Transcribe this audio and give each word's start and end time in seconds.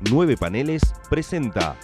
Nueve 0.00 0.36
Paneles 0.36 0.80
presenta 1.10 1.74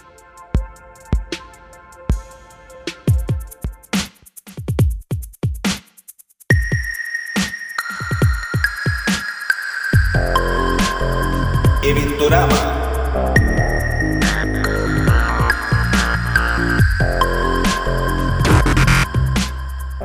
Eventorama. 11.83 12.83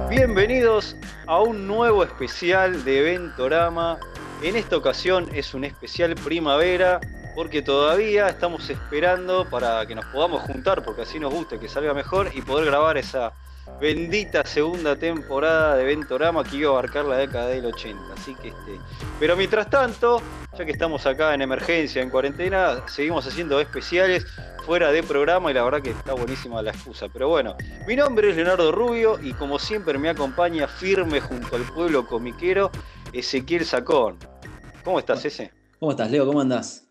Bienvenidos 0.09 0.97
a 1.29 1.41
un 1.41 1.69
nuevo 1.69 2.03
especial 2.03 2.85
de 2.85 2.99
Eventorama. 2.99 4.01
En 4.43 4.57
esta 4.57 4.77
ocasión 4.77 5.29
es 5.33 5.55
un 5.55 5.65
especial 5.65 6.17
primavera 6.17 7.01
porque 7.41 7.63
todavía 7.63 8.29
estamos 8.29 8.69
esperando 8.69 9.49
para 9.49 9.87
que 9.87 9.95
nos 9.95 10.05
podamos 10.05 10.43
juntar, 10.43 10.85
porque 10.85 11.01
así 11.01 11.19
nos 11.19 11.33
gusta 11.33 11.59
que 11.59 11.71
salga 11.71 11.95
mejor 11.95 12.31
y 12.35 12.43
poder 12.43 12.67
grabar 12.67 12.99
esa 12.99 13.33
bendita 13.81 14.45
segunda 14.45 14.95
temporada 14.95 15.75
de 15.75 15.85
Ventorama 15.85 16.45
que 16.45 16.57
iba 16.57 16.69
a 16.69 16.73
abarcar 16.73 17.07
la 17.07 17.17
década 17.17 17.47
del 17.47 17.65
80. 17.65 17.99
Así 18.13 18.35
que 18.35 18.49
este. 18.49 18.79
Pero 19.19 19.37
mientras 19.37 19.71
tanto, 19.71 20.21
ya 20.59 20.67
que 20.67 20.73
estamos 20.73 21.07
acá 21.07 21.33
en 21.33 21.41
emergencia, 21.41 22.03
en 22.03 22.11
cuarentena, 22.11 22.87
seguimos 22.87 23.27
haciendo 23.27 23.59
especiales 23.59 24.27
fuera 24.67 24.93
de 24.93 25.03
programa 25.03 25.51
y 25.51 25.55
la 25.55 25.63
verdad 25.63 25.81
que 25.81 25.93
está 25.93 26.13
buenísima 26.13 26.61
la 26.61 26.73
excusa. 26.73 27.09
Pero 27.11 27.31
bueno, 27.31 27.57
mi 27.87 27.97
nombre 27.97 28.29
es 28.29 28.37
Leonardo 28.37 28.71
Rubio 28.71 29.19
y 29.19 29.33
como 29.33 29.59
siempre 29.59 29.97
me 29.97 30.11
acompaña 30.11 30.69
firme 30.69 31.23
junto 31.23 31.57
al 31.57 31.63
pueblo 31.63 32.07
comiquero 32.07 32.71
Ezequiel 33.15 33.65
Sacón. 33.65 34.19
¿Cómo 34.85 34.99
estás, 34.99 35.25
ese? 35.25 35.53
¿Cómo 35.79 35.93
estás, 35.93 36.11
Leo? 36.11 36.27
¿Cómo 36.27 36.43
andás? 36.43 36.85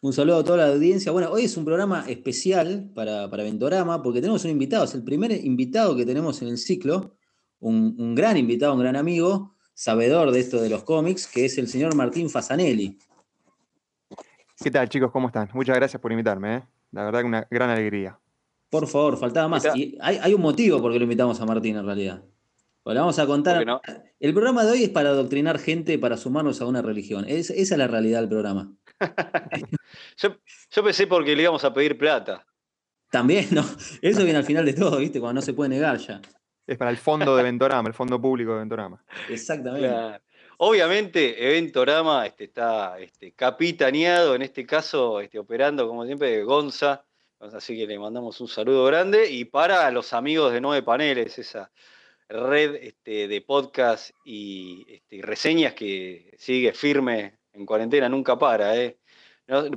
Un 0.00 0.12
saludo 0.12 0.38
a 0.38 0.44
toda 0.44 0.58
la 0.58 0.72
audiencia. 0.74 1.10
Bueno, 1.10 1.30
hoy 1.30 1.44
es 1.44 1.56
un 1.56 1.64
programa 1.64 2.04
especial 2.06 2.90
para, 2.94 3.30
para 3.30 3.42
Ventorama 3.42 4.02
porque 4.02 4.20
tenemos 4.20 4.44
un 4.44 4.50
invitado, 4.50 4.84
es 4.84 4.94
el 4.94 5.02
primer 5.02 5.32
invitado 5.32 5.96
que 5.96 6.04
tenemos 6.04 6.42
en 6.42 6.48
el 6.48 6.58
ciclo, 6.58 7.16
un, 7.60 7.96
un 7.98 8.14
gran 8.14 8.36
invitado, 8.36 8.74
un 8.74 8.80
gran 8.80 8.96
amigo, 8.96 9.54
sabedor 9.74 10.32
de 10.32 10.40
esto 10.40 10.60
de 10.60 10.68
los 10.68 10.84
cómics, 10.84 11.26
que 11.26 11.46
es 11.46 11.58
el 11.58 11.68
señor 11.68 11.94
Martín 11.94 12.30
Fasanelli. 12.30 12.98
¿Qué 14.62 14.70
tal, 14.70 14.88
chicos? 14.88 15.10
¿Cómo 15.10 15.28
están? 15.28 15.48
Muchas 15.52 15.76
gracias 15.76 16.00
por 16.00 16.12
invitarme. 16.12 16.56
¿eh? 16.56 16.62
La 16.92 17.04
verdad 17.04 17.20
que 17.20 17.26
una 17.26 17.46
gran 17.50 17.70
alegría. 17.70 18.18
Por 18.70 18.86
favor, 18.86 19.16
faltaba 19.18 19.48
más. 19.48 19.66
Y 19.74 19.96
hay, 20.00 20.18
hay 20.20 20.34
un 20.34 20.40
motivo 20.40 20.80
por 20.80 20.92
qué 20.92 20.98
lo 20.98 21.04
invitamos 21.04 21.40
a 21.40 21.46
Martín 21.46 21.76
en 21.76 21.84
realidad. 21.84 22.22
le 22.84 22.98
vamos 22.98 23.18
a 23.18 23.26
contar. 23.26 23.64
No? 23.66 23.80
El 24.18 24.32
programa 24.32 24.64
de 24.64 24.72
hoy 24.72 24.84
es 24.84 24.88
para 24.88 25.10
adoctrinar 25.10 25.58
gente, 25.58 25.98
para 25.98 26.16
sumarnos 26.16 26.60
a 26.60 26.66
una 26.66 26.82
religión. 26.82 27.24
Es, 27.28 27.50
esa 27.50 27.74
es 27.74 27.78
la 27.78 27.86
realidad 27.86 28.20
del 28.20 28.28
programa. 28.28 28.74
yo, 30.16 30.36
yo, 30.70 30.84
pensé 30.84 31.06
porque 31.06 31.36
le 31.36 31.42
íbamos 31.42 31.64
a 31.64 31.72
pedir 31.72 31.96
plata. 31.96 32.46
También, 33.10 33.48
¿no? 33.52 33.64
Eso 34.02 34.24
viene 34.24 34.38
al 34.38 34.44
final 34.44 34.64
de 34.64 34.74
todo, 34.74 34.98
¿viste? 34.98 35.20
Cuando 35.20 35.40
no 35.40 35.44
se 35.44 35.52
puede 35.54 35.70
negar 35.70 35.98
ya. 35.98 36.20
Es 36.66 36.76
para 36.76 36.90
el 36.90 36.96
fondo 36.96 37.36
de 37.36 37.42
Ventorama, 37.42 37.88
el 37.88 37.94
fondo 37.94 38.20
público 38.20 38.52
de 38.52 38.58
Ventorama. 38.58 39.02
Exactamente. 39.28 39.88
Claro. 39.88 40.22
Obviamente, 40.58 41.46
Eventorama 41.46 42.26
este, 42.26 42.44
está 42.44 42.98
este, 42.98 43.32
capitaneado, 43.32 44.34
en 44.34 44.42
este 44.42 44.64
caso, 44.66 45.20
este, 45.20 45.38
operando 45.38 45.86
como 45.86 46.04
siempre, 46.06 46.42
Gonza. 46.44 47.04
Así 47.38 47.76
que 47.76 47.86
le 47.86 47.98
mandamos 47.98 48.40
un 48.40 48.48
saludo 48.48 48.84
grande. 48.86 49.30
Y 49.30 49.44
para 49.44 49.90
los 49.90 50.14
amigos 50.14 50.52
de 50.52 50.60
Nueve 50.62 50.82
Paneles, 50.82 51.38
esa 51.38 51.70
red 52.28 52.74
este, 52.76 53.28
de 53.28 53.40
podcast 53.42 54.10
y, 54.24 54.86
este, 54.88 55.16
y, 55.16 55.22
reseñas 55.22 55.74
que 55.74 56.34
sigue 56.38 56.72
firme 56.72 57.35
en 57.56 57.66
cuarentena, 57.66 58.08
nunca 58.08 58.38
para. 58.38 58.76
¿eh? 58.76 58.96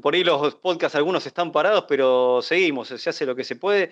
Por 0.01 0.13
ahí 0.13 0.23
los 0.23 0.55
podcasts 0.55 0.95
algunos 0.95 1.25
están 1.25 1.51
parados, 1.51 1.85
pero 1.87 2.41
seguimos, 2.41 2.89
se 2.89 3.09
hace 3.09 3.25
lo 3.25 3.35
que 3.35 3.43
se 3.43 3.55
puede. 3.55 3.91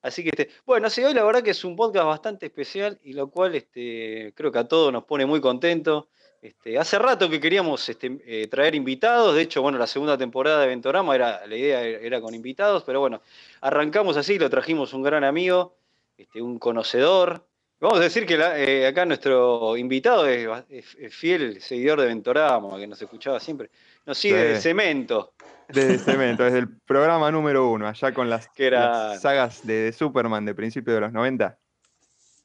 Así 0.00 0.22
que, 0.22 0.30
este, 0.30 0.50
bueno, 0.64 0.88
sí, 0.90 1.02
hoy 1.02 1.12
la 1.12 1.24
verdad 1.24 1.42
que 1.42 1.50
es 1.50 1.64
un 1.64 1.74
podcast 1.74 2.06
bastante 2.06 2.46
especial 2.46 2.98
y 3.02 3.14
lo 3.14 3.30
cual 3.30 3.54
este, 3.54 4.32
creo 4.36 4.52
que 4.52 4.58
a 4.58 4.68
todos 4.68 4.92
nos 4.92 5.04
pone 5.04 5.26
muy 5.26 5.40
contentos. 5.40 6.06
Este, 6.40 6.78
hace 6.78 7.00
rato 7.00 7.28
que 7.28 7.40
queríamos 7.40 7.88
este, 7.88 8.20
eh, 8.24 8.46
traer 8.46 8.76
invitados, 8.76 9.34
de 9.34 9.42
hecho, 9.42 9.60
bueno, 9.60 9.76
la 9.76 9.88
segunda 9.88 10.16
temporada 10.16 10.60
de 10.60 10.68
Ventorama 10.68 11.16
era, 11.16 11.44
la 11.44 11.56
idea 11.56 11.82
era 11.82 12.20
con 12.20 12.32
invitados, 12.32 12.84
pero 12.84 13.00
bueno, 13.00 13.22
arrancamos 13.60 14.16
así, 14.16 14.38
lo 14.38 14.48
trajimos 14.48 14.92
un 14.92 15.02
gran 15.02 15.24
amigo, 15.24 15.74
este, 16.16 16.40
un 16.40 16.60
conocedor. 16.60 17.47
Vamos 17.80 18.00
a 18.00 18.02
decir 18.02 18.26
que 18.26 18.36
la, 18.36 18.58
eh, 18.58 18.86
acá 18.86 19.06
nuestro 19.06 19.76
invitado 19.76 20.26
es, 20.26 20.48
es, 20.68 20.96
es, 20.98 21.14
fiel 21.14 21.60
seguidor 21.60 22.00
de 22.00 22.08
Ventorama, 22.08 22.76
que 22.76 22.88
nos 22.88 23.00
escuchaba 23.00 23.38
siempre. 23.38 23.70
Nos 24.04 24.18
sigue 24.18 24.36
de, 24.36 24.48
de 24.54 24.60
Cemento. 24.60 25.34
De 25.68 25.96
Cemento, 25.98 26.42
desde 26.42 26.58
el 26.58 26.68
programa 26.80 27.30
número 27.30 27.70
uno, 27.70 27.86
allá 27.86 28.12
con 28.12 28.28
las, 28.28 28.50
era... 28.56 29.10
las 29.10 29.22
sagas 29.22 29.64
de, 29.64 29.74
de, 29.74 29.92
Superman 29.92 30.44
de 30.44 30.54
principios 30.56 30.96
de 30.96 31.00
los 31.02 31.12
90. 31.12 31.56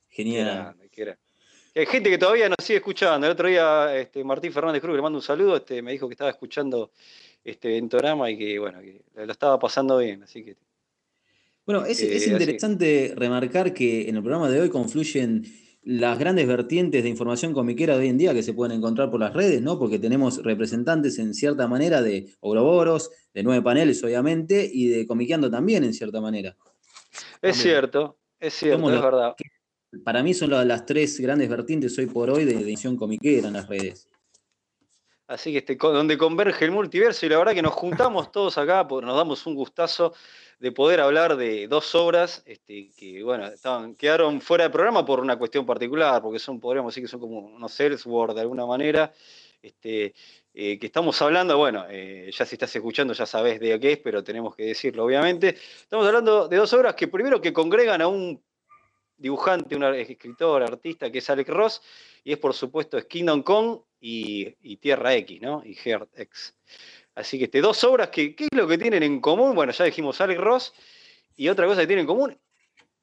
Genial. 0.09 0.75
Que 0.91 1.01
era, 1.01 1.17
que 1.73 1.79
hay 1.79 1.85
gente 1.87 2.11
que 2.11 2.19
todavía 2.19 2.47
nos 2.47 2.63
sigue 2.63 2.77
escuchando. 2.77 3.25
El 3.25 3.33
otro 3.33 3.47
día 3.47 3.95
este, 3.95 4.23
Martín 4.23 4.53
Fernández 4.53 4.81
Cruz, 4.81 4.95
le 4.95 5.01
mando 5.01 5.17
un 5.17 5.23
saludo, 5.23 5.57
este, 5.57 5.81
me 5.81 5.93
dijo 5.93 6.07
que 6.07 6.13
estaba 6.13 6.29
escuchando 6.29 6.91
este 7.43 7.69
Ventorama 7.69 8.29
y 8.29 8.37
que 8.37 8.59
bueno, 8.59 8.81
que 8.81 9.01
lo 9.15 9.31
estaba 9.31 9.57
pasando 9.57 9.97
bien. 9.97 10.21
Así 10.21 10.45
que. 10.45 10.57
Bueno, 11.65 11.85
es, 11.85 12.01
eh, 12.01 12.15
es 12.15 12.27
interesante 12.27 13.07
así. 13.07 13.15
remarcar 13.15 13.73
que 13.73 14.09
en 14.09 14.17
el 14.17 14.21
programa 14.21 14.49
de 14.49 14.61
hoy 14.61 14.69
confluyen 14.69 15.45
las 15.83 16.17
grandes 16.17 16.47
vertientes 16.47 17.03
de 17.03 17.09
información 17.09 17.53
comiquera 17.53 17.95
de 17.95 18.03
hoy 18.03 18.09
en 18.09 18.17
día 18.17 18.33
que 18.33 18.43
se 18.43 18.53
pueden 18.53 18.77
encontrar 18.77 19.11
por 19.11 19.19
las 19.19 19.33
redes, 19.33 19.61
¿no? 19.61 19.77
Porque 19.77 19.99
tenemos 19.99 20.41
representantes 20.43 21.19
en 21.19 21.33
cierta 21.33 21.67
manera 21.67 22.01
de 22.01 22.33
Ouroboros, 22.39 23.11
de 23.33 23.43
nueve 23.43 23.61
paneles, 23.61 24.03
obviamente, 24.03 24.69
y 24.71 24.87
de 24.87 25.05
Comiqueando 25.05 25.51
también, 25.51 25.83
en 25.83 25.93
cierta 25.93 26.21
manera. 26.21 26.55
Es 27.41 27.57
cierto, 27.57 28.17
es 28.39 28.53
cierto, 28.53 28.87
es 28.87 28.93
los, 28.93 29.01
verdad. 29.01 29.35
Para 30.03 30.23
mí 30.23 30.33
son 30.33 30.49
las 30.51 30.85
tres 30.85 31.19
grandes 31.19 31.49
vertientes 31.49 31.97
hoy 31.97 32.07
por 32.07 32.29
hoy 32.29 32.45
de 32.45 32.55
edición 32.55 32.95
comiquera 32.95 33.49
en 33.49 33.53
las 33.53 33.67
redes. 33.67 34.07
Así 35.27 35.51
que 35.51 35.59
este, 35.59 35.75
donde 35.75 36.17
converge 36.17 36.65
el 36.65 36.71
multiverso 36.71 37.25
y 37.25 37.29
la 37.29 37.37
verdad 37.37 37.53
que 37.53 37.61
nos 37.61 37.73
juntamos 37.73 38.31
todos 38.31 38.57
acá, 38.57 38.83
nos 38.83 39.15
damos 39.15 39.45
un 39.45 39.55
gustazo 39.55 40.13
de 40.63 40.71
poder 40.71 41.01
hablar 41.01 41.35
de 41.35 41.67
dos 41.67 41.93
obras 41.93 42.41
este, 42.45 42.89
que, 42.95 43.21
bueno, 43.21 43.47
estaban, 43.47 43.95
quedaron 43.95 44.39
fuera 44.39 44.63
de 44.63 44.69
programa 44.69 45.05
por 45.05 45.19
una 45.19 45.37
cuestión 45.37 45.65
particular, 45.65 46.21
porque 46.21 46.39
son, 46.39 46.61
podríamos 46.61 46.93
decir 46.93 47.03
que 47.03 47.09
son 47.09 47.19
como 47.19 47.39
unos 47.39 47.77
Ellsworth 47.77 48.33
de 48.33 48.39
alguna 48.39 48.65
manera, 48.65 49.11
este, 49.61 50.13
eh, 50.53 50.79
que 50.79 50.85
estamos 50.85 51.21
hablando, 51.21 51.57
bueno, 51.57 51.85
eh, 51.89 52.31
ya 52.31 52.45
si 52.45 52.55
estás 52.55 52.73
escuchando 52.73 53.13
ya 53.13 53.25
sabes 53.25 53.59
de 53.59 53.77
qué 53.77 53.91
es, 53.91 53.97
pero 53.97 54.23
tenemos 54.23 54.55
que 54.55 54.63
decirlo 54.63 55.03
obviamente. 55.03 55.49
Estamos 55.49 56.07
hablando 56.07 56.47
de 56.47 56.55
dos 56.55 56.71
obras 56.71 56.95
que 56.95 57.09
primero 57.09 57.41
que 57.41 57.51
congregan 57.51 58.01
a 58.01 58.07
un 58.07 58.41
dibujante, 59.17 59.75
un 59.75 59.83
escritor, 59.83 60.63
artista, 60.63 61.11
que 61.11 61.17
es 61.17 61.29
Alex 61.29 61.49
Ross, 61.49 61.81
y 62.23 62.31
es 62.31 62.37
por 62.37 62.53
supuesto 62.53 62.97
es 62.97 63.03
Kingdom 63.03 63.43
Come 63.43 63.79
y, 63.99 64.55
y 64.61 64.77
Tierra 64.77 65.13
X, 65.13 65.41
¿no? 65.41 65.61
Y 65.65 65.73
Heart 65.73 66.17
X. 66.19 66.55
Así 67.15 67.37
que 67.37 67.45
este, 67.45 67.61
dos 67.61 67.83
obras 67.83 68.09
que, 68.09 68.35
¿qué 68.35 68.45
es 68.45 68.57
lo 68.57 68.67
que 68.67 68.77
tienen 68.77 69.03
en 69.03 69.21
común? 69.21 69.55
Bueno, 69.55 69.71
ya 69.71 69.85
dijimos 69.85 70.19
Alex 70.21 70.39
Ross, 70.39 70.73
y 71.35 71.49
otra 71.49 71.65
cosa 71.65 71.81
que 71.81 71.87
tienen 71.87 72.03
en 72.03 72.07
común 72.07 72.37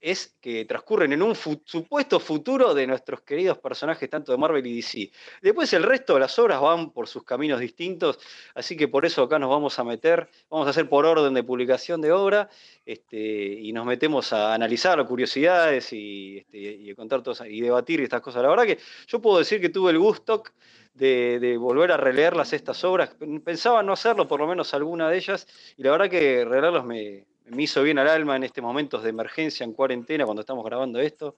es 0.00 0.34
que 0.40 0.64
transcurren 0.64 1.12
en 1.12 1.22
un 1.22 1.34
supuesto 1.34 2.18
futuro 2.20 2.72
de 2.72 2.86
nuestros 2.86 3.20
queridos 3.20 3.58
personajes 3.58 4.08
tanto 4.08 4.32
de 4.32 4.38
Marvel 4.38 4.66
y 4.66 4.76
DC. 4.76 5.10
Después 5.42 5.72
el 5.74 5.82
resto 5.82 6.14
de 6.14 6.20
las 6.20 6.38
obras 6.38 6.60
van 6.60 6.90
por 6.90 7.06
sus 7.06 7.22
caminos 7.22 7.60
distintos, 7.60 8.18
así 8.54 8.76
que 8.76 8.88
por 8.88 9.04
eso 9.04 9.22
acá 9.22 9.38
nos 9.38 9.50
vamos 9.50 9.78
a 9.78 9.84
meter, 9.84 10.28
vamos 10.48 10.66
a 10.66 10.70
hacer 10.70 10.88
por 10.88 11.04
orden 11.04 11.34
de 11.34 11.42
publicación 11.44 12.00
de 12.00 12.12
obra, 12.12 12.48
este, 12.86 13.18
y 13.18 13.72
nos 13.72 13.84
metemos 13.84 14.32
a 14.32 14.54
analizar 14.54 15.06
curiosidades 15.06 15.92
y, 15.92 16.38
este, 16.38 16.58
y 16.58 16.94
contar 16.94 17.22
todas, 17.22 17.42
y 17.46 17.60
debatir 17.60 18.00
estas 18.00 18.22
cosas. 18.22 18.42
La 18.42 18.48
verdad 18.48 18.64
que 18.64 18.78
yo 19.06 19.20
puedo 19.20 19.38
decir 19.38 19.60
que 19.60 19.68
tuve 19.68 19.90
el 19.90 19.98
gusto 19.98 20.42
de, 20.94 21.56
volver 21.58 21.92
a 21.92 21.96
releerlas 21.96 22.52
estas 22.52 22.84
obras. 22.84 23.16
Pensaba 23.44 23.82
no 23.82 23.92
hacerlo, 23.92 24.28
por 24.28 24.40
lo 24.40 24.46
menos 24.46 24.74
alguna 24.74 25.08
de 25.08 25.16
ellas, 25.16 25.46
y 25.76 25.82
la 25.82 25.92
verdad 25.92 26.10
que 26.10 26.44
releerlos 26.44 26.84
me, 26.84 27.26
me 27.46 27.62
hizo 27.62 27.82
bien 27.82 27.98
al 27.98 28.08
alma 28.08 28.36
en 28.36 28.44
estos 28.44 28.62
momentos 28.62 29.02
de 29.02 29.10
emergencia, 29.10 29.64
en 29.64 29.72
cuarentena, 29.72 30.24
cuando 30.24 30.40
estamos 30.40 30.64
grabando 30.64 31.00
esto, 31.00 31.36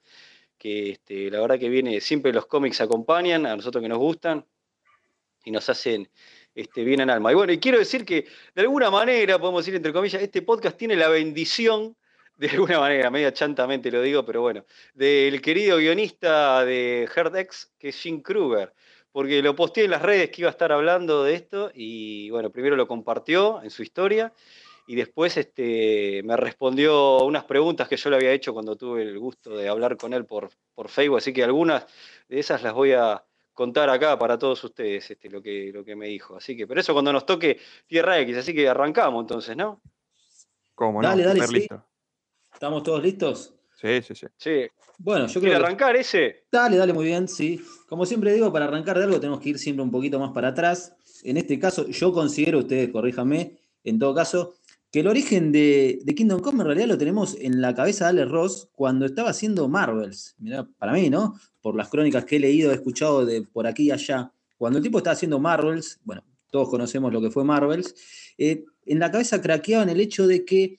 que 0.58 0.90
este, 0.90 1.30
la 1.30 1.40
verdad 1.40 1.58
que 1.58 1.68
viene, 1.68 2.00
siempre 2.00 2.32
los 2.32 2.46
cómics 2.46 2.80
acompañan, 2.80 3.46
a 3.46 3.56
nosotros 3.56 3.82
que 3.82 3.88
nos 3.88 3.98
gustan, 3.98 4.44
y 5.44 5.50
nos 5.50 5.68
hacen 5.68 6.08
este, 6.54 6.84
bien 6.84 7.00
al 7.00 7.10
alma. 7.10 7.32
Y 7.32 7.34
bueno, 7.34 7.52
y 7.52 7.58
quiero 7.58 7.78
decir 7.78 8.04
que 8.04 8.26
de 8.54 8.62
alguna 8.62 8.90
manera, 8.90 9.38
podemos 9.38 9.64
decir 9.64 9.74
entre 9.74 9.92
comillas, 9.92 10.22
este 10.22 10.42
podcast 10.42 10.76
tiene 10.76 10.96
la 10.96 11.08
bendición, 11.08 11.96
de 12.36 12.48
alguna 12.50 12.80
manera, 12.80 13.10
media 13.10 13.32
chantamente 13.32 13.90
lo 13.90 14.02
digo, 14.02 14.24
pero 14.24 14.40
bueno, 14.40 14.64
del 14.94 15.40
querido 15.42 15.78
guionista 15.78 16.64
de 16.64 17.08
Herdex, 17.14 17.72
que 17.78 17.88
es 17.90 17.96
Jim 17.96 18.22
Kruger 18.22 18.72
porque 19.12 19.42
lo 19.42 19.54
posteé 19.54 19.84
en 19.84 19.90
las 19.90 20.02
redes 20.02 20.30
que 20.30 20.42
iba 20.42 20.48
a 20.48 20.52
estar 20.52 20.72
hablando 20.72 21.22
de 21.22 21.34
esto 21.34 21.70
y 21.74 22.30
bueno, 22.30 22.50
primero 22.50 22.76
lo 22.76 22.88
compartió 22.88 23.62
en 23.62 23.70
su 23.70 23.82
historia 23.82 24.32
y 24.86 24.96
después 24.96 25.36
este, 25.36 26.22
me 26.24 26.36
respondió 26.36 27.24
unas 27.24 27.44
preguntas 27.44 27.88
que 27.88 27.96
yo 27.96 28.10
le 28.10 28.16
había 28.16 28.32
hecho 28.32 28.52
cuando 28.52 28.74
tuve 28.74 29.02
el 29.02 29.18
gusto 29.18 29.56
de 29.56 29.68
hablar 29.68 29.96
con 29.96 30.12
él 30.12 30.24
por, 30.24 30.50
por 30.74 30.88
Facebook, 30.88 31.18
así 31.18 31.32
que 31.32 31.44
algunas 31.44 31.86
de 32.28 32.40
esas 32.40 32.62
las 32.62 32.72
voy 32.72 32.92
a 32.92 33.22
contar 33.52 33.90
acá 33.90 34.18
para 34.18 34.38
todos 34.38 34.64
ustedes 34.64 35.10
este, 35.10 35.28
lo, 35.28 35.42
que, 35.42 35.70
lo 35.72 35.84
que 35.84 35.94
me 35.94 36.06
dijo. 36.06 36.36
Así 36.36 36.56
que, 36.56 36.66
pero 36.66 36.80
eso 36.80 36.94
cuando 36.94 37.12
nos 37.12 37.26
toque 37.26 37.60
Tierra 37.86 38.18
X, 38.20 38.38
así 38.38 38.54
que 38.54 38.68
arrancamos 38.68 39.22
entonces, 39.22 39.56
¿no? 39.56 39.80
¿Cómo 40.74 41.02
no? 41.02 41.08
Dale, 41.08 41.22
dale, 41.22 41.46
sí. 41.46 41.68
¿Estamos 42.52 42.82
todos 42.82 43.02
listos? 43.02 43.54
Sí, 43.82 44.00
sí, 44.02 44.14
sí. 44.14 44.26
Sí. 44.36 44.66
Bueno, 44.96 45.26
yo 45.26 45.40
quiero 45.40 45.56
arrancar 45.56 45.96
ese? 45.96 46.44
Dale, 46.52 46.76
dale, 46.76 46.92
muy 46.92 47.06
bien, 47.06 47.26
sí. 47.26 47.60
Como 47.88 48.06
siempre 48.06 48.32
digo, 48.32 48.52
para 48.52 48.66
arrancar 48.66 48.96
de 48.96 49.04
algo 49.04 49.18
tenemos 49.18 49.40
que 49.40 49.48
ir 49.48 49.58
siempre 49.58 49.82
un 49.82 49.90
poquito 49.90 50.20
más 50.20 50.30
para 50.30 50.48
atrás. 50.48 50.94
En 51.24 51.36
este 51.36 51.58
caso, 51.58 51.88
yo 51.88 52.12
considero, 52.12 52.60
ustedes 52.60 52.90
corríjanme, 52.90 53.58
en 53.82 53.98
todo 53.98 54.14
caso, 54.14 54.54
que 54.92 55.00
el 55.00 55.08
origen 55.08 55.50
de, 55.50 56.00
Kingdom 56.16 56.40
Come 56.40 56.60
en 56.60 56.66
realidad 56.66 56.86
lo 56.86 56.98
tenemos 56.98 57.36
en 57.40 57.60
la 57.60 57.74
cabeza 57.74 58.04
de 58.04 58.10
Alex 58.10 58.30
Ross 58.30 58.68
cuando 58.70 59.06
estaba 59.06 59.30
haciendo 59.30 59.68
Marvels. 59.68 60.36
Mirá, 60.38 60.68
para 60.78 60.92
mí, 60.92 61.10
¿no? 61.10 61.34
Por 61.60 61.74
las 61.74 61.88
crónicas 61.88 62.24
que 62.24 62.36
he 62.36 62.40
leído, 62.40 62.70
he 62.70 62.74
escuchado 62.74 63.26
de 63.26 63.42
por 63.42 63.66
aquí 63.66 63.84
y 63.84 63.90
allá. 63.90 64.30
Cuando 64.56 64.78
el 64.78 64.84
tipo 64.84 64.98
estaba 64.98 65.14
haciendo 65.14 65.40
Marvels, 65.40 65.98
bueno, 66.04 66.22
todos 66.52 66.68
conocemos 66.68 67.12
lo 67.12 67.20
que 67.20 67.32
fue 67.32 67.42
Marvels, 67.42 67.96
eh, 68.38 68.64
en 68.86 68.98
la 69.00 69.10
cabeza 69.10 69.42
craqueaban 69.42 69.88
el 69.88 70.00
hecho 70.00 70.28
de 70.28 70.44
que 70.44 70.78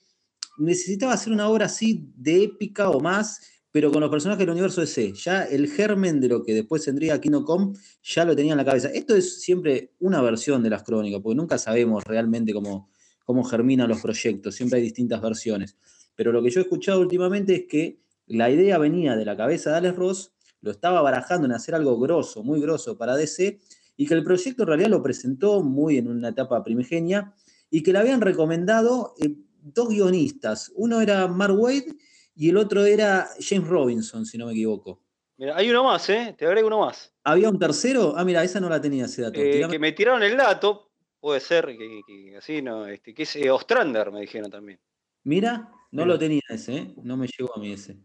necesitaba 0.58 1.14
hacer 1.14 1.32
una 1.32 1.48
obra 1.48 1.66
así 1.66 2.12
de 2.16 2.44
épica 2.44 2.90
o 2.90 3.00
más, 3.00 3.40
pero 3.70 3.90
con 3.90 4.00
los 4.00 4.10
personajes 4.10 4.40
del 4.40 4.50
universo 4.50 4.80
DC. 4.80 5.12
Ya 5.14 5.42
el 5.42 5.68
germen 5.68 6.20
de 6.20 6.28
lo 6.28 6.44
que 6.44 6.54
después 6.54 6.84
tendría 6.84 7.20
Kingdom 7.20 7.44
Come 7.44 7.72
ya 8.02 8.24
lo 8.24 8.36
tenía 8.36 8.52
en 8.52 8.58
la 8.58 8.64
cabeza. 8.64 8.88
Esto 8.88 9.16
es 9.16 9.40
siempre 9.42 9.92
una 9.98 10.22
versión 10.22 10.62
de 10.62 10.70
las 10.70 10.84
crónicas, 10.84 11.20
porque 11.20 11.36
nunca 11.36 11.58
sabemos 11.58 12.04
realmente 12.04 12.52
cómo, 12.52 12.88
cómo 13.24 13.42
germinan 13.42 13.88
los 13.88 14.00
proyectos, 14.00 14.54
siempre 14.54 14.78
hay 14.78 14.84
distintas 14.84 15.20
versiones. 15.20 15.76
Pero 16.14 16.30
lo 16.30 16.42
que 16.42 16.50
yo 16.50 16.60
he 16.60 16.62
escuchado 16.62 17.00
últimamente 17.00 17.54
es 17.54 17.64
que 17.68 17.98
la 18.26 18.50
idea 18.50 18.78
venía 18.78 19.16
de 19.16 19.24
la 19.24 19.36
cabeza 19.36 19.70
de 19.70 19.76
Alex 19.78 19.96
Ross, 19.96 20.32
lo 20.60 20.70
estaba 20.70 21.02
barajando 21.02 21.46
en 21.46 21.52
hacer 21.52 21.74
algo 21.74 21.98
grosso, 21.98 22.42
muy 22.42 22.60
grosso 22.60 22.96
para 22.96 23.16
DC, 23.16 23.60
y 23.96 24.06
que 24.06 24.14
el 24.14 24.24
proyecto 24.24 24.62
en 24.62 24.68
realidad 24.68 24.90
lo 24.90 25.02
presentó 25.02 25.62
muy 25.62 25.98
en 25.98 26.08
una 26.08 26.28
etapa 26.28 26.62
primigenia, 26.62 27.34
y 27.70 27.82
que 27.82 27.92
le 27.92 27.98
habían 27.98 28.20
recomendado 28.20 29.14
eh, 29.20 29.34
dos 29.64 29.88
guionistas. 29.88 30.70
Uno 30.74 31.00
era 31.00 31.26
Mark 31.26 31.58
Wade 31.58 31.96
y 32.36 32.50
el 32.50 32.56
otro 32.56 32.84
era 32.84 33.28
James 33.40 33.68
Robinson, 33.68 34.26
si 34.26 34.36
no 34.36 34.46
me 34.46 34.52
equivoco. 34.52 35.00
Mira, 35.36 35.56
hay 35.56 35.70
uno 35.70 35.84
más, 35.84 36.08
¿eh? 36.10 36.34
Te 36.36 36.46
agrego 36.46 36.68
uno 36.68 36.80
más. 36.80 37.12
¿Había 37.24 37.48
un 37.48 37.58
tercero? 37.58 38.14
Ah, 38.16 38.24
mira, 38.24 38.44
esa 38.44 38.60
no 38.60 38.68
la 38.68 38.80
tenía 38.80 39.06
ese 39.06 39.22
dato. 39.22 39.40
Eh, 39.40 39.66
que 39.68 39.78
me 39.78 39.92
tiraron 39.92 40.22
el 40.22 40.36
dato, 40.36 40.90
puede 41.18 41.40
ser 41.40 41.66
que, 41.66 42.36
así, 42.36 42.62
¿no? 42.62 42.86
Este, 42.86 43.14
que 43.14 43.24
es 43.24 43.34
eh, 43.36 43.50
Ostrander, 43.50 44.12
me 44.12 44.20
dijeron 44.20 44.50
también. 44.50 44.78
Mira, 45.24 45.72
no 45.90 46.04
lo 46.04 46.18
tenía 46.18 46.42
ese, 46.48 46.76
¿eh? 46.76 46.94
No 47.02 47.16
me 47.16 47.26
llegó 47.26 47.56
a 47.56 47.58
mí 47.58 47.72
ese. 47.72 47.96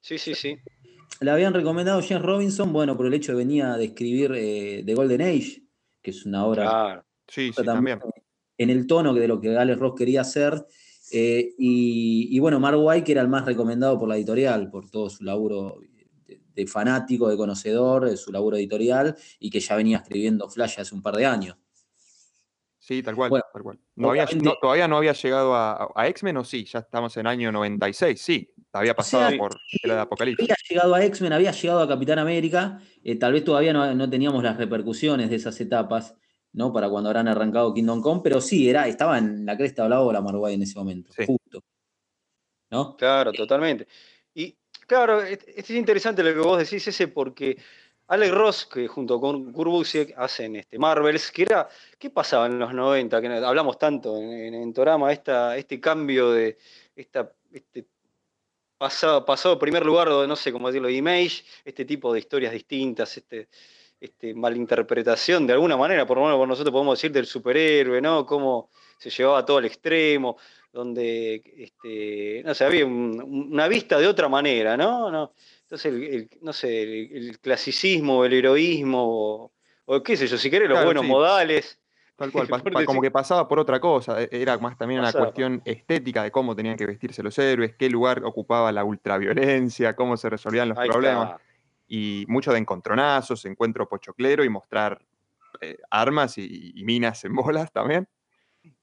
Sí, 0.00 0.18
sí, 0.18 0.34
sí. 0.34 0.56
Le 1.20 1.30
habían 1.30 1.54
recomendado 1.54 2.00
James 2.02 2.24
Robinson, 2.24 2.72
bueno, 2.72 2.96
por 2.96 3.06
el 3.06 3.14
hecho 3.14 3.32
de 3.32 3.38
venía 3.38 3.76
de 3.76 3.84
escribir 3.84 4.32
The 4.84 4.94
Golden 4.94 5.22
Age, 5.22 5.62
que 6.02 6.10
es 6.10 6.24
una 6.26 6.44
obra. 6.44 6.62
Claro. 6.64 7.04
Sí, 7.28 7.52
sí, 7.52 7.64
también. 7.64 8.00
En 8.58 8.70
el 8.70 8.86
tono 8.86 9.14
de 9.14 9.28
lo 9.28 9.40
que 9.40 9.56
Alex 9.56 9.78
Ross 9.78 9.94
quería 9.96 10.22
hacer 10.22 10.64
eh, 11.12 11.54
y, 11.58 12.38
bueno, 12.38 12.58
Mark 12.60 12.78
White, 12.78 13.04
que 13.04 13.12
era 13.12 13.20
el 13.20 13.28
más 13.28 13.44
recomendado 13.44 13.98
por 13.98 14.08
la 14.08 14.16
editorial, 14.16 14.70
por 14.70 14.90
todo 14.90 15.10
su 15.10 15.24
laburo 15.24 15.78
de, 16.26 16.66
fanático, 16.66 17.28
de 17.28 17.36
conocedor, 17.36 18.08
de 18.08 18.16
su 18.16 18.32
laburo 18.32 18.56
editorial, 18.56 19.16
y 19.38 19.50
que 19.50 19.60
ya 19.60 19.76
venía 19.76 19.98
escribiendo 19.98 20.48
Flash 20.48 20.80
hace 20.80 20.94
un 20.94 21.02
par 21.02 21.16
de 21.16 21.26
años. 21.26 21.56
Sí, 22.78 23.02
tal 23.02 23.16
cual, 23.16 23.30
tal 23.30 23.62
cual. 23.62 23.78
todavía 24.60 24.86
no 24.86 24.98
había 24.98 25.14
llegado 25.14 25.54
a, 25.54 26.06
X-Men, 26.08 26.36
o 26.36 26.44
sí, 26.44 26.66
ya 26.66 26.80
estamos 26.80 27.16
en 27.16 27.26
año 27.26 27.50
96, 27.50 28.20
sí, 28.20 28.52
había 28.74 28.94
pasado 28.94 29.34
por 29.38 29.56
la 29.84 29.94
de 29.94 30.00
Apocalipsis. 30.00 30.44
Había 30.44 30.56
llegado 30.68 30.94
a 30.94 31.04
X-Men, 31.06 31.32
había 31.32 31.52
llegado 31.52 31.80
a 31.80 31.88
Capitán 31.88 32.18
América, 32.18 32.78
eh, 33.02 33.16
tal 33.16 33.32
vez 33.32 33.42
todavía 33.42 33.72
no, 33.72 34.10
teníamos 34.10 34.42
las 34.42 34.58
repercusiones 34.58 35.30
de 35.30 35.36
esas 35.36 35.58
etapas, 35.62 36.14
¿no? 36.54 36.72
Para 36.72 36.88
cuando 36.88 37.10
habrán 37.10 37.28
arrancado 37.28 37.74
Kingdom 37.74 38.00
Come, 38.00 38.20
pero 38.22 38.40
sí, 38.40 38.68
era, 38.68 38.86
estaba 38.88 39.18
en 39.18 39.44
la 39.44 39.56
cresta 39.56 39.82
de 39.82 39.90
la 39.90 40.00
ola 40.00 40.20
Marguay 40.20 40.54
en 40.54 40.62
ese 40.62 40.78
momento, 40.78 41.12
justo. 41.26 41.62
¿No? 42.70 42.96
Claro, 42.96 43.32
totalmente. 43.32 43.86
Y 44.32 44.56
claro, 44.86 45.20
es, 45.20 45.70
interesante 45.70 46.22
lo 46.22 46.32
que 46.32 46.40
vos 46.40 46.58
decís 46.58 46.86
ese 46.86 47.08
porque 47.08 47.56
Alex 48.06 48.32
Ross, 48.32 48.66
que 48.66 48.86
junto 48.86 49.20
con 49.20 49.52
Kurt 49.52 49.86
hacen 50.16 50.56
este 50.56 50.78
Marvels, 50.78 51.30
que 51.30 51.42
era, 51.42 51.68
¿qué 51.98 52.10
pasaba 52.10 52.46
en 52.46 52.58
los 52.58 52.72
90? 52.72 53.20
Que 53.20 53.26
hablamos 53.26 53.78
tanto 53.78 54.16
en, 54.16 54.72
Torama, 54.72 55.12
esta, 55.12 55.56
este 55.56 55.80
cambio 55.80 56.30
de 56.30 56.56
esta, 56.94 57.32
este 57.52 57.86
pasado, 58.78 59.24
pasado 59.24 59.58
primer 59.58 59.84
lugar, 59.84 60.08
no 60.08 60.36
sé 60.36 60.52
cómo 60.52 60.68
decirlo, 60.68 60.88
Image, 60.88 61.44
este 61.64 61.84
tipo 61.84 62.12
de 62.12 62.20
historias 62.20 62.52
distintas, 62.52 63.16
este, 63.16 63.48
este, 64.04 64.34
malinterpretación 64.34 65.46
de 65.46 65.54
alguna 65.54 65.76
manera, 65.76 66.06
por 66.06 66.18
lo 66.18 66.24
menos 66.24 66.48
nosotros 66.48 66.72
podemos 66.72 66.98
decir 66.98 67.10
del 67.10 67.26
superhéroe, 67.26 68.00
¿no? 68.00 68.26
Cómo 68.26 68.70
se 68.98 69.10
llevaba 69.10 69.44
todo 69.44 69.58
al 69.58 69.64
extremo, 69.64 70.36
donde, 70.72 71.42
este, 71.56 72.42
no 72.44 72.54
sé, 72.54 72.64
había 72.64 72.84
una 72.84 73.66
vista 73.68 73.98
de 73.98 74.06
otra 74.06 74.28
manera, 74.28 74.76
¿no? 74.76 75.10
no 75.10 75.32
entonces, 75.62 75.92
el, 75.94 76.28
no 76.42 76.52
sé, 76.52 76.82
el, 76.82 77.38
clasicismo, 77.40 78.24
el 78.24 78.34
heroísmo, 78.34 79.50
o, 79.86 80.02
qué 80.02 80.16
sé 80.16 80.26
yo, 80.26 80.36
si 80.36 80.50
querés, 80.50 80.68
los 80.68 80.84
buenos 80.84 81.04
modales. 81.04 81.80
Tal 82.16 82.30
cual, 82.32 82.84
como 82.84 83.00
que 83.00 83.10
pasaba 83.10 83.48
por 83.48 83.58
otra 83.58 83.80
cosa, 83.80 84.22
e, 84.22 84.28
era 84.30 84.58
más 84.58 84.76
también 84.76 85.00
una 85.00 85.12
cuestión 85.12 85.62
estética 85.64 86.22
de 86.22 86.30
cómo 86.30 86.54
tenían 86.54 86.76
que 86.76 86.86
vestirse 86.86 87.22
los 87.22 87.38
héroes, 87.38 87.74
qué 87.76 87.88
lugar 87.88 88.22
ocupaba 88.24 88.70
la 88.70 88.84
ultraviolencia, 88.84 89.96
cómo 89.96 90.16
se 90.16 90.28
resolvían 90.28 90.68
los 90.68 90.78
problemas 90.78 91.40
y 91.94 92.24
mucho 92.26 92.52
de 92.52 92.58
encontronazos, 92.58 93.44
encuentro 93.44 93.88
pochoclero 93.88 94.42
y 94.42 94.48
mostrar 94.48 95.00
eh, 95.60 95.78
armas 95.90 96.36
y, 96.38 96.72
minas 96.84 97.24
en 97.24 97.34
bolas 97.36 97.70
también. 97.70 98.08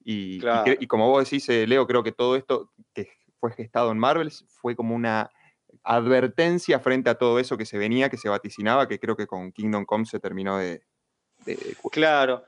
Y, 0.01 0.39
como 0.87 1.09
vos 1.09 1.25
decís, 1.25 1.49
eh, 1.49 1.67
Leo, 1.67 1.85
creo 1.87 2.03
que 2.03 2.13
todo 2.13 2.37
esto 2.37 2.71
que 2.93 3.09
fue 3.37 3.51
gestado 3.51 3.91
en 3.91 3.99
Marvels 3.99 4.45
fue 4.47 4.77
como 4.77 4.95
una 4.95 5.29
advertencia 5.83 6.79
frente 6.79 7.09
a 7.09 7.15
todo 7.15 7.37
eso 7.39 7.57
que 7.57 7.65
se 7.65 7.77
venía, 7.77 8.09
que 8.09 8.17
se 8.17 8.29
vaticinaba, 8.29 8.87
que 8.87 8.99
creo 8.99 9.17
que 9.17 9.27
con 9.27 9.51
Kingdom 9.51 9.83
Come 9.83 10.05
se 10.05 10.19
terminó 10.21 10.57
de... 10.57 10.81
claro. 11.91 12.45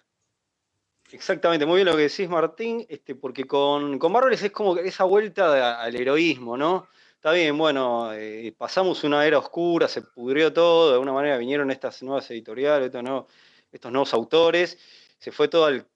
Exactamente, 1.12 1.66
muy 1.66 1.76
bien 1.76 1.88
lo 1.88 1.96
que 1.98 2.04
decís, 2.04 2.30
Martín, 2.30 2.86
este, 2.90 3.16
porque 3.16 3.44
con, 3.44 4.00
con 4.00 4.12
Marvels 4.14 4.42
es 4.42 4.52
como 4.52 4.78
esa 4.78 5.04
vuelta 5.04 5.82
al 5.82 5.96
heroísmo, 5.96 6.58
¿no? 6.58 6.88
Está 7.24 7.32
bien, 7.32 7.58
bueno, 7.58 8.12
eh, 8.12 8.54
pasamos 8.58 9.06
una 9.06 9.26
era 9.26 9.38
oscura, 9.38 9.88
se 9.88 10.02
pudrió 10.02 10.52
todo, 10.52 10.90
de 10.90 10.94
alguna 10.96 11.14
manera 11.14 11.38
vinieron 11.38 11.72
estas 11.72 12.04
nuevas 12.04 12.30
editoriales, 12.30 12.88
estos 12.88 13.02
nuevos, 13.02 13.28
estos 13.72 13.94
nuevos 13.94 14.14
autores, 14.14 14.78
se 15.20 15.32
fue 15.32 15.48
todo 15.48 15.64
al 15.64 15.88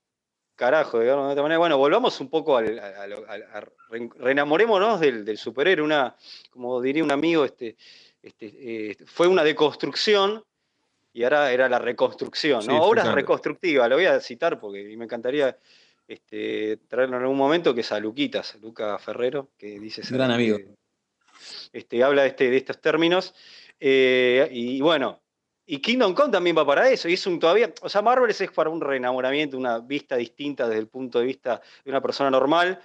carajo, 0.56 1.02
digamos, 1.02 1.26
de 1.26 1.32
otra 1.34 1.44
manera. 1.44 1.58
Bueno, 1.58 1.78
volvamos 1.78 2.22
un 2.22 2.30
poco 2.30 2.56
al, 2.56 2.82
reenamorémonos 4.18 5.02
del, 5.02 5.38
superhéroe, 5.38 5.84
una, 5.84 6.16
como 6.50 6.80
diría 6.82 7.04
un 7.04 7.12
amigo, 7.12 7.44
este, 7.44 7.76
este, 8.24 8.46
eh, 8.92 8.98
fue 9.06 9.28
una 9.28 9.44
deconstrucción 9.44 10.42
y 11.12 11.26
ahora 11.26 11.52
era 11.52 11.68
la 11.68 11.80
reconstrucción, 11.80 12.66
¿no? 12.66 12.82
Obras 12.82 13.12
reconstructivas, 13.12 13.90
lo 13.90 13.98
voy 13.98 14.06
a 14.06 14.22
citar 14.22 14.62
porque 14.62 14.96
me 14.96 15.04
encantaría 15.04 15.58
este, 16.08 16.78
traerlo 16.88 17.18
en 17.18 17.24
algún 17.24 17.38
momento, 17.38 17.76
que 17.76 17.82
es 17.82 17.92
a 17.92 18.00
Luquitas, 18.00 18.58
Luca 18.62 18.98
Ferrero, 18.98 19.50
que 19.58 19.78
dice... 19.78 20.04
Gran 20.10 20.32
amigo. 20.32 20.58
Este, 21.74 22.04
habla 22.04 22.24
de, 22.24 22.30
este, 22.30 22.50
de 22.50 22.58
estos 22.58 22.82
términos. 22.82 23.34
Eh, 23.80 24.48
y 24.52 24.82
bueno, 24.82 25.22
y 25.66 25.80
Kingdom 25.80 26.14
Come 26.14 26.32
también 26.32 26.58
va 26.58 26.66
para 26.66 26.90
eso. 26.90 27.10
Y 27.10 27.14
es 27.14 27.28
un 27.28 27.40
todavía. 27.40 27.74
O 27.82 27.90
sea, 27.90 28.02
Marvel 28.02 28.32
es 28.32 28.52
para 28.52 28.70
un 28.70 28.82
reenamoramiento, 28.82 29.58
una 29.58 29.80
vista 29.80 30.16
distinta 30.16 30.68
desde 30.68 30.80
el 30.80 30.88
punto 30.88 31.20
de 31.20 31.26
vista 31.26 31.62
de 31.84 31.92
una 31.92 32.02
persona 32.02 32.32
normal. 32.32 32.82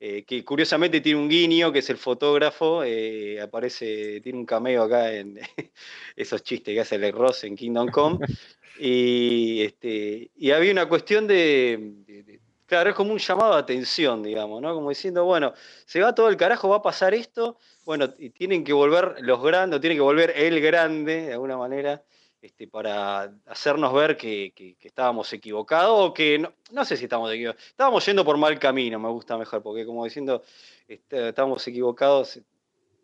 Eh, 0.00 0.24
que 0.24 0.44
curiosamente 0.44 1.00
tiene 1.00 1.20
un 1.20 1.28
guiño, 1.28 1.72
que 1.72 1.78
es 1.78 1.88
el 1.88 1.96
fotógrafo, 1.96 2.82
eh, 2.84 3.40
aparece, 3.40 4.20
tiene 4.20 4.38
un 4.38 4.44
cameo 4.44 4.82
acá 4.82 5.14
en 5.14 5.38
esos 6.16 6.42
chistes 6.42 6.74
que 6.74 6.80
hace 6.80 6.96
Alex 6.96 7.16
Ross 7.16 7.44
en 7.44 7.56
Kingdom 7.56 7.88
Come. 7.88 8.18
Y, 8.76 9.62
este, 9.62 10.32
y 10.34 10.50
había 10.50 10.72
una 10.72 10.88
cuestión 10.88 11.28
de 11.28 12.40
Claro, 12.66 12.90
es 12.90 12.96
como 12.96 13.12
un 13.12 13.18
llamado 13.18 13.52
de 13.54 13.60
atención, 13.60 14.22
digamos, 14.22 14.62
¿no? 14.62 14.74
Como 14.74 14.88
diciendo, 14.88 15.24
bueno, 15.24 15.52
se 15.84 16.00
va 16.00 16.14
todo 16.14 16.30
el 16.30 16.36
carajo, 16.38 16.70
va 16.70 16.76
a 16.76 16.82
pasar 16.82 17.12
esto, 17.12 17.58
bueno, 17.84 18.14
y 18.18 18.30
tienen 18.30 18.64
que 18.64 18.72
volver 18.72 19.16
los 19.20 19.42
grandes, 19.42 19.80
tienen 19.80 19.98
que 19.98 20.02
volver 20.02 20.32
el 20.34 20.60
grande, 20.62 21.26
de 21.26 21.32
alguna 21.34 21.58
manera, 21.58 22.02
este, 22.40 22.66
para 22.66 23.34
hacernos 23.46 23.92
ver 23.92 24.16
que, 24.16 24.54
estábamos 24.80 25.30
equivocados, 25.34 26.10
o 26.10 26.14
que, 26.14 26.38
no, 26.38 26.54
no, 26.72 26.84
sé 26.86 26.96
si 26.96 27.04
estamos 27.04 27.30
equivocados, 27.30 27.66
estábamos 27.66 28.06
yendo 28.06 28.24
por 28.24 28.38
mal 28.38 28.58
camino, 28.58 28.98
me 28.98 29.10
gusta 29.10 29.36
mejor, 29.36 29.62
porque 29.62 29.84
como 29.84 30.04
diciendo, 30.04 30.42
este, 30.88 31.28
estábamos 31.28 31.66
equivocados, 31.68 32.40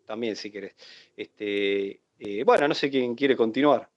también 0.05 0.35
si 0.35 0.51
querés. 0.51 0.75
Este, 1.15 2.01
eh, 2.17 2.43
bueno, 2.43 2.67
no 2.67 2.73
sé 2.73 2.89
quién 2.89 3.13
quiere 3.15 3.35
continuar. 3.35 3.90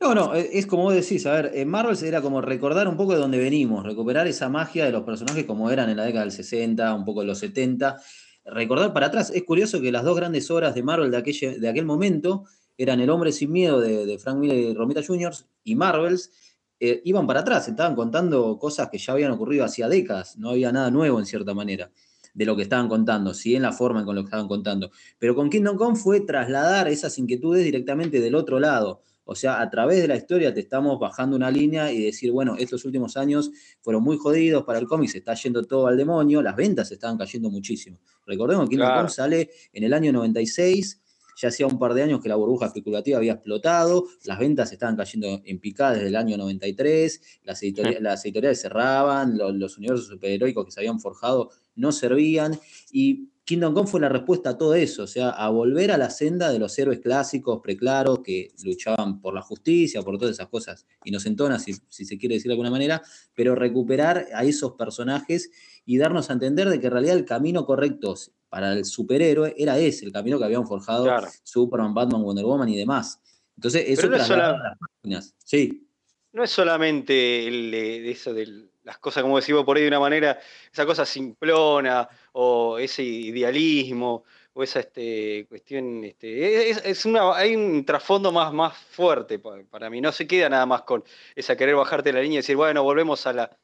No, 0.00 0.14
no, 0.14 0.34
e, 0.34 0.58
es 0.58 0.66
como 0.66 0.84
vos 0.84 0.94
decís, 0.94 1.26
a 1.26 1.32
ver, 1.32 1.52
en 1.54 1.68
Marvel 1.68 1.96
era 2.04 2.22
como 2.22 2.40
recordar 2.40 2.86
un 2.86 2.96
poco 2.96 3.14
de 3.14 3.18
dónde 3.18 3.38
venimos, 3.38 3.84
recuperar 3.84 4.28
esa 4.28 4.48
magia 4.48 4.84
de 4.84 4.92
los 4.92 5.02
personajes 5.02 5.44
como 5.44 5.70
eran 5.70 5.90
en 5.90 5.96
la 5.96 6.04
década 6.04 6.24
del 6.24 6.32
60, 6.32 6.94
un 6.94 7.04
poco 7.04 7.20
de 7.20 7.26
los 7.26 7.38
70, 7.38 8.00
recordar 8.44 8.92
para 8.92 9.06
atrás. 9.06 9.30
Es 9.34 9.42
curioso 9.42 9.80
que 9.80 9.90
las 9.90 10.04
dos 10.04 10.16
grandes 10.16 10.50
obras 10.50 10.74
de 10.74 10.82
Marvel 10.82 11.10
de 11.10 11.16
aquel, 11.16 11.60
de 11.60 11.68
aquel 11.68 11.84
momento 11.84 12.44
eran 12.76 13.00
El 13.00 13.10
Hombre 13.10 13.32
Sin 13.32 13.50
Miedo 13.50 13.80
de, 13.80 14.18
Frank 14.18 14.38
Miller 14.38 14.56
y 14.56 14.74
Romita 14.74 15.02
Jr. 15.04 15.32
y 15.64 15.74
Marvels, 15.74 16.30
eh, 16.78 17.02
iban 17.04 17.26
para 17.26 17.40
atrás, 17.40 17.66
estaban 17.66 17.96
contando 17.96 18.56
cosas 18.56 18.88
que 18.88 18.98
ya 18.98 19.12
habían 19.14 19.32
ocurrido 19.32 19.64
hacía 19.64 19.88
décadas, 19.88 20.36
no 20.38 20.50
había 20.50 20.70
nada 20.70 20.92
nuevo 20.92 21.18
en 21.18 21.26
cierta 21.26 21.54
manera 21.54 21.90
de 22.34 22.46
lo 22.46 22.54
que 22.54 22.62
estaban 22.62 22.88
contando, 22.88 23.34
sí 23.34 23.56
en 23.56 23.62
la 23.62 23.72
forma 23.72 24.04
con 24.04 24.14
lo 24.14 24.22
que 24.22 24.26
estaban 24.26 24.46
contando. 24.46 24.92
Pero 25.18 25.34
con 25.34 25.50
Kingdom 25.50 25.76
Come 25.76 25.96
fue 25.96 26.20
trasladar 26.20 26.86
esas 26.86 27.18
inquietudes 27.18 27.64
directamente 27.64 28.20
del 28.20 28.36
otro 28.36 28.60
lado. 28.60 29.02
O 29.30 29.34
sea, 29.34 29.60
a 29.60 29.68
través 29.68 30.00
de 30.00 30.08
la 30.08 30.16
historia 30.16 30.54
te 30.54 30.60
estamos 30.60 30.98
bajando 30.98 31.36
una 31.36 31.50
línea 31.50 31.92
y 31.92 32.02
decir, 32.02 32.32
bueno, 32.32 32.56
estos 32.58 32.86
últimos 32.86 33.14
años 33.18 33.50
fueron 33.82 34.02
muy 34.02 34.16
jodidos 34.16 34.64
para 34.64 34.78
el 34.78 34.86
cómic, 34.86 35.10
se 35.10 35.18
está 35.18 35.34
yendo 35.34 35.62
todo 35.64 35.86
al 35.86 35.98
demonio, 35.98 36.40
las 36.40 36.56
ventas 36.56 36.90
estaban 36.92 37.18
cayendo 37.18 37.50
muchísimo. 37.50 38.00
Recordemos 38.24 38.64
que 38.64 38.76
Kingdom 38.76 38.96
Come 38.96 39.10
sale 39.10 39.50
en 39.74 39.84
el 39.84 39.92
año 39.92 40.12
96, 40.14 41.02
ya 41.36 41.48
hacía 41.48 41.66
un 41.66 41.78
par 41.78 41.92
de 41.92 42.04
años 42.04 42.22
que 42.22 42.30
la 42.30 42.36
burbuja 42.36 42.68
especulativa 42.68 43.18
había 43.18 43.34
explotado, 43.34 44.06
las 44.24 44.38
ventas 44.38 44.72
estaban 44.72 44.96
cayendo 44.96 45.42
en 45.44 45.60
picada 45.60 45.92
desde 45.92 46.08
el 46.08 46.16
año 46.16 46.38
93, 46.38 47.20
las, 47.44 47.62
editoriales 47.62 48.62
cerraban, 48.62 49.36
los, 49.36 49.54
los 49.54 49.76
universos 49.76 50.06
superheroicos 50.06 50.64
que 50.64 50.72
se 50.72 50.80
habían 50.80 51.00
forjado 51.00 51.50
no 51.76 51.92
servían 51.92 52.58
y 52.92 53.28
Kingdom 53.48 53.72
Come 53.72 53.88
fue 53.88 54.00
la 54.00 54.10
respuesta 54.10 54.50
a 54.50 54.58
todo 54.58 54.74
eso, 54.74 55.04
o 55.04 55.06
sea, 55.06 55.30
a 55.30 55.48
volver 55.48 55.90
a 55.90 55.96
la 55.96 56.10
senda 56.10 56.52
de 56.52 56.58
los 56.58 56.78
héroes 56.78 57.00
clásicos, 57.00 57.60
preclaros, 57.62 58.18
que 58.22 58.52
luchaban 58.62 59.22
por 59.22 59.32
la 59.32 59.40
justicia, 59.40 60.02
por 60.02 60.18
todas 60.18 60.34
esas 60.34 60.48
cosas 60.48 60.86
inocentonas, 61.02 61.64
si, 61.64 61.72
si 61.88 62.04
se 62.04 62.18
quiere 62.18 62.34
decir 62.34 62.50
de 62.50 62.52
alguna 62.52 62.70
manera, 62.70 63.00
pero 63.34 63.54
recuperar 63.54 64.26
a 64.34 64.44
esos 64.44 64.74
personajes 64.74 65.50
y 65.86 65.96
darnos 65.96 66.28
a 66.28 66.34
entender 66.34 66.68
de 66.68 66.78
que 66.78 66.88
en 66.88 66.92
realidad 66.92 67.16
el 67.16 67.24
camino 67.24 67.64
correcto 67.64 68.16
para 68.50 68.74
el 68.74 68.84
superhéroe 68.84 69.54
era 69.56 69.78
ese, 69.78 70.04
el 70.04 70.12
camino 70.12 70.38
que 70.38 70.44
habían 70.44 70.66
forjado 70.66 71.08
Superman, 71.42 71.94
Batman, 71.94 72.22
Wonder 72.22 72.44
Woman 72.44 72.68
y 72.68 72.76
demás. 72.76 73.18
Entonces, 73.56 73.84
eso 73.86 74.10
no 74.10 74.18
las 74.18 75.34
Sí. 75.42 75.88
No 76.32 76.44
es 76.44 76.50
solamente 76.50 77.48
el, 77.48 77.70
de 77.70 78.10
eso 78.10 78.34
del 78.34 78.67
las 78.88 78.98
cosas, 78.98 79.22
como 79.22 79.36
decimos 79.36 79.64
por 79.64 79.76
ahí 79.76 79.82
de 79.82 79.88
una 79.88 80.00
manera, 80.00 80.40
esa 80.72 80.86
cosa 80.86 81.04
simplona 81.04 82.08
o 82.32 82.78
ese 82.78 83.02
idealismo 83.02 84.24
o 84.54 84.62
esa 84.62 84.80
este, 84.80 85.44
cuestión, 85.46 86.02
este, 86.04 86.70
es, 86.70 87.04
una, 87.04 87.36
hay 87.36 87.54
un 87.54 87.84
trasfondo 87.84 88.32
más, 88.32 88.50
más 88.50 88.74
fuerte 88.76 89.38
para 89.38 89.90
mí, 89.90 90.00
no 90.00 90.10
se 90.10 90.26
queda 90.26 90.48
nada 90.48 90.64
más 90.64 90.82
con 90.82 91.04
esa 91.36 91.54
querer 91.54 91.76
bajarte 91.76 92.14
la 92.14 92.22
línea 92.22 92.36
y 92.36 92.38
decir, 92.38 92.56
bueno, 92.56 92.82
volvemos 92.82 93.26
a 93.26 93.34
la, 93.34 93.58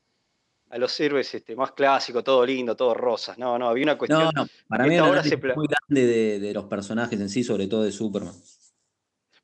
a 0.69 0.77
los 0.77 1.01
héroes 1.01 1.35
este, 1.35 1.57
más 1.57 1.73
clásicos, 1.73 2.23
todo 2.23 2.45
lindo, 2.45 2.77
todo 2.77 2.93
rosas. 2.93 3.39
No, 3.39 3.59
no, 3.59 3.69
había 3.69 3.85
una 3.85 3.97
cuestión. 3.97 4.25
No, 4.25 4.43
no, 4.43 4.47
para 4.69 4.87
mí 4.87 4.95
es 4.95 5.57
muy 5.57 5.67
grande 5.67 6.07
de, 6.07 6.39
de, 6.39 6.53
los 6.53 6.67
personajes 6.67 7.19
en 7.19 7.31
sí, 7.31 7.43
sobre 7.43 7.67
todo 7.67 7.83
de 7.83 7.93
Superman. 7.93 8.35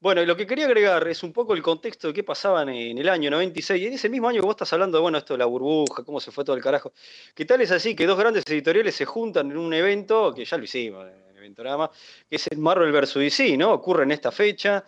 Bueno, 0.02 0.25
lo 0.25 0.35
que 0.35 0.47
quería 0.47 0.64
agregar 0.64 1.07
es 1.09 1.23
un 1.23 1.30
poco 1.30 1.52
el 1.52 1.62
contexto 1.62 2.09
de 2.09 2.14
qué 2.14 2.25
pasaba 2.25 2.62
en, 2.62 2.97
el 2.97 3.07
año 3.11 3.30
96, 3.30 3.83
y 3.83 3.87
en 3.87 3.92
ese 3.92 4.09
mismo 4.09 4.28
año 4.28 4.40
que 4.40 4.47
vos 4.47 4.54
estás 4.54 4.73
hablando 4.73 4.97
de, 4.97 5.02
bueno, 5.02 5.19
esto 5.19 5.35
de 5.35 5.38
la 5.38 5.45
burbuja, 5.45 6.04
cómo 6.04 6.21
se 6.21 6.30
fue 6.30 6.42
todo 6.42 6.57
el 6.57 6.62
carajo. 6.62 6.95
¿Qué 7.35 7.45
tal 7.45 7.61
es 7.61 7.71
así 7.71 7.95
que 7.95 8.07
dos 8.07 8.19
grandes 8.19 8.45
editoriales 8.47 8.95
se 8.95 9.04
juntan 9.04 9.50
en 9.50 9.59
un 9.59 9.75
evento, 9.75 10.33
que 10.33 10.47
ya 10.47 10.57
lo 10.57 10.64
hicimos, 10.64 11.07
que 11.54 12.37
es 12.37 12.47
el 12.49 12.59
Marvel 12.59 12.92
vs. 12.92 13.14
DC, 13.14 13.57
¿no? 13.57 13.73
Ocurre 13.73 14.04
en 14.04 14.12
esta 14.12 14.30
fecha. 14.30 14.85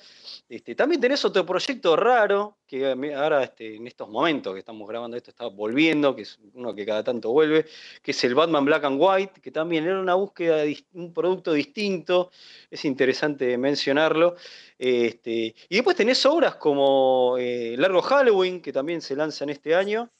Este, 0.48 0.74
también 0.74 1.00
tenés 1.00 1.24
otro 1.24 1.46
proyecto 1.46 1.96
raro, 1.96 2.58
que 2.66 2.86
ahora 3.14 3.42
este, 3.42 3.76
en 3.76 3.86
estos 3.86 4.08
momentos 4.08 4.52
que 4.52 4.58
estamos 4.58 4.86
grabando 4.88 5.16
esto 5.16 5.30
está 5.30 5.46
volviendo, 5.46 6.14
que 6.14 6.22
es 6.22 6.38
uno 6.54 6.74
que 6.74 6.84
cada 6.84 7.02
tanto 7.02 7.30
vuelve, 7.30 7.66
que 8.02 8.10
es 8.10 8.24
el 8.24 8.34
Batman 8.34 8.64
Black 8.64 8.84
and 8.84 8.98
White, 9.00 9.40
que 9.40 9.50
también 9.50 9.84
era 9.84 10.00
una 10.00 10.14
búsqueda 10.14 10.56
de 10.58 10.78
un 10.94 11.12
producto 11.12 11.52
distinto, 11.52 12.30
es 12.70 12.84
interesante 12.84 13.56
mencionarlo. 13.56 14.36
Este, 14.78 15.54
y 15.68 15.74
después 15.76 15.96
tenés 15.96 16.24
obras 16.26 16.56
como 16.56 17.36
eh, 17.38 17.74
Largo 17.78 18.02
Halloween, 18.02 18.60
que 18.60 18.72
también 18.72 19.00
se 19.00 19.16
lanza 19.16 19.44
en 19.44 19.50
este 19.50 19.74
año. 19.74 20.10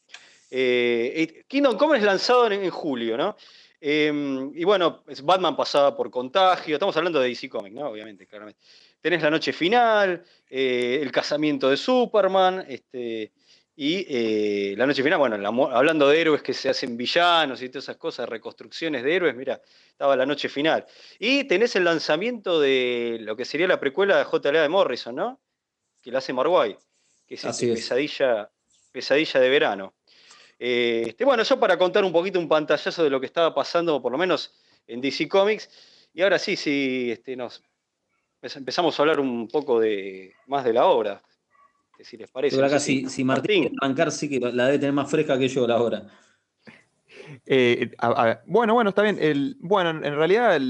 Eh, 0.51 1.45
Kingdom 1.49 1.77
Come 1.79 1.97
es 1.97 2.05
lanzado 2.05 2.51
en 2.51 2.69
julio, 2.71 3.17
¿no? 3.17 3.37
Em, 3.85 4.53
y 4.55 4.62
bueno, 4.62 5.03
Batman 5.25 5.57
pasaba 5.57 5.97
por 5.97 6.09
contagio, 6.09 6.77
estamos 6.77 6.97
hablando 6.97 7.19
de 7.19 7.29
DC 7.29 7.49
Comics, 7.49 7.75
¿no? 7.75 7.89
Obviamente, 7.89 8.29
claramente. 8.29 8.61
Tenés 9.01 9.21
la 9.21 9.29
noche 9.29 9.53
final, 9.53 10.23
eh, 10.49 11.01
el 11.03 11.11
casamiento 11.11 11.69
de 11.69 11.77
Superman, 11.77 12.65
este, 12.69 13.33
y 13.75 14.07
eh, 14.09 14.75
la 14.77 14.87
noche 14.87 15.03
final, 15.03 15.19
bueno, 15.19 15.35
hablando 15.73 16.09
de 16.09 16.21
héroes 16.21 16.43
que 16.43 16.55
se 16.55 16.69
hacen 16.69 16.97
villanos 16.97 17.61
y 17.61 17.71
todas 17.71 17.87
esas 17.87 17.97
cosas, 17.97 18.29
reconstrucciones 18.29 19.03
de 19.03 19.17
héroes, 19.17 19.35
mira, 19.35 19.61
estaba 19.89 20.15
la 20.15 20.27
noche 20.27 20.49
final. 20.49 20.87
Y 21.19 21.43
tenés 21.45 21.75
el 21.75 21.83
lanzamiento 21.83 22.61
de 22.61 23.19
lo 23.23 23.35
que 23.35 23.45
sería 23.45 23.67
la 23.67 23.81
precuela 23.81 24.17
de 24.17 24.25
JLA 24.25 24.62
de 24.62 24.69
Morrison, 24.69 25.17
¿no? 25.17 25.41
Que 26.01 26.12
la 26.12 26.19
hace 26.19 26.33
Marguay, 26.33 26.77
que 27.27 27.35
es, 27.35 27.45
este 27.45 27.73
Pesadilla, 27.73 28.49
pesadilla 28.93 29.41
de 29.41 29.49
verano. 29.49 29.95
Eh, 30.64 31.07
este, 31.09 31.25
bueno, 31.25 31.42
yo 31.42 31.59
para 31.59 31.76
contar 31.76 32.04
un 32.04 32.12
poquito 32.12 32.38
un 32.38 32.47
pantallazo 32.47 33.02
de 33.02 33.11
lo 33.11 33.19
que 33.19 33.26
estaba 33.26 33.52
pasando, 33.52 34.00
por 34.00 34.12
lo 34.12 34.19
menos 34.19 34.54
en 34.87 35.00
DC 35.00 35.28
Comics. 35.28 35.69
Y 36.14 36.23
ahora 36.23 36.38
sí, 36.38 36.54
sí, 36.54 37.11
este, 37.11 37.35
nos 37.35 37.64
empezamos 38.40 38.97
a 38.97 39.02
hablar 39.02 39.19
un 39.19 39.49
poco 39.49 39.81
de, 39.81 40.33
más 40.47 40.62
de 40.64 40.73
la 40.73 40.87
obra. 40.87 41.21
si 41.99 42.16
les 42.16 42.31
parece. 42.31 42.64
acá, 42.64 42.78
si, 42.78 43.25
Martín, 43.25 43.75
arrancar, 43.81 44.12
sí 44.12 44.28
que 44.28 44.38
la 44.38 44.66
debe 44.66 44.78
tener 44.78 44.92
más 44.92 45.11
fresca 45.11 45.37
que 45.37 45.49
yo 45.49 45.66
la 45.66 45.83
hora. 45.83 46.07
Eh, 47.45 47.90
bueno, 48.47 48.75
bueno, 48.75 48.90
está 48.90 49.02
bien. 49.02 49.19
El, 49.21 49.57
bueno, 49.59 49.90
en 49.90 50.14
realidad 50.14 50.61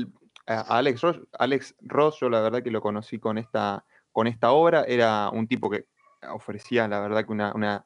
Alex, 0.47 1.03
Ross, 1.03 1.21
Alex 1.39 1.75
Ross, 1.83 2.19
yo 2.19 2.31
la 2.31 2.41
verdad 2.41 2.63
que 2.63 2.71
lo 2.71 2.81
conocí 2.81 3.19
con 3.19 3.37
esta, 3.37 3.85
con 4.11 4.27
esta 4.27 4.53
obra. 4.53 4.85
Era 4.89 5.29
un 5.29 5.47
tipo 5.47 5.69
que 5.69 5.85
ofrecía, 6.31 6.89
la 6.89 7.01
verdad, 7.01 7.27
que 7.27 7.33
una 7.33 7.85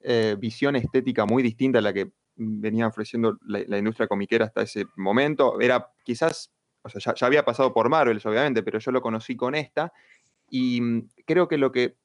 eh, 0.00 0.36
visión 0.38 0.76
estética 0.76 1.26
muy 1.26 1.42
distinta 1.42 1.78
a 1.78 1.82
la 1.82 1.92
que 1.92 2.10
venía 2.36 2.86
ofreciendo 2.86 3.38
la, 3.46 3.78
industria 3.78 4.06
comiquera 4.06 4.46
hasta 4.46 4.62
ese 4.62 4.86
momento. 4.96 5.60
Era 5.60 5.90
quizás, 6.04 6.52
o 6.82 6.88
sea, 6.88 7.14
ya, 7.14 7.26
había 7.26 7.44
pasado 7.44 7.72
por 7.72 7.88
Marvel, 7.88 8.20
obviamente, 8.24 8.62
pero 8.62 8.78
yo 8.78 8.92
lo 8.92 9.02
conocí 9.02 9.36
con 9.36 9.54
esta. 9.54 9.92
Y 10.48 10.80
mm, 10.80 11.08
creo 11.26 11.48
que 11.48 11.58
lo 11.58 11.72
que 11.72 11.96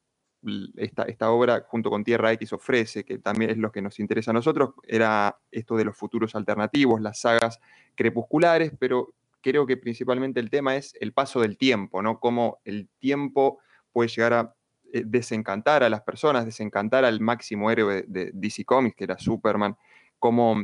esta, 0.76 1.04
esta, 1.04 1.30
obra 1.30 1.64
junto 1.68 1.88
con 1.88 2.04
Tierra 2.04 2.32
X 2.32 2.52
ofrece, 2.52 3.04
que 3.04 3.18
también 3.18 3.50
es 3.50 3.56
lo 3.56 3.72
que 3.72 3.80
nos 3.80 3.98
interesa 3.98 4.32
a 4.32 4.34
nosotros, 4.34 4.74
era 4.82 5.38
esto 5.50 5.76
de 5.76 5.84
los 5.84 5.96
futuros 5.96 6.34
alternativos, 6.34 7.00
las 7.00 7.20
sagas 7.20 7.60
crepusculares, 7.94 8.72
pero 8.78 9.14
creo 9.40 9.66
que 9.66 9.76
principalmente 9.76 10.40
el 10.40 10.50
tema 10.50 10.76
es 10.76 10.94
el 11.00 11.12
paso 11.12 11.40
del 11.40 11.56
tiempo, 11.56 12.02
¿no? 12.02 12.18
Cómo 12.18 12.60
el 12.64 12.88
tiempo 12.98 13.58
puede 13.92 14.08
llegar 14.08 14.32
a 14.32 14.54
desencantar 14.92 15.82
a 15.82 15.88
las 15.88 16.02
personas, 16.02 16.44
desencantar 16.44 17.04
al 17.04 17.20
máximo 17.20 17.70
héroe 17.70 18.04
de 18.06 18.30
DC 18.32 18.64
Comics, 18.64 18.96
que 18.96 19.04
era 19.04 19.18
Superman, 19.18 19.76
cómo 20.18 20.62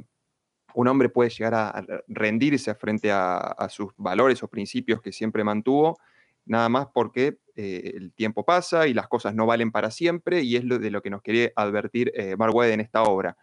un 0.74 0.88
hombre 0.88 1.08
puede 1.08 1.30
llegar 1.30 1.54
a 1.54 1.84
rendirse 2.08 2.74
frente 2.74 3.10
a, 3.12 3.66
sus 3.68 3.92
valores 3.96 4.42
o 4.42 4.48
principios 4.48 5.00
que 5.02 5.12
siempre 5.12 5.44
mantuvo, 5.44 5.98
nada 6.46 6.68
más 6.68 6.86
porque 6.92 7.38
eh, 7.56 7.92
el 7.96 8.12
tiempo 8.12 8.44
pasa 8.44 8.86
y 8.86 8.94
las 8.94 9.08
cosas 9.08 9.34
no 9.34 9.46
valen 9.46 9.72
para 9.72 9.90
siempre, 9.90 10.42
y 10.42 10.56
es 10.56 10.64
lo 10.64 10.78
de 10.78 10.90
lo 10.90 11.02
que 11.02 11.10
nos 11.10 11.22
quería 11.22 11.50
advertir 11.56 12.12
eh, 12.14 12.36
Mark 12.36 12.54
en 12.64 12.80
esta 12.80 13.02
obra. 13.02 13.36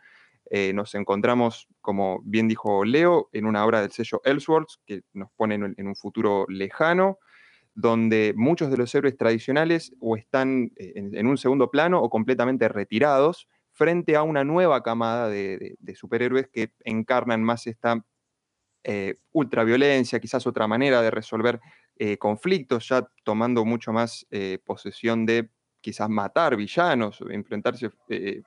nos 0.73 0.95
encontramos, 0.95 1.67
como 1.81 2.21
bien 2.23 2.47
dijo 2.47 2.85
Leo, 2.85 3.29
en 3.33 3.45
una 3.45 3.65
obra 3.65 3.81
del 3.81 3.91
sello 3.91 4.21
Ellsworth, 4.23 4.79
que 4.85 5.01
nos 5.13 5.29
pone 5.35 5.55
en 5.55 5.87
un 5.87 5.95
futuro 5.95 6.45
lejano, 6.47 7.19
donde 7.77 8.33
muchos 8.35 8.71
de 8.71 8.77
los 8.77 8.93
héroes 8.95 9.15
tradicionales 9.17 9.93
o 9.99 10.17
están 10.17 10.71
eh, 10.77 10.93
en, 10.95 11.27
un 11.27 11.37
segundo 11.37 11.69
plano 11.69 12.01
o 12.01 12.09
completamente 12.09 12.67
retirados 12.67 13.47
frente 13.71 14.15
a 14.15 14.23
una 14.23 14.43
nueva 14.43 14.81
camada 14.81 15.29
de, 15.29 15.77
superhéroes 15.93 16.47
que 16.51 16.71
encarnan 16.83 17.43
más 17.43 17.67
esta 17.67 18.03
eh, 18.83 19.13
ultraviolencia, 19.31 20.19
quizás 20.19 20.47
otra 20.47 20.67
manera 20.67 21.03
de 21.03 21.11
resolver 21.11 21.59
eh, 21.97 22.17
conflictos, 22.17 22.89
ya 22.89 23.07
tomando 23.23 23.63
mucho 23.63 23.93
más 23.93 24.25
posesión 24.65 25.27
de 25.27 25.51
quizás 25.79 26.09
matar 26.09 26.55
villanos, 26.55 27.23
enfrentarse 27.29 27.91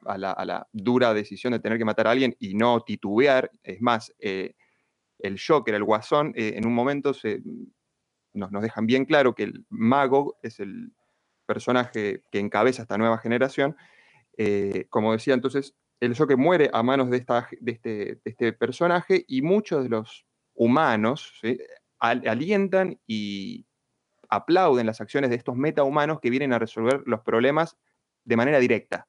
a 0.06 0.18
la, 0.18 0.68
dura 0.72 1.14
decisión 1.14 1.52
de 1.52 1.60
tener 1.60 1.78
que 1.78 1.84
matar 1.84 2.08
a 2.08 2.10
alguien 2.10 2.34
y 2.40 2.54
no 2.54 2.80
titubear. 2.80 3.48
Es 3.62 3.80
más, 3.80 4.12
el 4.18 5.40
Joker, 5.40 5.76
el 5.76 5.84
Guasón, 5.84 6.32
en 6.34 6.66
un 6.66 6.74
momento 6.74 7.14
se, 7.14 7.40
nos, 8.32 8.50
dejan 8.62 8.86
bien 8.86 9.04
claro 9.04 9.34
que 9.34 9.44
el 9.44 9.64
mago 9.68 10.38
es 10.42 10.60
el 10.60 10.92
personaje 11.46 12.22
que 12.30 12.38
encabeza 12.38 12.82
esta 12.82 12.98
nueva 12.98 13.18
generación. 13.18 13.76
Eh, 14.36 14.86
como 14.88 15.12
decía 15.12 15.34
entonces, 15.34 15.74
el 16.00 16.16
Joker 16.16 16.36
muere 16.36 16.70
a 16.72 16.82
manos 16.82 17.10
de, 17.10 17.18
esta, 17.18 17.48
de, 17.60 17.72
este, 17.72 18.20
este 18.24 18.52
personaje 18.52 19.24
y 19.28 19.42
muchos 19.42 19.82
de 19.82 19.90
los 19.90 20.26
humanos 20.54 21.40
alientan 21.98 22.98
y 23.06 23.66
aplauden 24.30 24.86
las 24.86 25.00
acciones 25.00 25.30
de 25.30 25.36
estos 25.36 25.56
metahumanos 25.56 26.20
que 26.20 26.30
vienen 26.30 26.52
a 26.52 26.58
resolver 26.58 27.02
los 27.06 27.20
problemas 27.20 27.76
de 28.24 28.36
manera 28.36 28.58
directa, 28.58 29.08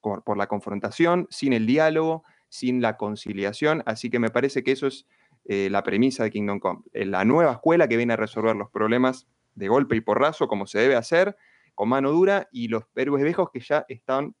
por, 0.00 0.36
la 0.36 0.46
confrontación, 0.46 1.26
sin 1.30 1.52
el 1.52 1.66
diálogo, 1.66 2.24
sin 2.48 2.80
la 2.80 2.96
conciliación. 2.96 3.82
Así 3.86 4.10
que 4.10 4.18
me 4.18 4.30
parece 4.30 4.62
que 4.62 4.72
eso 4.72 4.86
es 4.86 5.06
eh, 5.46 5.68
la 5.70 5.82
premisa 5.82 6.24
de 6.24 6.30
Kingdom 6.30 6.60
Come. 6.60 6.82
La 6.92 7.24
nueva 7.24 7.52
escuela 7.52 7.88
que 7.88 7.96
viene 7.96 8.12
a 8.12 8.16
resolver 8.16 8.54
los 8.56 8.70
problemas 8.70 9.26
de 9.54 9.68
golpe 9.68 9.96
y 9.96 10.00
porrazo, 10.00 10.48
como 10.48 10.66
se 10.66 10.78
debe 10.78 10.96
hacer, 10.96 11.36
con 11.74 11.88
mano 11.88 12.10
dura, 12.10 12.48
y 12.52 12.68
los 12.68 12.84
héroes 12.94 13.24
viejos 13.24 13.50
que 13.52 13.60
ya 13.60 13.84
están 13.88 14.34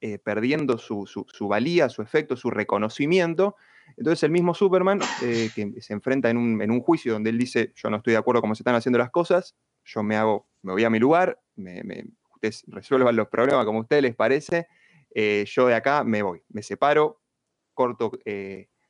eh, 0.00 0.18
perdiendo 0.18 0.78
su, 0.78 1.06
valía, 1.42 1.88
su 1.88 2.02
efecto, 2.02 2.36
su 2.36 2.50
reconocimiento. 2.50 3.56
Entonces 3.96 4.22
el 4.24 4.30
mismo 4.30 4.54
Superman, 4.54 5.00
eh, 5.22 5.50
que 5.54 5.80
se 5.80 5.92
enfrenta 5.92 6.30
en 6.30 6.38
un, 6.38 6.80
juicio 6.80 7.12
donde 7.12 7.30
él 7.30 7.38
dice, 7.38 7.72
yo 7.76 7.90
no 7.90 7.98
estoy 7.98 8.12
de 8.12 8.18
acuerdo 8.18 8.40
con 8.40 8.48
cómo 8.48 8.54
se 8.54 8.62
están 8.62 8.74
haciendo 8.74 8.98
las 8.98 9.10
cosas, 9.10 9.54
yo 9.84 10.02
me 10.02 10.16
hago, 10.16 10.48
me 10.62 10.72
voy 10.72 10.84
a 10.84 10.90
mi 10.90 10.98
lugar, 10.98 11.40
ustedes 12.34 12.64
resuelvan 12.68 13.14
los 13.14 13.28
problemas 13.28 13.64
como 13.64 13.78
a 13.78 13.82
ustedes 13.82 14.02
les 14.02 14.16
parece, 14.16 14.66
yo 15.14 15.66
de 15.66 15.74
acá 15.74 16.04
me 16.04 16.22
voy, 16.22 16.42
me 16.48 16.62
separo, 16.62 17.20
corto, 17.74 18.12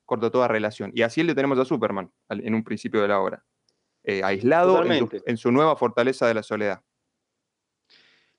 corto 0.04 0.30
toda 0.30 0.48
relación. 0.48 0.92
Y 0.94 1.02
así 1.02 1.22
le 1.22 1.34
tenemos 1.34 1.58
a 1.58 1.64
Superman 1.64 2.10
en 2.28 2.54
un 2.54 2.64
principio 2.64 3.02
de 3.02 3.08
la 3.08 3.20
obra, 3.20 3.44
aislado 4.22 4.82
en 4.84 5.36
su 5.36 5.50
nueva 5.52 5.76
fortaleza 5.76 6.26
de 6.26 6.34
la 6.34 6.42
soledad. 6.42 6.82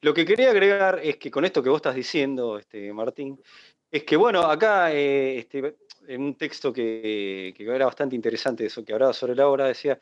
Lo 0.03 0.13
que 0.13 0.25
quería 0.25 0.49
agregar 0.49 0.99
es 1.01 1.15
que 1.15 1.31
con 1.31 1.45
esto 1.45 1.63
que 1.63 1.69
vos 1.69 1.77
estás 1.77 1.95
diciendo, 1.95 2.57
este, 2.57 2.91
Martín, 2.91 3.41
es 3.89 4.03
que, 4.03 4.17
bueno, 4.17 4.41
acá 4.41 4.91
eh, 4.91 5.37
este, 5.37 5.77
en 6.07 6.21
un 6.21 6.35
texto 6.35 6.73
que, 6.73 7.53
era 7.57 7.85
bastante 7.85 8.13
interesante, 8.13 8.65
eso 8.65 8.83
que 8.83 8.91
hablaba 8.91 9.13
sobre 9.13 9.33
la 9.33 9.47
obra, 9.47 9.67
decía, 9.67 9.97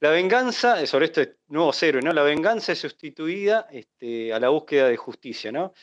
la 0.00 0.08
venganza, 0.08 0.80
eh, 0.80 0.86
sobre 0.86 1.06
este 1.06 1.36
nuevo 1.48 1.70
héroe, 1.82 2.00
¿no? 2.00 2.14
La 2.14 2.22
venganza 2.22 2.72
es 2.72 2.78
sustituida 2.78 3.66
este, 3.70 4.32
a 4.32 4.40
la 4.40 4.48
búsqueda 4.48 4.88
de 4.88 4.96
justicia, 4.96 5.52
¿no? 5.52 5.74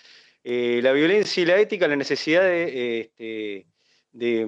Eh, 0.43 0.79
la 0.81 0.91
violencia 0.91 1.43
y 1.43 1.45
la 1.45 1.59
ética, 1.59 1.87
la 1.87 1.95
necesidad 1.95 2.41
de 2.41 3.01
este, 3.01 3.67
de, 4.11 4.47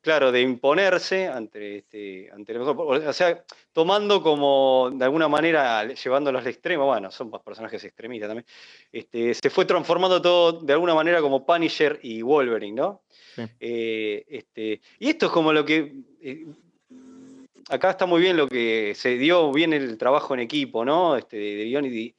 claro, 0.00 0.32
de 0.32 0.40
imponerse 0.40 1.28
ante, 1.28 1.78
este, 1.78 2.30
ante 2.32 2.58
o 2.58 3.12
sea, 3.12 3.44
tomando 3.72 4.22
como, 4.22 4.90
de 4.94 5.04
alguna 5.04 5.28
manera, 5.28 5.86
llevándolos 5.92 6.42
al 6.42 6.48
extremo, 6.48 6.86
bueno, 6.86 7.10
son 7.10 7.30
personajes 7.30 7.84
extremistas 7.84 8.28
también, 8.28 8.46
este, 8.90 9.34
se 9.34 9.50
fue 9.50 9.64
transformando 9.64 10.22
todo 10.22 10.60
de 10.60 10.72
alguna 10.72 10.94
manera 10.94 11.20
como 11.20 11.44
Punisher 11.44 11.98
y 12.02 12.22
Wolverine, 12.22 12.74
¿no? 12.80 13.02
Eh, 13.60 14.24
este, 14.28 14.80
y 14.98 15.10
esto 15.10 15.26
es 15.26 15.32
como 15.32 15.52
lo 15.52 15.64
que, 15.64 15.92
eh, 16.22 16.46
acá 17.68 17.90
está 17.90 18.06
muy 18.06 18.20
bien 18.20 18.36
lo 18.36 18.48
que 18.48 18.94
se 18.94 19.16
dio 19.18 19.52
bien 19.52 19.72
el 19.72 19.98
trabajo 19.98 20.34
en 20.34 20.40
equipo, 20.40 20.84
¿no? 20.84 21.16
Este, 21.16 21.36
de, 21.36 21.56
de 21.56 21.64
y, 21.64 22.14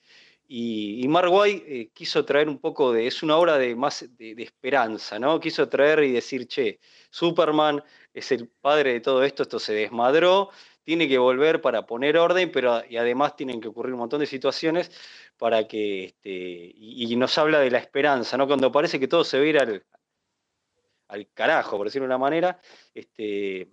y, 0.55 1.07
Mark 1.07 1.31
White 1.31 1.65
eh, 1.67 1.89
quiso 1.93 2.25
traer 2.25 2.47
un 2.47 2.59
poco 2.59 2.93
de, 2.93 3.07
es 3.07 3.23
una 3.23 3.37
obra 3.37 3.57
de 3.57 3.75
más 3.75 4.05
de, 4.19 4.35
esperanza, 4.37 5.17
¿no? 5.17 5.39
Quiso 5.39 5.67
traer 5.67 6.03
y 6.03 6.11
decir, 6.11 6.47
che, 6.47 6.79
Superman 7.09 7.83
es 8.13 8.31
el 8.31 8.49
padre 8.49 8.93
de 8.93 8.99
todo 8.99 9.23
esto, 9.23 9.41
esto 9.41 9.57
se 9.57 9.73
desmadró, 9.73 10.51
tiene 10.83 11.07
que 11.07 11.17
volver 11.17 11.59
para 11.59 11.87
poner 11.87 12.17
orden, 12.17 12.51
pero 12.51 12.83
y 12.87 12.97
además 12.97 13.35
tienen 13.35 13.59
que 13.61 13.69
ocurrir 13.69 13.93
un 13.93 14.01
montón 14.01 14.19
de 14.19 14.27
situaciones 14.27 14.91
para 15.37 15.67
que, 15.67 16.03
este, 16.03 16.29
y, 16.29 17.15
nos 17.15 17.35
habla 17.39 17.59
de 17.59 17.71
la 17.71 17.79
esperanza, 17.79 18.37
¿no? 18.37 18.45
Cuando 18.45 18.71
parece 18.71 18.99
que 18.99 19.07
todo 19.07 19.23
se 19.23 19.39
ve 19.39 19.57
al, 19.57 19.83
al 21.07 21.27
carajo, 21.33 21.77
por 21.77 21.87
decirlo 21.87 22.03
de 22.05 22.13
una 22.13 22.19
manera, 22.19 22.59
este, 22.93 23.69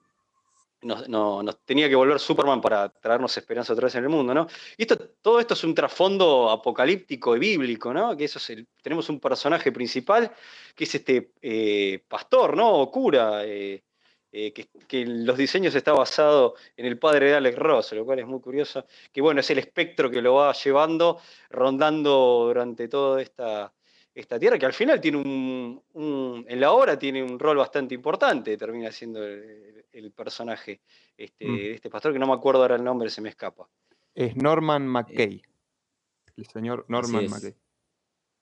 nos, 0.82 1.64
tenía 1.64 1.88
que 1.88 1.94
volver 1.94 2.18
Superman 2.18 2.60
para 2.60 2.88
traernos 2.88 3.36
esperanza 3.36 3.72
otra 3.72 3.86
vez 3.86 3.94
en 3.96 4.04
el 4.04 4.10
mundo, 4.10 4.32
¿no? 4.32 4.46
Esto, 4.76 4.96
todo 5.20 5.40
esto 5.40 5.54
es 5.54 5.64
un 5.64 5.74
trasfondo 5.74 6.50
apocalíptico 6.50 7.36
y 7.36 7.38
bíblico, 7.38 7.92
¿no? 7.92 8.16
Que 8.16 8.24
eso 8.24 8.38
es 8.38 8.64
tenemos 8.82 9.08
un 9.08 9.20
personaje 9.20 9.72
principal 9.72 10.32
que 10.74 10.84
es 10.84 10.94
este 10.94 11.32
eh, 11.42 12.02
pastor, 12.08 12.56
¿no? 12.56 12.72
O 12.72 12.90
cura, 12.90 13.44
eh, 13.44 13.82
eh, 14.32 14.52
que, 14.52 14.68
que, 14.86 15.04
los 15.06 15.36
diseños 15.36 15.74
está 15.74 15.92
basado 15.92 16.54
en 16.76 16.86
el 16.86 16.98
padre 16.98 17.30
de 17.30 17.34
Alex 17.34 17.58
Ross, 17.58 17.92
lo 17.92 18.04
cual 18.04 18.20
es 18.20 18.26
muy 18.26 18.40
curioso, 18.40 18.86
que 19.12 19.20
bueno, 19.20 19.40
es 19.40 19.50
el 19.50 19.58
espectro 19.58 20.10
que 20.10 20.22
lo 20.22 20.34
va 20.34 20.52
llevando, 20.52 21.20
rondando 21.50 22.44
durante 22.46 22.88
toda 22.88 23.20
esta, 23.20 23.72
esta 24.14 24.38
tierra, 24.38 24.58
que 24.58 24.66
al 24.66 24.72
final 24.72 25.00
tiene 25.00 25.18
un, 25.18 26.44
en 26.48 26.60
la 26.60 26.72
obra 26.72 26.98
tiene 26.98 27.22
un 27.22 27.38
rol 27.38 27.56
bastante 27.56 27.94
importante, 27.94 28.56
termina 28.56 28.90
siendo 28.90 29.24
el, 29.24 29.79
personaje 30.14 30.80
este, 31.16 31.46
mm. 31.46 31.56
de 31.56 31.72
este 31.74 31.90
pastor, 31.90 32.12
que 32.12 32.18
no 32.18 32.26
me 32.26 32.34
acuerdo 32.34 32.62
ahora 32.62 32.76
el 32.76 32.84
nombre, 32.84 33.10
se 33.10 33.20
me 33.20 33.28
escapa. 33.28 33.68
Es 34.14 34.36
Norman 34.36 34.86
McKay, 34.86 35.42
el 36.36 36.46
señor 36.46 36.84
Norman 36.88 37.28
McKay. 37.28 37.54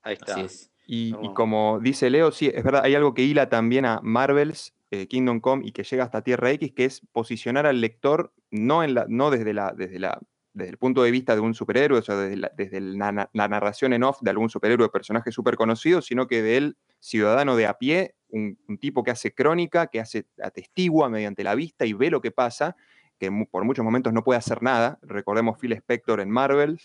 Ahí 0.02 0.14
está. 0.14 0.46
Y, 0.86 1.12
como 1.34 1.80
dice 1.80 2.08
Leo, 2.08 2.30
sí, 2.32 2.50
es 2.52 2.64
verdad, 2.64 2.82
hay 2.82 2.94
algo 2.94 3.12
que 3.12 3.22
hila 3.22 3.50
también 3.50 3.84
a 3.84 4.00
Marvel's 4.02 4.74
eh, 4.90 5.06
Kingdom 5.06 5.40
Come 5.40 5.66
y 5.66 5.72
que 5.72 5.84
llega 5.84 6.04
hasta 6.04 6.22
Tierra 6.22 6.50
X, 6.52 6.72
que 6.74 6.86
es 6.86 7.02
posicionar 7.12 7.66
al 7.66 7.82
lector 7.82 8.32
no, 8.50 8.82
en 8.82 8.94
la, 8.94 9.04
no 9.06 9.30
desde, 9.30 9.52
la, 9.52 9.74
desde 9.76 9.98
la 9.98 10.18
desde 10.58 10.70
el 10.70 10.78
punto 10.78 11.02
de 11.02 11.10
vista 11.10 11.34
de 11.34 11.40
un 11.40 11.54
superhéroe, 11.54 12.00
o 12.00 12.02
sea, 12.02 12.16
desde, 12.16 12.80
la, 12.80 13.28
narración 13.32 13.92
en 13.92 14.02
off 14.02 14.18
de 14.20 14.30
algún 14.30 14.50
superhéroe, 14.50 14.88
personaje 14.88 15.30
súper 15.30 15.56
conocido, 15.56 16.02
sino 16.02 16.26
que 16.26 16.42
de 16.42 16.56
él, 16.56 16.76
ciudadano 16.98 17.54
de 17.54 17.66
a 17.66 17.74
pie, 17.74 18.16
un, 18.30 18.56
tipo 18.80 19.02
que 19.02 19.10
hace 19.10 19.34
crónica, 19.34 19.86
que 19.86 20.00
hace 20.00 20.26
atestigua 20.42 21.08
mediante 21.08 21.44
la 21.44 21.54
vista 21.54 21.86
y 21.86 21.92
ve 21.92 22.10
lo 22.10 22.20
que 22.20 22.30
pasa, 22.30 22.76
que 23.18 23.30
por 23.50 23.64
muchos 23.64 23.84
momentos 23.84 24.12
no 24.12 24.22
puede 24.22 24.38
hacer 24.38 24.62
nada. 24.62 24.98
Recordemos 25.02 25.58
Phil 25.58 25.72
Spector 25.72 26.20
en 26.20 26.30
Marvel, 26.30 26.80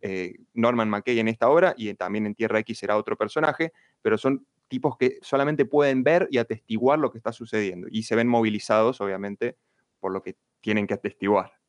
eh, 0.00 0.34
Norman 0.54 0.90
McKay 0.90 1.18
en 1.18 1.28
esta 1.28 1.48
obra, 1.48 1.74
y 1.76 1.92
también 1.94 2.26
en 2.26 2.34
Tierra 2.34 2.58
X 2.60 2.78
será 2.78 2.96
otro 2.96 3.16
personaje, 3.16 3.72
pero 4.02 4.18
son 4.18 4.46
tipos 4.68 4.96
que 4.96 5.18
solamente 5.22 5.64
pueden 5.64 6.02
ver 6.02 6.28
y 6.30 6.38
atestiguar 6.38 6.98
lo 6.98 7.10
que 7.10 7.18
está 7.18 7.32
sucediendo, 7.32 7.88
y 7.90 8.04
se 8.04 8.16
ven 8.16 8.28
movilizados, 8.28 9.00
obviamente, 9.00 9.56
por 10.00 10.12
lo 10.12 10.22
que 10.22 10.36
tienen 10.60 10.86
que 10.86 10.94
atestiguar. 10.94 11.61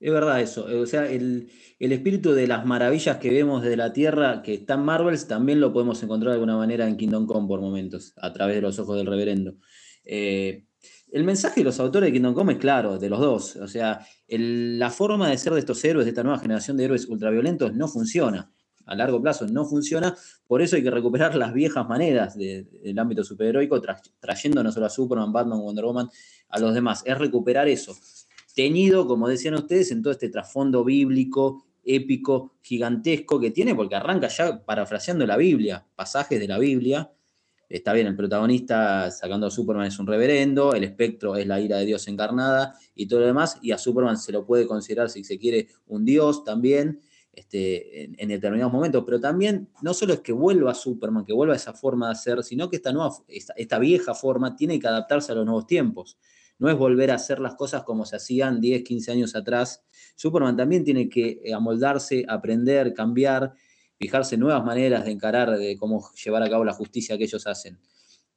Es 0.00 0.10
verdad 0.10 0.40
eso. 0.40 0.64
O 0.80 0.86
sea, 0.86 1.06
el, 1.10 1.50
espíritu 1.78 2.32
de 2.32 2.46
las 2.46 2.64
maravillas 2.64 3.18
que 3.18 3.30
vemos 3.30 3.62
de 3.62 3.76
la 3.76 3.92
Tierra, 3.92 4.42
que 4.42 4.54
está 4.54 4.74
en 4.74 4.80
Marvels, 4.80 5.28
también 5.28 5.60
lo 5.60 5.74
podemos 5.74 6.02
encontrar 6.02 6.30
de 6.30 6.34
alguna 6.36 6.56
manera 6.56 6.88
en 6.88 6.96
Kingdom 6.96 7.26
Come 7.26 7.46
por 7.46 7.60
momentos, 7.60 8.14
a 8.16 8.32
través 8.32 8.56
de 8.56 8.62
los 8.62 8.78
ojos 8.78 8.96
del 8.96 9.06
reverendo. 9.06 9.56
Eh, 10.04 10.64
el 11.12 11.24
mensaje 11.24 11.60
de 11.60 11.64
los 11.64 11.78
autores 11.80 12.08
de 12.08 12.12
Kingdom 12.14 12.34
Come 12.34 12.54
es 12.54 12.58
claro, 12.58 12.98
de 12.98 13.10
los 13.10 13.20
dos. 13.20 13.56
O 13.56 13.68
sea, 13.68 14.00
la 14.26 14.90
forma 14.90 15.28
de 15.28 15.36
ser 15.36 15.52
de 15.52 15.60
estos 15.60 15.84
héroes, 15.84 16.06
de 16.06 16.10
esta 16.10 16.22
nueva 16.22 16.38
generación 16.38 16.78
de 16.78 16.84
héroes 16.84 17.06
ultraviolentos, 17.06 17.74
no 17.74 17.86
funciona. 17.86 18.50
A 18.86 18.94
largo 18.94 19.20
plazo 19.20 19.46
no 19.48 19.66
funciona. 19.66 20.16
Por 20.46 20.62
eso 20.62 20.76
hay 20.76 20.82
que 20.82 20.90
recuperar 20.90 21.34
las 21.34 21.52
viejas 21.52 21.86
maneras 21.86 22.38
del 22.38 22.98
ámbito 22.98 23.22
superheroico, 23.22 23.82
trayendo 24.18 24.62
no 24.62 24.72
solo 24.72 24.86
a 24.86 24.90
Superman, 24.90 25.30
Batman, 25.30 25.60
Wonder 25.60 25.84
Woman, 25.84 26.08
a 26.48 26.58
los 26.58 26.72
demás. 26.72 27.02
Es 27.04 27.18
recuperar 27.18 27.68
eso 27.68 27.94
teñido, 28.54 29.06
como 29.06 29.28
decían 29.28 29.54
ustedes, 29.54 29.90
en 29.90 30.02
todo 30.02 30.12
este 30.12 30.28
trasfondo 30.28 30.84
bíblico, 30.84 31.64
épico, 31.84 32.54
gigantesco 32.62 33.40
que 33.40 33.50
tiene, 33.50 33.74
porque 33.74 33.94
arranca 33.94 34.28
ya 34.28 34.62
parafraseando 34.64 35.26
la 35.26 35.36
Biblia, 35.36 35.86
pasajes 35.94 36.38
de 36.38 36.48
la 36.48 36.58
Biblia. 36.58 37.10
Está 37.68 37.92
bien, 37.92 38.08
el 38.08 38.16
protagonista 38.16 39.10
sacando 39.10 39.46
a 39.46 39.50
Superman 39.50 39.86
es 39.86 39.98
un 39.98 40.06
reverendo, 40.06 40.74
el 40.74 40.82
espectro 40.82 41.36
es 41.36 41.46
la 41.46 41.60
ira 41.60 41.78
de 41.78 41.86
Dios 41.86 42.08
encarnada 42.08 42.74
y 42.94 43.06
todo 43.06 43.20
lo 43.20 43.26
demás, 43.26 43.58
y 43.62 43.70
a 43.70 43.78
Superman 43.78 44.16
se 44.16 44.32
lo 44.32 44.44
puede 44.44 44.66
considerar, 44.66 45.08
si 45.08 45.22
se 45.22 45.38
quiere, 45.38 45.68
un 45.86 46.04
Dios 46.04 46.42
también, 46.42 47.00
este, 47.32 48.04
en, 48.20 48.28
determinados 48.28 48.72
momentos, 48.72 49.04
pero 49.06 49.20
también 49.20 49.68
no 49.82 49.94
solo 49.94 50.14
es 50.14 50.20
que 50.20 50.32
vuelva 50.32 50.74
Superman, 50.74 51.24
que 51.24 51.32
vuelva 51.32 51.54
esa 51.54 51.72
forma 51.72 52.08
de 52.08 52.16
ser, 52.16 52.42
sino 52.42 52.68
que 52.68 52.76
esta, 52.76 52.92
nueva, 52.92 53.14
esta 53.28 53.78
vieja 53.78 54.14
forma 54.14 54.56
tiene 54.56 54.80
que 54.80 54.88
adaptarse 54.88 55.30
a 55.30 55.36
los 55.36 55.46
nuevos 55.46 55.68
tiempos 55.68 56.18
no 56.60 56.70
es 56.70 56.76
volver 56.76 57.10
a 57.10 57.14
hacer 57.14 57.40
las 57.40 57.54
cosas 57.56 57.82
como 57.82 58.04
se 58.04 58.16
hacían 58.16 58.60
10, 58.60 58.84
15 58.84 59.10
años 59.10 59.34
atrás. 59.34 59.82
Superman 60.14 60.56
también 60.56 60.84
tiene 60.84 61.08
que 61.08 61.40
eh, 61.42 61.54
amoldarse, 61.54 62.24
aprender, 62.28 62.92
cambiar, 62.94 63.54
fijarse 63.96 64.36
nuevas 64.36 64.62
maneras 64.64 65.06
de 65.06 65.10
encarar, 65.10 65.58
de 65.58 65.76
cómo 65.78 66.10
llevar 66.22 66.42
a 66.42 66.50
cabo 66.50 66.64
la 66.64 66.74
justicia 66.74 67.16
que 67.18 67.24
ellos 67.24 67.46
hacen. 67.46 67.80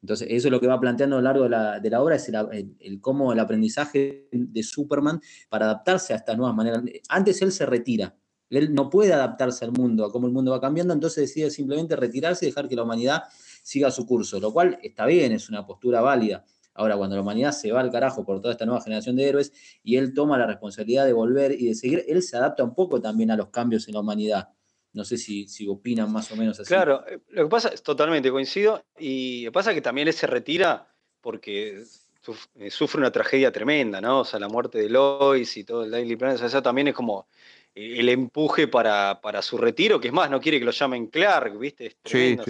Entonces, 0.02 0.28
eso 0.32 0.48
es 0.48 0.52
lo 0.52 0.60
que 0.60 0.68
va 0.68 0.80
planteando 0.80 1.18
a 1.18 1.20
lo 1.20 1.24
largo 1.24 1.44
de 1.44 1.90
la, 1.90 2.02
obra, 2.02 2.16
es 2.16 2.30
el, 2.30 3.00
cómo 3.00 3.32
el 3.32 3.40
aprendizaje 3.40 4.28
de 4.32 4.64
Superman 4.64 5.22
para 5.50 5.66
adaptarse 5.66 6.14
a 6.14 6.18
estas 6.18 6.38
nuevas 6.38 6.56
maneras. 6.56 6.82
Antes 7.08 7.42
él 7.42 7.52
se 7.52 7.66
retira, 7.66 8.16
él 8.50 8.74
no 8.74 8.90
puede 8.90 9.14
adaptarse 9.14 9.64
al 9.66 9.72
mundo, 9.72 10.06
a 10.06 10.12
cómo 10.12 10.28
el 10.28 10.34
mundo 10.34 10.52
va 10.52 10.60
cambiando, 10.60 10.94
entonces 10.94 11.30
decide 11.30 11.50
simplemente 11.50 11.96
retirarse 11.96 12.46
y 12.46 12.50
dejar 12.50 12.68
que 12.68 12.76
la 12.76 12.84
humanidad 12.84 13.24
siga 13.64 13.92
su 13.92 14.06
curso, 14.06 14.40
lo 14.40 14.52
cual 14.52 14.78
está 14.84 15.06
bien, 15.06 15.32
es 15.32 15.50
una 15.50 15.66
postura 15.66 16.02
válida. 16.02 16.44
Ahora, 16.76 16.98
cuando 16.98 17.16
la 17.16 17.22
humanidad 17.22 17.52
se 17.52 17.72
va 17.72 17.82
al 17.82 17.92
carajo 17.92 18.26
por 18.26 18.42
toda 18.42 18.54
esta 18.54 18.66
nueva 18.66 18.82
generación 18.82 19.16
de 19.16 19.30
héroes 19.30 19.54
y 19.84 19.98
él 19.98 20.14
toma 20.14 20.38
la 20.38 20.48
responsabilidad 20.48 21.06
de 21.06 21.14
volver 21.14 21.52
y 21.52 21.68
de 21.68 21.76
seguir, 21.76 22.04
él 22.08 22.22
se 22.24 22.38
adapta 22.38 22.64
un 22.64 22.74
poco 22.74 23.00
también 23.00 23.32
a 23.32 23.36
los 23.36 23.50
cambios 23.50 23.88
en 23.88 23.94
la 23.94 24.00
humanidad. 24.00 24.50
No 24.94 25.04
sé 25.04 25.18
si, 25.18 25.48
si 25.48 25.68
opinan 25.68 26.12
más 26.12 26.32
o 26.32 26.36
menos 26.36 26.60
así. 26.60 26.68
Claro, 26.68 27.04
eh, 27.08 27.20
lo 27.30 27.44
que 27.44 27.50
pasa 27.50 27.70
es 27.70 27.82
totalmente 27.82 28.30
coincido 28.32 28.84
y 28.98 29.46
lo 29.46 29.52
que 29.52 29.54
pasa 29.54 29.72
es 29.72 29.76
que 29.76 29.82
también 29.82 30.08
él 30.08 30.14
se 30.14 30.28
retira 30.28 30.88
porque 31.20 31.84
eh, 32.56 32.70
sufre 32.70 33.00
una 33.00 33.12
tragedia 33.12 33.52
tremenda, 33.52 34.00
¿no? 34.00 34.22
O 34.22 34.26
sea, 34.26 34.40
la 34.40 34.48
muerte 34.48 34.78
de 34.78 34.90
Lois 34.90 35.58
y 35.58 35.64
todo 35.64 35.84
el 35.84 35.92
Daily 35.92 36.16
Planet, 36.16 36.36
o 36.36 36.40
sea, 36.40 36.48
eso 36.48 36.62
también 36.62 36.88
es 36.90 36.94
como 36.94 37.28
eh, 37.76 37.96
el 38.00 38.10
empuje 38.10 38.68
para, 38.68 39.42
su 39.42 39.58
retiro, 39.58 40.00
que 40.00 40.08
es 40.08 40.14
más, 40.14 40.30
no 40.30 40.40
quiere 40.40 40.60
que 40.60 40.66
lo 40.66 40.72
llamen 40.72 41.08
Clark, 41.08 41.58
¿viste? 41.58 41.88
Es 41.88 41.98
tremendo, 42.02 42.44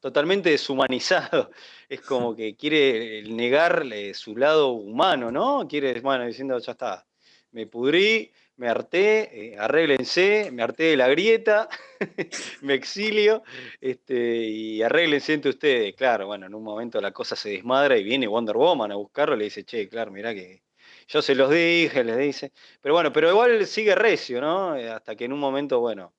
totalmente 0.00 0.50
deshumanizado. 0.50 1.50
Es 1.88 2.00
como 2.00 2.34
que 2.34 2.56
quiere 2.56 3.22
negarle 3.22 4.12
su 4.14 4.36
lado 4.36 4.72
humano, 4.72 5.30
¿no? 5.30 5.68
Quiere, 5.68 6.00
bueno, 6.00 6.26
diciendo, 6.26 6.58
ya 6.58 6.72
está, 6.72 7.06
me 7.52 7.66
pudrí, 7.68 8.32
me 8.56 8.68
harté, 8.68 9.52
eh, 9.54 9.58
arréglense, 9.58 10.50
me 10.52 10.62
harté 10.62 10.84
de 10.84 10.96
la 10.96 11.08
grieta, 11.08 11.68
me 12.62 12.74
exilio, 12.74 13.42
este, 13.80 14.14
y 14.48 14.82
arréglense 14.82 15.34
entre 15.34 15.50
ustedes. 15.50 15.94
Claro, 15.94 16.26
bueno, 16.26 16.46
en 16.46 16.54
un 16.54 16.64
momento 16.64 17.00
la 17.00 17.12
cosa 17.12 17.36
se 17.36 17.50
desmadra 17.50 17.96
y 17.96 18.02
viene 18.04 18.26
Wonder 18.26 18.56
Woman 18.56 18.92
a 18.92 18.96
buscarlo 18.96 19.36
le 19.36 19.44
dice, 19.44 19.64
che, 19.64 19.88
claro, 19.88 20.10
mirá 20.10 20.34
que 20.34 20.62
yo 21.08 21.22
se 21.22 21.34
los 21.34 21.50
dije, 21.50 22.02
les 22.04 22.18
dice. 22.18 22.52
Pero 22.80 22.94
bueno, 22.94 23.12
pero 23.12 23.30
igual 23.30 23.66
sigue 23.66 23.94
recio, 23.94 24.40
¿no? 24.40 24.76
Eh, 24.76 24.90
hasta 24.90 25.14
que 25.16 25.26
en 25.26 25.32
un 25.32 25.40
momento, 25.40 25.80
bueno, 25.80 26.14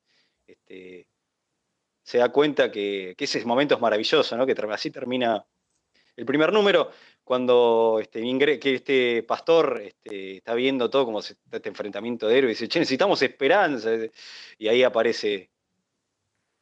este, 0.46 1.08
se 2.08 2.20
da 2.20 2.30
cuenta 2.30 2.72
que, 2.72 3.16
ese 3.18 3.44
momento 3.44 3.76
es 3.76 3.82
maravilloso, 3.82 4.38
¿no? 4.38 4.46
Que 4.46 4.56
así 4.72 4.92
termina 4.92 5.46
el 6.16 6.26
primer 6.26 6.54
número, 6.54 6.90
cuando 7.26 8.00
este, 8.02 8.22
que 8.62 8.76
este 8.76 9.24
pastor 9.24 9.82
este, 9.84 10.38
está 10.38 10.54
viendo 10.54 10.90
todo 10.90 11.04
como 11.04 11.20
este 11.20 11.68
enfrentamiento 11.68 12.30
de 12.30 12.38
héroes, 12.38 12.62
y 12.62 12.64
dice, 12.64 12.70
che, 12.70 12.80
necesitamos 12.80 13.22
esperanza. 13.22 13.90
Y 14.58 14.70
ahí 14.70 14.84
aparece 14.84 15.52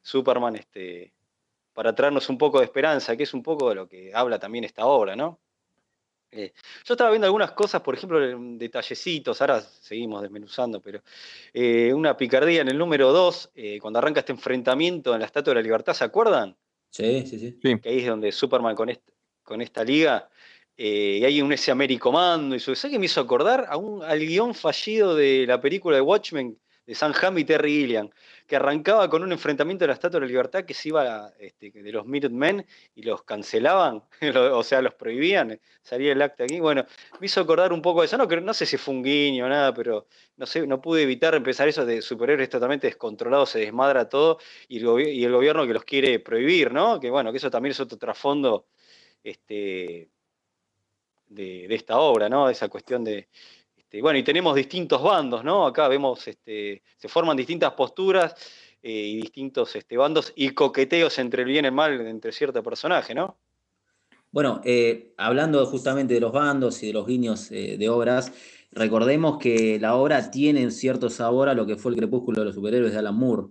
Superman 0.01 0.55
este, 0.55 1.13
para 1.73 1.93
traernos 1.93 2.27
un 2.29 2.39
poco 2.39 2.57
de 2.57 2.65
esperanza, 2.65 3.15
que 3.15 3.21
es 3.21 3.33
un 3.35 3.43
poco 3.43 3.69
de 3.69 3.75
lo 3.75 3.87
que 3.87 4.15
habla 4.15 4.39
también 4.39 4.63
esta 4.63 4.87
obra, 4.87 5.15
¿no? 5.15 5.39
Eh, 6.35 6.53
yo 6.83 6.93
estaba 6.93 7.09
viendo 7.11 7.25
algunas 7.25 7.51
cosas, 7.51 7.81
por 7.81 7.95
ejemplo, 7.95 8.19
detallecitos, 8.57 9.39
ahora 9.39 9.61
seguimos 9.61 10.21
desmenuzando, 10.21 10.81
pero 10.81 11.01
eh, 11.53 11.93
una 11.93 12.17
picardía 12.17 12.61
en 12.61 12.67
el 12.67 12.77
número 12.77 13.13
2, 13.13 13.51
eh, 13.55 13.79
cuando 13.79 13.99
arranca 13.99 14.19
este 14.19 14.33
enfrentamiento 14.33 15.13
en 15.13 15.21
la 15.21 15.25
Estatua 15.25 15.51
de 15.51 15.61
la 15.61 15.63
Libertad, 15.63 15.93
¿se 15.93 16.03
acuerdan? 16.03 16.57
Sí, 16.89 17.25
sí, 17.25 17.39
sí. 17.39 17.59
Que 17.61 17.89
ahí 17.89 17.99
es 17.99 18.07
donde 18.07 18.31
Superman 18.31 18.75
con, 18.75 18.91
con 19.43 19.61
esta 19.61 19.83
liga, 19.83 20.29
y 20.77 21.23
hay 21.23 21.41
un 21.41 21.53
ese 21.53 21.71
Americomando, 21.71 22.53
y 22.53 22.57
eso, 22.57 22.75
¿sabes 22.75 22.93
qué 22.93 22.99
me 22.99 23.05
hizo 23.05 23.21
acordar? 23.21 23.65
A 23.69 23.77
un, 23.77 24.03
al 24.03 24.19
guion 24.19 24.53
fallido 24.53 25.15
de 25.15 25.45
la 25.47 25.61
película 25.61 25.95
de 25.95 26.01
Watchmen, 26.01 26.59
de 26.85 26.93
San 26.93 27.13
Ham 27.21 27.37
y 27.39 27.45
Terry 27.45 27.71
Gilliam, 27.71 28.09
que 28.45 28.55
arrancaba 28.55 29.09
con 29.09 29.23
un 29.23 29.31
enfrentamiento 29.31 29.83
de 29.83 29.87
la 29.87 29.93
Estatua 29.93 30.19
de 30.19 30.25
la 30.25 30.29
Libertad 30.29 30.65
que 30.65 30.73
se 30.73 30.89
iba 30.89 31.33
este, 31.39 31.71
de 31.71 31.91
los 31.91 32.05
Minutemen 32.05 32.65
y 32.93 33.03
los 33.03 33.23
cancelaban, 33.23 34.03
o 34.51 34.63
sea, 34.63 34.81
los 34.81 34.93
prohibían, 34.93 35.59
salía 35.81 36.11
el 36.11 36.21
acta 36.21 36.43
aquí. 36.43 36.59
Bueno, 36.59 36.85
me 37.19 37.25
hizo 37.25 37.41
acordar 37.41 37.73
un 37.73 37.81
poco 37.81 38.01
de 38.01 38.07
eso, 38.07 38.17
no, 38.17 38.25
no 38.25 38.53
sé 38.53 38.65
si 38.65 38.77
fue 38.77 38.93
un 38.93 39.03
guiño 39.03 39.45
o 39.45 39.49
nada, 39.49 39.73
pero 39.73 40.07
no 40.37 40.45
sé, 40.45 40.67
no 40.67 40.81
pude 40.81 41.03
evitar 41.03 41.33
empezar 41.35 41.67
eso 41.67 41.85
de 41.85 42.01
superhéroes 42.01 42.49
totalmente 42.49 42.87
descontrolados, 42.87 43.49
se 43.49 43.59
desmadra 43.59 44.07
todo, 44.07 44.37
y 44.67 44.77
el, 44.77 45.07
y 45.07 45.23
el 45.23 45.31
gobierno 45.31 45.65
que 45.65 45.73
los 45.73 45.85
quiere 45.85 46.19
prohibir, 46.19 46.71
¿no? 46.71 46.99
Que 46.99 47.09
bueno, 47.09 47.31
que 47.31 47.37
eso 47.37 47.49
también 47.49 47.71
es 47.71 47.79
otro 47.79 47.97
trasfondo 47.97 48.67
este, 49.23 50.09
de, 51.27 51.67
de 51.67 51.75
esta 51.75 51.97
obra, 51.99 52.29
¿no? 52.29 52.49
Esa 52.49 52.69
cuestión 52.69 53.03
de, 53.03 53.27
este, 53.95 54.01
bueno, 54.01 54.19
y 54.19 54.23
tenemos 54.23 54.55
distintos 54.55 55.01
bandos, 55.01 55.43
¿no? 55.43 55.65
Acá 55.65 55.87
vemos, 55.87 56.27
este, 56.27 56.83
se 56.97 57.07
forman 57.07 57.37
distintas 57.37 57.71
posturas 57.73 58.35
eh, 58.83 58.91
y 58.91 59.15
distintos 59.21 59.73
este, 59.75 59.95
bandos 59.95 60.33
y 60.35 60.49
coqueteos 60.49 61.17
entre 61.19 61.43
el 61.43 61.47
bien 61.47 61.63
y 61.63 61.67
el 61.69 61.73
mal 61.73 62.05
entre 62.05 62.33
cierto 62.33 62.61
personaje, 62.61 63.15
¿no? 63.15 63.37
Bueno, 64.31 64.59
eh, 64.65 65.13
hablando 65.17 65.65
justamente 65.65 66.13
de 66.13 66.19
los 66.19 66.33
bandos 66.33 66.83
y 66.83 66.87
de 66.87 66.93
los 66.93 67.07
guiños 67.07 67.49
eh, 67.51 67.77
de 67.77 67.89
obras, 67.89 68.33
recordemos 68.71 69.37
que 69.37 69.79
la 69.79 69.95
obra 69.95 70.29
tiene 70.29 70.65
un 70.65 70.71
cierto 70.71 71.09
sabor 71.09 71.47
a 71.47 71.53
lo 71.53 71.65
que 71.65 71.77
fue 71.77 71.91
el 71.91 71.97
crepúsculo 71.97 72.39
de 72.39 72.45
los 72.47 72.55
superhéroes 72.55 72.91
de 72.91 72.99
Alan 72.99 73.15
Moore, 73.15 73.43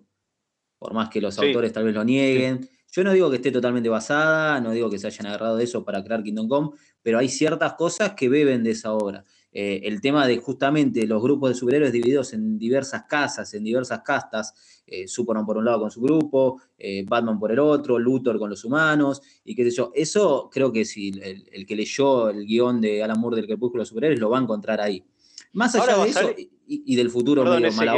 por 0.78 0.92
más 0.92 1.09
que 1.09 1.22
los 1.22 1.38
autores 1.38 1.72
tal 1.72 1.85
vez 1.85 1.94
lo 1.94 2.04
nieguen. 2.04 2.68
Yo 2.92 3.02
no 3.02 3.12
digo 3.12 3.30
que 3.30 3.37
esté 3.37 3.50
totalmente 3.50 3.88
basada, 3.88 4.61
no 4.61 4.72
digo 4.72 4.90
que 4.90 4.98
se 4.98 5.07
hayan 5.07 5.26
agarrado 5.26 5.57
de 5.57 5.64
eso 5.64 5.85
para 5.85 6.04
crear 6.04 6.22
Kingdom 6.22 6.48
Come, 6.48 6.70
pero 7.02 7.18
hay 7.18 7.28
ciertas 7.28 7.72
cosas 7.72 8.12
que 8.12 8.28
beben 8.28 8.62
de 8.62 8.72
esa 8.72 8.92
obra. 8.92 9.24
Eh, 9.56 9.82
el 9.84 10.00
tema 10.00 10.26
de 10.26 10.38
justamente 10.38 11.06
los 11.06 11.22
grupos 11.22 11.50
de 11.50 11.54
superhéroes 11.54 11.92
divididos 11.92 12.32
en 12.32 12.58
diversas 12.58 13.04
casas, 13.04 13.54
en 13.54 13.62
diversas 13.62 14.00
castas, 14.00 14.82
eh, 14.84 15.06
Superman 15.06 15.46
por 15.46 15.56
un 15.56 15.64
lado 15.64 15.78
con 15.78 15.92
su 15.92 16.00
grupo, 16.00 16.60
eh, 16.76 17.04
Batman 17.06 17.38
por 17.38 17.52
el 17.52 17.60
otro, 17.60 17.96
Luthor 18.00 18.36
con 18.40 18.50
los 18.50 18.64
humanos, 18.64 19.22
y 19.44 19.54
qué 19.54 19.70
sé 19.70 19.76
yo. 19.76 19.92
Eso 19.94 20.50
creo 20.52 20.72
que 20.72 20.84
si 20.84 21.12
el, 21.20 21.64
que 21.66 21.76
leyó 21.76 22.30
el 22.30 22.44
guion 22.44 22.80
de 22.80 23.04
Alan 23.04 23.20
Moore 23.20 23.36
del 23.36 23.46
Crepúsculo 23.46 23.78
de 23.78 23.82
los 23.82 23.88
Superhéroes 23.90 24.18
lo 24.18 24.28
va 24.28 24.38
a 24.38 24.42
encontrar 24.42 24.80
ahí. 24.80 25.04
Más 25.52 25.72
allá 25.76 26.02
de 26.02 26.10
eso 26.10 26.30
y, 26.66 26.96
del 26.96 27.10
futuro 27.10 27.44
medio 27.44 27.72
mala 27.74 27.94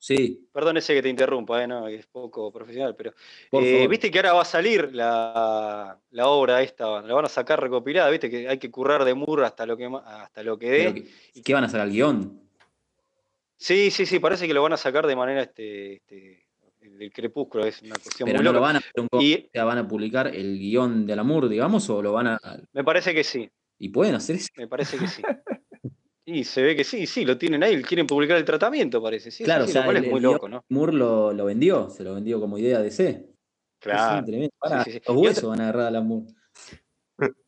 Sí. 0.00 0.48
Perdón 0.50 0.78
ese 0.78 0.94
que 0.94 1.02
te 1.02 1.10
interrumpa, 1.10 1.62
eh, 1.62 1.96
es 1.98 2.06
poco 2.06 2.50
profesional, 2.50 2.96
pero 2.96 3.12
eh, 3.52 3.86
viste 3.86 4.10
que 4.10 4.18
ahora 4.18 4.32
va 4.32 4.42
a 4.42 4.46
salir 4.46 4.94
la, 4.94 6.00
obra 6.24 6.62
esta, 6.62 7.02
la 7.02 7.12
van 7.12 7.26
a 7.26 7.28
sacar 7.28 7.60
recopilada, 7.60 8.08
viste 8.08 8.30
que 8.30 8.48
hay 8.48 8.58
que 8.58 8.70
currar 8.70 9.04
de 9.04 9.12
Moore 9.12 9.44
hasta 9.44 9.66
lo 9.66 9.76
que 9.76 9.90
hasta 10.06 10.42
lo 10.42 10.58
que 10.58 10.70
dé. 10.70 11.04
¿Y 11.34 11.42
qué 11.42 11.52
van 11.52 11.64
a 11.64 11.68
sacar 11.68 11.86
el 11.86 11.92
guion? 11.92 12.40
Sí, 13.58 13.90
sí, 13.90 14.06
sí, 14.06 14.18
parece 14.18 14.46
que 14.46 14.54
lo 14.54 14.62
van 14.62 14.72
a 14.72 14.78
sacar 14.78 15.06
de 15.06 15.16
manera 15.16 15.42
este, 15.42 15.96
este 15.96 16.46
del 16.80 17.12
crepúsculo, 17.12 17.66
es 17.66 17.82
una 17.82 17.96
cuestión 17.96 18.26
pero 18.26 18.42
no 18.42 18.54
lo 18.54 18.60
van 18.62 18.76
a 18.76 18.82
y, 19.20 19.50
van 19.52 19.78
a 19.78 19.86
publicar 19.86 20.28
el 20.28 20.58
guion 20.58 21.06
de 21.06 21.14
Moore, 21.22 21.50
digamos, 21.50 21.90
o 21.90 22.00
lo 22.00 22.12
van 22.12 22.26
a. 22.28 22.40
Me 22.72 22.84
parece 22.84 23.14
que 23.14 23.22
sí. 23.22 23.50
¿Y 23.78 23.90
pueden 23.90 24.14
hacer 24.14 24.36
eso? 24.36 24.48
Me 24.56 24.66
parece 24.66 24.96
que 24.96 25.08
sí. 25.08 25.22
Y 26.32 26.44
se 26.44 26.62
ve 26.62 26.76
que 26.76 26.84
sí, 26.84 27.06
sí, 27.06 27.24
lo 27.24 27.36
tienen 27.36 27.62
ahí, 27.62 27.82
quieren 27.82 28.06
publicar 28.06 28.36
el 28.36 28.44
tratamiento, 28.44 29.02
parece. 29.02 29.30
Sí, 29.30 29.42
claro, 29.42 29.64
o 29.64 29.66
sea, 29.66 29.90
es 29.90 30.08
muy 30.08 30.20
loco, 30.20 30.48
¿no? 30.48 30.64
Moore 30.68 30.92
lo, 30.92 31.44
vendió, 31.44 31.90
se 31.90 32.04
lo 32.04 32.14
vendió 32.14 32.38
como 32.38 32.56
idea 32.56 32.80
de 32.80 32.90
C. 32.90 33.26
Claro. 33.80 34.26
los 34.28 35.16
huesos 35.16 35.48
van 35.48 35.60
a 35.60 35.64
agarrar 35.64 35.86
a 35.86 35.90
la 35.90 36.00
Moore. 36.00 36.26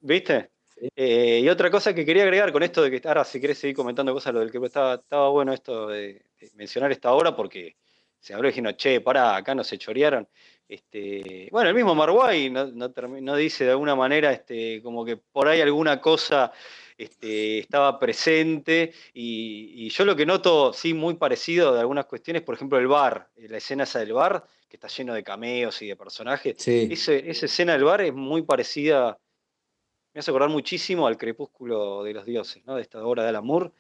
¿Viste? 0.01 0.51
Eh, 0.97 1.41
y 1.45 1.49
otra 1.49 1.71
cosa 1.71 1.95
que 1.95 2.05
quería 2.05 2.25
agregar 2.25 2.51
con 2.51 2.65
esto 2.65 2.83
de 2.83 2.91
que 2.91 3.07
ahora 3.07 3.25
si 3.25 3.41
querés 3.41 3.59
seguir 3.59 3.77
comentando 3.77 4.13
cosas, 4.13 4.35
lo 4.35 4.41
del 4.41 4.51
que 4.51 4.59
estaba, 4.59 4.95
estaba 4.95 5.29
bueno 5.29 5.53
esto 5.53 5.87
de, 5.87 6.25
mencionar 6.55 6.91
esta 6.91 7.13
obra 7.13 7.37
porque 7.37 7.77
se 8.19 8.35
habló 8.35 8.49
diciendo, 8.49 8.73
che, 8.73 9.01
para, 9.01 9.37
acá 9.37 9.55
no 9.55 9.63
se 9.63 9.79
chorearon. 9.79 10.29
Este, 10.67 11.49
bueno, 11.53 11.69
el 11.69 11.75
mismo 11.75 11.95
Marguay 11.95 12.51
no, 12.51 12.67
no, 12.67 13.37
dice 13.37 13.65
de 13.65 13.71
alguna 13.71 13.95
manera 13.95 14.33
este, 14.33 14.83
como 14.83 15.05
que 15.05 15.17
por 15.17 15.47
ahí 15.47 15.61
alguna 15.61 16.01
cosa 16.01 16.51
este, 17.03 17.59
estaba 17.59 17.99
presente 17.99 18.93
y, 19.13 19.89
yo 19.91 20.05
lo 20.05 20.17
que 20.17 20.27
noto, 20.27 20.73
sí, 20.73 20.95
muy 20.95 21.15
parecido 21.15 21.75
de 21.75 21.81
algunas 21.81 22.07
cuestiones, 22.07 22.43
por 22.43 22.55
ejemplo, 22.55 22.79
el 22.79 22.87
bar, 22.87 23.29
eh, 23.37 23.49
la 23.49 23.59
escena 23.59 23.85
esa 23.85 23.99
del 23.99 24.13
bar, 24.13 24.45
que 24.69 24.77
está 24.77 24.89
lleno 24.89 25.13
de 25.15 25.23
cameos 25.23 25.83
y 25.83 25.89
de 25.89 25.97
personajes, 25.97 26.57
esa 26.67 27.13
escena 27.15 27.73
del 27.73 27.85
bar 27.85 28.01
es 28.01 28.15
muy 28.15 28.43
parecida, 28.43 29.19
me 30.15 30.21
hace 30.21 30.31
acordar 30.31 30.49
muchísimo 30.49 31.07
al 31.07 31.19
Crepúsculo 31.19 32.03
de 32.03 32.15
los 32.15 32.25
Dioses, 32.25 32.65
¿no? 32.65 32.77
de 32.77 32.83
esta 32.83 33.05
obra 33.05 33.23
de 33.23 33.29
Alan 33.31 33.45
Moore. 33.45 33.71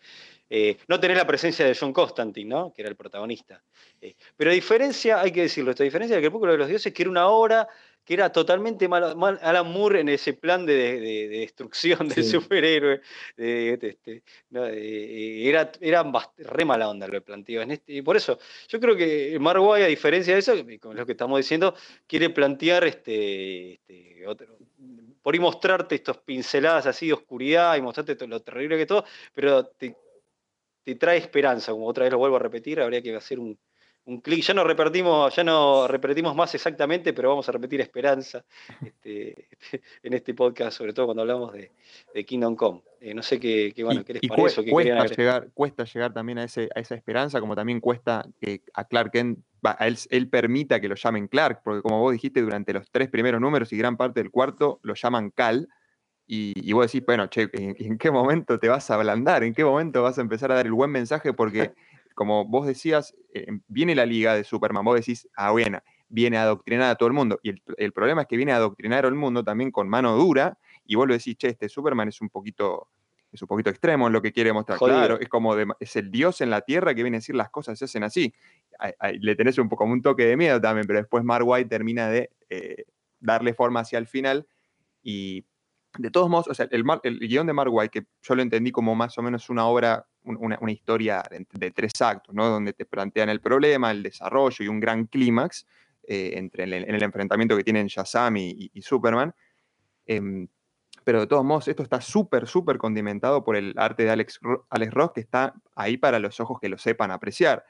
Eh, 0.54 0.76
no 0.86 1.00
tener 1.00 1.16
la 1.16 1.26
presencia 1.26 1.64
de 1.64 1.74
John 1.74 1.94
Constantine, 1.94 2.50
¿no? 2.50 2.74
que 2.74 2.82
era 2.82 2.90
el 2.90 2.96
protagonista. 2.96 3.62
Eh, 4.02 4.16
pero 4.36 4.50
a 4.50 4.54
diferencia, 4.54 5.18
hay 5.18 5.32
que 5.32 5.42
decirlo, 5.42 5.70
esta 5.70 5.84
diferencia 5.84 6.14
del 6.14 6.22
Crepúsculo 6.22 6.52
de 6.52 6.58
los 6.58 6.68
Dioses, 6.68 6.92
que 6.92 7.02
era 7.02 7.10
una 7.10 7.28
obra 7.28 7.66
que 8.04 8.14
era 8.14 8.32
totalmente 8.32 8.88
mal, 8.88 9.38
Alan 9.42 9.72
Moore 9.72 10.00
en 10.00 10.08
ese 10.08 10.32
plan 10.32 10.66
de, 10.66 11.28
destrucción 11.28 12.08
del 12.08 12.24
superhéroe. 12.24 13.00
Este, 13.36 14.22
eh, 14.54 15.42
era, 15.48 15.70
era 15.80 16.04
re 16.38 16.64
mala 16.64 16.88
onda 16.88 17.06
lo 17.06 17.12
que 17.12 17.20
planteaba. 17.20 17.72
Este, 17.72 17.94
y 17.94 18.02
por 18.02 18.16
eso, 18.16 18.38
yo 18.68 18.80
creo 18.80 18.96
que 18.96 19.36
Marguay, 19.38 19.84
a 19.84 19.86
diferencia 19.86 20.34
de 20.34 20.40
eso, 20.40 20.52
con 20.80 20.96
lo 20.96 21.06
que 21.06 21.12
estamos 21.12 21.38
diciendo, 21.38 21.74
quiere 22.06 22.30
plantear 22.30 22.84
este, 22.84 23.74
este 23.74 24.26
por 25.22 25.34
ahí 25.34 25.40
mostrarte 25.40 25.94
estas 25.94 26.18
pinceladas 26.18 26.86
así 26.86 27.06
de 27.06 27.12
oscuridad 27.12 27.76
y 27.76 27.80
mostrarte 27.80 28.16
todo, 28.16 28.28
lo 28.28 28.40
terrible 28.40 28.76
que 28.76 28.86
todo, 28.86 29.04
pero 29.32 29.66
te, 29.66 29.96
te 30.82 30.96
trae 30.96 31.18
esperanza, 31.18 31.70
como 31.72 31.86
otra 31.86 32.04
vez 32.04 32.12
lo 32.12 32.18
vuelvo 32.18 32.36
a 32.36 32.40
repetir, 32.40 32.80
habría 32.80 33.02
que 33.02 33.14
hacer 33.14 33.38
un, 33.38 33.56
un 34.04 34.20
clic. 34.20 34.42
Ya 34.42 34.54
no 34.54 34.64
repetimos, 34.64 35.34
ya 35.34 35.44
no 35.44 35.86
repetimos 35.86 36.34
más 36.34 36.54
exactamente, 36.54 37.12
pero 37.12 37.30
vamos 37.30 37.48
a 37.48 37.52
repetir 37.52 37.80
esperanza 37.80 38.44
este, 38.84 39.48
en 40.02 40.12
este 40.12 40.34
podcast, 40.34 40.76
sobre 40.78 40.92
todo 40.92 41.06
cuando 41.06 41.22
hablamos 41.22 41.52
de, 41.52 41.70
Kingdom 42.24 42.56
Come. 42.56 42.82
Eh, 43.00 43.14
no 43.14 43.22
sé 43.22 43.38
qué, 43.40 43.72
bueno, 43.82 44.04
qué 44.04 44.14
les 44.14 44.22
parece. 44.22 44.70
cuesta, 44.70 45.06
llegar, 45.06 45.48
cuesta 45.54 45.84
llegar 45.84 46.12
también 46.12 46.38
a, 46.38 46.44
ese, 46.44 46.68
a 46.74 46.80
esa 46.80 46.94
esperanza, 46.94 47.40
como 47.40 47.54
también 47.54 47.80
cuesta 47.80 48.26
que 48.40 48.62
a 48.74 48.84
Clark 48.84 49.12
Kent, 49.12 49.38
él, 50.10 50.28
permita 50.28 50.80
que 50.80 50.88
lo 50.88 50.94
llamen 50.94 51.28
Clark, 51.28 51.62
porque 51.64 51.82
como 51.82 52.00
vos 52.00 52.12
dijiste, 52.12 52.42
durante 52.42 52.72
los 52.72 52.90
tres 52.90 53.08
primeros 53.08 53.40
números 53.40 53.72
y 53.72 53.76
gran 53.76 53.96
parte 53.96 54.20
del 54.20 54.30
cuarto 54.30 54.80
lo 54.82 54.94
llaman 54.94 55.30
Cal. 55.30 55.68
Y, 56.34 56.72
vos 56.72 56.86
decís, 56.86 57.04
bueno, 57.04 57.26
che, 57.26 57.50
¿en, 57.52 57.98
qué 57.98 58.10
momento 58.10 58.58
te 58.58 58.68
vas 58.68 58.90
a 58.90 58.94
ablandar? 58.94 59.44
¿En 59.44 59.52
qué 59.52 59.64
momento 59.64 60.02
vas 60.02 60.16
a 60.16 60.22
empezar 60.22 60.50
a 60.50 60.54
dar 60.54 60.64
el 60.64 60.72
buen 60.72 60.90
mensaje? 60.90 61.34
Porque 61.34 61.72
como 62.14 62.44
vos 62.44 62.66
decías, 62.66 63.14
eh, 63.34 63.46
viene 63.68 63.94
la 63.94 64.06
liga 64.06 64.34
de 64.34 64.44
Superman, 64.44 64.84
vos 64.84 64.96
decís, 64.96 65.28
ah, 65.36 65.50
bueno, 65.50 65.80
viene 66.08 66.36
a 66.36 66.42
adoctrinar 66.42 66.90
a 66.90 66.94
todo 66.96 67.06
el 67.06 67.14
mundo. 67.14 67.40
Y 67.42 67.54
el, 67.76 67.92
problema 67.92 68.22
es 68.22 68.28
que 68.28 68.36
viene 68.36 68.52
a 68.52 68.56
adoctrinar 68.56 69.06
al 69.06 69.14
mundo 69.14 69.42
también 69.42 69.70
con 69.70 69.88
mano 69.88 70.16
dura, 70.16 70.58
y 70.84 70.94
vos 70.94 71.06
lo 71.06 71.14
decís, 71.14 71.36
che, 71.36 71.48
este 71.48 71.68
Superman 71.68 72.08
es 72.08 72.20
un 72.20 72.28
poquito, 72.28 72.88
es 73.32 73.40
un 73.40 73.48
poquito 73.48 73.70
extremo 73.70 74.06
en 74.06 74.12
lo 74.12 74.20
que 74.20 74.32
quiere 74.32 74.52
mostrar. 74.52 74.78
Claro, 74.78 75.18
es 75.18 75.28
como 75.28 75.54
es 75.80 75.96
el 75.96 76.10
dios 76.10 76.40
en 76.40 76.50
la 76.50 76.60
tierra 76.60 76.94
que 76.94 77.02
viene 77.02 77.16
a 77.16 77.20
decir 77.20 77.34
las 77.34 77.50
cosas 77.50 77.78
se 77.78 77.86
hacen 77.86 78.04
así. 78.04 78.34
le 79.20 79.36
tenés 79.36 79.58
un 79.58 79.68
poco 79.68 79.84
un 79.84 80.02
toque 80.02 80.26
de 80.26 80.36
miedo 80.36 80.60
también, 80.60 80.86
pero 80.86 80.98
después 80.98 81.24
Mark 81.24 81.46
White 81.46 81.68
termina 81.68 82.08
de 82.08 82.30
eh, 82.50 82.84
darle 83.20 83.54
forma 83.54 83.80
hacia 83.80 83.98
el 83.98 84.06
final 84.06 84.46
y 85.02 85.46
de 85.98 86.10
todos 86.10 86.28
modos, 86.28 86.48
o 86.48 86.54
sea, 86.54 86.68
el, 86.70 86.84
el, 87.02 87.18
guion 87.20 87.46
de 87.46 87.52
Mark 87.52 87.72
White, 87.72 88.00
que 88.00 88.06
yo 88.22 88.34
lo 88.34 88.42
entendí 88.42 88.70
como 88.70 88.94
más 88.94 89.16
o 89.18 89.22
menos 89.22 89.50
una 89.50 89.66
obra 89.66 90.06
una, 90.24 90.58
historia 90.70 91.22
de, 91.52 91.70
tres 91.70 92.00
actos, 92.00 92.34
¿no? 92.34 92.48
donde 92.48 92.72
te 92.72 92.84
plantean 92.84 93.28
el 93.28 93.40
problema, 93.40 93.90
el 93.90 94.02
desarrollo 94.02 94.64
y 94.64 94.68
un 94.68 94.80
gran 94.80 95.06
clímax 95.06 95.66
eh, 96.04 96.32
entre 96.34 96.64
el, 96.64 96.72
en 96.74 96.94
el 96.94 97.02
enfrentamiento 97.02 97.56
que 97.56 97.64
tienen 97.64 97.86
Shazam 97.86 98.36
y, 98.36 98.70
Superman. 98.82 99.34
Em, 100.06 100.48
pero 101.04 101.20
de 101.20 101.26
todos 101.26 101.44
modos, 101.44 101.68
esto 101.68 101.82
está 101.82 102.00
súper, 102.00 102.46
súper 102.46 102.78
condimentado 102.78 103.42
por 103.44 103.56
el 103.56 103.74
arte 103.76 104.04
de 104.04 104.10
Alex, 104.10 104.40
Alex 104.70 104.92
Ross, 104.92 105.12
que 105.12 105.20
está 105.20 105.54
ahí 105.74 105.96
para 105.96 106.18
los 106.18 106.38
ojos 106.40 106.60
que 106.60 106.68
lo 106.68 106.78
sepan 106.78 107.10
apreciar. 107.10 107.64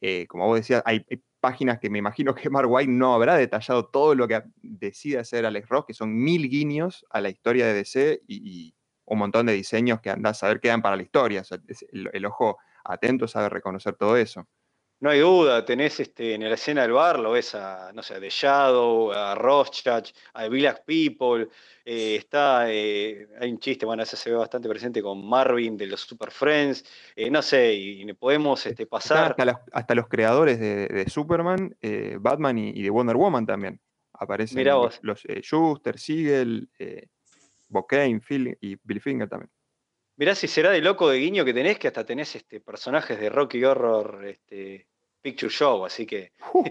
Eh, 0.00 0.26
como 0.28 0.46
vos 0.46 0.58
decías, 0.58 0.82
hay, 0.84 1.04
páginas 1.40 1.78
que 1.78 1.88
me 1.88 1.98
imagino 1.98 2.34
que 2.34 2.50
Mark 2.50 2.68
White 2.68 2.90
no 2.90 3.14
habrá 3.14 3.36
detallado 3.36 3.86
todo 3.86 4.14
lo 4.14 4.26
que 4.26 4.42
decide 4.60 5.18
hacer 5.18 5.46
Alex 5.46 5.68
Ross, 5.68 5.84
que 5.86 5.94
son 5.94 6.14
mil 6.14 6.48
guiños 6.48 7.06
a 7.10 7.20
la 7.20 7.28
historia 7.28 7.66
de 7.66 7.74
DC 7.74 8.22
y, 8.26 8.74
un 9.08 9.18
montón 9.18 9.46
de 9.46 9.54
diseños 9.54 10.00
que 10.00 10.10
andás 10.10 10.42
a 10.42 10.48
ver 10.48 10.60
quedan 10.60 10.82
para 10.82 10.96
la 10.96 11.02
historia. 11.02 11.42
el, 12.12 12.26
ojo 12.26 12.58
atento 12.84 13.26
sabe 13.26 13.48
reconocer 13.48 13.94
todo 13.94 14.16
eso. 14.16 14.46
No 15.00 15.10
hay 15.10 15.20
duda, 15.20 15.64
tenés 15.64 16.00
este, 16.00 16.34
en 16.34 16.42
la 16.42 16.54
escena 16.54 16.82
del 16.82 16.90
bar, 16.90 17.20
lo 17.20 17.30
ves 17.30 17.54
a, 17.54 17.92
no 17.92 18.02
sé, 18.02 18.14
a 18.14 18.20
The 18.20 18.30
Shadow, 18.30 19.12
a 19.12 19.36
Rorschach, 19.36 20.10
a 20.34 20.48
Village 20.48 20.82
People, 20.84 21.48
eh, 21.84 22.16
está, 22.16 22.64
eh, 22.68 23.28
hay 23.40 23.48
un 23.48 23.60
chiste, 23.60 23.86
bueno, 23.86 24.02
ese 24.02 24.16
se 24.16 24.28
ve 24.28 24.36
bastante 24.36 24.68
presente 24.68 25.00
con 25.00 25.24
Marvin 25.24 25.76
de 25.76 25.86
los 25.86 26.00
Super 26.00 26.32
Friends, 26.32 26.84
eh, 27.14 27.30
no 27.30 27.42
sé, 27.42 27.74
y, 27.74 28.12
podemos 28.14 28.66
este, 28.66 28.86
pasar... 28.86 29.36
Hasta, 29.72 29.94
los 29.94 30.08
creadores 30.08 30.58
de, 30.58 31.04
Superman, 31.08 31.76
Batman 32.18 32.58
y, 32.58 32.82
de 32.82 32.90
Wonder 32.90 33.16
Woman 33.16 33.46
también. 33.46 33.80
Aparecen 34.14 34.64
los, 34.64 34.98
los 35.02 35.22
Schuster, 35.22 35.96
Siegel, 35.96 36.68
Bokane, 37.68 38.20
Phil 38.20 38.56
y 38.60 38.76
Bill 38.82 39.00
Finger 39.00 39.28
también. 39.28 39.50
Mirá 40.16 40.34
si 40.34 40.48
será 40.48 40.70
de 40.70 40.80
loco 40.80 41.08
de 41.08 41.18
guiño 41.18 41.44
que 41.44 41.54
tenés, 41.54 41.78
que 41.78 41.88
hasta 41.88 42.04
tenés 42.04 42.34
este, 42.34 42.60
personajes 42.60 43.20
de 43.20 43.28
Rocky 43.30 43.64
Horror 43.64 44.26
este, 44.26 44.88
Picture 45.22 45.50
Show, 45.50 45.84
así 45.84 46.06
que. 46.06 46.32
Uh, 46.52 46.64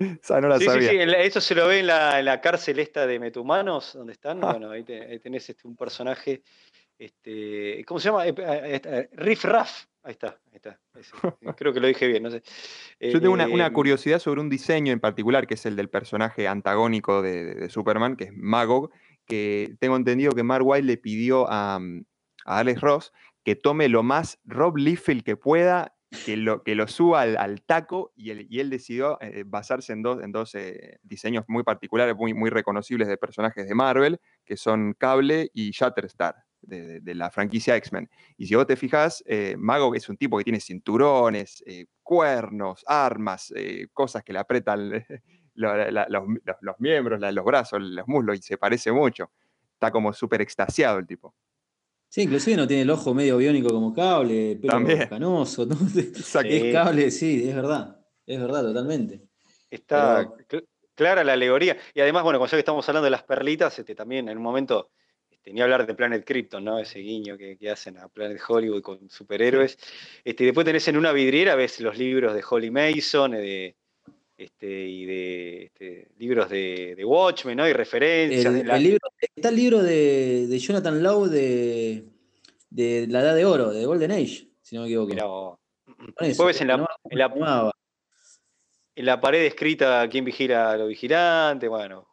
no 0.40 0.48
la 0.48 0.58
sabía. 0.58 0.90
Sí, 0.90 0.96
sí, 0.96 1.14
eso 1.18 1.40
se 1.40 1.54
lo 1.54 1.68
ve 1.68 1.80
en 1.80 1.86
la, 1.86 2.40
cárcel 2.40 2.78
esta 2.78 3.06
de 3.06 3.18
Metumanos, 3.18 3.92
donde 3.92 4.14
están. 4.14 4.42
Ah. 4.42 4.52
Bueno, 4.52 4.70
ahí, 4.70 4.82
tenés 4.84 5.50
este, 5.50 5.68
un 5.68 5.76
personaje. 5.76 6.42
Este, 6.98 7.82
¿Cómo 7.86 7.98
se 7.98 8.08
llama? 8.08 8.26
Eh, 8.26 8.34
eh, 8.36 8.80
eh, 8.84 9.08
Riff 9.12 9.44
Raff. 9.44 9.86
Ahí 10.02 10.12
está, 10.12 10.38
ahí 10.50 10.56
está. 10.56 10.78
creo 11.56 11.74
que 11.74 11.80
lo 11.80 11.86
dije 11.86 12.06
bien, 12.06 12.22
no 12.22 12.30
sé. 12.30 12.42
Yo 13.00 13.20
tengo 13.20 13.34
una, 13.34 13.72
curiosidad 13.72 14.18
sobre 14.18 14.40
un 14.40 14.48
diseño 14.48 14.92
en 14.92 15.00
particular, 15.00 15.46
que 15.46 15.54
es 15.54 15.66
el 15.66 15.76
del 15.76 15.90
personaje 15.90 16.48
antagónico 16.48 17.20
de, 17.20 17.68
Superman, 17.68 18.16
que 18.16 18.24
es 18.24 18.32
Magog, 18.32 18.90
tengo 19.78 19.96
entendido 19.96 20.32
que 20.32 20.42
Mark 20.42 20.66
White 20.66 20.86
le 20.86 20.96
pidió 20.96 21.50
a, 21.50 21.78
mm, 21.78 22.04
a 22.44 22.58
Alex 22.58 22.80
Ross 22.80 23.12
que 23.44 23.56
tome 23.56 23.88
lo 23.88 24.02
más 24.02 24.38
Rob 24.44 24.76
Liefeld 24.76 25.22
que 25.22 25.36
pueda, 25.36 25.96
que 26.24 26.36
lo, 26.36 26.62
que 26.62 26.74
lo 26.74 26.88
suba 26.88 27.22
al, 27.22 27.62
taco 27.62 28.12
y 28.16 28.30
él, 28.30 28.70
decidió 28.70 29.20
eh, 29.20 29.44
basarse 29.46 29.92
en 29.92 30.02
dos, 30.02 30.54
eh, 30.54 30.98
diseños 31.02 31.44
muy 31.48 31.62
particulares, 31.62 32.16
muy, 32.16 32.34
muy 32.34 32.50
reconocibles 32.50 33.08
de 33.08 33.16
personajes 33.16 33.66
de 33.66 33.74
Marvel, 33.74 34.20
que 34.44 34.56
son 34.56 34.94
Cable 34.94 35.50
y 35.54 35.70
Shatterstar. 35.70 36.36
De, 36.62 37.00
de, 37.00 37.14
la 37.14 37.30
franquicia 37.30 37.74
X-Men. 37.76 38.10
Y 38.36 38.46
si 38.46 38.54
vos 38.54 38.66
te 38.66 38.76
fijas, 38.76 39.24
eh, 39.26 39.56
Mago 39.58 39.94
es 39.94 40.10
un 40.10 40.18
tipo 40.18 40.36
que 40.36 40.44
tiene 40.44 40.60
cinturones, 40.60 41.64
cuernos, 42.02 42.84
armas, 42.86 43.50
cosas 43.94 44.22
que 44.22 44.34
le 44.34 44.40
apretan 44.40 44.92
los, 45.60 46.78
miembros, 46.78 47.20
los 47.20 47.44
brazos, 47.44 47.80
los 47.82 48.08
muslos, 48.08 48.38
y 48.38 48.42
se 48.42 48.58
parece 48.58 48.92
mucho. 48.92 49.30
Está 49.74 49.90
como 49.90 50.12
súper 50.12 50.40
extasiado 50.42 50.98
el 50.98 51.06
tipo. 51.06 51.34
Sí, 52.08 52.22
inclusive 52.22 52.56
no 52.56 52.66
tiene 52.66 52.82
el 52.82 52.90
ojo 52.90 53.14
medio 53.14 53.36
biónico 53.36 53.68
como 53.70 53.94
cable, 53.94 54.58
pero 54.60 54.84
canoso. 55.08 55.64
¿no? 55.64 55.76
Es 56.44 56.72
cable, 56.72 57.10
sí, 57.10 57.48
es 57.48 57.54
verdad. 57.54 58.00
Es 58.26 58.40
verdad, 58.40 58.62
totalmente. 58.62 59.22
Está 59.70 60.28
clara 60.94 61.24
la 61.24 61.32
alegoría. 61.34 61.76
Y 61.94 62.00
además, 62.00 62.24
bueno, 62.24 62.38
cuando 62.38 62.50
ya 62.50 62.56
que 62.56 62.60
estamos 62.60 62.88
hablando 62.88 63.04
de 63.04 63.10
las 63.10 63.22
perlitas, 63.22 63.78
este, 63.78 63.94
también 63.94 64.28
en 64.28 64.36
un 64.36 64.42
momento 64.42 64.90
este, 65.30 65.52
ni 65.52 65.62
hablar 65.62 65.86
de 65.86 65.94
Planet 65.94 66.24
Krypton, 66.24 66.62
¿no? 66.62 66.78
Ese 66.78 66.98
guiño 66.98 67.38
que, 67.38 67.56
hacen 67.70 67.96
a 67.96 68.08
Planet 68.08 68.40
Hollywood 68.46 68.82
con 68.82 69.08
superhéroes. 69.08 69.78
Este, 70.24 70.44
después 70.44 70.66
tenés 70.66 70.86
en 70.88 70.98
una 70.98 71.12
vidriera, 71.12 71.54
ves 71.54 71.80
los 71.80 71.96
libros 71.96 72.34
de 72.34 72.44
Holly 72.48 72.70
Mason, 72.70 73.30
de, 73.30 73.76
este, 74.40 74.88
y 74.88 75.04
de 75.04 75.64
este, 75.64 76.08
libros 76.16 76.48
de, 76.48 76.96
Watchmen, 77.04 77.58
¿no? 77.58 77.68
Y 77.68 77.74
referencias. 77.74 78.54
está 78.54 79.48
el 79.50 79.56
libro 79.56 79.82
de, 79.82 80.58
Jonathan 80.58 81.02
Lowe 81.02 81.28
de, 81.28 82.06
La 83.10 83.20
Edad 83.20 83.34
de 83.34 83.44
Oro, 83.44 83.70
de 83.70 83.84
Golden 83.84 84.12
Age, 84.12 84.48
si 84.62 84.76
no 84.76 84.82
me 84.82 84.86
equivoco. 84.88 85.60
Después 86.18 86.46
ves 86.46 86.60
en 86.62 86.68
la, 86.68 86.88
en 88.94 89.04
la, 89.04 89.20
pared 89.20 89.44
escrita 89.44 90.08
quién 90.08 90.24
vigila 90.24 90.70
a 90.70 90.78
los 90.78 90.88
vigilantes, 90.88 91.68
bueno, 91.68 92.08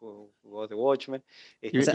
de 0.67 0.75
Watchmen. 0.75 1.23
Este, 1.61 1.93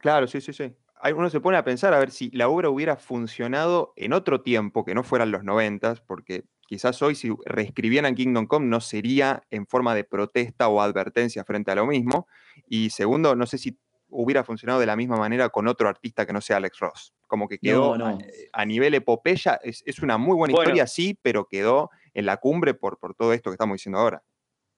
claro, 0.00 0.26
sí, 0.26 0.40
sí, 0.40 0.52
sí. 0.52 0.74
Uno 1.14 1.30
se 1.30 1.38
pone 1.38 1.56
a 1.56 1.64
pensar 1.64 1.94
a 1.94 2.00
ver 2.00 2.10
si 2.10 2.28
la 2.32 2.48
obra 2.48 2.70
hubiera 2.70 2.96
funcionado 2.96 3.92
en 3.94 4.14
otro 4.14 4.40
tiempo, 4.40 4.84
que 4.84 4.96
no 4.96 5.04
fueran 5.04 5.30
los 5.30 5.44
noventas, 5.44 6.00
porque 6.00 6.42
Quizás 6.72 7.02
hoy 7.02 7.14
si 7.14 7.30
reescribieran 7.44 8.14
Kingdom 8.14 8.46
Come 8.46 8.64
no 8.64 8.80
sería 8.80 9.42
en 9.50 9.66
forma 9.66 9.94
de 9.94 10.04
protesta 10.04 10.68
o 10.68 10.80
advertencia 10.80 11.44
frente 11.44 11.70
a 11.70 11.74
lo 11.74 11.84
mismo. 11.84 12.26
Y 12.66 12.88
segundo, 12.88 13.36
no 13.36 13.44
sé 13.44 13.58
si 13.58 13.76
hubiera 14.08 14.42
funcionado 14.42 14.80
de 14.80 14.86
la 14.86 14.96
misma 14.96 15.18
manera 15.18 15.50
con 15.50 15.68
otro 15.68 15.86
artista 15.86 16.24
que 16.24 16.32
no 16.32 16.40
sea 16.40 16.56
Alex 16.56 16.78
Ross. 16.78 17.12
Como 17.26 17.46
que 17.46 17.58
quedó 17.58 17.94
A, 18.54 18.64
nivel 18.64 18.94
epopeya, 18.94 19.60
es, 19.62 19.98
una 19.98 20.16
muy 20.16 20.34
buena 20.34 20.54
historia, 20.54 20.86
sí, 20.86 21.18
pero 21.20 21.46
quedó 21.46 21.90
en 22.14 22.24
la 22.24 22.38
cumbre 22.38 22.72
por, 22.72 22.98
por 22.98 23.14
todo 23.14 23.34
esto 23.34 23.50
que 23.50 23.56
estamos 23.56 23.74
diciendo 23.74 23.98
ahora. 23.98 24.22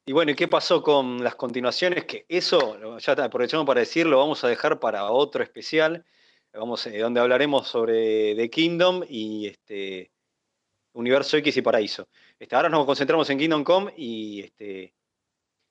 Y 0.05 0.13
bueno, 0.13 0.33
¿y 0.33 0.35
qué 0.35 0.49
pasó 0.49 0.83
con 0.83 1.23
las 1.23 1.37
continuaciones? 1.37 2.07
Que 2.07 2.27
eso, 2.29 2.99
ya 2.99 3.13
aprovechamos 3.13 3.67
para 3.67 3.79
decirlo, 3.79 4.19
vamos 4.19 4.43
a 4.43 4.49
dejar 4.49 4.81
para 4.81 5.13
otro 5.13 5.45
especial, 5.45 6.05
vamos, 6.53 6.89
eh, 6.89 6.99
donde 6.99 7.21
hablaremos 7.21 7.69
sobre 7.69 8.35
The 8.35 8.51
Kingdom 8.51 9.05
y 9.09 9.47
este, 9.47 10.11
Universo 10.95 11.37
X 11.37 11.57
y 11.57 11.63
Paraíso. 11.63 12.09
Este, 12.39 12.57
ahora 12.57 12.69
nos 12.69 12.87
concentramos 12.87 13.29
en 13.31 13.39
Kingdom 13.39 13.65
Come 13.65 13.93
y, 13.97 14.41
este, 14.41 14.95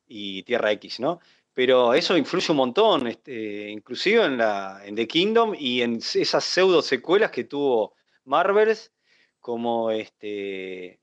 y 0.07 0.43
Tierra 0.43 0.71
X, 0.73 0.99
¿no? 0.99 1.19
Pero 1.53 1.93
eso 1.93 2.17
influye 2.17 2.51
un 2.51 2.57
montón, 2.57 3.07
este, 3.07 3.69
inclusive 3.69 4.25
en, 4.25 4.37
la, 4.37 4.81
The 4.93 5.07
Kingdom 5.07 5.53
y 5.57 5.81
en 5.81 5.97
esas 5.97 6.43
pseudo 6.43 6.81
secuelas 6.81 7.31
que 7.31 7.43
tuvo 7.43 7.95
Marvels, 8.25 8.91
como 9.39 9.91
este, 9.91 10.99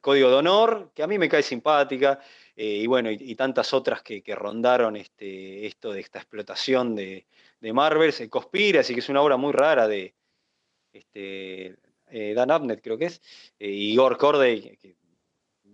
Código 0.00 0.30
de 0.30 0.36
Honor, 0.36 0.92
que 0.94 1.02
a 1.02 1.06
mí 1.06 1.18
me 1.18 1.28
cae 1.28 1.42
simpática, 1.42 2.20
eh, 2.54 2.80
y 2.82 2.86
bueno, 2.86 3.10
y, 3.10 3.34
tantas 3.34 3.74
otras 3.74 4.02
que, 4.02 4.22
rondaron 4.34 4.96
este, 4.96 5.66
esto 5.66 5.92
de 5.92 6.00
esta 6.00 6.18
explotación 6.20 6.94
de, 6.94 7.26
Marvels, 7.60 8.22
Conspiracy, 8.30 8.94
que 8.94 9.00
es 9.00 9.08
una 9.08 9.22
obra 9.22 9.36
muy 9.36 9.52
rara 9.52 9.88
de, 9.88 10.14
este, 10.92 11.76
eh, 12.10 12.34
Dan 12.34 12.50
Abnett 12.50 12.82
creo 12.82 12.98
que 12.98 13.06
es, 13.06 13.22
eh, 13.58 13.68
y 13.68 13.92
Igor 13.92 14.18
Corday, 14.18 14.76
que 14.76 14.96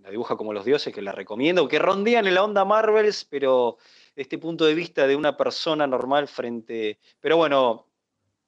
la 0.07 0.11
dibuja 0.11 0.37
como 0.37 0.53
los 0.53 0.65
dioses, 0.65 0.95
que 0.95 1.03
la 1.03 1.13
recomiendo, 1.13 1.67
que 1.67 1.81
rondean 1.81 2.27
en 2.27 2.35
la 2.35 2.45
onda 2.45 2.65
Marvels, 2.65 3.25
pero 3.25 3.79
de 4.15 4.23
este 4.23 4.39
punto 4.39 4.65
de 4.65 4.75
vista 4.75 5.07
de 5.07 5.17
una 5.17 5.37
persona 5.37 5.87
normal 5.87 6.29
frente... 6.29 7.01
Pero 7.21 7.37
bueno, 7.37 7.87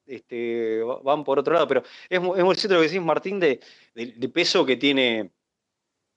este, 0.06 0.82
van 1.02 1.24
por 1.24 1.38
otro 1.38 1.54
lado, 1.54 1.68
pero 1.68 1.82
es, 2.08 2.20
muy 2.20 2.54
cierto 2.54 2.74
lo 2.74 2.80
que 2.80 2.86
decís, 2.86 3.02
Martín, 3.02 3.40
de, 3.40 3.60
peso 4.32 4.64
que 4.64 4.76
tiene 4.76 5.32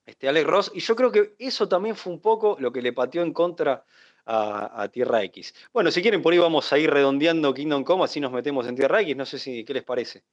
este 0.05 0.29
Alex 0.29 0.47
Ross, 0.47 0.71
y 0.73 0.79
yo 0.79 0.95
creo 0.95 1.11
que 1.11 1.35
eso 1.39 1.67
también 1.67 1.95
fue 1.95 2.13
un 2.13 2.21
poco 2.21 2.55
lo 2.59 2.71
que 2.71 2.81
le 2.81 2.93
pateó 2.93 3.21
en 3.21 3.33
contra 3.33 3.83
a, 4.25 4.87
Tierra 4.93 5.23
X. 5.23 5.53
Bueno, 5.73 5.91
si 5.91 6.01
quieren, 6.01 6.21
por 6.21 6.33
ahí 6.33 6.39
vamos 6.39 6.71
a 6.71 6.77
ir 6.77 6.89
redondeando 6.89 7.53
Kingdom 7.53 7.83
Come, 7.83 8.03
así 8.03 8.19
nos 8.19 8.31
metemos 8.31 8.67
en 8.67 8.75
Tierra 8.75 9.01
X, 9.01 9.17
no 9.17 9.25
sé 9.25 9.39
si 9.39 9.65
qué 9.65 9.73
les 9.73 9.83
parece. 9.83 10.23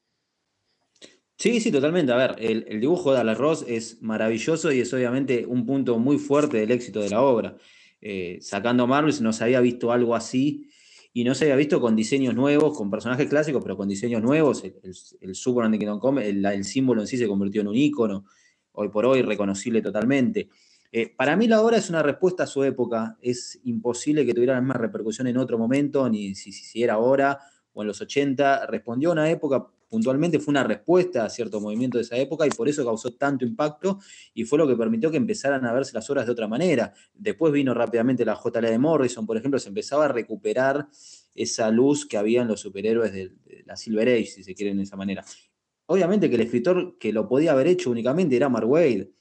Sí, 1.38 1.60
sí, 1.60 1.70
totalmente. 1.70 2.10
A 2.10 2.16
ver, 2.16 2.34
el, 2.40 2.80
dibujo 2.80 3.12
de 3.12 3.20
Alex 3.20 3.38
Ross 3.38 3.64
es 3.68 4.02
maravilloso 4.02 4.72
y 4.72 4.80
es 4.80 4.92
obviamente 4.92 5.46
un 5.46 5.64
punto 5.64 5.96
muy 6.00 6.18
fuerte 6.18 6.56
del 6.56 6.72
éxito 6.72 7.00
de 7.00 7.10
la 7.10 7.22
obra. 7.22 7.56
Eh, 8.00 8.38
sacando 8.40 8.88
Marvel 8.88 9.14
no 9.22 9.32
se 9.32 9.44
había 9.44 9.60
visto 9.60 9.92
algo 9.92 10.16
así 10.16 10.68
y 11.12 11.22
no 11.22 11.36
se 11.36 11.44
había 11.44 11.54
visto 11.54 11.80
con 11.80 11.94
diseños 11.94 12.34
nuevos, 12.34 12.76
con 12.76 12.90
personajes 12.90 13.28
clásicos, 13.28 13.62
pero 13.62 13.76
con 13.76 13.88
diseños 13.88 14.20
nuevos. 14.20 14.64
El, 14.64 15.34
Superman 15.36 15.70
de 15.70 15.78
Kingdom 15.78 16.00
Come, 16.00 16.28
el, 16.28 16.64
símbolo 16.64 17.02
en 17.02 17.06
sí 17.06 17.16
se 17.16 17.28
convirtió 17.28 17.60
en 17.60 17.68
un 17.68 17.76
ícono, 17.76 18.24
hoy 18.72 18.88
por 18.88 19.06
hoy 19.06 19.22
reconocible 19.22 19.80
totalmente. 19.80 20.48
Eh, 20.90 21.14
para 21.16 21.36
mí 21.36 21.46
la 21.46 21.62
obra 21.62 21.76
es 21.76 21.88
una 21.88 22.02
respuesta 22.02 22.44
a 22.44 22.46
su 22.48 22.64
época. 22.64 23.16
Es 23.22 23.60
imposible 23.62 24.26
que 24.26 24.34
tuviera 24.34 24.54
la 24.54 24.60
misma 24.60 24.74
repercusión 24.74 25.28
en 25.28 25.36
otro 25.36 25.56
momento, 25.56 26.08
ni 26.08 26.34
si, 26.34 26.50
si 26.50 26.82
era 26.82 26.94
ahora 26.94 27.38
o 27.74 27.82
en 27.82 27.86
los 27.86 28.00
80. 28.00 28.66
Respondió 28.66 29.10
a 29.10 29.12
una 29.12 29.30
época 29.30 29.68
puntualmente 29.88 30.38
fue 30.38 30.52
una 30.52 30.64
respuesta 30.64 31.24
a 31.24 31.30
cierto 31.30 31.60
movimiento 31.60 31.98
de 31.98 32.02
esa 32.02 32.16
época 32.16 32.46
y 32.46 32.50
por 32.50 32.68
eso 32.68 32.84
causó 32.84 33.12
tanto 33.14 33.44
impacto 33.44 33.98
y 34.34 34.44
fue 34.44 34.58
lo 34.58 34.66
que 34.66 34.76
permitió 34.76 35.10
que 35.10 35.16
empezaran 35.16 35.64
a 35.64 35.72
verse 35.72 35.92
las 35.94 36.08
obras 36.10 36.26
de 36.26 36.32
otra 36.32 36.46
manera. 36.46 36.92
Después 37.14 37.52
vino 37.52 37.74
rápidamente 37.74 38.24
la 38.24 38.34
JL 38.34 38.66
de 38.66 38.78
Morrison, 38.78 39.26
por 39.26 39.36
ejemplo, 39.36 39.58
se 39.58 39.68
empezaba 39.68 40.06
a 40.06 40.08
recuperar 40.08 40.88
esa 41.34 41.70
luz 41.70 42.06
que 42.06 42.16
había 42.16 42.42
en 42.42 42.48
los 42.48 42.60
superhéroes 42.60 43.12
de, 43.12 43.32
la 43.64 43.76
Silver 43.76 44.08
Age, 44.08 44.26
si 44.26 44.44
se 44.44 44.54
quiere 44.54 44.74
de 44.74 44.82
esa 44.82 44.96
manera. 44.96 45.24
obviamente 45.86 46.28
que 46.28 46.36
el 46.36 46.42
escritor 46.42 46.98
que 46.98 47.12
lo 47.12 47.28
podía 47.28 47.52
haber 47.52 47.66
hecho 47.66 47.90
únicamente 47.90 48.36
era 48.36 48.48
Mark 48.48 48.68
Wade, 48.68 49.12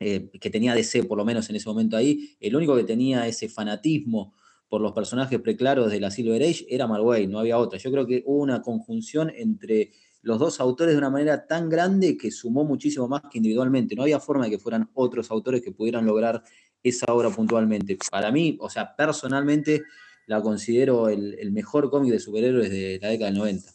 eh, 0.00 0.30
que 0.40 0.50
tenía 0.50 0.74
DC 0.74 1.04
por 1.04 1.18
lo 1.18 1.24
menos 1.24 1.48
en 1.50 1.56
ese 1.56 1.68
momento 1.68 1.96
ahí, 1.96 2.36
el 2.40 2.56
único 2.56 2.76
que 2.76 2.84
tenía 2.84 3.26
ese 3.26 3.48
fanatismo 3.48 4.34
por 4.74 4.80
los 4.80 4.90
personajes 4.90 5.38
preclaros 5.38 5.88
de 5.88 6.00
la 6.00 6.10
Silver 6.10 6.42
Age 6.42 6.66
era 6.68 6.88
Mark 6.88 7.04
Wade, 7.04 7.28
no 7.28 7.38
había 7.38 7.58
otra. 7.58 7.78
Yo 7.78 7.92
creo 7.92 8.08
que 8.08 8.24
hubo 8.26 8.42
una 8.42 8.60
conjunción 8.60 9.30
entre 9.32 9.92
los 10.20 10.40
dos 10.40 10.58
autores 10.58 10.94
de 10.94 10.98
una 10.98 11.10
manera 11.10 11.46
tan 11.46 11.68
grande 11.68 12.16
que 12.16 12.32
sumó 12.32 12.64
muchísimo 12.64 13.06
más 13.06 13.22
que 13.30 13.38
individualmente. 13.38 13.94
No 13.94 14.02
había 14.02 14.18
forma 14.18 14.46
de 14.46 14.50
que 14.50 14.58
fueran 14.58 14.90
otros 14.94 15.30
autores 15.30 15.62
que 15.62 15.70
pudieran 15.70 16.04
lograr 16.04 16.42
esa 16.82 17.06
obra 17.14 17.30
puntualmente. 17.30 17.96
Para 18.10 18.32
mí, 18.32 18.56
o 18.60 18.68
sea, 18.68 18.96
personalmente 18.96 19.84
la 20.26 20.42
considero 20.42 21.08
el, 21.08 21.52
mejor 21.52 21.88
cómic 21.88 22.10
de 22.10 22.18
superhéroes 22.18 22.68
de 22.68 22.98
la 23.00 23.10
década 23.10 23.30
del 23.30 23.38
90. 23.38 23.70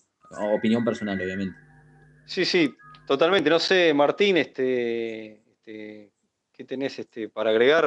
Opinión 0.53 0.83
personal, 0.83 1.17
obviamente. 1.21 1.55
Sí, 2.25 2.43
sí, 2.43 2.75
totalmente. 3.07 3.49
No 3.49 3.59
sé, 3.59 3.93
Martín, 3.93 4.35
este, 4.35 5.43
este 5.49 6.11
¿qué 6.51 6.65
tenés 6.65 6.99
este, 6.99 7.29
para 7.29 7.51
agregar 7.51 7.85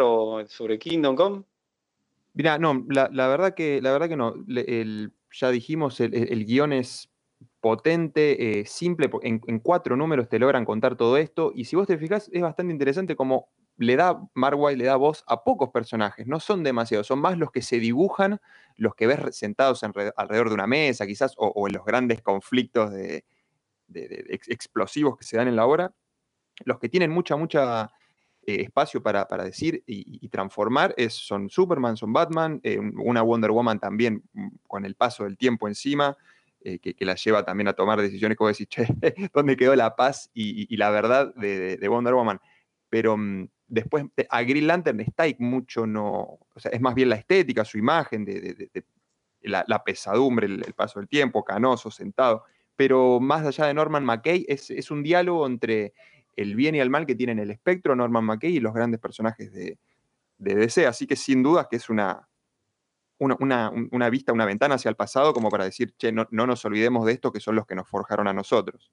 sobre 0.48 0.78
Kingdom 0.78 1.14
Come? 1.14 1.44
Mira, 2.34 2.58
no, 2.58 2.84
la, 2.88 3.08
verdad 3.28 3.54
que, 3.54 3.82
la 3.82 3.92
verdad 3.92 4.08
que 4.08 4.16
no. 4.16 4.34
ya 5.32 5.50
dijimos, 5.50 6.00
el 6.00 6.44
guion 6.46 6.72
es 6.72 7.12
potente, 7.60 8.60
eh, 8.60 8.66
simple, 8.66 9.10
en, 9.22 9.60
cuatro 9.60 9.96
números 9.96 10.28
te 10.28 10.38
logran 10.38 10.64
contar 10.64 10.96
todo 10.96 11.16
esto, 11.16 11.52
y 11.54 11.64
si 11.64 11.76
vos 11.76 11.86
te 11.86 11.98
fijas, 11.98 12.28
es 12.32 12.42
bastante 12.42 12.72
interesante 12.72 13.16
como 13.16 13.48
le 13.76 13.96
da, 13.96 14.20
Marwai 14.34 14.76
le 14.76 14.84
da 14.84 14.96
voz 14.96 15.24
a 15.26 15.44
pocos 15.44 15.70
personajes, 15.70 16.26
no 16.26 16.40
son 16.40 16.62
demasiados, 16.62 17.06
son 17.06 17.20
más 17.20 17.38
los 17.38 17.50
que 17.50 17.62
se 17.62 17.78
dibujan, 17.78 18.40
los 18.76 18.94
que 18.94 19.06
ves 19.06 19.36
sentados 19.36 19.82
alrededor 19.84 20.48
de 20.48 20.54
una 20.54 20.66
mesa, 20.66 21.06
quizás, 21.06 21.34
o, 21.36 21.66
en 21.68 21.74
los 21.74 21.84
grandes 21.84 22.20
conflictos 22.20 22.92
de, 22.92 23.24
explosivos 24.48 25.16
que 25.16 25.24
se 25.24 25.36
dan 25.36 25.48
en 25.48 25.56
la 25.56 25.66
obra, 25.66 25.94
los 26.64 26.78
que 26.78 26.88
tienen 26.88 27.10
mucha, 27.10 27.36
mucha 27.36 27.90
eh, 28.44 28.62
espacio 28.62 29.00
para, 29.00 29.24
decir 29.44 29.84
y, 29.86 30.28
transformar 30.28 30.94
es, 30.96 31.14
son 31.14 31.48
Superman, 31.48 31.96
son 31.96 32.12
Batman, 32.12 32.60
eh, 32.64 32.76
una 32.78 33.22
Wonder 33.22 33.52
Woman 33.52 33.78
también 33.78 34.24
mm, 34.32 34.48
con 34.66 34.84
el 34.84 34.96
paso 34.96 35.22
del 35.22 35.36
tiempo 35.36 35.68
encima, 35.68 36.16
eh, 36.60 36.80
que, 36.80 37.04
la 37.04 37.14
lleva 37.14 37.44
también 37.44 37.68
a 37.68 37.72
tomar 37.72 38.00
decisiones 38.00 38.36
como 38.36 38.48
decir, 38.48 38.66
che, 38.68 38.86
¿dónde 39.32 39.56
quedó 39.56 39.76
la 39.76 39.94
paz 39.94 40.28
y, 40.34 40.76
la 40.76 40.90
verdad 40.90 41.32
de, 41.36 41.86
Wonder 41.88 42.14
Woman? 42.14 42.40
Pero 42.88 43.16
mm, 43.16 43.46
después 43.68 44.06
a 44.28 44.42
Green 44.42 44.66
Lantern 44.66 45.00
y 45.00 45.36
mucho 45.38 45.86
no, 45.86 46.38
o 46.52 46.58
sea, 46.60 46.72
es 46.72 46.80
más 46.80 46.96
bien 46.96 47.10
la 47.10 47.16
estética, 47.16 47.64
su 47.64 47.78
imagen, 47.78 48.24
de, 48.24 48.70
la, 49.42 49.84
pesadumbre, 49.84 50.46
el, 50.46 50.74
paso 50.74 50.98
del 50.98 51.08
tiempo, 51.08 51.44
canoso, 51.44 51.92
sentado. 51.92 52.42
Pero 52.74 53.20
más 53.20 53.46
allá 53.46 53.66
de 53.66 53.74
Norman 53.74 54.04
McKay, 54.04 54.46
es, 54.48 54.68
es, 54.70 54.90
un 54.90 55.04
diálogo 55.04 55.46
entre 55.46 55.92
el 56.36 56.54
bien 56.54 56.74
y 56.74 56.80
el 56.80 56.90
mal 56.90 57.06
que 57.06 57.14
tienen 57.14 57.38
el 57.38 57.50
espectro, 57.50 57.94
Norman 57.94 58.24
McKay 58.24 58.56
y 58.56 58.60
los 58.60 58.74
grandes 58.74 59.00
personajes 59.00 59.52
de, 59.52 59.78
DC. 60.38 60.86
Así 60.86 61.06
que 61.06 61.16
sin 61.16 61.42
dudas 61.42 61.68
que 61.70 61.76
es 61.76 61.88
una, 61.88 62.28
una, 63.18 64.10
vista, 64.10 64.32
una 64.32 64.46
ventana 64.46 64.74
hacia 64.74 64.88
el 64.88 64.96
pasado 64.96 65.32
como 65.32 65.50
para 65.50 65.64
decir, 65.64 65.94
che, 65.96 66.10
no, 66.12 66.26
nos 66.30 66.64
olvidemos 66.64 67.06
de 67.06 67.12
esto 67.12 67.32
que 67.32 67.40
son 67.40 67.54
los 67.54 67.66
que 67.66 67.74
nos 67.74 67.88
forjaron 67.88 68.26
a 68.26 68.32
nosotros. 68.32 68.90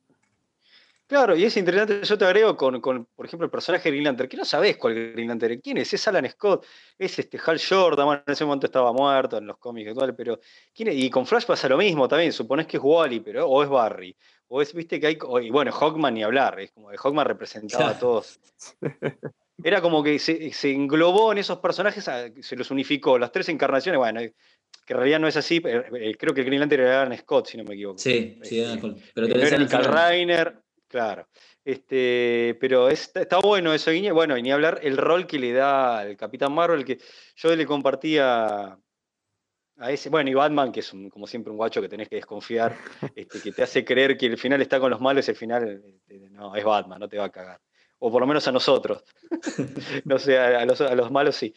Claro, 1.08 1.36
y 1.36 1.44
es 1.44 1.58
interesante, 1.58 2.04
yo 2.04 2.18
te 2.20 2.26
agrego 2.26 2.56
con, 2.56 2.80
por 2.80 3.26
ejemplo, 3.26 3.44
el 3.46 3.50
personaje 3.50 3.86
de 3.86 3.90
Green 3.94 4.04
Lantern, 4.04 4.30
que 4.30 4.38
no 4.38 4.46
sabés 4.46 4.78
cuál 4.78 4.96
es 4.96 5.14
Green 5.14 5.28
Lantern, 5.28 5.60
quién 5.60 5.78
es, 5.78 5.92
es 5.92 6.08
Alan 6.08 6.30
Scott, 6.30 6.68
es 7.00 7.18
este 7.18 7.40
Hal 7.44 7.60
Jordan, 7.60 8.22
en 8.28 8.32
ese 8.32 8.46
momento 8.46 8.68
estaba 8.68 8.94
muerto 8.94 9.40
en 9.40 9.48
los 9.48 9.58
cómics 9.58 9.90
actuales, 9.90 10.14
pero 10.16 10.40
¿quién 10.72 10.90
Y 10.92 11.10
con 11.10 11.26
Flash 11.26 11.48
pasa 11.48 11.68
lo 11.68 11.78
mismo 11.78 12.08
también, 12.08 12.32
suponés 12.32 12.68
que 12.68 12.78
es 12.78 12.84
Wally, 12.84 13.22
pero, 13.22 13.48
o 13.48 13.64
es 13.64 13.70
Barry, 13.70 14.16
o 14.50 14.62
es, 14.62 14.74
viste 14.74 15.00
que 15.00 15.08
hay, 15.08 15.18
y 15.44 15.50
bueno, 15.52 15.72
Hawkman 15.72 16.14
ni 16.14 16.24
hablar, 16.24 16.60
es 16.60 16.72
como 16.72 16.90
que 16.90 16.98
Hawkman 16.98 17.26
representaba 17.26 17.92
a 17.92 18.00
todos. 18.00 18.40
Era 19.64 19.82
como 19.82 20.04
que 20.04 20.20
se, 20.20 20.52
englobó 20.72 21.32
en 21.32 21.38
esos 21.38 21.60
personajes, 21.60 22.10
se 22.42 22.56
los 22.56 22.72
unificó, 22.72 23.20
las 23.20 23.32
tres 23.32 23.50
encarnaciones, 23.50 24.00
bueno, 24.00 24.22
que 24.22 24.94
en 24.94 24.98
realidad 24.98 25.20
no 25.20 25.28
es 25.28 25.38
así, 25.38 25.62
eh, 25.66 26.16
creo 26.18 26.34
que 26.34 26.42
el 26.42 26.48
Green 26.48 26.62
Lantern 26.62 26.84
era 26.84 27.18
Scott, 27.18 27.48
si 27.48 27.58
no 27.58 27.64
me 27.64 27.76
equivoco. 27.76 28.00
Sí, 28.00 28.40
sí, 28.42 28.62
este, 28.62 28.96
pero 29.14 29.28
no 29.28 29.36
era 29.36 29.58
ni 29.58 29.68
Carl 29.68 29.86
Reiner, 29.86 30.62
claro. 30.88 31.28
Este, 31.64 32.58
pero 32.60 32.90
está 32.90 33.40
bueno 33.44 33.74
eso, 33.74 33.92
Guiñe. 33.92 34.12
Bueno, 34.12 34.38
y 34.38 34.42
ni 34.42 34.52
hablar 34.52 34.80
el 34.82 34.98
rol 34.98 35.28
que 35.28 35.38
le 35.38 35.52
da 35.52 36.00
al 36.00 36.18
Capitán 36.18 36.54
Marvel, 36.54 36.86
que 36.86 36.98
yo 37.36 37.56
le 37.56 37.66
compartía 37.66 38.80
a 39.80 39.92
ese, 39.92 40.10
bueno, 40.10 40.30
y 40.30 40.34
Batman, 40.34 40.72
que 40.72 40.82
es 40.82 40.94
como 41.10 41.26
siempre 41.28 41.52
un 41.52 41.58
guacho 41.58 41.82
que 41.82 41.90
tenés 41.90 42.10
que 42.10 42.18
desconfiar, 42.18 42.76
este, 43.16 43.42
que 43.42 43.52
te 43.52 43.64
hace 43.64 43.84
creer 43.84 44.18
que 44.18 44.28
el 44.28 44.38
final 44.38 44.62
está 44.62 44.80
con 44.80 44.92
los 44.92 45.02
malos 45.02 45.28
y 45.28 45.32
el 45.32 45.38
final 45.38 45.82
este, 45.86 46.30
no, 46.30 46.56
es 46.56 46.64
Batman, 46.64 47.00
no 47.00 47.08
te 47.08 47.18
va 47.18 47.26
a 47.26 47.32
cagar 47.32 47.60
o 48.00 48.12
por 48.12 48.22
lo 48.22 48.28
menos 48.28 48.48
a 48.48 48.52
nosotros. 48.52 49.04
no 50.06 50.18
sé, 50.18 50.38
a, 50.38 50.66
los, 50.66 51.12
malos 51.12 51.36
sí. 51.36 51.54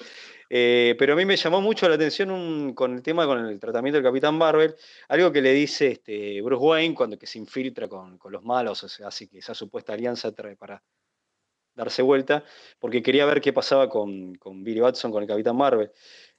Eh, 0.50 0.94
pero 0.98 1.14
a 1.14 1.16
mí 1.16 1.24
me 1.24 1.36
llamó 1.36 1.60
mucho 1.60 1.88
la 1.88 1.94
atención 1.94 2.74
con 2.74 2.94
el 2.94 3.02
tema, 3.02 3.26
con 3.26 3.46
el 3.46 3.58
tratamiento 3.58 3.96
del 3.96 4.04
Capitán 4.04 4.36
Marvel, 4.36 4.74
algo 5.08 5.32
que 5.32 5.40
le 5.40 5.52
dice 5.52 5.92
este, 5.92 6.42
Bruce 6.42 6.62
Wayne 6.62 6.94
cuando 6.94 7.18
que 7.18 7.26
se 7.26 7.38
infiltra 7.38 7.88
con, 7.88 8.18
los 8.28 8.44
malos, 8.44 8.82
o 8.84 8.88
sea, 8.88 9.08
hace 9.08 9.28
que 9.28 9.38
esa 9.38 9.54
supuesta 9.54 9.94
alianza 9.94 10.32
trae 10.32 10.56
para 10.56 10.82
darse 11.74 12.02
vuelta, 12.02 12.44
porque 12.78 13.02
quería 13.02 13.24
ver 13.24 13.40
qué 13.40 13.52
pasaba 13.52 13.88
con, 13.88 14.34
Billy 14.62 14.80
Watson, 14.80 15.10
con 15.10 15.22
el 15.22 15.28
Capitán 15.28 15.56
Marvel. 15.56 15.90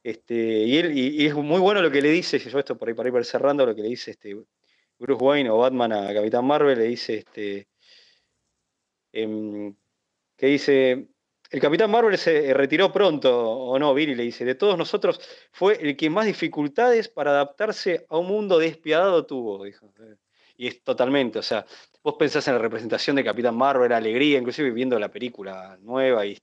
Este, 0.04 0.36
y, 0.36 0.78
él, 0.78 0.98
y, 0.98 1.26
es 1.26 1.34
muy 1.34 1.62
bueno 1.62 1.82
lo 1.82 1.90
que 1.90 2.02
le 2.02 2.10
dice, 2.10 2.38
yo 2.38 2.60
esto 2.60 2.78
por 2.78 2.90
ahí 2.90 2.94
para 2.94 3.10
ir 3.10 3.26
cerrando, 3.26 3.66
lo 3.66 3.74
que 3.74 3.82
le 3.82 3.88
dice 3.88 4.12
este, 4.12 4.36
Bruce 5.00 5.24
Wayne 5.24 5.50
o 5.50 5.58
Batman 5.60 5.94
a 5.94 6.14
Capitán 6.14 6.46
Marvel, 6.46 6.78
le 6.78 6.86
dice, 6.86 7.20
este, 7.20 7.70
em, 9.14 9.74
que 10.36 10.48
dice, 10.48 11.08
el 11.50 11.60
Capitán 11.62 11.90
Marvel 11.92 12.18
se 12.18 12.54
retiró 12.54 12.92
pronto, 12.92 13.32
o 13.52 13.80
no, 13.80 13.94
Billy 13.94 14.16
le 14.16 14.24
dice, 14.24 14.44
de 14.44 14.56
todos 14.56 14.78
nosotros 14.78 15.22
fue 15.52 15.78
el 15.82 15.96
que 15.96 16.10
más 16.10 16.26
dificultades 16.26 17.08
para 17.08 17.32
adaptarse 17.32 18.06
a 18.10 18.18
un 18.18 18.28
mundo 18.28 18.58
despiadado 18.60 19.26
tuvo, 19.26 19.64
dijo. 19.64 19.94
Y 20.58 20.68
es 20.68 20.84
totalmente, 20.84 21.40
o 21.40 21.44
sea, 21.44 21.66
vos 22.04 22.16
pensás 22.20 22.48
en 22.48 22.56
la 22.56 22.60
representación 22.60 23.16
de 23.16 23.24
Capitán 23.24 23.56
Marvel, 23.56 23.94
alegría, 23.94 24.40
inclusive 24.40 24.72
viendo 24.72 25.00
la 25.00 25.12
película 25.12 25.78
nueva, 25.82 26.26
y 26.26 26.38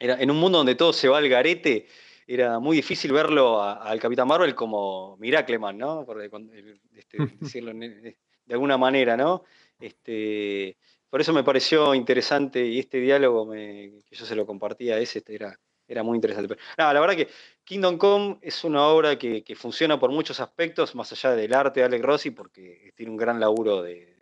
era, 0.00 0.20
en 0.20 0.30
un 0.30 0.38
mundo 0.38 0.58
donde 0.58 0.74
todo 0.74 0.92
se 0.92 1.08
va 1.08 1.18
al 1.18 1.28
garete, 1.28 1.86
era 2.26 2.58
muy 2.58 2.76
difícil 2.76 3.12
verlo 3.12 3.62
al 3.62 4.00
Capitán 4.00 4.26
Marvel 4.26 4.54
como 4.54 5.16
Miracleman, 5.18 5.76
¿no? 5.78 6.04
Por 6.04 6.22
este, 6.22 7.18
decirlo 7.40 7.72
de 7.72 8.16
alguna 8.48 8.78
manera, 8.78 9.16
¿no? 9.16 9.44
Este, 9.78 10.76
por 11.08 11.20
eso 11.20 11.32
me 11.32 11.44
pareció 11.44 11.94
interesante 11.94 12.64
y 12.64 12.78
este 12.78 12.98
diálogo 13.00 13.50
que 13.50 14.00
yo 14.10 14.24
se 14.24 14.36
lo 14.36 14.46
compartía 14.46 14.94
a 14.94 14.98
ese 14.98 15.18
este, 15.18 15.34
era, 15.34 15.58
era 15.88 16.02
muy 16.02 16.16
interesante. 16.16 16.56
la 16.76 16.92
verdad 16.92 17.16
que 17.16 17.28
Kingdom 17.64 17.98
Come 17.98 18.38
es 18.42 18.62
una 18.64 18.86
obra 18.86 19.18
que, 19.18 19.42
funciona 19.56 19.98
por 19.98 20.10
muchos 20.10 20.38
aspectos, 20.40 20.94
más 20.94 21.10
allá 21.12 21.34
del 21.34 21.52
arte 21.52 21.80
de 21.80 21.86
Alex 21.86 22.04
Rossi, 22.04 22.30
porque 22.30 22.92
tiene 22.94 23.10
un 23.10 23.16
gran 23.16 23.40
laburo 23.40 23.82
de, 23.82 24.16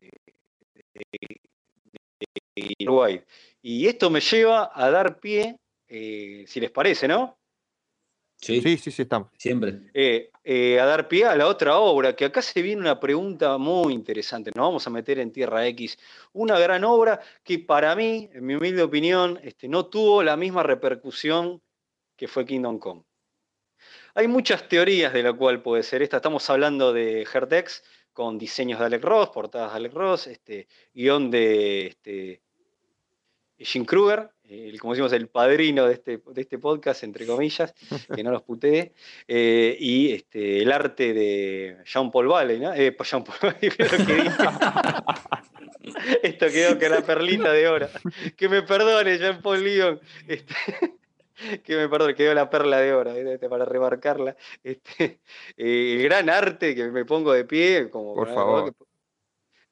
Uruguay. 2.80 3.22
Y 3.62 3.86
esto 3.86 4.10
me 4.10 4.20
lleva 4.20 4.70
a 4.74 4.90
dar 4.90 5.20
pie, 5.20 5.58
eh, 5.88 6.44
si 6.46 6.60
les 6.60 6.70
parece, 6.70 7.08
¿no? 7.08 7.38
Sí, 8.40 8.60
sí, 8.60 8.76
sí, 8.78 9.02
estamos. 9.02 9.30
Siempre. 9.36 9.80
Eh, 9.92 10.30
eh, 10.44 10.78
a 10.78 10.86
dar 10.86 11.08
pie 11.08 11.24
a 11.26 11.34
la 11.34 11.48
otra 11.48 11.78
obra, 11.78 12.14
que 12.14 12.24
acá 12.24 12.40
se 12.40 12.62
viene 12.62 12.80
una 12.80 13.00
pregunta 13.00 13.58
muy 13.58 13.92
interesante. 13.92 14.52
Nos 14.54 14.66
vamos 14.66 14.86
a 14.86 14.90
meter 14.90 15.18
en 15.18 15.32
Tierra 15.32 15.66
X. 15.66 15.98
Una 16.32 16.58
gran 16.58 16.84
obra 16.84 17.20
que 17.42 17.58
para 17.58 17.96
mí, 17.96 18.30
en 18.32 18.46
mi 18.46 18.54
humilde 18.54 18.82
opinión, 18.82 19.40
este, 19.42 19.66
no 19.66 19.86
tuvo 19.86 20.22
la 20.22 20.36
misma 20.36 20.62
repercusión 20.62 21.60
que 22.16 22.28
fue 22.28 22.46
Kingdom 22.46 22.78
Come. 22.78 23.02
Hay 24.14 24.28
muchas 24.28 24.68
teorías 24.68 25.12
de 25.12 25.22
la 25.22 25.32
cual 25.32 25.60
puede 25.60 25.82
ser 25.82 26.02
esta. 26.02 26.16
Estamos 26.16 26.48
hablando 26.48 26.92
de 26.92 27.22
Hertex 27.22 27.82
con 28.12 28.38
diseños 28.38 28.78
de 28.78 28.86
Alec 28.86 29.04
Ross, 29.04 29.30
portadas 29.30 29.72
de 29.72 29.76
Alec 29.76 29.92
Ross, 29.92 30.26
este, 30.28 30.68
guion 30.94 31.30
de 31.30 31.86
este, 31.88 32.42
Jim 33.58 33.84
Kruger, 33.84 34.30
el, 34.48 34.80
como 34.80 34.94
decimos, 34.94 35.12
el 35.12 35.28
padrino 35.28 35.86
de 35.86 35.94
este, 35.94 36.22
de 36.24 36.40
este 36.40 36.58
podcast, 36.58 37.02
entre 37.04 37.26
comillas, 37.26 37.74
que 38.14 38.22
no 38.22 38.30
los 38.30 38.42
putee, 38.42 38.92
eh, 39.26 39.76
y 39.78 40.12
este, 40.12 40.62
el 40.62 40.72
arte 40.72 41.12
de 41.12 41.78
Jean-Paul 41.84 42.28
Valley, 42.28 42.60
¿no? 42.60 42.72
Eh, 42.72 42.96
Jean 43.02 43.24
Paul 43.24 43.38
Valley, 43.42 43.70
que 43.76 43.84
Esto 46.22 46.46
quedó 46.46 46.78
con 46.78 46.90
la 46.90 47.02
perlita 47.02 47.52
de 47.52 47.68
oro. 47.68 47.88
Que 48.36 48.48
me 48.48 48.62
perdone, 48.62 49.18
Jean-Paul 49.18 49.62
Lyon. 49.62 50.00
Este, 50.26 50.54
que 51.64 51.76
me 51.76 51.88
perdone, 51.88 52.14
quedó 52.14 52.32
la 52.34 52.48
perla 52.48 52.80
de 52.80 52.94
oro, 52.94 53.12
este, 53.12 53.48
para 53.48 53.64
remarcarla. 53.64 54.36
Este, 54.62 55.20
eh, 55.56 55.96
el 55.96 56.02
gran 56.04 56.30
arte 56.30 56.74
que 56.74 56.88
me 56.88 57.04
pongo 57.04 57.32
de 57.32 57.44
pie, 57.44 57.90
como 57.90 58.14
por 58.14 58.32
favor 58.32 58.74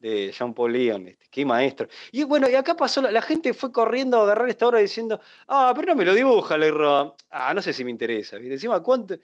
de 0.09 0.33
Jean-Paul 0.33 0.73
Leon, 0.73 1.09
este, 1.09 1.27
qué 1.31 1.45
maestro. 1.45 1.89
Y 2.13 2.25
bueno, 2.25 2.49
y 2.49 2.55
acá 2.55 2.75
pasó, 2.75 3.03
la, 3.03 3.23
gente 3.23 3.55
fue 3.55 3.73
corriendo 3.73 4.19
a 4.21 4.23
agarrar 4.25 4.49
esta 4.49 4.69
obra 4.69 4.79
diciendo, 4.79 5.21
ah, 5.49 5.73
pero 5.75 5.89
no 5.89 5.97
me 5.97 6.05
lo 6.05 6.15
dibuja, 6.15 6.57
Leroy. 6.57 7.13
Ah, 7.31 7.53
no 7.55 7.63
sé 7.63 7.73
si 7.73 7.85
me 7.85 7.91
interesa. 7.91 8.37
Encima, 8.37 8.83
¿cuántos 8.83 9.19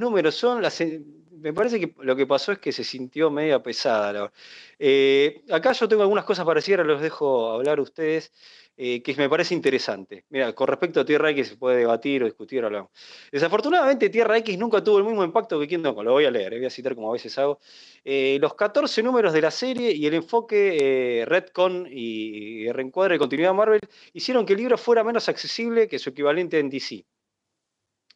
números 0.00 0.34
son? 0.34 0.62
Las, 0.62 0.80
me 1.40 1.52
parece 1.52 1.80
que 1.80 1.94
lo 2.02 2.16
que 2.16 2.26
pasó 2.26 2.52
es 2.52 2.58
que 2.58 2.72
se 2.72 2.84
sintió 2.84 3.30
media 3.30 3.62
pesada. 3.62 4.32
Eh, 4.78 5.42
acá 5.50 5.72
yo 5.72 5.88
tengo 5.88 6.02
algunas 6.02 6.24
cosas 6.24 6.44
parecidas, 6.44 6.86
los 6.86 7.00
dejo 7.00 7.50
hablar 7.52 7.80
ustedes. 7.80 8.32
Eh, 8.82 9.02
que 9.02 9.14
me 9.14 9.28
parece 9.28 9.54
interesante. 9.54 10.24
Mira, 10.30 10.54
con 10.54 10.66
respecto 10.66 11.00
a 11.00 11.04
Tierra 11.04 11.28
X 11.30 11.48
se 11.48 11.56
puede 11.58 11.76
debatir 11.80 12.22
o 12.22 12.24
discutir, 12.24 12.64
hablamos. 12.64 12.90
Desafortunadamente, 13.30 14.08
Tierra 14.08 14.38
X 14.38 14.56
nunca 14.56 14.82
tuvo 14.82 14.96
el 14.98 15.04
mismo 15.04 15.22
impacto 15.22 15.60
que 15.60 15.68
Kingdom 15.68 15.94
Come. 15.94 16.06
Lo 16.06 16.12
voy 16.12 16.24
a 16.24 16.30
leer, 16.30 16.54
eh, 16.54 16.56
voy 16.56 16.66
a 16.66 16.70
citar 16.70 16.94
como 16.94 17.10
a 17.10 17.12
veces 17.12 17.36
hago. 17.36 17.58
Los 18.04 18.54
14 18.54 19.02
números 19.02 19.34
de 19.34 19.42
la 19.42 19.50
serie 19.50 19.92
y 19.92 20.06
el 20.06 20.14
enfoque 20.14 21.24
Redcon 21.26 21.88
y, 21.90 22.62
y 22.64 22.72
reencuadre 22.72 23.16
de 23.16 23.18
continuidad 23.18 23.52
Marvel 23.52 23.80
hicieron 24.14 24.46
que 24.46 24.54
el 24.54 24.60
libro 24.60 24.78
fuera 24.78 25.04
menos 25.04 25.28
accesible 25.28 25.86
que 25.86 25.98
su 25.98 26.08
equivalente 26.10 26.58
en 26.58 26.70
DC. 26.70 27.04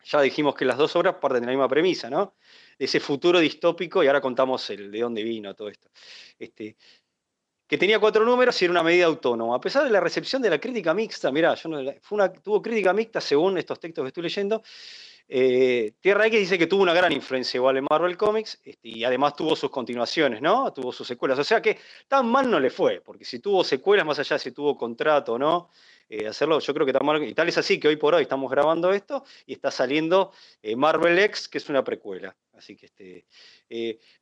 Ya 0.05 0.21
dijimos 0.21 0.55
que 0.55 0.65
las 0.65 0.77
dos 0.77 0.95
obras 0.97 1.17
parten 1.21 1.41
de 1.41 1.47
la 1.47 1.53
misma 1.53 1.69
premisa, 1.69 2.11
¿no? 2.11 2.35
De 2.79 2.85
ese 2.85 3.01
futuro 3.01 3.39
distópico, 3.39 4.03
y 4.03 4.07
ahora 4.07 4.21
contamos 4.21 4.69
el, 4.71 4.91
de 4.91 5.01
dónde 5.01 5.23
vino 5.23 5.55
todo 5.55 5.69
esto. 5.69 5.89
Este, 6.39 6.77
que 7.67 7.79
tenía 7.79 7.99
cuatro 7.99 8.25
números 8.25 8.61
y 8.61 8.67
era 8.67 8.73
una 8.73 8.83
medida 8.83 9.07
autónoma. 9.07 9.57
A 9.57 9.61
pesar 9.61 9.85
de 9.85 9.91
la 9.91 10.01
recepción 10.01 10.43
de 10.43 10.51
la 10.51 10.59
crítica 10.59 10.93
mixta, 10.93 11.33
mirá, 11.33 11.55
yo 11.55 11.71
tuvo 12.43 12.61
crítica 12.61 12.93
mixta 12.93 13.21
según 13.21 13.57
estos 13.59 13.81
textos 13.81 14.05
que 14.05 14.09
estoy 14.09 14.23
leyendo. 14.23 14.63
Eh, 15.27 15.95
Tierra 16.01 16.27
X 16.27 16.39
dice 16.39 16.59
que 16.59 16.67
tuvo 16.67 16.83
una 16.83 16.93
gran 16.93 17.11
influencia 17.11 17.57
igual 17.57 17.79
en 17.79 17.87
Marvel 17.89 18.17
Comics 18.17 18.61
este, 18.63 18.89
y 18.89 19.05
además 19.05 19.35
tuvo 19.35 19.57
sus 19.57 19.71
continuaciones, 19.71 20.43
¿no? 20.43 20.71
Tuvo 20.75 20.93
sus 20.93 21.09
secuelas. 21.09 21.39
O 21.39 21.45
sea 21.45 21.63
que 21.63 21.79
tan 22.07 22.27
mal 22.27 22.51
no 22.51 22.61
le 22.61 22.69
fue, 22.69 23.01
porque 23.01 23.25
si 23.25 23.39
tuvo 23.39 23.65
secuelas, 23.65 24.05
más 24.05 24.19
allá 24.19 24.37
de 24.37 24.41
si 24.41 24.53
tuvo 24.53 24.77
contrato 24.77 25.35
o 25.35 25.39
no, 25.39 25.71
eh, 26.21 26.29
hacerlo, 26.29 26.59
yo 26.61 26.75
creo 26.75 26.87
que. 26.87 27.27
Y 27.29 27.35
tal 27.35 27.49
es 27.49 27.59
así 27.59 27.79
que 27.79 27.89
hoy 27.89 27.97
por 27.97 28.15
hoy 28.15 28.23
estamos 28.23 28.51
grabando 28.51 28.93
esto 28.93 29.25
y 29.47 29.55
está 29.55 29.71
saliendo 29.71 30.33
eh, 30.63 30.77
Marvel 30.77 31.19
X, 31.19 31.49
que 31.49 31.59
es 31.59 31.69
una 31.69 31.83
precuela. 31.83 32.37
Así 32.53 32.77
que 32.77 32.87
este. 32.87 33.27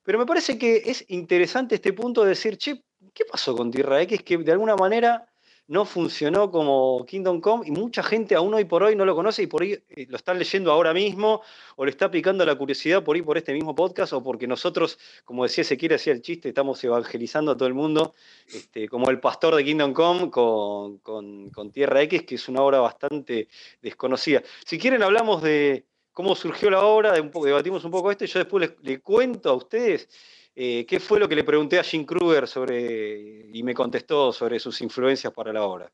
pero 0.02 0.18
me 0.18 0.26
parece 0.26 0.58
que 0.58 0.82
es 0.86 1.04
interesante 1.08 1.74
este 1.74 1.92
punto 1.92 2.22
de 2.22 2.30
decir, 2.30 2.56
che, 2.56 2.82
¿qué 3.12 3.24
pasó 3.24 3.54
con 3.56 3.70
Tierra 3.70 4.00
X? 4.02 4.22
Que 4.22 4.38
de 4.38 4.52
alguna 4.52 4.74
manera 4.74 5.31
no 5.68 5.84
funcionó 5.84 6.50
como 6.50 7.04
Kingdom 7.06 7.40
Come 7.40 7.66
y 7.66 7.70
mucha 7.70 8.02
gente 8.02 8.34
aún 8.34 8.52
hoy 8.54 8.64
por 8.64 8.82
hoy 8.82 8.96
no 8.96 9.04
lo 9.04 9.14
conoce 9.14 9.42
y 9.42 9.46
por 9.46 9.62
ahí 9.62 9.78
eh, 9.90 10.06
lo 10.08 10.16
están 10.16 10.38
leyendo 10.38 10.72
ahora 10.72 10.92
mismo 10.92 11.40
o 11.76 11.84
le 11.84 11.90
está 11.90 12.10
picando 12.10 12.44
la 12.44 12.56
curiosidad 12.56 13.02
por 13.02 13.16
ahí 13.16 13.22
por 13.22 13.38
este 13.38 13.52
mismo 13.52 13.74
podcast 13.74 14.12
o 14.12 14.22
porque 14.22 14.46
nosotros, 14.46 14.98
como 15.24 15.44
decía 15.44 15.62
Ezequiel, 15.62 15.94
hacía 15.94 16.12
el 16.12 16.22
chiste, 16.22 16.48
estamos 16.48 16.82
evangelizando 16.84 17.52
a 17.52 17.56
todo 17.56 17.68
el 17.68 17.74
mundo 17.74 18.14
este, 18.52 18.88
como 18.88 19.10
el 19.10 19.20
pastor 19.20 19.54
de 19.54 19.64
Kingdom 19.64 19.92
Come 19.92 20.30
con, 20.30 21.70
Tierra 21.72 22.02
X, 22.02 22.24
que 22.24 22.34
es 22.34 22.48
una 22.48 22.62
obra 22.62 22.80
bastante 22.80 23.48
desconocida. 23.80 24.42
Si 24.66 24.78
quieren 24.78 25.02
hablamos 25.02 25.42
de 25.42 25.86
cómo 26.12 26.34
surgió 26.34 26.70
la 26.70 26.82
obra, 26.82 27.12
debatimos 27.12 27.84
un 27.84 27.90
poco 27.90 28.10
esto 28.10 28.24
y 28.24 28.28
yo 28.28 28.40
después 28.40 28.74
les 28.82 29.00
cuento 29.00 29.50
a 29.50 29.54
ustedes 29.54 30.08
eh, 30.54 30.84
¿Qué 30.86 31.00
fue 31.00 31.18
lo 31.18 31.28
que 31.28 31.36
le 31.36 31.44
pregunté 31.44 31.78
a 31.78 31.82
Jim 31.82 32.04
Kruger 32.04 32.46
sobre, 32.46 33.48
y 33.52 33.62
me 33.62 33.74
contestó 33.74 34.32
sobre 34.32 34.58
sus 34.58 34.80
influencias 34.82 35.32
para 35.32 35.52
la 35.52 35.64
obra? 35.64 35.90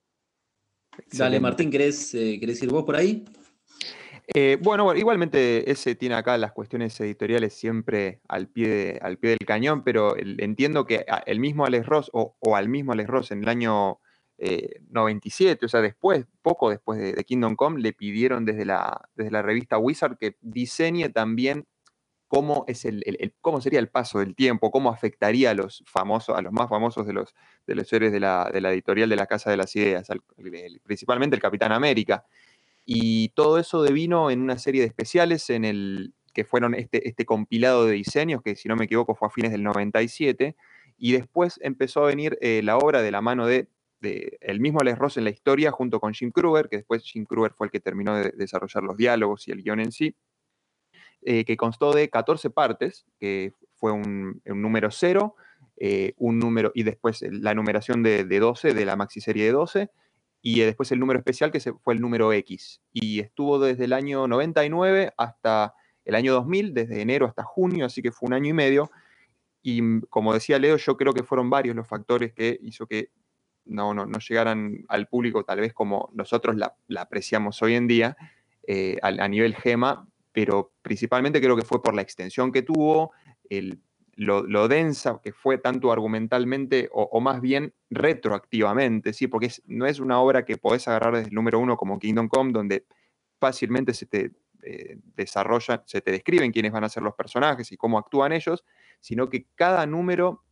Dale, 1.13 1.39
Martín, 1.39 1.71
¿querés, 1.71 2.13
eh, 2.15 2.41
ir 2.41 2.71
vos 2.71 2.85
por 2.85 2.97
ahí? 2.97 3.25
Eh, 4.35 4.59
bueno, 4.61 4.95
igualmente 4.97 5.71
ese 5.71 5.95
tiene 5.95 6.17
acá 6.17 6.37
las 6.37 6.53
cuestiones 6.53 7.01
editoriales 7.01 7.55
siempre 7.55 8.21
al 8.29 8.49
pie, 8.49 8.99
al 9.01 9.17
pie 9.17 9.31
del 9.31 9.47
cañón, 9.47 9.85
pero 9.85 10.17
entiendo 10.19 10.85
que 10.85 11.07
el 11.25 11.39
mismo 11.39 11.65
Alex 11.65 11.87
Ross 11.87 12.11
o, 12.13 12.35
al 12.55 12.69
mismo 12.69 12.93
Alex 12.93 13.09
Ross 13.09 13.31
en 13.31 13.43
el 13.45 13.49
año 13.49 14.01
97, 14.91 15.65
o 15.65 15.69
sea, 15.69 15.81
después, 15.81 16.27
poco 16.43 16.69
después 16.69 17.01
de, 17.01 17.25
Kingdom 17.25 17.57
Come, 17.57 17.81
le 17.81 17.93
pidieron 17.93 18.45
desde 18.45 18.65
la, 18.67 19.09
desde 19.15 19.31
la 19.31 19.43
revista 19.43 19.79
Wizard 19.79 20.19
que 20.19 20.37
diseñe 20.43 21.09
también 21.09 21.67
cómo, 22.29 22.65
es 22.69 22.85
el, 22.85 23.03
cómo 23.41 23.61
sería 23.61 23.81
el 23.81 23.89
paso 23.89 24.21
del 24.21 24.35
tiempo, 24.35 24.71
cómo 24.71 24.91
afectaría 24.91 25.51
a 25.51 25.55
los 25.55 25.83
famosos, 25.87 26.37
a 26.37 26.43
los 26.43 26.53
más 26.53 26.69
famosos 26.69 27.07
de 27.07 27.15
los, 27.15 27.35
de 27.67 27.75
los 27.75 27.89
seres 27.89 28.13
de 28.13 28.21
la, 28.21 28.51
editorial 28.53 29.09
de 29.09 29.17
la 29.17 29.27
Casa 29.27 29.51
de 29.51 29.57
las 29.57 29.75
Ideas, 29.75 30.09
principalmente 30.85 31.35
el 31.35 31.43
Capitán 31.43 31.73
América. 31.73 32.25
Y 32.85 33.31
todo 33.31 33.59
eso 33.59 33.83
devino 33.83 34.31
en 34.31 34.41
una 34.41 34.59
serie 34.59 34.83
de 34.83 34.87
especiales 34.87 35.51
en 35.51 35.65
el 35.65 36.15
que 36.33 36.45
fueron 36.45 36.75
este, 36.75 37.09
este 37.09 37.25
compilado 37.25 37.87
de 37.87 37.95
diseños, 37.95 38.43
que 38.43 38.55
si 38.55 38.69
no 38.69 38.77
me 38.77 38.85
equivoco 38.85 39.15
fue 39.15 39.29
a 39.29 39.31
fines 39.31 39.51
del 39.51 39.65
97, 39.65 40.55
y 40.99 41.13
después 41.13 41.59
empezó 41.63 42.05
a 42.05 42.07
venir 42.07 42.39
eh, 42.41 42.61
la 42.63 42.77
obra 42.77 43.03
de 43.03 43.11
la 43.11 43.21
mano 43.21 43.47
de, 43.47 43.69
el 44.01 44.61
mismo 44.61 44.81
Les 44.81 44.99
Ross 44.99 45.17
en 45.17 45.25
la 45.25 45.31
historia 45.31 45.71
junto 45.71 46.01
con 46.01 46.15
Jim 46.15 46.31
Kruger, 46.31 46.69
que 46.69 46.77
después 46.77 47.03
Jim 47.05 47.25
Kruger 47.25 47.53
fue 47.53 47.67
el 47.67 47.71
que 47.71 47.81
terminó 47.81 48.15
de 48.15 48.31
desarrollar 48.31 48.83
los 48.83 48.97
diálogos 48.97 49.49
y 49.49 49.53
el 49.53 49.63
guion 49.63 49.81
en 49.81 49.93
sí. 49.93 50.15
Eh, 51.23 51.45
que 51.45 51.57
constó 51.57 51.93
de 51.93 52.09
14 52.09 52.49
partes, 52.51 53.05
que 53.19 53.53
fue 53.75 53.93
un, 53.93 54.41
número 54.45 54.91
0, 54.91 55.35
eh, 55.77 56.15
un 56.17 56.39
número, 56.39 56.71
y 56.75 56.85
después 56.85 57.23
la 57.31 57.55
numeración 57.55 58.03
de, 58.03 58.25
12, 58.25 58.73
de 58.73 58.85
la 58.85 58.97
maxi 58.97 59.21
serie 59.21 59.45
de 59.45 59.53
12, 59.53 59.91
y 60.43 60.61
después 60.61 60.93
el 60.93 61.01
número 61.01 61.19
especial 61.19 61.51
que 61.51 61.61
fue 61.61 61.95
el 61.95 62.01
número 62.01 62.33
X. 62.33 62.81
Y 62.93 63.21
estuvo 63.21 63.59
desde 63.59 63.85
el 63.85 63.93
año 63.93 64.29
99 64.29 65.13
hasta 65.17 65.75
el 66.05 66.15
año 66.15 66.33
2000, 66.33 66.73
desde 66.73 67.03
enero 67.03 67.27
hasta 67.27 67.43
junio, 67.43 67.87
así 67.87 68.01
que 68.01 68.13
fue 68.13 68.29
un 68.29 68.35
año 68.35 68.51
y 68.51 68.55
medio. 68.55 68.91
Y 69.63 69.83
mm, 69.83 70.03
como 70.09 70.33
decía 70.33 70.59
Leo, 70.59 70.77
yo 70.77 70.97
creo 70.97 71.13
que 71.13 71.25
fueron 71.25 71.51
varios 71.51 71.75
los 71.77 71.87
factores 71.87 72.33
que 72.33 72.59
hizo 72.63 72.87
que 72.87 73.11
no, 73.67 73.93
no, 73.93 74.19
llegaran 74.19 74.85
al 74.89 75.09
público 75.09 75.45
tal 75.45 75.61
vez 75.61 75.75
como 75.75 76.11
nosotros 76.15 76.57
la, 76.57 76.75
apreciamos 76.99 77.61
hoy 77.63 77.75
en 77.75 77.87
día, 77.87 78.17
eh, 78.67 78.99
a, 79.03 79.29
nivel 79.29 79.55
gema, 79.55 80.08
pero 80.39 80.71
principalmente 80.83 81.41
creo 81.41 81.57
que 81.57 81.65
fue 81.65 81.83
por 81.83 81.97
la 81.97 82.03
extensión 82.03 82.53
que 82.53 82.63
tuvo, 82.63 83.11
lo, 84.15 84.69
densa 84.69 85.21
que 85.21 85.33
fue 85.33 85.59
tanto 85.59 85.91
argumentalmente 85.91 86.89
o, 86.93 87.21
más 87.21 87.41
bien 87.41 87.75
retroactivamente, 87.91 89.13
¿sí? 89.15 89.27
porque 89.27 89.51
no 89.67 89.85
es 89.85 89.99
una 89.99 90.21
obra 90.21 90.45
que 90.45 90.57
podés 90.57 90.87
agarrar 90.87 91.17
desde 91.17 91.31
el 91.31 91.35
número 91.35 91.59
uno 91.59 91.77
como 91.77 91.99
Kingdom 91.99 92.29
Come, 92.29 92.53
donde 92.53 92.87
fácilmente 93.41 93.93
se 93.93 94.07
te 94.07 94.31
eh, 94.63 95.01
desarrolla, 95.17 95.83
se 95.87 96.01
te 96.03 96.13
describen 96.13 96.53
quiénes 96.53 96.71
van 96.71 96.85
a 96.85 96.89
ser 96.89 97.03
los 97.03 97.15
personajes 97.15 97.73
y 97.73 97.77
cómo 97.77 97.99
actúan 97.99 98.31
ellos, 98.31 98.65
sino 99.01 99.29
que 99.29 99.49
cada 99.57 99.87
número 99.87 100.45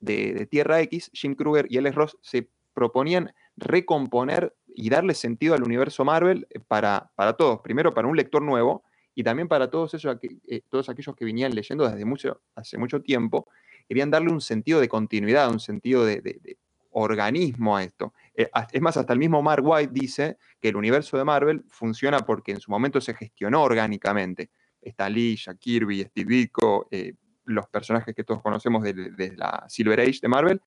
de, 0.00 0.46
Tierra 0.46 0.80
X, 0.80 1.10
Jim 1.12 1.34
Kruger 1.34 1.66
y 1.68 1.76
Alex 1.76 1.94
Ross 1.94 2.18
se 2.22 2.48
proponían 2.72 3.34
recomponer 3.58 4.56
y 4.68 4.88
darle 4.88 5.12
sentido 5.12 5.54
al 5.54 5.64
universo 5.64 6.02
Marvel 6.06 6.46
eh, 6.48 6.60
para, 6.60 7.10
para 7.14 7.34
todos. 7.34 7.60
Primero, 7.60 7.92
para 7.92 8.08
un 8.08 8.16
lector 8.16 8.40
nuevo, 8.40 8.84
y 9.18 9.24
también 9.24 9.48
para 9.48 9.68
todos, 9.68 9.92
ellos, 9.94 10.16
eh, 10.46 10.60
todos 10.68 10.88
aquellos 10.88 11.16
que 11.16 11.24
venían 11.24 11.52
leyendo 11.52 11.88
desde 11.88 12.04
mucho, 12.04 12.40
hace 12.54 12.78
mucho 12.78 13.02
tiempo, 13.02 13.48
querían 13.88 14.12
darle 14.12 14.30
un 14.30 14.40
sentido 14.40 14.80
de 14.80 14.88
continuidad, 14.88 15.50
un 15.50 15.58
sentido 15.58 16.04
de, 16.04 16.56
organismo 16.92 17.76
a 17.76 17.82
esto. 17.82 18.14
Eh, 18.32 18.48
es 18.70 18.80
más, 18.80 18.96
hasta 18.96 19.12
el 19.12 19.18
mismo 19.18 19.42
Mark 19.42 19.64
White 19.66 19.90
dice 19.92 20.36
que 20.60 20.68
el 20.68 20.76
universo 20.76 21.18
de 21.18 21.24
Marvel 21.24 21.64
funciona 21.68 22.20
porque 22.20 22.52
en 22.52 22.60
su 22.60 22.70
momento 22.70 23.00
se 23.00 23.12
gestionó 23.12 23.64
orgánicamente. 23.64 24.50
Está 24.80 25.10
Lee, 25.10 25.34
Jack 25.34 25.58
Kirby, 25.58 26.04
Steve 26.04 26.32
Ditko, 26.32 26.86
eh, 26.92 27.14
los 27.46 27.66
personajes 27.66 28.14
que 28.14 28.22
todos 28.22 28.40
conocemos 28.40 28.84
de, 28.84 29.34
la 29.36 29.64
Silver 29.68 29.98
Age 29.98 30.20
de 30.22 30.28
Marvel, 30.28 30.62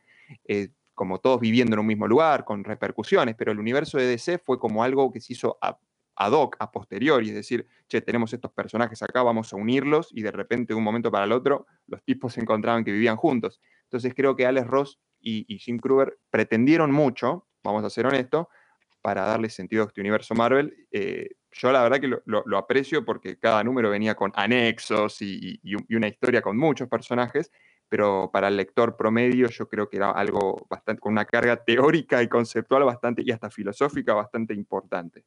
como 0.93 1.19
todos 1.19 1.39
viviendo 1.39 1.75
en 1.75 1.79
un 1.79 1.87
mismo 1.87 2.05
lugar, 2.05 2.43
con 2.43 2.65
repercusiones, 2.65 3.33
pero 3.37 3.53
el 3.53 3.59
universo 3.59 3.97
de 3.97 4.07
DC 4.07 4.39
fue 4.39 4.59
como 4.59 4.83
algo 4.83 5.09
que 5.09 5.21
se 5.21 5.31
hizo 5.31 5.57
a, 5.61 5.79
ad 6.15 6.31
hoc, 6.31 6.55
a 6.59 6.71
posteriori, 6.71 7.29
es 7.29 7.35
decir, 7.35 7.67
che, 7.87 8.01
tenemos 8.01 8.33
estos 8.33 8.51
personajes 8.51 9.01
acá, 9.01 9.23
vamos 9.23 9.53
a 9.53 9.55
unirlos 9.55 10.09
y 10.11 10.21
de 10.21 10.31
repente 10.31 10.73
de 10.73 10.77
un 10.77 10.83
momento 10.83 11.11
para 11.11 11.25
el 11.25 11.31
otro 11.31 11.65
los 11.87 12.03
tipos 12.03 12.33
se 12.33 12.41
encontraban 12.41 12.83
que 12.83 12.91
vivían 12.91 13.17
juntos. 13.17 13.61
Entonces 13.83 14.13
creo 14.15 14.35
que 14.35 14.45
Alex 14.45 14.67
Ross 14.67 14.99
y, 15.19 15.57
Jim 15.59 15.77
Kruger 15.79 16.17
pretendieron 16.29 16.91
mucho, 16.91 17.47
vamos 17.63 17.83
a 17.83 17.89
ser 17.89 18.05
honestos, 18.05 18.47
para 19.01 19.23
darle 19.23 19.49
sentido 19.49 19.83
a 19.83 19.87
este 19.87 20.01
universo 20.01 20.35
Marvel. 20.35 20.87
Eh, 20.91 21.29
yo 21.51 21.71
la 21.71 21.83
verdad 21.83 21.99
que 21.99 22.07
lo, 22.07 22.57
aprecio 22.57 23.03
porque 23.03 23.37
cada 23.37 23.63
número 23.63 23.89
venía 23.89 24.15
con 24.15 24.31
anexos 24.35 25.21
y, 25.21 25.59
una 25.89 26.07
historia 26.07 26.41
con 26.41 26.57
muchos 26.57 26.87
personajes, 26.87 27.51
pero 27.89 28.29
para 28.31 28.47
el 28.47 28.57
lector 28.57 28.95
promedio 28.95 29.49
yo 29.49 29.67
creo 29.67 29.89
que 29.89 29.97
era 29.97 30.11
algo 30.11 30.65
bastante, 30.69 31.01
con 31.01 31.11
una 31.11 31.25
carga 31.25 31.57
teórica 31.63 32.23
y 32.23 32.29
conceptual 32.29 32.83
bastante 32.85 33.23
y 33.25 33.31
hasta 33.31 33.49
filosófica 33.49 34.13
bastante 34.13 34.53
importante. 34.53 35.25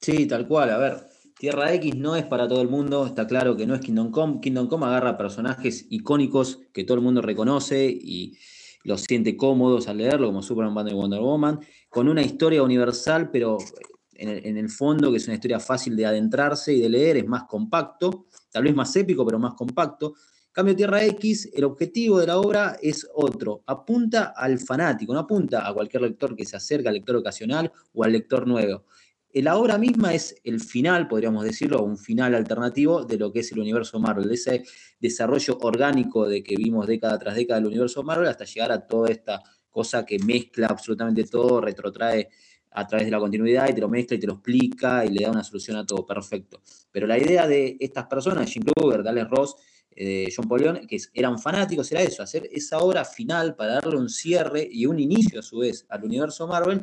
Sí, 0.00 0.26
tal 0.26 0.48
cual. 0.48 0.70
A 0.70 0.78
ver, 0.78 1.06
Tierra 1.38 1.74
X 1.74 1.94
no 1.94 2.16
es 2.16 2.24
para 2.24 2.48
todo 2.48 2.62
el 2.62 2.68
mundo, 2.68 3.04
está 3.04 3.26
claro 3.26 3.54
que 3.54 3.66
no 3.66 3.74
es 3.74 3.82
Kingdom 3.82 4.10
Come. 4.10 4.40
Kingdom 4.40 4.66
Come 4.66 4.86
agarra 4.86 5.18
personajes 5.18 5.86
icónicos 5.90 6.60
que 6.72 6.84
todo 6.84 6.96
el 6.96 7.02
mundo 7.02 7.20
reconoce 7.20 7.86
y 7.86 8.38
los 8.82 9.02
siente 9.02 9.36
cómodos 9.36 9.88
al 9.88 9.98
leerlo, 9.98 10.28
como 10.28 10.42
Superman, 10.42 10.74
Batman 10.74 10.94
y 10.94 10.96
Wonder 10.96 11.20
Woman, 11.20 11.60
con 11.90 12.08
una 12.08 12.22
historia 12.22 12.62
universal, 12.62 13.30
pero 13.30 13.58
en 14.14 14.56
el, 14.56 14.70
fondo 14.70 15.10
que 15.10 15.18
es 15.18 15.26
una 15.26 15.34
historia 15.34 15.60
fácil 15.60 15.96
de 15.96 16.06
adentrarse 16.06 16.72
y 16.72 16.80
de 16.80 16.88
leer, 16.88 17.18
es 17.18 17.26
más 17.26 17.44
compacto, 17.44 18.26
tal 18.50 18.64
vez 18.64 18.74
más 18.74 18.94
épico, 18.96 19.24
pero 19.26 19.38
más 19.38 19.52
compacto. 19.52 20.14
Cambio 20.52 20.74
Tierra 20.74 21.04
X, 21.04 21.50
el 21.54 21.64
objetivo 21.64 22.18
de 22.18 22.26
la 22.26 22.38
obra 22.38 22.78
es 22.80 23.06
otro, 23.14 23.62
apunta 23.66 24.32
al 24.34 24.58
fanático, 24.58 25.12
no 25.12 25.20
apunta 25.20 25.66
a 25.66 25.74
cualquier 25.74 26.02
lector 26.02 26.34
que 26.34 26.46
se 26.46 26.56
acerca 26.56 26.88
al 26.88 26.96
lector 26.96 27.16
ocasional 27.16 27.70
o 27.92 28.02
al 28.02 28.12
lector 28.12 28.46
nuevo 28.46 28.84
La 29.32 29.56
obra 29.56 29.78
misma 29.78 30.12
es 30.12 30.34
el 30.42 30.60
final, 30.60 31.06
podríamos 31.06 31.44
decirlo, 31.44 31.84
un 31.84 31.96
final 31.96 32.34
alternativo 32.34 33.04
de 33.04 33.16
lo 33.16 33.32
que 33.32 33.40
es 33.40 33.52
el 33.52 33.60
universo 33.60 34.00
Marvel, 34.00 34.30
ese 34.32 34.64
desarrollo 34.98 35.56
orgánico 35.60 36.28
de 36.28 36.42
que 36.42 36.56
vimos 36.56 36.88
década 36.88 37.16
tras 37.16 37.36
década 37.36 37.60
del 37.60 37.68
universo 37.68 38.02
Marvel 38.02 38.26
hasta 38.26 38.44
llegar 38.44 38.72
a 38.72 38.86
toda 38.86 39.08
esta 39.08 39.40
cosa 39.70 40.04
que 40.04 40.18
mezcla 40.18 40.66
absolutamente 40.66 41.22
todo, 41.24 41.60
retrotrae 41.60 42.28
a 42.72 42.86
través 42.86 43.06
de 43.06 43.12
la 43.12 43.20
continuidad 43.20 43.68
y 43.68 43.74
te 43.74 43.80
lo 43.80 43.88
mezcla 43.88 44.16
y 44.16 44.20
te 44.20 44.26
lo 44.26 44.34
explica 44.34 45.04
y 45.04 45.10
le 45.10 45.24
da 45.24 45.30
una 45.30 45.44
solución 45.44 45.76
a 45.76 45.86
todo, 45.86 46.04
perfecto. 46.04 46.60
Pero 46.90 47.06
la 47.06 47.16
idea 47.16 47.46
de 47.46 47.76
estas 47.78 48.06
personas, 48.06 48.50
Jim 48.50 48.64
Kruger, 48.64 49.04
Dale 49.04 49.24
Ross, 49.24 49.54
eh, 49.90 50.28
John 50.34 50.48
Paul 50.48 50.86
que 50.88 50.98
eran 51.14 51.38
fanáticos, 51.38 51.90
era 51.92 52.02
eso, 52.02 52.22
hacer 52.22 52.48
esa 52.52 52.78
obra 52.78 53.04
final 53.04 53.54
para 53.54 53.74
darle 53.74 53.96
un 53.96 54.08
cierre 54.08 54.66
y 54.70 54.86
un 54.86 54.98
inicio 54.98 55.40
a 55.40 55.42
su 55.42 55.58
vez 55.58 55.86
al 55.88 56.04
universo 56.04 56.46
Marvel 56.46 56.80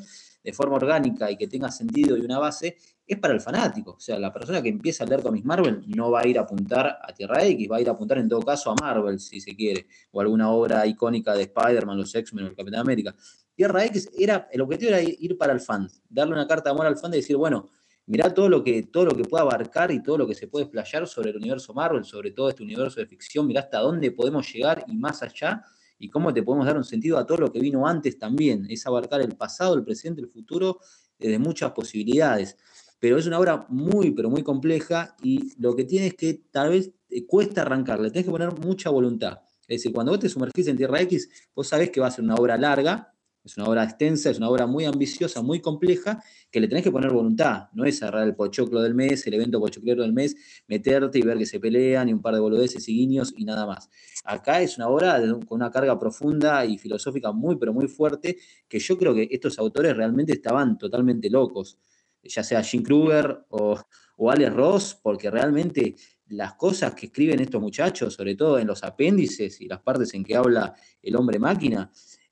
de 0.48 0.54
forma 0.54 0.78
orgánica 0.78 1.30
y 1.30 1.36
que 1.36 1.46
tenga 1.46 1.70
sentido 1.70 2.16
y 2.16 2.22
una 2.22 2.40
base, 2.40 2.78
es 3.06 3.20
para 3.20 3.34
el 3.34 3.42
fanático. 3.42 3.96
O 3.98 4.00
sea, 4.00 4.18
la 4.18 4.32
persona 4.32 4.62
que 4.62 4.70
empieza 4.70 5.04
a 5.04 5.08
leer 5.08 5.22
Comics 5.22 5.46
Marvel 5.46 5.84
no 5.88 6.10
va 6.10 6.22
a 6.22 6.28
ir 6.28 6.40
a 6.40 6.44
apuntar 6.44 7.00
a 7.04 7.14
Tierra 7.14 7.44
X, 7.44 7.68
va 7.70 7.76
a 7.76 7.82
ir 7.82 7.90
a 7.90 7.92
apuntar 7.92 8.18
en 8.18 8.30
todo 8.30 8.40
caso 8.40 8.72
a 8.72 8.76
Marvel, 8.76 9.20
si 9.20 9.42
se 9.42 9.54
quiere, 9.58 9.88
o 10.10 10.22
alguna 10.22 10.50
obra 10.50 10.88
icónica 10.88 11.34
de 11.34 11.42
Spider-Man, 11.42 11.98
los 11.98 12.16
X-Men 12.16 12.46
o 12.46 12.48
el 12.48 12.56
Capitán 12.56 12.80
América. 12.80 13.14
Tierra 13.56 13.84
X 13.88 14.10
era, 14.18 14.48
el 14.50 14.62
objetivo 14.62 14.92
era 14.92 15.02
ir 15.02 15.38
para 15.38 15.52
el 15.52 15.60
fan, 15.60 15.90
darle 16.08 16.36
una 16.36 16.48
carta 16.48 16.70
de 16.70 16.76
amor 16.76 16.86
al 16.86 16.98
fan 16.98 17.14
y 17.14 17.18
decir, 17.18 17.36
bueno, 17.36 17.68
mirá 18.06 18.34
todo 18.34 18.48
lo 18.48 18.64
que, 18.64 18.84
todo 18.84 19.04
lo 19.04 19.18
que 19.18 19.26
puede 19.26 19.42
abarcar 19.42 19.92
y 19.92 20.02
todo 20.02 20.18
lo 20.18 20.26
que 20.26 20.34
se 20.34 20.48
puede 20.48 20.64
explayar 20.64 21.06
sobre 21.10 21.32
el 21.32 21.36
universo 21.36 21.74
Marvel, 21.74 22.06
sobre 22.06 22.32
todo 22.32 22.48
este 22.48 22.64
universo 22.64 23.02
de 23.02 23.06
ficción, 23.06 23.48
mirá 23.48 23.60
hasta 23.60 23.80
dónde 23.80 24.12
podemos 24.12 24.50
llegar 24.54 24.86
y 24.88 24.96
más 24.96 25.22
allá, 25.22 25.62
y 26.00 26.10
cómo 26.10 26.34
te 26.34 26.44
podemos 26.44 26.66
dar 26.66 26.78
un 26.78 26.84
sentido 26.84 27.18
a 27.18 27.26
todo 27.26 27.38
lo 27.38 27.52
que 27.52 27.60
vino 27.60 27.88
antes 27.88 28.18
también. 28.18 28.66
Es 28.70 28.86
abarcar 28.86 29.22
el 29.22 29.36
pasado, 29.36 29.76
el 29.76 29.84
presente, 29.84 30.22
el 30.22 30.30
futuro, 30.30 30.80
desde 31.18 31.40
muchas 31.40 31.72
posibilidades. 31.72 32.58
Pero 33.00 33.18
es 33.18 33.28
una 33.28 33.40
obra 33.40 33.66
muy, 33.70 34.12
pero 34.12 34.30
muy 34.30 34.44
compleja 34.44 35.16
y 35.22 35.54
lo 35.62 35.76
que 35.76 35.86
tiene 35.86 36.08
es 36.08 36.14
que 36.16 36.34
tal 36.52 36.70
vez 36.70 36.92
te 37.08 37.26
cuesta 37.26 37.62
arrancarle, 37.62 38.10
tenés 38.10 38.26
que 38.26 38.32
poner 38.32 38.52
mucha 38.60 38.90
voluntad. 38.90 39.42
Es 39.68 39.82
decir, 39.82 39.92
cuando 39.94 40.12
vos 40.14 40.20
te 40.20 40.30
sumergís 40.30 40.68
en 40.68 40.78
Tierra 40.78 41.02
X, 41.02 41.30
vos 41.54 41.68
sabés 41.68 41.90
que 41.92 42.00
va 42.00 42.08
a 42.08 42.12
ser 42.12 42.24
una 42.24 42.36
obra 42.36 42.58
larga, 42.58 43.14
es 43.48 43.58
una 43.58 43.68
obra 43.68 43.84
extensa, 43.84 44.30
es 44.30 44.38
una 44.38 44.50
obra 44.50 44.68
muy 44.68 44.86
ambiciosa, 44.86 45.42
muy 45.42 45.62
compleja, 45.62 46.22
que 46.52 46.60
le 46.60 46.68
tenés 46.68 46.84
que 46.84 46.92
poner 46.92 47.12
voluntad. 47.12 47.70
No 47.74 47.86
es 47.86 48.04
agarrar 48.04 48.28
el 48.28 48.36
pochoclo 48.36 48.82
del 48.82 48.94
mes, 48.94 49.26
el 49.26 49.34
evento 49.36 49.60
pochoclero 49.60 50.04
del 50.04 50.14
mes, 50.14 50.36
meterte 50.68 51.20
y 51.20 51.22
ver 51.22 51.38
que 51.38 51.46
se 51.46 51.60
pelean 51.60 52.10
y 52.10 52.14
un 52.14 52.22
par 52.22 52.34
de 52.34 52.42
boludeces 52.42 52.88
y 52.90 52.94
guiños 52.94 53.34
y 53.38 53.46
nada 53.46 53.66
más. 53.66 53.90
Acá 54.26 54.62
es 54.62 54.78
una 54.78 54.90
obra 54.90 55.20
con 55.48 55.58
una 55.62 55.72
carga 55.72 55.98
profunda 55.98 56.66
y 56.66 56.78
filosófica 56.78 57.32
muy, 57.32 57.56
pero 57.56 57.74
muy 57.74 57.88
fuerte, 57.88 58.38
que 58.68 58.80
yo 58.80 58.98
creo 58.98 59.14
que 59.14 59.30
estos 59.32 59.58
autores 59.60 59.96
realmente 59.96 60.34
estaban 60.34 60.78
totalmente 60.78 61.30
locos, 61.30 61.78
ya 62.24 62.44
sea 62.44 62.62
Jim 62.62 62.84
Kruger 62.84 63.46
o, 63.50 63.80
o 64.18 64.32
Alex 64.32 64.54
Ross, 64.54 65.00
porque 65.02 65.32
realmente 65.32 65.96
las 66.30 66.56
cosas 66.56 66.94
que 66.94 67.06
escriben 67.06 67.40
estos 67.40 67.62
muchachos, 67.62 68.14
sobre 68.14 68.36
todo 68.36 68.60
en 68.60 68.68
los 68.68 68.84
apéndices 68.84 69.62
y 69.62 69.68
las 69.68 69.80
partes 69.80 70.14
en 70.14 70.26
que 70.26 70.36
habla 70.36 70.76
el 71.02 71.16
hombre 71.16 71.40
máquina, 71.40 71.90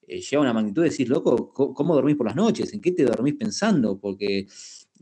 eh, 0.08 0.22
lleva 0.22 0.41
una 0.41 0.53
magnitud 0.53 0.82
de 0.82 0.89
decir, 0.89 1.10
loco, 1.10 1.51
¿cómo 1.53 1.95
dormís 1.95 2.16
por 2.16 2.28
las 2.28 2.36
noches? 2.36 2.74
¿En 2.74 2.82
qué 2.82 2.91
te 2.91 3.03
dormís 3.03 3.36
pensando? 3.36 3.99
Porque, 3.99 4.47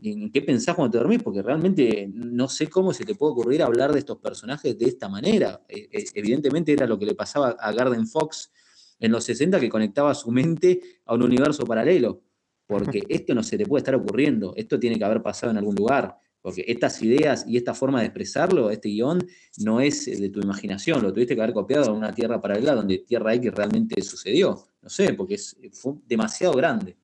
¿En 0.02 0.30
qué 0.30 0.42
pensás 0.42 0.74
cuando 0.74 0.92
te 0.92 0.98
dormís? 0.98 1.22
Porque 1.22 1.42
realmente 1.42 2.10
no 2.12 2.48
sé 2.48 2.68
cómo 2.68 2.92
se 2.92 3.04
te 3.04 3.14
puede 3.14 3.32
ocurrir 3.32 3.62
hablar 3.62 3.92
de 3.92 4.00
estos 4.00 4.18
personajes 4.18 4.78
de 4.78 4.86
esta 4.86 5.08
manera. 5.08 5.62
Eh, 5.68 5.88
eh, 5.90 6.04
evidentemente 6.14 6.72
era 6.72 6.86
lo 6.86 6.98
que 6.98 7.06
le 7.06 7.14
pasaba 7.14 7.50
a 7.50 7.72
Garden 7.72 8.06
Fox 8.06 8.50
en 8.98 9.12
los 9.12 9.24
60 9.24 9.60
que 9.60 9.68
conectaba 9.68 10.14
su 10.14 10.30
mente 10.30 10.80
a 11.06 11.14
un 11.14 11.22
universo 11.22 11.64
paralelo. 11.64 12.22
Porque 12.66 13.02
esto 13.08 13.34
no 13.34 13.42
se 13.42 13.56
te 13.56 13.66
puede 13.66 13.80
estar 13.80 13.94
ocurriendo, 13.94 14.52
esto 14.56 14.78
tiene 14.78 14.98
que 14.98 15.04
haber 15.04 15.22
pasado 15.22 15.52
en 15.52 15.58
algún 15.58 15.74
lugar. 15.74 16.18
Porque 16.44 16.62
estas 16.68 17.00
ideas 17.00 17.46
y 17.48 17.56
esta 17.56 17.72
forma 17.72 18.00
de 18.00 18.08
expresarlo, 18.08 18.68
este 18.68 18.90
guion, 18.90 19.26
no 19.60 19.80
es 19.80 20.04
de 20.04 20.28
tu 20.28 20.42
imaginación, 20.42 21.02
lo 21.02 21.10
tuviste 21.10 21.34
que 21.34 21.40
haber 21.40 21.54
copiado 21.54 21.86
en 21.86 21.92
una 21.92 22.12
tierra 22.12 22.38
paralela 22.38 22.74
donde 22.74 22.98
Tierra 22.98 23.32
X 23.32 23.50
realmente 23.54 24.02
sucedió. 24.02 24.62
No 24.82 24.90
sé, 24.90 25.14
porque 25.14 25.36
es, 25.36 25.56
fue 25.72 25.94
demasiado 26.06 26.52
grande. 26.52 26.98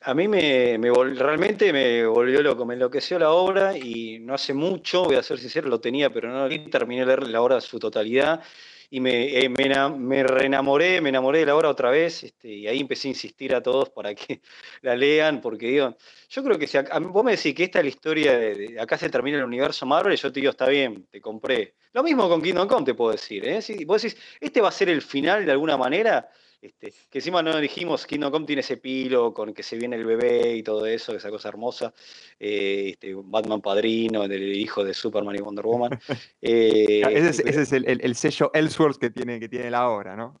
A 0.00 0.12
mí 0.12 0.26
me, 0.26 0.76
realmente 1.14 1.72
me 1.72 2.04
volvió 2.04 2.42
loco, 2.42 2.66
me 2.66 2.74
enloqueció 2.74 3.16
la 3.20 3.30
obra 3.30 3.78
y 3.78 4.18
no 4.18 4.34
hace 4.34 4.54
mucho, 4.54 5.04
voy 5.04 5.14
a 5.14 5.22
ser 5.22 5.38
sincero, 5.38 5.68
lo 5.68 5.80
tenía, 5.80 6.12
pero 6.12 6.28
no 6.28 6.48
terminé 6.68 7.02
de 7.02 7.06
leer 7.06 7.28
la 7.28 7.42
obra 7.42 7.54
en 7.54 7.60
su 7.60 7.78
totalidad 7.78 8.42
y 8.90 8.98
me, 8.98 9.38
eh, 9.38 9.48
me, 9.48 10.22
reenamoré, 10.24 11.00
me 11.00 11.10
enamoré 11.10 11.38
de 11.38 11.46
la 11.46 11.54
obra 11.54 11.68
otra 11.68 11.90
vez, 11.90 12.24
este, 12.24 12.48
y 12.48 12.66
ahí 12.66 12.80
empecé 12.80 13.06
a 13.06 13.10
insistir 13.10 13.54
a 13.54 13.62
todos 13.62 13.88
para 13.90 14.14
que 14.14 14.40
la 14.82 14.96
lean, 14.96 15.40
porque 15.40 15.68
digo, 15.68 15.96
yo 16.28 16.42
creo 16.42 16.58
que 16.58 16.66
si 16.66 16.76
vos 17.02 17.24
me 17.24 17.36
decís 17.36 17.54
que 17.54 17.64
esta 17.64 17.78
es 17.78 17.84
la 17.84 17.88
historia 17.88 18.36
de, 18.36 18.76
acá 18.80 18.98
se 18.98 19.08
termina 19.08 19.38
el 19.38 19.44
universo 19.44 19.86
Marvel, 19.86 20.16
yo 20.16 20.32
te 20.32 20.40
digo, 20.40 20.50
está 20.50 20.68
bien, 20.68 21.06
te 21.08 21.20
compré. 21.20 21.74
Lo 21.92 22.02
mismo 22.02 22.28
con 22.28 22.42
Kingdom 22.42 22.68
Come 22.68 22.84
te 22.84 22.94
puedo 22.94 23.12
decir, 23.12 23.46
¿eh? 23.46 23.62
Si 23.62 23.84
vos 23.84 24.02
decís, 24.02 24.20
este 24.40 24.60
va 24.60 24.68
a 24.68 24.72
ser 24.72 24.88
el 24.88 25.02
final 25.02 25.46
de 25.46 25.52
alguna 25.52 25.76
manera, 25.76 26.28
este, 26.62 26.92
que 27.10 27.18
encima 27.18 27.42
no 27.42 27.56
dijimos, 27.58 28.06
Kingdom 28.06 28.30
Come 28.30 28.44
tiene 28.44 28.60
ese 28.60 28.76
pilo 28.76 29.32
con 29.32 29.54
que 29.54 29.62
se 29.62 29.78
viene 29.78 29.96
el 29.96 30.04
bebé 30.04 30.56
y 30.56 30.62
todo 30.62 30.84
eso, 30.84 31.14
esa 31.14 31.30
cosa 31.30 31.48
hermosa. 31.48 31.94
Eh, 32.38 32.90
este, 32.90 33.14
Batman 33.14 33.62
padrino, 33.62 34.28
del 34.28 34.54
hijo 34.54 34.84
de 34.84 34.92
Superman 34.92 35.36
y 35.36 35.40
Wonder 35.40 35.64
Woman. 35.64 35.98
Eh, 36.42 37.02
ese, 37.10 37.48
es, 37.48 37.72
el, 37.72 38.14
sello 38.14 38.50
Ellsworth 38.54 38.98
que 38.98 39.10
tiene, 39.10 39.38
que 39.38 39.48
tiene 39.48 39.70
la 39.70 39.88
obra, 39.88 40.16
¿no? 40.16 40.36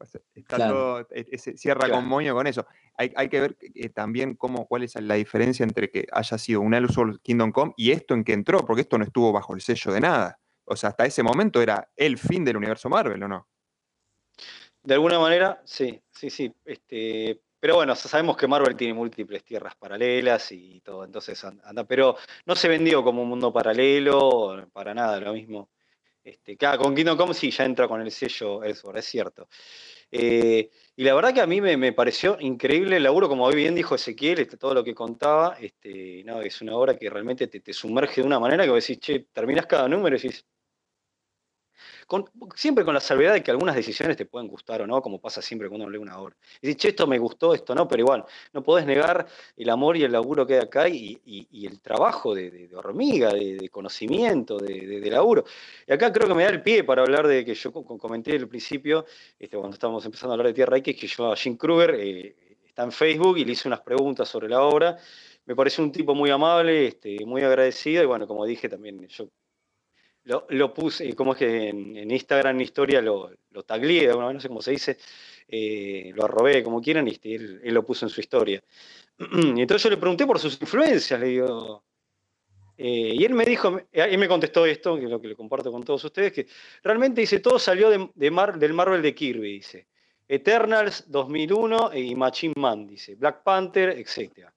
E, 1.10 1.38
cierra 1.38 1.88
con 1.90 2.06
moño 2.06 2.34
con 2.34 2.46
eso. 2.46 2.66
Hay, 2.96 3.28
que 3.28 3.40
ver 3.40 3.56
eh, 3.74 3.88
también 3.90 4.34
cómo, 4.34 4.66
cuál 4.66 4.82
es 4.82 4.94
la 5.00 5.14
diferencia 5.14 5.62
entre 5.64 5.90
que 5.90 6.06
haya 6.12 6.38
sido 6.38 6.60
un 6.60 6.74
Ellsworth 6.74 7.20
Kingdom 7.22 7.52
Come 7.52 7.72
y 7.76 7.90
esto 7.90 8.14
en 8.14 8.24
que 8.24 8.32
entró, 8.32 8.64
porque 8.64 8.82
esto 8.82 8.98
no 8.98 9.04
estuvo 9.04 9.32
bajo 9.32 9.54
el 9.54 9.60
sello 9.60 9.92
de 9.92 10.00
nada. 10.00 10.38
O 10.64 10.76
sea, 10.76 10.90
hasta 10.90 11.04
ese 11.04 11.22
momento 11.22 11.60
era 11.60 11.90
el 11.96 12.18
fin 12.18 12.44
del 12.44 12.56
universo 12.56 12.88
Marvel, 12.88 13.22
¿o 13.22 13.28
no? 13.28 13.48
De 14.82 14.94
alguna 14.94 15.18
manera, 15.18 15.60
sí, 15.64 16.00
sí, 16.10 16.30
sí. 16.30 16.52
Este, 16.64 17.40
pero 17.60 17.74
bueno, 17.76 17.94
sabemos 17.94 18.36
que 18.36 18.48
Marvel 18.48 18.74
tiene 18.74 18.94
múltiples 18.94 19.44
tierras 19.44 19.76
paralelas 19.76 20.50
y 20.52 20.80
todo, 20.80 21.04
entonces 21.04 21.42
anda. 21.44 21.84
Pero 21.84 22.16
no 22.46 22.56
se 22.56 22.68
vendió 22.68 23.04
como 23.04 23.22
un 23.22 23.28
mundo 23.28 23.52
paralelo, 23.52 24.66
para 24.72 24.94
nada, 24.94 25.20
lo 25.20 25.34
mismo. 25.34 25.68
Este, 26.22 26.56
con 26.56 26.94
Kingdom 26.94 27.16
Come 27.16 27.34
sí 27.34 27.50
ya 27.50 27.64
entra 27.64 27.88
con 27.88 28.00
el 28.00 28.10
sello 28.10 28.62
Ellsworth, 28.62 28.98
es 28.98 29.04
cierto. 29.06 29.48
Eh, 30.10 30.70
y 30.96 31.04
la 31.04 31.14
verdad 31.14 31.32
que 31.34 31.40
a 31.40 31.46
mí 31.46 31.60
me, 31.60 31.92
pareció 31.92 32.36
increíble 32.40 32.96
el 32.96 33.02
laburo, 33.02 33.28
como 33.28 33.48
bien 33.50 33.74
dijo 33.74 33.94
Ezequiel, 33.94 34.40
este, 34.40 34.56
todo 34.56 34.74
lo 34.74 34.84
que 34.84 34.94
contaba, 34.94 35.56
este, 35.60 36.22
no, 36.24 36.40
es 36.42 36.60
una 36.62 36.74
obra 36.76 36.96
que 36.96 37.08
realmente 37.08 37.46
te, 37.46 37.60
te 37.60 37.72
sumerge 37.72 38.20
de 38.20 38.26
una 38.26 38.40
manera 38.40 38.64
que 38.64 38.70
vos 38.70 38.86
decís, 38.86 39.00
che, 39.00 39.26
terminás 39.32 39.66
cada 39.66 39.88
número 39.88 40.16
y 40.16 40.20
decís, 40.20 40.44
siempre 42.56 42.84
con 42.84 42.94
la 42.94 43.00
salvedad 43.00 43.34
de 43.34 43.42
que 43.42 43.50
algunas 43.50 43.76
decisiones 43.76 44.16
te 44.16 44.26
pueden 44.26 44.48
gustar 44.48 44.82
o 44.82 44.86
no, 44.86 45.00
como 45.00 45.20
pasa 45.20 45.40
siempre 45.40 45.68
cuando 45.68 45.86
uno 45.86 45.92
lee 45.92 45.98
una 45.98 46.18
obra. 46.18 46.36
Y 46.60 46.68
dices, 46.68 46.82
che, 46.82 46.88
esto 46.88 47.06
me 47.06 47.18
gustó, 47.18 47.54
esto 47.54 47.74
no, 47.74 47.86
pero 47.86 48.00
igual, 48.00 48.24
no 48.52 48.62
podés 48.62 48.86
negar 48.86 49.26
el 49.56 49.70
amor 49.70 49.96
y 49.96 50.02
el 50.02 50.12
laburo 50.12 50.46
que 50.46 50.54
hay 50.54 50.60
acá 50.60 50.88
y, 50.88 51.20
el 51.66 51.80
trabajo 51.80 52.34
de, 52.34 52.68
hormiga, 52.74 53.32
de, 53.32 53.68
conocimiento, 53.70 54.58
de, 54.58 55.10
laburo. 55.10 55.44
Y 55.86 55.92
acá 55.92 56.12
creo 56.12 56.28
que 56.28 56.34
me 56.34 56.44
da 56.44 56.50
el 56.50 56.62
pie 56.62 56.84
para 56.84 57.02
hablar 57.02 57.26
de 57.26 57.44
que 57.44 57.54
yo 57.54 57.72
comenté 57.72 58.32
al 58.36 58.48
principio, 58.48 59.04
este, 59.38 59.56
cuando 59.56 59.74
estábamos 59.74 60.04
empezando 60.04 60.32
a 60.32 60.34
hablar 60.34 60.48
de 60.48 60.54
Tierra 60.54 60.76
X, 60.78 60.96
que 60.98 61.06
yo 61.06 61.32
a 61.32 61.36
Jim 61.36 61.56
Kruger 61.56 61.94
eh, 61.98 62.34
está 62.66 62.82
en 62.82 62.92
Facebook 62.92 63.38
y 63.38 63.44
le 63.44 63.52
hice 63.52 63.68
unas 63.68 63.80
preguntas 63.80 64.28
sobre 64.28 64.48
la 64.48 64.62
obra. 64.62 64.96
Me 65.46 65.56
pareció 65.56 65.82
un 65.82 65.92
tipo 65.92 66.14
muy 66.14 66.30
amable, 66.30 66.88
este, 66.88 67.24
muy 67.24 67.42
agradecido 67.42 68.02
y 68.02 68.06
bueno, 68.06 68.26
como 68.26 68.44
dije 68.44 68.68
también, 68.68 69.06
yo 69.08 69.28
lo, 70.24 70.74
puse, 70.74 71.14
como 71.14 71.32
es 71.32 71.38
que 71.38 71.68
en, 71.68 72.10
Instagram 72.10 72.56
en 72.56 72.62
historia 72.62 73.00
lo, 73.00 73.30
lo 73.50 73.62
tagleé, 73.62 74.08
no 74.08 74.40
sé 74.40 74.48
cómo 74.48 74.62
se 74.62 74.72
dice, 74.72 74.98
eh, 75.48 76.12
lo 76.14 76.24
arrobé 76.24 76.62
como 76.62 76.80
quieran 76.80 77.08
y 77.08 77.12
este, 77.12 77.34
él, 77.34 77.60
lo 77.64 77.84
puso 77.84 78.06
en 78.06 78.10
su 78.10 78.20
historia. 78.20 78.62
Y 79.18 79.60
entonces 79.60 79.82
yo 79.82 79.90
le 79.90 79.96
pregunté 79.96 80.26
por 80.26 80.38
sus 80.38 80.60
influencias, 80.60 81.18
le 81.20 81.26
digo, 81.26 81.84
eh, 82.76 83.14
y 83.14 83.24
él 83.24 83.34
me 83.34 83.44
dijo, 83.44 83.78
él 83.92 84.18
me 84.18 84.28
contestó 84.28 84.64
esto, 84.64 84.96
que 84.96 85.04
es 85.04 85.10
lo 85.10 85.20
que 85.20 85.28
le 85.28 85.36
comparto 85.36 85.70
con 85.70 85.82
todos 85.82 86.02
ustedes, 86.04 86.32
que 86.32 86.46
realmente 86.82 87.20
dice, 87.20 87.40
todo 87.40 87.58
salió 87.58 87.90
de, 87.90 88.08
del 88.14 88.72
Marvel 88.72 89.02
de 89.02 89.14
Kirby, 89.14 89.52
dice. 89.52 89.86
Eternals 90.26 91.04
2001 91.08 91.90
y 91.94 92.14
Machine 92.14 92.54
Man, 92.56 92.86
dice. 92.86 93.16
Black 93.16 93.42
Panther, 93.42 93.90
etcétera. 93.90 94.54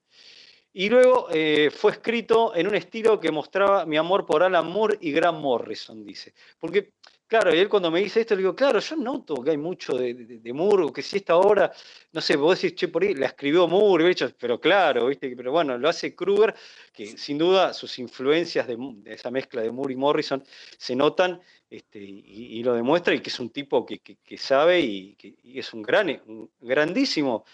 Y 0.76 0.89
luego 0.89 1.28
eh, 1.32 1.69
fue 1.71 1.91
escrito 1.91 2.55
en 2.55 2.67
un 2.67 2.74
estilo 2.74 3.19
que 3.19 3.32
mostraba 3.32 3.86
mi 3.86 3.95
amor 3.95 4.26
por 4.26 4.41
Alan 4.41 4.67
Moore 4.71 4.97
y 5.01 5.11
Grant 5.11 5.39
Morrison, 5.39 6.03
dice. 6.03 6.34
Porque, 6.59 6.93
claro, 7.28 7.53
y 7.53 7.59
él 7.59 7.69
cuando 7.69 7.91
me 7.91 7.99
dice 7.99 8.21
esto, 8.21 8.34
le 8.34 8.41
digo, 8.41 8.55
claro, 8.55 8.80
yo 8.80 8.95
noto 8.95 9.36
que 9.36 9.51
hay 9.51 9.57
mucho 9.57 9.95
de, 9.95 10.15
de, 10.15 10.53
Moore, 10.53 10.91
que 10.91 11.03
si 11.03 11.17
esta 11.17 11.38
obra, 11.38 11.71
no 12.11 12.21
sé, 12.21 12.36
vos 12.38 12.59
decís, 12.59 12.76
che, 12.76 12.88
por 12.88 13.03
ahí 13.03 13.13
la 13.13 13.28
escribió 13.28 13.67
Moore, 13.67 14.15
pero 14.39 14.59
claro, 14.59 15.05
¿viste? 15.05 15.36
pero 15.36 15.51
bueno, 15.51 15.78
lo 15.78 15.88
hace 15.88 16.15
Kruger, 16.15 16.55
que 16.91 17.17
sin 17.19 17.38
duda 17.38 17.71
sus 17.71 17.99
influencias 17.99 18.65
de, 18.65 18.76
esa 19.05 19.30
mezcla 19.30 19.61
de 19.61 19.71
Moore 19.71 19.93
y 19.93 19.97
Morrison 19.97 20.43
se 20.76 20.95
notan 20.95 21.39
este, 21.69 21.99
y, 21.99 22.63
lo 22.63 22.74
demuestra, 22.74 23.13
y 23.13 23.19
que 23.19 23.30
es 23.30 23.39
un 23.39 23.51
tipo 23.51 23.86
que, 23.86 23.99
sabe 24.39 24.80
y 24.80 25.13
que 25.15 25.36
es 25.43 25.71
un 25.71 25.84
gran, 25.84 26.19
grandísimo 26.59 27.45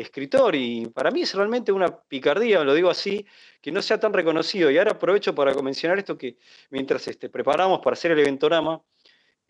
escritor 0.00 0.54
y 0.54 0.86
para 0.86 1.10
mí 1.10 1.22
es 1.22 1.34
realmente 1.34 1.72
una 1.72 1.96
picardía, 2.02 2.62
lo 2.64 2.74
digo 2.74 2.90
así, 2.90 3.26
que 3.60 3.72
no 3.72 3.82
sea 3.82 3.98
tan 3.98 4.12
reconocido. 4.12 4.70
Y 4.70 4.78
ahora 4.78 4.92
aprovecho 4.92 5.34
para 5.34 5.54
mencionar 5.62 5.98
esto 5.98 6.16
que 6.16 6.36
mientras 6.70 7.06
este, 7.08 7.28
preparamos 7.28 7.80
para 7.80 7.94
hacer 7.94 8.12
el 8.12 8.20
eventorama, 8.20 8.82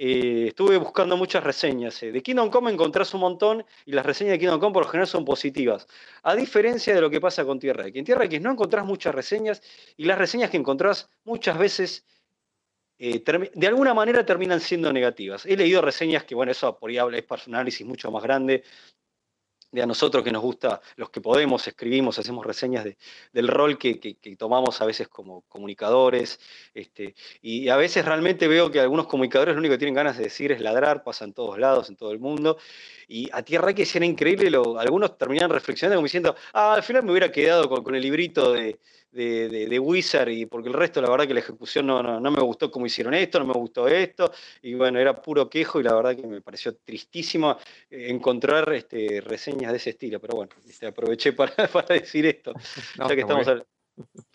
eh, 0.01 0.47
estuve 0.49 0.77
buscando 0.77 1.17
muchas 1.17 1.43
reseñas. 1.43 2.01
Eh. 2.03 2.13
De 2.13 2.23
Kingdom 2.23 2.51
Come 2.51 2.71
encontrás 2.71 3.13
un 3.15 3.21
montón 3.21 3.65
y 3.85 3.93
las 3.93 4.07
reseñas 4.07 4.33
de 4.33 4.39
Kingdom 4.39 4.61
Come 4.61 4.73
por 4.73 4.85
lo 4.85 4.91
general 4.91 5.09
son 5.09 5.25
positivas. 5.25 5.87
A 6.23 6.37
diferencia 6.37 6.95
de 6.95 7.01
lo 7.01 7.11
que 7.11 7.21
pasa 7.21 7.45
con 7.45 7.59
Tierra 7.59 7.87
X. 7.89 7.99
En 7.99 8.05
Tierra 8.05 8.25
X 8.25 8.41
no 8.41 8.53
encontrás 8.53 8.87
muchas 8.87 9.15
reseñas 9.15 9.61
y 9.97 10.05
las 10.05 10.17
reseñas 10.17 10.51
que 10.51 10.57
encontrás 10.57 11.11
muchas 11.25 11.59
veces 11.59 12.07
eh, 13.01 13.23
de 13.55 13.67
alguna 13.67 13.95
manera 13.95 14.25
terminan 14.25 14.61
siendo 14.61 14.93
negativas. 14.93 15.47
He 15.47 15.57
leído 15.57 15.83
reseñas 15.83 16.25
que, 16.25 16.35
bueno, 16.35 16.53
eso 16.53 16.77
por 16.79 16.91
ahí 16.91 16.99
es 17.13 17.25
para 17.25 17.43
un 17.47 17.55
análisis 17.57 17.87
mucho 17.87 18.11
más 18.11 18.23
grande, 18.23 18.65
de 19.71 19.83
a 19.83 19.87
nosotros 19.87 20.25
que 20.25 20.33
nos 20.33 20.43
gusta, 20.43 20.81
los 20.97 21.11
que 21.11 21.21
podemos, 21.21 21.67
escribimos, 21.67 22.19
hacemos 22.19 22.45
reseñas 22.47 22.87
del 23.33 23.49
rol 23.49 23.79
que, 23.79 24.17
tomamos 24.39 24.81
a 24.81 24.87
veces 24.87 25.09
como 25.09 25.43
comunicadores. 25.43 26.41
Este, 26.73 27.15
y 27.43 27.69
a 27.69 27.77
veces 27.77 28.05
realmente 28.05 28.49
veo 28.49 28.71
que 28.71 28.81
algunos 28.81 29.07
comunicadores 29.07 29.55
lo 29.55 29.61
único 29.61 29.75
que 29.75 29.79
tienen 29.79 29.95
ganas 29.95 30.17
de 30.17 30.25
decir 30.25 30.53
es 30.53 30.61
ladrar, 30.61 31.03
pasa 31.03 31.25
en 31.25 31.33
todos 31.33 31.59
lados, 31.59 31.89
en 31.89 31.97
todo 31.97 32.13
el 32.13 32.19
mundo. 32.19 32.57
Y 33.07 33.29
a 33.33 33.43
Tierra 33.43 33.75
que 33.75 33.87
era 33.93 34.07
increíble, 34.07 34.51
algunos 34.79 35.17
terminan 35.19 35.51
reflexionando 35.51 35.97
como 35.97 36.07
diciendo, 36.07 36.35
ah, 36.53 36.75
al 36.75 36.83
final 36.83 37.03
me 37.03 37.11
hubiera 37.11 37.31
quedado 37.31 37.69
con 37.69 37.95
el 37.95 38.03
librito 38.03 38.53
de, 38.53 38.79
de, 39.11 39.79
Wizard, 39.79 40.29
y 40.29 40.47
porque 40.47 40.69
el 40.69 40.75
resto, 40.75 41.01
la 41.01 41.11
verdad 41.11 41.27
que 41.27 41.35
la 41.35 41.41
ejecución 41.41 41.87
no, 41.87 42.03
no, 42.03 42.31
me 42.31 42.41
gustó 42.41 42.71
cómo 42.71 42.87
hicieron 42.87 43.15
esto, 43.15 43.39
no 43.39 43.47
me 43.47 43.55
gustó 43.55 43.89
esto, 43.89 44.33
y 44.63 44.75
bueno, 44.75 44.99
era 44.99 45.21
puro 45.21 45.49
quejo 45.49 45.81
y 45.81 45.83
la 45.83 45.95
verdad 45.95 46.17
que 46.17 46.27
me 46.27 46.41
pareció 46.41 46.77
tristísimo 46.77 47.59
eh, 47.91 48.09
encontrar 48.11 48.73
este, 48.73 49.21
reseñas 49.21 49.73
de 49.73 49.79
ese 49.79 49.91
estilo, 49.91 50.21
pero 50.21 50.37
bueno, 50.37 50.53
este, 50.69 50.87
aproveché 50.87 51.33
para, 51.33 51.53
para, 51.73 51.95
decir 51.95 52.27
esto, 52.27 52.53
ya 52.97 53.15
que 53.15 53.21
estamos 53.21 53.47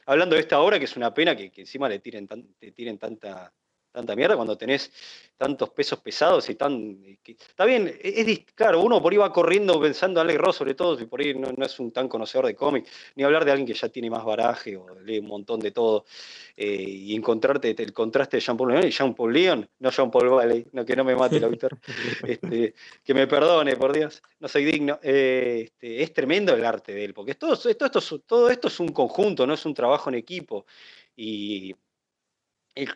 hablando 0.06 0.36
de 0.36 0.42
esta 0.42 0.60
obra, 0.60 0.80
que 0.80 0.86
es 0.86 0.98
una 0.98 1.14
pena 1.14 1.36
que, 1.36 1.52
encima 1.56 1.88
le 1.88 2.00
tiren, 2.00 2.28
te 2.28 2.72
tiren 2.72 2.98
tanta 2.98 3.54
tanta 3.94 4.16
mierda 4.16 4.36
cuando 4.36 4.58
tenés 4.58 4.92
tantos 5.38 5.70
pesos 5.70 6.00
pesados 6.00 6.50
y 6.50 6.56
tan... 6.56 6.98
está 7.26 7.66
bien, 7.66 7.94
es, 8.02 8.40
claro, 8.56 8.82
uno 8.82 9.02
por 9.02 9.14
ahí 9.14 9.18
va 9.18 9.32
corriendo 9.32 9.80
pensando 9.80 10.20
en 10.20 10.28
Alex 10.28 10.40
Ross 10.40 10.56
sobre 10.58 10.74
todo, 10.74 11.00
y 11.00 11.06
por 11.06 11.22
ahí 11.22 11.34
no, 11.36 11.50
es 11.64 11.80
un 11.80 11.92
tan 11.92 12.08
conocedor 12.10 12.48
de 12.48 12.56
cómics, 12.56 12.90
ni 13.16 13.24
hablar 13.24 13.46
de 13.46 13.52
alguien 13.52 13.68
que 13.68 13.74
ya 13.74 13.90
tiene 13.90 14.10
más 14.10 14.26
baraje 14.26 14.76
o 14.76 15.00
lee 15.00 15.20
un 15.20 15.28
montón 15.28 15.60
de 15.60 15.72
todo, 15.72 16.06
eh, 16.58 16.66
y 16.66 17.16
encontrarte 17.16 17.76
el 17.78 17.94
contraste 17.94 18.38
de 18.38 18.42
Jean 18.42 18.58
Paul 18.58 18.74
Leon 18.74 18.88
y 18.88 18.92
Jean 18.92 19.14
Paul 19.14 19.34
Leon, 19.34 19.70
no 19.80 19.92
Jean 19.92 20.10
Paul 20.10 20.30
Valley, 20.30 20.66
no, 20.72 20.84
que 20.84 20.96
no 20.96 21.04
me 21.04 21.16
mate 21.16 21.40
la 21.40 21.48
Víctor, 21.48 21.78
este, 22.28 22.74
que 23.04 23.14
me 23.14 23.28
perdone, 23.28 23.76
por 23.76 23.94
Dios, 23.94 24.22
no 24.40 24.48
soy 24.48 24.66
digno. 24.66 25.00
Eh, 25.04 25.66
este, 25.66 26.02
es 26.02 26.14
tremendo 26.14 26.54
el 26.54 26.66
arte 26.66 26.94
de 26.94 27.06
él, 27.06 27.14
porque 27.14 27.36
todo, 27.36 27.54
esto, 27.54 27.90
todo 28.26 28.50
esto 28.50 28.68
es 28.68 28.80
un 28.80 28.90
conjunto, 28.90 29.46
no 29.46 29.54
es 29.54 29.66
un 29.66 29.74
trabajo 29.74 30.10
en 30.10 30.16
equipo. 30.16 30.66
Y, 31.16 31.76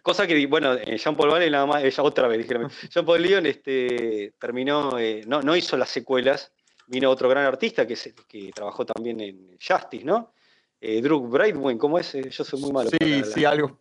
Cosa 0.02 0.26
que, 0.26 0.48
bueno, 0.48 0.74
eh, 0.74 0.98
Jean 0.98 1.16
Paul 1.16 1.30
Valley 1.30 1.52
nada 1.52 1.66
más, 1.68 1.84
ella 1.84 2.04
otra 2.04 2.28
vez 2.28 2.40
dijeron, 2.40 2.70
Jean 2.90 3.06
Paul 3.06 3.22
Leon 3.22 3.46
este, 3.46 4.34
terminó, 4.40 4.98
eh, 4.98 5.24
no, 5.28 5.42
no, 5.42 5.56
hizo 5.56 5.78
las 5.78 5.90
secuelas, 5.90 6.52
vino 6.88 7.12
otro 7.12 7.30
gran 7.30 7.46
artista 7.46 7.86
que, 7.86 7.96
que 8.28 8.52
trabajó 8.54 8.86
también 8.86 9.20
en 9.22 9.58
Justice, 9.60 10.04
¿no? 10.04 10.34
Eh, 10.80 11.02
Drew 11.02 11.28
Brightway, 11.28 11.78
¿cómo 11.78 11.98
es? 11.98 12.14
Yo 12.14 12.44
soy 12.44 12.62
muy 12.62 12.72
malo. 12.72 12.90
Sí, 13.02 13.24
sí, 13.24 13.46
algo. 13.46 13.78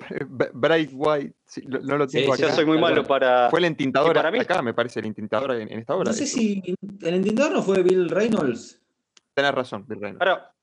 Brightway, 0.54 1.30
no, 1.66 1.98
lo 1.98 2.06
tengo 2.06 2.34
sí, 2.34 2.42
Yo 2.42 2.50
soy 2.50 2.64
muy 2.64 2.78
malo 2.78 3.04
para. 3.04 3.50
Fue 3.50 3.58
el 3.58 3.66
entintador 3.66 4.14
para 4.14 4.30
mí, 4.30 4.38
acá, 4.38 4.62
me 4.62 4.72
parece, 4.72 5.00
el 5.00 5.06
entintador 5.06 5.52
en, 5.56 5.70
esta 5.78 5.94
obra. 5.94 6.10
No 6.10 6.16
sé 6.16 6.26
si 6.26 6.62
el 7.02 7.14
entintador 7.14 7.52
no 7.52 7.62
fue 7.62 7.82
Bill 7.82 8.08
Reynolds. 8.08 8.80
Tenés 9.34 9.52
razón, 9.52 9.84
Bill 9.86 10.00
Reynolds. 10.00 10.22
Ahora, 10.22 10.55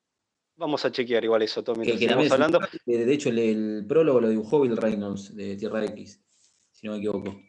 Vamos 0.56 0.86
a 0.86 0.92
chequear 0.92 1.24
igual 1.24 1.42
eso, 1.42 1.64
Tommy. 1.64 1.86
Que, 1.86 1.94
estamos 1.94 2.32
hablando. 2.32 2.60
De 2.86 3.14
hecho, 3.14 3.30
el, 3.30 3.86
prólogo 3.88 4.22
lo 4.22 4.30
dibujó 4.30 4.62
Bill 4.62 4.78
Reynolds 4.78 5.36
de 5.36 5.56
Tierra 5.56 5.84
X, 5.86 6.22
si 6.72 6.86
no 6.86 6.94
me 6.94 7.00
equivoco. 7.00 7.42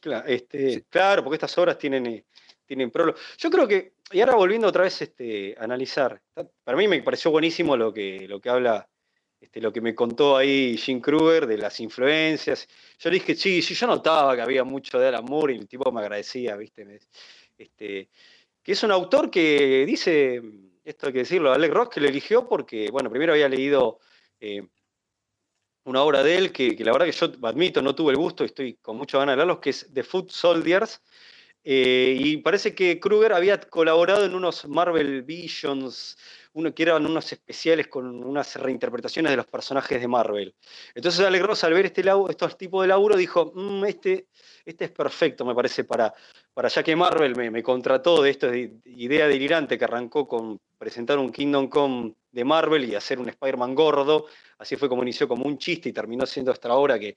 Claro, 0.00 0.26
este, 0.26 0.84
claro 0.88 1.22
porque 1.22 1.36
estas 1.36 1.56
obras 1.58 1.76
tienen, 1.76 2.06
eh, 2.06 2.24
tienen 2.64 2.90
prólogo. 2.90 3.18
Yo 3.36 3.50
creo 3.50 3.68
que, 3.68 3.94
y 4.10 4.20
ahora 4.20 4.36
volviendo 4.36 4.68
otra 4.68 4.84
vez 4.84 5.02
este, 5.02 5.54
a 5.58 5.64
analizar, 5.64 6.22
para 6.64 6.78
mí 6.78 6.88
me 6.88 7.02
pareció 7.02 7.30
buenísimo 7.30 7.76
lo 7.76 7.92
que, 7.92 8.26
lo 8.26 8.40
que 8.40 8.48
habla, 8.48 8.88
este, 9.38 9.60
lo 9.60 9.72
que 9.72 9.80
me 9.80 9.94
contó 9.94 10.36
ahí 10.36 10.78
Jim 10.78 11.00
Kruger 11.00 11.46
de 11.46 11.58
las 11.58 11.78
influencias. 11.80 12.66
Yo 12.98 13.10
le 13.10 13.14
dije, 13.14 13.34
sí, 13.34 13.60
sí, 13.60 13.74
yo 13.74 13.86
notaba 13.86 14.34
que 14.34 14.42
había 14.42 14.64
mucho 14.64 14.98
de 14.98 15.08
Alan 15.08 15.24
Moore 15.24 15.54
y 15.54 15.58
el 15.58 15.68
tipo 15.68 15.92
me 15.92 16.00
agradecía, 16.00 16.56
¿viste? 16.56 17.00
Este, 17.58 18.08
que 18.62 18.72
es 18.72 18.82
un 18.82 18.92
autor 18.92 19.30
que 19.30 19.84
dice 19.84 20.40
esto 20.88 21.06
hay 21.06 21.12
que 21.12 21.18
decirlo, 21.20 21.52
Alex 21.52 21.74
Ross 21.74 21.88
que 21.90 22.00
lo 22.00 22.08
eligió 22.08 22.48
porque, 22.48 22.90
bueno, 22.90 23.10
primero 23.10 23.32
había 23.34 23.48
leído 23.48 23.98
eh, 24.40 24.66
una 25.84 26.02
obra 26.02 26.22
de 26.22 26.36
él 26.36 26.50
que, 26.50 26.74
la 26.78 26.92
verdad 26.92 27.06
que 27.06 27.12
yo 27.12 27.30
admito, 27.46 27.82
no 27.82 27.94
tuve 27.94 28.12
el 28.12 28.18
gusto, 28.18 28.42
y 28.42 28.46
estoy 28.46 28.74
con 28.76 28.96
mucha 28.96 29.18
ganas 29.18 29.36
de 29.36 29.42
hablarlos, 29.42 29.60
que 29.60 29.70
es 29.70 29.90
The 29.92 30.02
Food 30.02 30.30
Soldiers. 30.30 31.02
Eh, 31.62 32.16
y 32.18 32.36
parece 32.38 32.74
que 32.74 32.98
Kruger 32.98 33.34
había 33.34 33.60
colaborado 33.60 34.24
en 34.24 34.34
unos 34.34 34.66
Marvel 34.66 35.22
Visions, 35.22 36.16
uno 36.58 36.74
que 36.74 36.82
eran 36.82 37.06
unos 37.06 37.32
especiales 37.32 37.86
con 37.86 38.24
unas 38.24 38.56
reinterpretaciones 38.56 39.30
de 39.30 39.36
los 39.36 39.46
personajes 39.46 40.00
de 40.00 40.08
Marvel. 40.08 40.54
Entonces 40.92 41.24
Alex 41.24 41.46
Ross, 41.46 41.62
al 41.62 41.72
ver 41.72 41.86
este 41.86 42.02
estos 42.28 42.58
tipos 42.58 42.82
de 42.82 42.88
laburo, 42.88 43.16
dijo, 43.16 43.52
mm, 43.54 43.84
este, 43.84 44.26
este 44.64 44.86
es 44.86 44.90
perfecto, 44.90 45.44
me 45.44 45.54
parece, 45.54 45.84
para, 45.84 46.12
para 46.52 46.68
ya 46.68 46.82
que 46.82 46.96
Marvel 46.96 47.36
me, 47.36 47.62
contrató 47.62 48.22
de 48.22 48.30
esta 48.30 48.48
idea 48.56 49.28
delirante 49.28 49.78
que 49.78 49.84
arrancó 49.84 50.26
con 50.26 50.58
presentar 50.76 51.18
un 51.18 51.30
Kingdom 51.30 51.68
Come 51.68 52.14
de 52.32 52.44
Marvel 52.44 52.84
y 52.84 52.96
hacer 52.96 53.20
un 53.20 53.28
Spider-Man 53.28 53.76
gordo. 53.76 54.26
Así 54.58 54.74
fue 54.74 54.88
como 54.88 55.04
inició 55.04 55.28
como 55.28 55.44
un 55.44 55.58
chiste 55.58 55.88
y 55.88 55.92
terminó 55.92 56.26
siendo 56.26 56.50
esta 56.50 56.74
obra 56.74 56.98
que, 56.98 57.16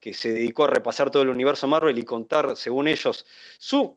que 0.00 0.12
se 0.12 0.32
dedicó 0.32 0.64
a 0.64 0.68
repasar 0.68 1.12
todo 1.12 1.22
el 1.22 1.28
universo 1.28 1.68
Marvel 1.68 1.96
y 1.96 2.02
contar, 2.02 2.56
según 2.56 2.88
ellos, 2.88 3.24
su 3.56 3.96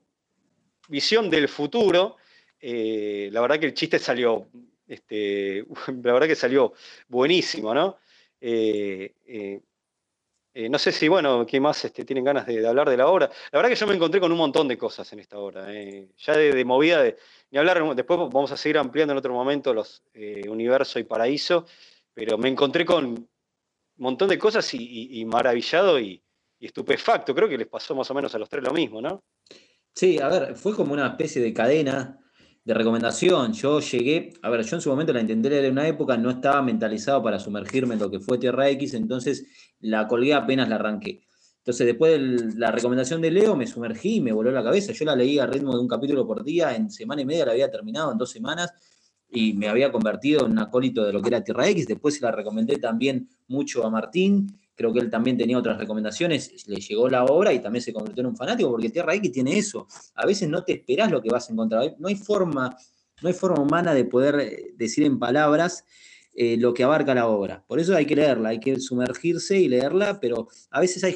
visión 0.88 1.32
del 1.32 1.48
futuro. 1.48 2.18
Eh, 2.60 3.30
la 3.34 3.42
verdad 3.42 3.60
que 3.60 3.66
el 3.66 3.74
chiste 3.74 4.00
salió, 4.00 4.48
este, 4.88 5.66
la 6.04 6.14
verdad 6.14 6.28
que 6.28 6.36
salió 6.36 6.74
buenísimo, 7.08 7.74
¿no? 7.74 7.98
Eh, 8.40 9.14
eh, 9.26 9.62
eh, 10.56 10.70
no 10.70 10.78
sé 10.78 10.92
si, 10.92 11.08
bueno, 11.08 11.46
¿qué 11.46 11.60
más 11.60 11.84
este, 11.86 12.06
tienen 12.06 12.24
ganas 12.24 12.46
de, 12.46 12.68
hablar 12.68 12.90
de 12.90 12.98
la 12.98 13.08
obra? 13.08 13.30
La 13.52 13.58
verdad 13.58 13.70
que 13.70 13.76
yo 13.76 13.88
me 13.88 13.96
encontré 13.96 14.20
con 14.20 14.32
un 14.32 14.38
montón 14.38 14.68
de 14.68 14.78
cosas 14.78 15.12
en 15.14 15.20
esta 15.20 15.40
obra. 15.40 15.68
Ya 16.18 16.38
de, 16.38 16.66
movida, 16.66 17.02
de, 17.02 17.18
ni 17.52 17.58
hablar, 17.58 17.96
después 17.96 18.20
vamos 18.20 18.52
a 18.52 18.58
seguir 18.58 18.78
ampliando 18.78 19.14
en 19.14 19.18
otro 19.18 19.34
momento 19.34 19.74
los 19.74 20.04
universo 20.48 21.00
y 21.00 21.04
paraíso, 21.06 21.66
pero 22.14 22.38
me 22.38 22.50
encontré 22.50 22.86
con 22.86 23.06
un 23.06 23.30
montón 23.98 24.30
de 24.30 24.38
cosas 24.38 24.72
y, 24.74 25.26
maravillado 25.26 26.00
y, 26.00 26.22
estupefacto. 26.60 27.34
Creo 27.34 27.50
que 27.50 27.58
les 27.58 27.68
pasó 27.68 27.96
más 27.96 28.10
o 28.12 28.14
menos 28.14 28.34
a 28.36 28.40
los 28.40 28.48
tres 28.48 28.64
lo 28.64 28.72
mismo, 28.72 29.02
¿no? 29.02 29.24
Sí, 29.96 30.20
a 30.20 30.28
ver, 30.30 30.56
fue 30.56 30.76
como 30.76 30.94
una 30.94 31.08
especie 31.08 31.42
de 31.42 31.54
cadena 31.54 32.23
de 32.66 32.74
recomendación. 32.74 33.54
Yo 33.54 33.80
llegué, 33.80 34.34
a 34.42 34.50
ver, 34.50 34.64
yo 34.64 34.76
en 34.76 34.82
su 34.82 34.90
momento 34.90 35.14
la 35.14 35.22
intenté 35.22 35.50
leer 35.50 35.66
en 35.66 35.74
una 35.74 35.88
época, 35.88 36.18
no 36.18 36.30
estaba 36.30 36.62
mentalizado 36.62 37.22
para 37.22 37.40
sumergirme 37.40 37.96
en 37.96 38.00
lo 38.00 38.10
que 38.10 38.20
fue 38.20 38.38
Tierra 38.38 38.70
X, 38.70 38.94
entonces 38.94 39.46
la 39.80 40.08
colgué 40.08 40.34
apenas 40.34 40.70
la 40.70 40.76
arranqué. 40.76 41.26
Entonces, 41.58 41.88
después 41.88 42.12
de 42.12 42.58
la 42.58 42.72
recomendación 42.72 43.22
de 43.22 43.32
Leo, 43.32 43.56
me 43.56 43.66
sumergí 43.66 44.16
y 44.16 44.22
me 44.22 44.34
voló 44.34 44.52
la 44.52 44.64
cabeza. 44.64 44.92
Yo 44.92 45.06
la 45.06 45.16
leí 45.16 45.40
a 45.40 45.46
ritmo 45.46 45.74
de 45.74 45.80
un 45.80 45.88
capítulo 45.88 46.28
por 46.28 46.44
día, 46.44 46.76
en 46.76 46.92
semana 46.92 47.22
y 47.22 47.26
media 47.26 47.46
la 47.46 47.52
había 47.54 47.72
terminado, 47.72 48.12
en 48.12 48.18
dos 48.18 48.32
semanas, 48.32 48.74
y 49.30 49.54
me 49.54 49.70
había 49.70 49.90
convertido 49.90 50.46
en 50.46 50.52
un 50.52 50.60
acólito 50.60 51.06
de 51.06 51.14
lo 51.14 51.22
que 51.22 51.30
era 51.30 51.42
Tierra 51.42 51.70
X. 51.70 51.88
Después 51.88 52.16
se 52.16 52.22
la 52.22 52.32
recomendé 52.32 52.78
también 52.78 53.30
mucho 53.48 53.86
a 53.86 53.90
Martín, 53.90 54.60
creo 54.76 54.94
que 54.94 55.00
él 55.00 55.10
también 55.10 55.38
tenía 55.38 55.58
otras 55.58 55.78
recomendaciones, 55.78 56.68
le 56.68 56.78
llegó 56.78 57.10
la 57.10 57.26
obra 57.26 57.54
y 57.54 57.60
también 57.60 57.82
se 57.82 57.94
convirtió 57.94 58.22
en 58.22 58.28
un 58.28 58.38
fanático, 58.38 58.72
porque 58.72 58.90
Tierra 58.90 59.14
X 59.16 59.32
tiene 59.32 59.58
eso. 59.58 59.88
A 60.16 60.26
veces 60.26 60.50
no 60.50 60.64
te 60.64 60.74
esperás 60.74 61.12
lo 61.12 61.22
que 61.22 61.30
vas 61.30 61.50
a 61.50 61.54
encontrar. 61.54 61.96
No 62.00 62.08
hay 62.08 62.16
forma, 62.16 62.76
no 63.22 63.28
hay 63.28 63.34
forma 63.34 63.62
humana 63.62 63.94
de 63.94 64.06
poder 64.06 64.40
eh, 64.40 64.74
decir 64.76 65.04
en 65.04 65.20
palabras 65.20 65.86
eh, 66.36 66.58
lo 66.58 66.74
que 66.74 66.84
abarca 66.84 67.14
la 67.14 67.28
obra. 67.28 67.64
Por 67.68 67.80
eso 67.80 67.96
hay 67.96 68.06
que 68.06 68.16
leerla, 68.16 68.50
hay 68.50 68.60
que 68.60 68.80
sumergirse 68.80 69.60
y 69.60 69.68
leerla, 69.68 70.20
pero 70.20 70.48
a 70.72 70.80
veces 70.80 71.04
hay, 71.04 71.16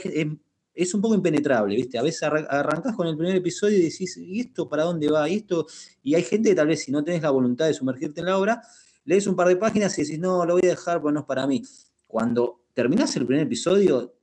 es, 0.76 0.93
un 0.93 1.01
poco 1.01 1.16
impenetrable, 1.16 1.76
¿viste? 1.76 1.97
A 1.97 2.03
veces 2.03 2.22
arrancas 2.24 2.95
con 2.95 3.08
el 3.08 3.18
primer 3.18 3.36
episodio 3.36 3.80
y 3.80 3.82
decís, 3.82 4.16
¿y 4.18 4.41
esto 4.41 4.70
para 4.70 4.84
dónde 4.84 5.10
va? 5.10 5.28
¿Y 5.28 5.38
esto? 5.38 5.66
Y 6.03 6.14
hay 6.14 6.22
gente 6.22 6.49
que 6.49 6.55
tal 6.55 6.68
vez 6.68 6.84
si 6.84 6.91
no 6.91 7.03
tenés 7.03 7.24
la 7.24 7.32
voluntad 7.32 7.66
de 7.66 7.74
sumergirte 7.74 8.20
en 8.20 8.28
la 8.28 8.38
obra, 8.38 8.62
lees 9.05 9.26
un 9.26 9.36
par 9.36 9.47
de 9.47 9.55
páginas 9.55 9.97
y 9.97 10.03
decís, 10.03 10.20
no, 10.20 10.45
lo 10.45 10.53
voy 10.53 10.62
a 10.66 10.70
dejar, 10.70 11.01
pues 11.01 11.14
no 11.16 11.22
es 11.22 11.26
para 11.26 11.47
mí. 11.47 11.64
Cuando 12.05 12.62
terminás 12.78 13.15
el 13.15 13.25
primer 13.25 13.47
episodio, 13.47 14.19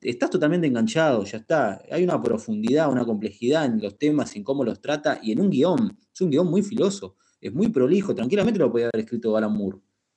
estás 0.00 0.30
totalmente 0.30 0.66
enganchado, 0.66 1.24
ya 1.24 1.36
está. 1.36 1.82
Hay 1.90 2.02
una 2.02 2.22
profundidad, 2.22 2.90
una 2.90 3.04
complejidad 3.04 3.66
en 3.66 3.82
los 3.82 3.98
temas, 3.98 4.34
en 4.34 4.42
cómo 4.42 4.64
los 4.64 4.80
trata 4.80 5.20
y 5.22 5.30
en 5.32 5.42
un 5.42 5.50
guion. 5.50 5.98
Es 6.10 6.22
un 6.22 6.30
guion 6.30 6.46
muy 6.46 6.62
filoso, 6.62 7.16
es 7.38 7.52
muy 7.52 7.68
prolijo. 7.68 8.14
Tranquilamente 8.14 8.58
lo 8.58 8.72
podía 8.72 8.86
haber 8.86 9.00
escrito 9.04 9.36
Alan 9.36 9.52
Moore 9.52 9.76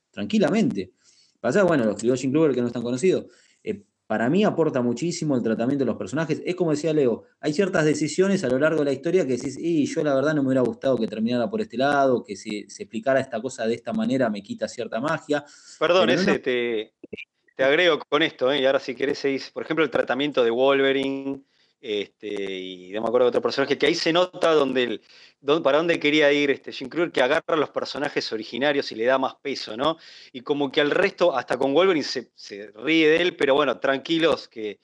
tranquilamente. 0.10 0.94
Pasa, 1.42 1.64
bueno, 1.64 1.84
lo 1.84 1.92
escribió 1.92 2.16
Jim 2.16 2.32
Kruger, 2.32 2.54
que 2.54 2.62
no 2.62 2.68
es 2.68 2.74
tan 2.74 2.82
conocido, 2.82 3.28
eh, 3.62 3.84
para 4.08 4.30
mí 4.30 4.46
aporta 4.46 4.82
muchísimo 4.82 5.36
el 5.36 5.44
tratamiento 5.44 5.84
de 5.84 5.88
los 5.88 5.98
personajes. 5.98 6.42
Es 6.46 6.56
como 6.56 6.72
decía 6.72 6.94
Leo, 6.94 7.26
hay 7.42 7.52
ciertas 7.52 7.84
decisiones 7.84 8.46
a 8.46 8.48
lo 8.48 8.58
largo 8.58 8.80
de 8.80 8.86
la 8.86 8.94
historia 8.94 9.28
que 9.28 9.34
decís, 9.34 9.58
y 9.60 9.86
yo 9.86 10.02
la 10.02 10.16
verdad 10.16 10.34
no 10.34 10.44
me 10.44 10.48
hubiera 10.48 10.62
gustado 10.62 10.96
que 10.96 11.08
terminara 11.08 11.50
por 11.50 11.60
este 11.60 11.76
lado, 11.76 12.24
que 12.24 12.38
si 12.38 12.70
se 12.70 12.84
explicara 12.84 13.20
esta 13.20 13.42
cosa 13.42 13.68
de 13.68 13.74
esta 13.74 13.92
manera 13.92 14.30
me 14.30 14.42
quita 14.42 14.70
cierta 14.70 15.02
magia. 15.02 15.44
Perdón, 15.78 16.10
ese 16.10 16.40
te, 16.40 16.94
te, 17.56 17.64
agrego 17.64 18.00
con 18.00 18.22
esto, 18.22 18.52
¿eh? 18.52 18.62
y 18.62 18.66
ahora 18.66 18.80
si 18.80 18.96
querés 18.96 19.52
por 19.52 19.64
ejemplo, 19.64 19.84
el 19.84 19.92
tratamiento 19.92 20.44
de 20.44 20.52
Wolverine 20.52 21.42
este, 21.88 22.52
y 22.52 22.92
no 22.94 23.02
me 23.02 23.08
acuerdo 23.08 23.26
de 23.26 23.30
otro 23.30 23.42
personaje, 23.44 23.78
que 23.78 23.86
ahí 23.86 23.94
se 23.94 24.12
nota 24.12 24.54
donde 24.54 25.02
para 25.64 25.78
dónde 25.78 26.00
quería 26.00 26.32
ir 26.32 26.50
este 26.50 26.72
Jim 26.72 26.90
Kruger, 26.90 27.12
que 27.12 27.22
agarra 27.22 27.44
a 27.54 27.58
los 27.58 27.70
personajes 27.70 28.32
originarios 28.34 28.92
y 28.92 28.96
le 28.96 29.06
da 29.06 29.20
más 29.20 29.36
peso, 29.36 29.78
¿no? 29.78 29.98
Y 30.32 30.42
como 30.42 30.72
que 30.72 30.82
al 30.82 30.90
resto, 30.90 31.38
hasta 31.38 31.58
con 31.58 31.76
Wolverine 31.76 32.04
se, 32.04 32.72
ríe 32.74 33.10
de 33.10 33.22
él, 33.22 33.36
pero 33.36 33.54
bueno, 33.54 33.80
tranquilos 33.80 34.48
que, 34.48 34.80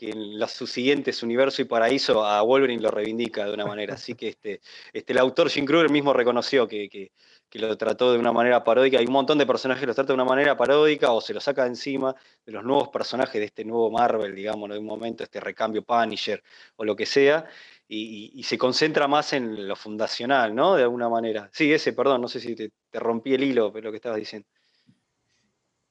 en 0.00 0.40
los, 0.40 0.50
sus 0.50 0.70
siguientes 0.72 1.22
Universo 1.22 1.62
y 1.62 1.66
Paraíso 1.66 2.24
a 2.24 2.42
Wolverine 2.42 2.82
lo 2.82 2.90
reivindica 2.90 3.44
de 3.44 3.52
una 3.52 3.66
manera. 3.66 3.94
Así 3.94 4.14
que 4.14 4.28
este, 4.28 4.60
este, 4.92 5.12
el 5.12 5.18
autor 5.18 5.50
Jim 5.50 5.64
Kruger 5.66 5.90
mismo 5.90 6.12
reconoció 6.12 6.66
que, 6.66 6.88
que 6.88 7.12
que 7.50 7.58
lo 7.58 7.76
trató 7.76 8.12
de 8.12 8.18
una 8.18 8.32
manera 8.32 8.62
paródica. 8.64 8.98
Hay 8.98 9.06
un 9.06 9.12
montón 9.12 9.36
de 9.38 9.44
personajes 9.46 9.80
que 9.80 9.86
los 9.86 9.96
trata 9.96 10.08
de 10.08 10.14
una 10.14 10.24
manera 10.24 10.56
paródica 10.56 11.12
o 11.12 11.20
se 11.20 11.34
lo 11.34 11.40
saca 11.40 11.64
de 11.64 11.70
encima 11.70 12.14
de 12.46 12.52
los 12.52 12.64
nuevos 12.64 12.88
personajes 12.88 13.40
de 13.40 13.46
este 13.46 13.64
nuevo 13.64 13.90
Marvel, 13.90 14.34
digamos, 14.34 14.70
de 14.70 14.78
un 14.78 14.86
momento, 14.86 15.24
este 15.24 15.40
recambio 15.40 15.82
Punisher 15.82 16.42
o 16.76 16.84
lo 16.84 16.94
que 16.94 17.06
sea, 17.06 17.46
y, 17.88 18.42
se 18.44 18.56
concentra 18.56 19.08
más 19.08 19.32
en 19.32 19.66
lo 19.66 19.74
fundacional, 19.74 20.54
¿no? 20.54 20.76
De 20.76 20.84
alguna 20.84 21.08
manera. 21.08 21.50
Sí, 21.52 21.72
ese, 21.72 21.92
perdón, 21.92 22.20
no 22.22 22.28
sé 22.28 22.38
si 22.40 22.54
te, 22.54 22.70
te 22.88 23.00
rompí 23.00 23.34
el 23.34 23.42
hilo, 23.42 23.72
pero 23.72 23.86
lo 23.86 23.90
que 23.90 23.96
estabas 23.96 24.18
diciendo. 24.18 24.46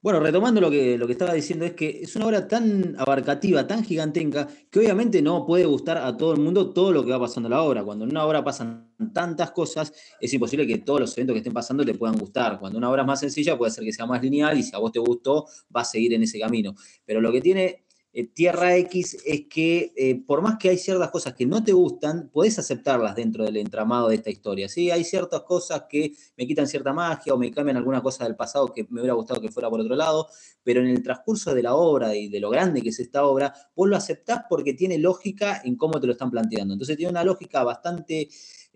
Bueno, 0.02 0.18
retomando 0.18 0.62
lo 0.62 0.70
que, 0.70 0.96
lo 0.96 1.06
que 1.06 1.12
estaba 1.12 1.34
diciendo, 1.34 1.66
es 1.66 1.74
que 1.74 2.00
es 2.02 2.16
una 2.16 2.24
obra 2.24 2.48
tan 2.48 2.94
abarcativa, 2.98 3.66
tan 3.66 3.84
gigantenca, 3.84 4.48
que 4.70 4.78
obviamente 4.78 5.20
no 5.20 5.44
puede 5.44 5.66
gustar 5.66 5.98
a 5.98 6.16
todo 6.16 6.32
el 6.32 6.40
mundo 6.40 6.72
todo 6.72 6.90
lo 6.90 7.04
que 7.04 7.10
va 7.10 7.20
pasando 7.20 7.48
en 7.48 7.50
la 7.50 7.62
obra. 7.62 7.84
Cuando 7.84 8.06
en 8.06 8.10
una 8.10 8.24
obra 8.24 8.42
pasan 8.42 8.94
tantas 9.12 9.50
cosas, 9.50 9.92
es 10.18 10.32
imposible 10.32 10.66
que 10.66 10.78
todos 10.78 11.00
los 11.00 11.18
eventos 11.18 11.34
que 11.34 11.40
estén 11.40 11.52
pasando 11.52 11.84
te 11.84 11.92
puedan 11.92 12.16
gustar. 12.16 12.58
Cuando 12.58 12.78
una 12.78 12.88
obra 12.88 13.02
es 13.02 13.08
más 13.08 13.20
sencilla, 13.20 13.58
puede 13.58 13.72
ser 13.72 13.84
que 13.84 13.92
sea 13.92 14.06
más 14.06 14.22
lineal 14.22 14.56
y 14.58 14.62
si 14.62 14.74
a 14.74 14.78
vos 14.78 14.90
te 14.90 15.00
gustó, 15.00 15.44
va 15.74 15.82
a 15.82 15.84
seguir 15.84 16.14
en 16.14 16.22
ese 16.22 16.40
camino. 16.40 16.74
Pero 17.04 17.20
lo 17.20 17.30
que 17.30 17.42
tiene 17.42 17.84
eh, 18.12 18.26
Tierra 18.26 18.76
X 18.76 19.18
es 19.24 19.42
que 19.48 19.92
eh, 19.96 20.20
por 20.26 20.42
más 20.42 20.58
que 20.58 20.68
hay 20.68 20.78
ciertas 20.78 21.10
cosas 21.10 21.34
que 21.34 21.46
no 21.46 21.62
te 21.62 21.72
gustan, 21.72 22.28
podés 22.32 22.58
aceptarlas 22.58 23.14
dentro 23.14 23.44
del 23.44 23.56
entramado 23.56 24.08
de 24.08 24.16
esta 24.16 24.30
historia. 24.30 24.68
¿sí? 24.68 24.90
Hay 24.90 25.04
ciertas 25.04 25.42
cosas 25.42 25.84
que 25.88 26.12
me 26.36 26.46
quitan 26.46 26.66
cierta 26.66 26.92
magia 26.92 27.34
o 27.34 27.38
me 27.38 27.50
cambian 27.52 27.76
alguna 27.76 28.02
cosa 28.02 28.24
del 28.24 28.34
pasado 28.34 28.72
que 28.72 28.86
me 28.90 29.00
hubiera 29.00 29.14
gustado 29.14 29.40
que 29.40 29.50
fuera 29.50 29.70
por 29.70 29.80
otro 29.80 29.94
lado, 29.94 30.28
pero 30.64 30.80
en 30.80 30.88
el 30.88 31.02
transcurso 31.02 31.54
de 31.54 31.62
la 31.62 31.74
obra 31.74 32.14
y 32.16 32.28
de 32.28 32.40
lo 32.40 32.50
grande 32.50 32.82
que 32.82 32.88
es 32.88 32.98
esta 32.98 33.24
obra, 33.24 33.54
vos 33.76 33.88
lo 33.88 33.96
aceptás 33.96 34.42
porque 34.48 34.74
tiene 34.74 34.98
lógica 34.98 35.60
en 35.64 35.76
cómo 35.76 36.00
te 36.00 36.06
lo 36.06 36.12
están 36.12 36.30
planteando. 36.30 36.74
Entonces 36.74 36.96
tiene 36.96 37.10
una 37.10 37.24
lógica 37.24 37.62
bastante 37.62 38.28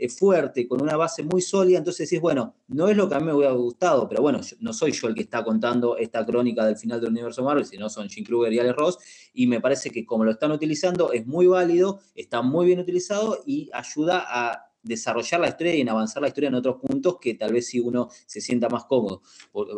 fuerte, 0.08 0.66
con 0.66 0.82
una 0.82 0.96
base 0.96 1.22
muy 1.22 1.40
sólida, 1.40 1.78
entonces 1.78 2.08
decís, 2.08 2.20
bueno, 2.20 2.54
no 2.68 2.88
es 2.88 2.96
lo 2.96 3.08
que 3.08 3.14
a 3.14 3.20
mí 3.20 3.26
me 3.26 3.34
hubiera 3.34 3.52
gustado, 3.52 4.08
pero 4.08 4.22
bueno, 4.22 4.40
no 4.60 4.72
soy 4.72 4.92
yo 4.92 5.08
el 5.08 5.14
que 5.14 5.22
está 5.22 5.44
contando 5.44 5.96
esta 5.96 6.26
crónica 6.26 6.66
del 6.66 6.76
final 6.76 7.00
del 7.00 7.10
universo 7.10 7.42
Marvel, 7.42 7.64
sino 7.64 7.88
son 7.88 8.08
Jim 8.08 8.24
Kruger 8.24 8.52
y 8.52 8.58
Alex 8.58 8.76
Ross, 8.76 8.98
y 9.32 9.46
me 9.46 9.60
parece 9.60 9.90
que 9.90 10.04
como 10.04 10.24
lo 10.24 10.32
están 10.32 10.52
utilizando 10.52 11.12
es 11.12 11.26
muy 11.26 11.46
válido, 11.46 12.00
está 12.14 12.42
muy 12.42 12.66
bien 12.66 12.80
utilizado 12.80 13.42
y 13.46 13.70
ayuda 13.72 14.24
a 14.26 14.73
desarrollar 14.84 15.40
la 15.40 15.48
historia 15.48 15.74
y 15.74 15.80
en 15.80 15.88
avanzar 15.88 16.22
la 16.22 16.28
historia 16.28 16.48
en 16.48 16.54
otros 16.54 16.76
puntos 16.76 17.18
que 17.20 17.34
tal 17.34 17.52
vez 17.52 17.66
si 17.66 17.80
uno 17.80 18.08
se 18.26 18.40
sienta 18.40 18.68
más 18.68 18.84
cómodo. 18.84 19.22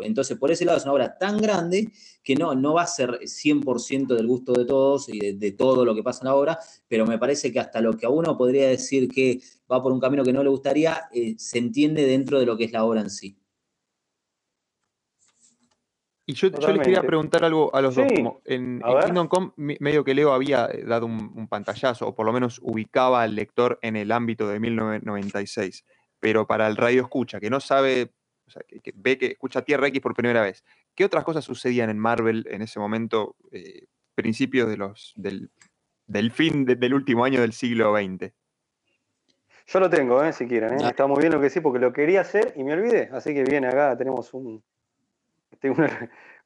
Entonces, 0.02 0.36
por 0.36 0.50
ese 0.50 0.64
lado 0.64 0.78
es 0.78 0.84
una 0.84 0.92
obra 0.92 1.16
tan 1.16 1.38
grande 1.38 1.90
que 2.22 2.34
no, 2.34 2.54
no 2.54 2.74
va 2.74 2.82
a 2.82 2.86
ser 2.86 3.20
100% 3.20 4.14
del 4.14 4.26
gusto 4.26 4.52
de 4.52 4.64
todos 4.64 5.08
y 5.08 5.32
de, 5.32 5.52
todo 5.52 5.84
lo 5.84 5.94
que 5.94 6.02
pasa 6.02 6.20
en 6.22 6.26
la 6.26 6.34
obra, 6.34 6.58
pero 6.88 7.06
me 7.06 7.18
parece 7.18 7.52
que 7.52 7.60
hasta 7.60 7.80
lo 7.80 7.96
que 7.96 8.06
a 8.06 8.10
uno 8.10 8.36
podría 8.36 8.68
decir 8.68 9.08
que 9.08 9.40
va 9.70 9.82
por 9.82 9.92
un 9.92 10.00
camino 10.00 10.24
que 10.24 10.32
no 10.32 10.42
le 10.42 10.50
gustaría, 10.50 11.04
eh, 11.12 11.36
se 11.38 11.58
entiende 11.58 12.04
dentro 12.04 12.38
de 12.38 12.46
lo 12.46 12.56
que 12.56 12.64
es 12.64 12.72
la 12.72 12.84
obra 12.84 13.00
en 13.00 13.10
sí. 13.10 13.36
Y 16.28 16.34
yo, 16.34 16.48
yo, 16.48 16.72
les 16.72 16.82
quería 16.82 17.02
preguntar 17.02 17.44
algo 17.44 17.72
a 17.72 17.80
los 17.80 17.94
dos. 17.94 18.06
en, 18.44 18.80
Kingdom 18.80 19.28
Come, 19.28 19.52
medio 19.56 20.02
que 20.02 20.12
Leo 20.12 20.32
había 20.32 20.66
eh, 20.66 20.82
dado 20.84 21.06
un, 21.06 21.46
pantallazo, 21.46 22.08
o 22.08 22.14
por 22.16 22.26
lo 22.26 22.32
menos 22.32 22.58
ubicaba 22.64 23.22
al 23.22 23.36
lector 23.36 23.78
en 23.80 23.94
el 23.94 24.10
ámbito 24.10 24.48
de 24.48 24.58
1996. 24.58 25.84
Pero 26.18 26.44
para 26.48 26.66
el 26.66 26.76
radio 26.76 27.02
escucha, 27.02 27.38
que 27.38 27.48
no 27.48 27.60
sabe, 27.60 28.10
o 28.44 28.50
sea, 28.50 28.62
que, 28.62 28.92
ve 28.96 29.18
que 29.18 29.26
escucha 29.26 29.62
Tierra 29.62 29.86
X 29.86 30.00
por 30.00 30.14
primera 30.14 30.42
vez, 30.42 30.64
¿qué 30.96 31.04
otras 31.04 31.22
cosas 31.22 31.44
sucedían 31.44 31.90
en 31.90 31.98
Marvel 31.98 32.44
en 32.50 32.60
ese 32.60 32.80
momento, 32.80 33.36
eh, 33.52 33.86
principios 34.16 34.68
de 34.68 34.78
los, 34.78 35.14
del, 35.14 35.48
fin 36.32 36.64
del 36.64 36.92
último 36.92 37.24
año 37.24 37.40
del 37.40 37.52
siglo 37.52 37.94
XX? 37.96 38.32
Yo 39.68 39.78
lo 39.78 39.88
tengo, 39.88 40.24
eh, 40.24 40.32
si 40.32 40.48
quieren. 40.48 40.72
¿eh? 40.72 40.88
Está 40.88 41.06
muy 41.06 41.20
bien 41.20 41.32
lo 41.32 41.40
que 41.40 41.50
sí, 41.50 41.60
porque 41.60 41.78
lo 41.78 41.92
quería 41.92 42.22
hacer 42.22 42.52
y 42.56 42.64
me 42.64 42.72
olvidé. 42.72 43.10
Así 43.12 43.32
que 43.32 43.44
viene 43.44 43.68
acá, 43.68 43.96
tenemos 43.96 44.34
un, 44.34 44.64
este, 45.56 45.70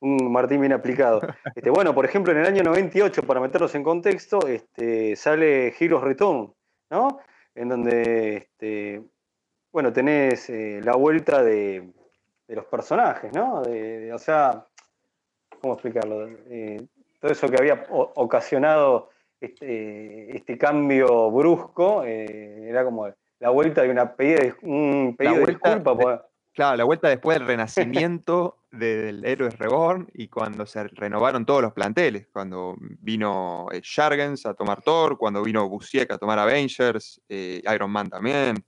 un, 0.01 0.33
Martín 0.33 0.61
bien 0.61 0.73
aplicado. 0.73 1.21
Este, 1.55 1.71
bueno, 1.71 1.95
por 1.95 2.05
ejemplo, 2.05 2.33
en 2.33 2.39
el 2.39 2.47
año 2.47 2.63
98, 2.63 3.23
para 3.25 3.41
meterlos 3.41 3.75
en 3.75 3.83
contexto, 3.83 4.47
este, 4.47 5.17
sale 5.17 5.75
Heroes 5.79 6.05
Return, 6.05 6.53
¿no? 6.91 7.19
En 7.55 7.69
donde, 7.69 8.37
este, 8.37 9.03
bueno, 9.73 9.93
tenés 9.93 10.49
eh, 10.51 10.81
la 10.83 10.95
vuelta 10.97 11.43
de, 11.43 11.93
los 12.49 12.65
personajes, 12.65 13.33
¿no? 13.33 13.63
o 13.63 14.19
sea, 14.19 14.67
¿cómo 15.61 15.75
explicarlo? 15.75 16.27
Eh, 16.49 16.85
todo 17.21 17.31
eso 17.31 17.49
que 17.49 17.57
había 17.57 17.87
ocasionado 17.89 19.11
este, 19.41 20.37
este 20.37 20.59
cambio 20.59 21.31
brusco 21.31 22.03
eh, 22.05 22.69
era 22.69 22.85
como 22.85 23.09
la 23.39 23.51
vuelta 23.51 23.83
de 23.83 23.91
una 23.91 24.17
pedida 24.17 24.41
de, 24.41 24.55
un 24.63 25.15
pedido 25.17 25.47
de 25.47 25.47
disculpa. 25.47 26.30
Claro, 26.53 26.77
la 26.77 26.85
vuelta 26.85 27.09
después 27.09 27.39
del 27.39 27.47
renacimiento 27.47 28.59
del 28.71 29.25
Héroes 29.25 29.59
Reborn 29.59 30.09
y 30.15 30.29
cuando 30.29 30.67
se 30.67 30.85
renovaron 30.85 31.45
todos 31.45 31.63
los 31.63 31.73
planteles, 31.73 32.29
cuando 32.33 32.77
vino 32.79 33.67
eh, 33.73 33.81
Shargens 33.83 34.47
a 34.47 34.55
tomar 34.55 34.83
Thor, 34.83 35.19
cuando 35.19 35.43
vino 35.43 35.69
Busiek 35.69 36.11
a 36.13 36.19
tomar 36.19 36.39
Avengers, 36.39 37.21
eh, 37.29 37.63
Iron 37.73 37.91
Man 37.91 38.09
también. 38.09 38.65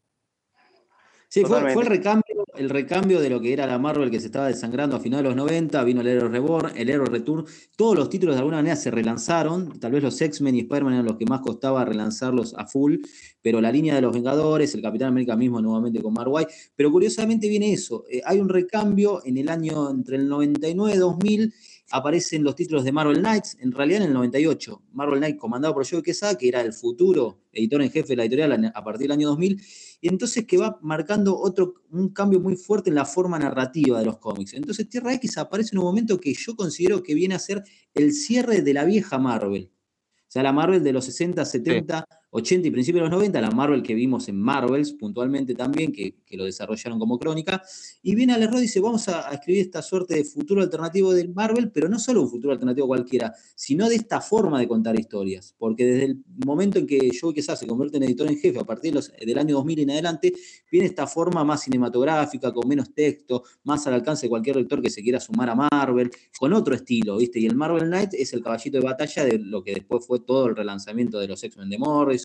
Sí, 1.28 1.45
fue, 1.47 1.61
el, 1.61 1.87
recambio, 1.87 2.22
el 2.55 2.70
recambio 2.70 3.20
de 3.20 3.30
lo 3.30 3.40
que 3.40 3.53
era 3.53 3.66
la 3.66 3.78
Marvel 3.78 4.11
que 4.11 4.20
se 4.20 4.26
estaba 4.26 4.49
desangrando 4.49 4.97
a 4.97 5.01
finales 5.01 5.24
de 5.24 5.28
los 5.30 5.36
90, 5.36 5.82
vino 5.84 6.01
el 6.01 6.07
Héroe 6.09 6.28
Reborn, 6.28 6.72
el 6.76 6.90
Héroe 6.90 7.07
Return, 7.07 7.45
todos 7.76 7.97
los 7.97 8.09
títulos 8.09 8.34
de 8.34 8.40
alguna 8.40 8.59
manera 8.59 8.76
se 8.76 8.90
relanzaron, 8.90 9.78
tal 9.80 9.93
vez 9.93 10.03
los 10.03 10.20
X-Men 10.20 10.57
y 10.57 10.61
Spider-Man 10.61 10.95
eran 10.95 11.07
los 11.07 11.16
que 11.16 11.26
más 11.26 11.40
costaba 11.40 11.84
relanzarlos 11.84 12.55
a 12.57 12.66
full, 12.66 12.97
pero 13.40 13.61
la 13.61 13.72
línea 13.72 13.95
de 13.95 14.03
los 14.03 14.12
Vengadores, 14.12 14.74
el 14.74 14.82
Capitán 14.82 15.09
América 15.09 15.36
mismo 15.36 15.61
nuevamente 15.61 16.01
con 16.03 16.12
Mark 16.12 16.30
White, 16.30 16.53
pero 16.76 16.90
curiosamente 16.90 17.49
viene 17.49 17.72
eso, 17.72 18.05
eh, 18.11 18.20
hay 18.24 18.38
un 18.40 18.49
recambio 18.49 19.22
en 19.24 19.38
el 19.38 19.49
año 19.49 19.90
entre 19.90 20.16
el 20.16 20.28
99 20.28 20.97
y 20.97 20.99
2000, 20.99 21.55
aparecen 21.93 22.43
los 22.43 22.57
títulos 22.57 22.84
de 22.84 22.93
Marvel 22.93 23.18
Knights, 23.18 23.57
en 23.61 23.70
realidad 23.70 24.03
en 24.03 24.09
el 24.09 24.14
98, 24.14 24.82
Marvel 24.93 25.18
Knights 25.18 25.38
comandado 25.38 25.74
por 25.74 25.86
Joe 25.88 26.03
Quesada, 26.03 26.36
que 26.36 26.49
era 26.49 26.62
el 26.62 26.72
futuro 26.72 27.43
editor 27.53 27.82
en 27.82 27.90
jefe 27.90 28.09
de 28.09 28.16
la 28.16 28.24
editorial 28.24 28.72
a 28.74 28.84
partir 28.84 29.03
del 29.03 29.12
año 29.12 29.28
2000, 29.28 29.62
y 30.01 30.09
entonces 30.09 30.47
que 30.47 30.57
va 30.57 30.78
marcando 30.82 31.38
otro, 31.38 31.74
un 31.90 32.09
cambio 32.09 32.40
muy 32.40 32.57
fuerte 32.57 32.88
en 32.88 32.97
la 32.97 33.05
forma 33.05 33.38
narrativa 33.38 33.99
de 33.99 34.07
los 34.07 34.18
cómics. 34.18 34.55
Entonces 34.55 34.88
Tierra 34.88 35.12
X 35.14 35.36
aparece 35.38 35.74
en 35.74 35.78
un 35.78 35.84
momento 35.84 36.18
que 36.18 36.32
yo 36.34 36.57
considero 36.57 37.03
que 37.03 37.14
viene 37.14 37.34
a 37.34 37.38
ser 37.38 37.62
el 37.95 38.12
cierre 38.12 38.62
de 38.62 38.74
la 38.74 38.84
vieja 38.84 39.18
Marvel. 39.18 39.70
O 39.74 40.32
sea, 40.32 40.43
la 40.43 40.53
Marvel 40.53 40.82
de 40.82 40.95
los 40.95 41.05
60, 41.05 41.45
70, 41.45 42.07
80 42.35 42.68
y 42.68 42.70
principios 42.70 43.03
de 43.03 43.11
los 43.11 43.18
90, 43.18 43.41
la 43.43 43.51
Marvel 43.51 43.83
que 43.83 43.95
vimos 43.95 44.26
en 44.28 44.41
Marvels 44.41 44.93
puntualmente 44.95 45.55
también, 45.55 45.93
que, 45.93 46.16
lo 46.30 46.47
desarrollaron 46.47 46.99
como 46.99 47.18
crónica, 47.18 47.62
y 48.03 48.14
viene 48.14 48.33
al 48.33 48.43
error 48.43 48.57
y 48.57 48.62
dice, 48.62 48.80
vamos 48.80 49.07
a, 49.09 49.30
escribir 49.33 49.61
esta 49.61 49.83
suerte 49.83 50.14
de 50.14 50.24
futuro 50.24 50.62
alternativo 50.62 51.12
del 51.12 51.35
Marvel, 51.35 51.70
pero 51.70 51.91
no 51.91 51.99
solo 51.99 52.22
un 52.22 52.30
futuro 52.30 52.55
alternativo 52.55 52.87
cualquiera, 52.87 53.35
sino 53.55 53.87
de 53.87 53.97
esta 53.97 54.22
forma 54.22 54.59
de 54.59 54.66
contar 54.66 54.99
historias, 54.99 55.55
porque 55.59 55.85
desde 55.85 56.05
el 56.07 56.24
momento 56.47 56.78
en 56.78 56.87
que 56.87 57.11
Joe 57.20 57.35
Quesada 57.35 57.57
se 57.57 57.66
convierte 57.66 57.99
en 57.99 58.05
editor 58.05 58.26
en 58.26 58.39
jefe, 58.39 58.59
a 58.59 58.64
partir 58.64 58.95
del 58.95 59.39
año 59.39 59.57
2000 59.57 59.80
en 59.80 59.91
adelante, 59.91 60.33
viene 60.70 60.87
esta 60.87 61.07
forma 61.07 61.45
más 61.45 61.62
cinematográfica, 61.62 62.51
con 62.51 62.66
menos 62.66 62.95
texto, 62.95 63.43
más 63.64 63.87
al 63.87 63.93
alcance 63.93 64.24
de 64.26 64.30
cualquier 64.30 64.57
lector 64.57 64.80
que 64.80 64.89
se 64.89 65.03
quiera 65.03 65.20
sumar 65.20 65.51
a 65.51 65.55
Marvel, 65.55 66.11
con 66.39 66.55
otro 66.55 66.74
estilo, 66.74 67.18
¿viste? 67.18 67.41
Y 67.41 67.47
el 67.47 67.57
Marvel 67.57 67.85
Knight 67.89 68.14
es 68.14 68.33
el 68.33 68.43
caballito 68.43 68.78
de 68.78 68.85
batalla 68.85 69.24
de 69.26 69.39
lo 69.39 69.62
que 69.62 69.74
después 69.74 70.07
fue 70.07 70.20
todo 70.20 70.47
el 70.47 70.57
relanzamiento 70.57 71.18
de 71.18 71.28
los 71.28 71.45
X-Men 71.45 71.68
de 71.68 71.76
Morris, 71.76 72.22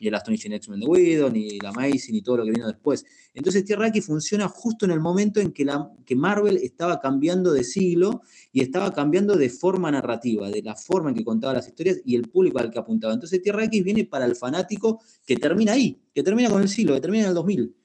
y 0.00 0.08
el 0.08 0.14
Astonishing 0.14 0.52
X-Men 0.52 0.80
de 0.80 0.86
Widow, 0.86 1.30
ni 1.30 1.58
la 1.60 1.68
Amazing, 1.68 2.14
ni 2.14 2.22
todo 2.22 2.38
lo 2.38 2.44
que 2.44 2.50
vino 2.50 2.66
después. 2.66 3.04
Entonces 3.32 3.64
Tierra 3.64 3.88
X 3.88 4.04
funciona 4.04 4.48
justo 4.48 4.84
en 4.84 4.90
el 4.90 5.00
momento 5.00 5.40
en 5.40 5.52
que 5.52 6.16
Marvel 6.16 6.56
estaba 6.56 7.00
cambiando 7.00 7.52
de 7.52 7.64
siglo 7.64 8.22
y 8.52 8.60
estaba 8.60 8.92
cambiando 8.92 9.36
de 9.36 9.48
forma 9.50 9.90
narrativa, 9.90 10.50
de 10.50 10.62
la 10.62 10.74
forma 10.74 11.10
en 11.10 11.16
que 11.16 11.24
contaba 11.24 11.54
las 11.54 11.68
historias 11.68 12.00
y 12.04 12.16
el 12.16 12.28
público 12.28 12.58
al 12.58 12.70
que 12.70 12.78
apuntaba. 12.78 13.14
Entonces 13.14 13.40
Tierra 13.40 13.64
X 13.64 13.84
viene 13.84 14.04
para 14.04 14.24
el 14.24 14.36
fanático 14.36 15.00
que 15.24 15.36
termina 15.36 15.72
ahí, 15.72 16.00
que 16.12 16.22
termina 16.22 16.50
con 16.50 16.62
el 16.62 16.68
siglo, 16.68 16.94
que 16.94 17.00
termina 17.00 17.24
en 17.24 17.28
el 17.30 17.34
2000. 17.34 17.76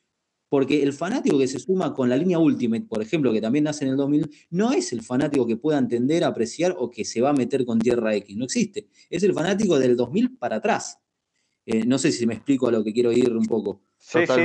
Porque 0.52 0.82
el 0.82 0.94
fanático 0.94 1.38
que 1.38 1.48
se 1.48 1.60
suma 1.60 1.94
con 1.94 2.10
la 2.10 2.18
línea 2.18 2.40
Ultimate, 2.40 2.88
por 2.88 3.04
ejemplo, 3.04 3.32
que 3.32 3.40
también 3.40 3.66
nace 3.66 3.86
en 3.86 3.92
el 3.92 3.98
2000, 3.98 4.32
no 4.50 4.72
es 4.72 4.92
el 4.94 5.04
fanático 5.04 5.46
que 5.46 5.58
pueda 5.58 5.78
entender, 5.78 6.24
apreciar 6.24 6.76
o 6.76 6.90
que 6.90 7.06
se 7.06 7.22
va 7.22 7.30
a 7.30 7.34
meter 7.34 7.66
con 7.66 7.78
Tierra 7.78 8.16
X. 8.16 8.36
No 8.36 8.46
existe. 8.46 8.90
Es 9.12 9.22
el 9.22 9.34
fanático 9.34 9.78
del 9.78 9.96
2000 9.96 10.38
para 10.38 10.56
atrás. 10.56 10.98
Eh, 11.72 11.86
no 11.86 12.00
sé 12.00 12.12
si 12.12 12.26
me 12.26 12.34
explico 12.34 12.68
a 12.68 12.72
lo 12.72 12.84
que 12.84 12.92
quiero 12.92 13.12
ir 13.12 13.32
un 13.32 13.46
poco. 13.46 13.82
Sí, 13.96 14.26
sí. 14.26 14.44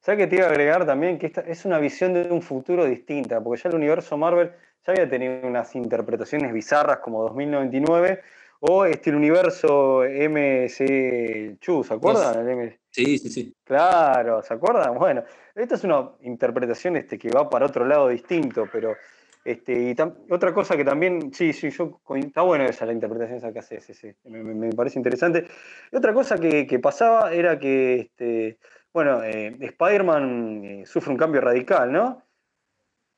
¿Sabes 0.00 0.18
que 0.18 0.26
te 0.26 0.36
iba 0.36 0.46
a 0.46 0.48
agregar 0.48 0.86
también? 0.86 1.18
Que 1.18 1.26
esta 1.26 1.42
es 1.42 1.66
una 1.66 1.78
visión 1.78 2.14
de 2.14 2.30
un 2.30 2.40
futuro 2.40 2.86
distinta, 2.86 3.42
porque 3.44 3.60
ya 3.62 3.68
el 3.68 3.76
universo 3.76 4.16
Marvel 4.16 4.50
ya 4.86 4.94
había 4.94 5.06
tenido 5.06 5.46
unas 5.46 5.76
interpretaciones 5.76 6.50
bizarras 6.54 7.00
como 7.00 7.22
2099 7.24 8.22
o 8.60 8.86
este, 8.86 9.10
el 9.10 9.16
universo 9.16 10.02
MC 10.02 11.58
Chu, 11.60 11.84
¿se 11.84 11.92
acuerdan? 11.92 12.74
Sí, 12.88 13.18
sí, 13.18 13.28
sí. 13.28 13.54
Claro, 13.62 14.42
¿se 14.42 14.54
acuerdan? 14.54 14.94
Bueno, 14.96 15.22
esta 15.54 15.74
es 15.74 15.84
una 15.84 16.12
interpretación 16.22 16.96
este, 16.96 17.18
que 17.18 17.28
va 17.28 17.50
para 17.50 17.66
otro 17.66 17.84
lado 17.86 18.08
distinto, 18.08 18.66
pero 18.72 18.96
este, 19.44 19.72
y 19.72 19.96
otra 20.32 20.52
cosa 20.52 20.76
que 20.76 20.84
también, 20.84 21.32
sí, 21.32 21.52
sí, 21.52 21.70
yo, 21.70 22.00
está 22.16 22.42
bueno 22.42 22.64
esa 22.64 22.84
la 22.84 22.92
interpretación 22.92 23.52
que 23.52 23.58
hace, 23.58 23.80
sí, 23.80 23.94
sí, 23.94 24.12
me, 24.24 24.70
parece 24.72 24.98
interesante. 24.98 25.46
Y 25.90 25.96
otra 25.96 26.12
cosa 26.12 26.38
que, 26.38 26.78
pasaba 26.78 27.32
era 27.32 27.58
que, 27.58 28.00
este, 28.00 28.58
bueno, 28.92 29.22
eh, 29.22 29.56
Spider-Man 29.58 30.64
eh, 30.64 30.86
sufre 30.86 31.12
un 31.12 31.18
cambio 31.18 31.40
radical, 31.40 31.90
¿no? 31.90 32.22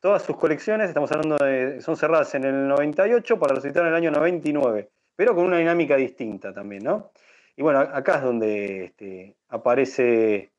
Todas 0.01 0.23
sus 0.23 0.37
colecciones, 0.37 0.89
estamos 0.89 1.11
hablando 1.13 1.37
de, 1.45 1.81
son 1.81 1.97
cerradas 1.97 2.35
en 2.35 2.45
el 2.45 2.69
98 2.69 3.39
para 3.39 3.55
resucitar 3.55 3.83
en 3.85 3.91
el 3.91 3.95
año 3.95 4.11
99, 4.11 4.91
pero 5.17 5.35
con 5.35 5.45
una 5.45 5.59
dinámica 5.59 5.97
distinta 5.97 6.53
también, 6.53 6.85
¿no? 6.85 7.11
Y 7.57 7.63
bueno, 7.63 7.81
acá 7.81 8.17
es 8.17 8.23
donde 8.23 8.85
este, 8.87 9.37
aparece 9.49 10.53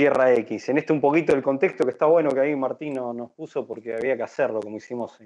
Tierra 0.00 0.32
X. 0.32 0.70
En 0.70 0.78
este 0.78 0.94
un 0.94 1.00
poquito 1.02 1.34
el 1.34 1.42
contexto 1.42 1.84
que 1.84 1.90
está 1.90 2.06
bueno 2.06 2.30
que 2.30 2.40
ahí 2.40 2.56
Martín 2.56 2.94
nos 2.94 3.32
puso 3.32 3.66
porque 3.66 3.92
había 3.92 4.16
que 4.16 4.22
hacerlo, 4.22 4.58
como 4.58 4.78
hicimos 4.78 5.18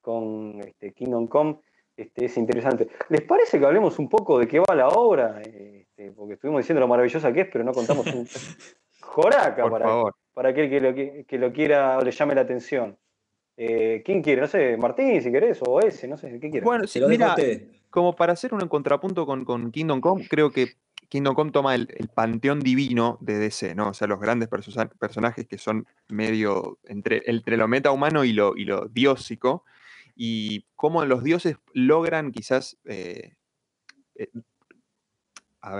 con 0.00 0.60
este, 0.66 0.92
Kingdom 0.92 1.28
Come. 1.28 1.58
Este, 1.96 2.24
es 2.24 2.36
interesante. 2.38 2.88
¿Les 3.08 3.20
parece 3.20 3.60
que 3.60 3.64
hablemos 3.64 4.00
un 4.00 4.08
poco 4.08 4.40
de 4.40 4.48
qué 4.48 4.58
va 4.58 4.74
la 4.74 4.88
obra? 4.88 5.40
Este, 5.42 6.10
porque 6.10 6.34
estuvimos 6.34 6.58
diciendo 6.58 6.80
lo 6.80 6.88
maravillosa 6.88 7.32
que 7.32 7.42
es, 7.42 7.48
pero 7.52 7.62
no 7.62 7.72
contamos 7.72 8.04
un 8.12 8.26
joraca 9.00 9.70
para, 9.70 10.02
para 10.34 10.48
aquel 10.48 10.68
que 10.68 10.80
lo, 10.80 10.92
que, 10.92 11.38
lo, 11.38 11.52
quiera 11.52 11.98
o 11.98 12.02
le 12.02 12.10
llame 12.10 12.34
la 12.34 12.40
atención. 12.40 12.98
Eh, 13.56 14.02
¿Quién 14.04 14.22
quiere? 14.24 14.40
No 14.40 14.48
sé, 14.48 14.76
Martín, 14.76 15.22
si 15.22 15.30
querés, 15.30 15.60
o 15.64 15.78
ese, 15.78 16.08
no 16.08 16.16
sé, 16.16 16.40
¿qué 16.40 16.50
quiere? 16.50 16.64
Bueno, 16.64 16.88
si 16.88 17.00
mira, 17.02 17.36
como 17.90 18.16
para 18.16 18.32
hacer 18.32 18.54
un 18.54 18.66
contrapunto 18.66 19.24
con, 19.24 19.44
con 19.44 19.70
Kingdom 19.70 20.00
Come, 20.00 20.26
creo 20.28 20.50
que 20.50 20.66
Kingdom 21.12 21.34
Come 21.34 21.50
toma 21.50 21.74
el, 21.74 21.88
panteón 22.14 22.60
divino 22.60 23.18
de 23.20 23.38
DC, 23.38 23.74
¿no? 23.74 23.88
O 23.90 23.92
sea, 23.92 24.08
los 24.08 24.18
grandes 24.18 24.48
personajes 24.48 25.46
que 25.46 25.58
son 25.58 25.86
medio 26.08 26.78
entre, 26.84 27.20
entre 27.26 27.58
lo 27.58 27.68
metahumano 27.68 28.24
y 28.24 28.32
lo, 28.32 28.56
y 28.56 28.64
lo 28.64 28.88
diósico, 28.88 29.62
y 30.16 30.64
cómo 30.74 31.04
los 31.04 31.22
dioses 31.22 31.58
logran 31.74 32.32
quizás 32.32 32.78
eh, 32.86 33.34
eh, 34.14 34.30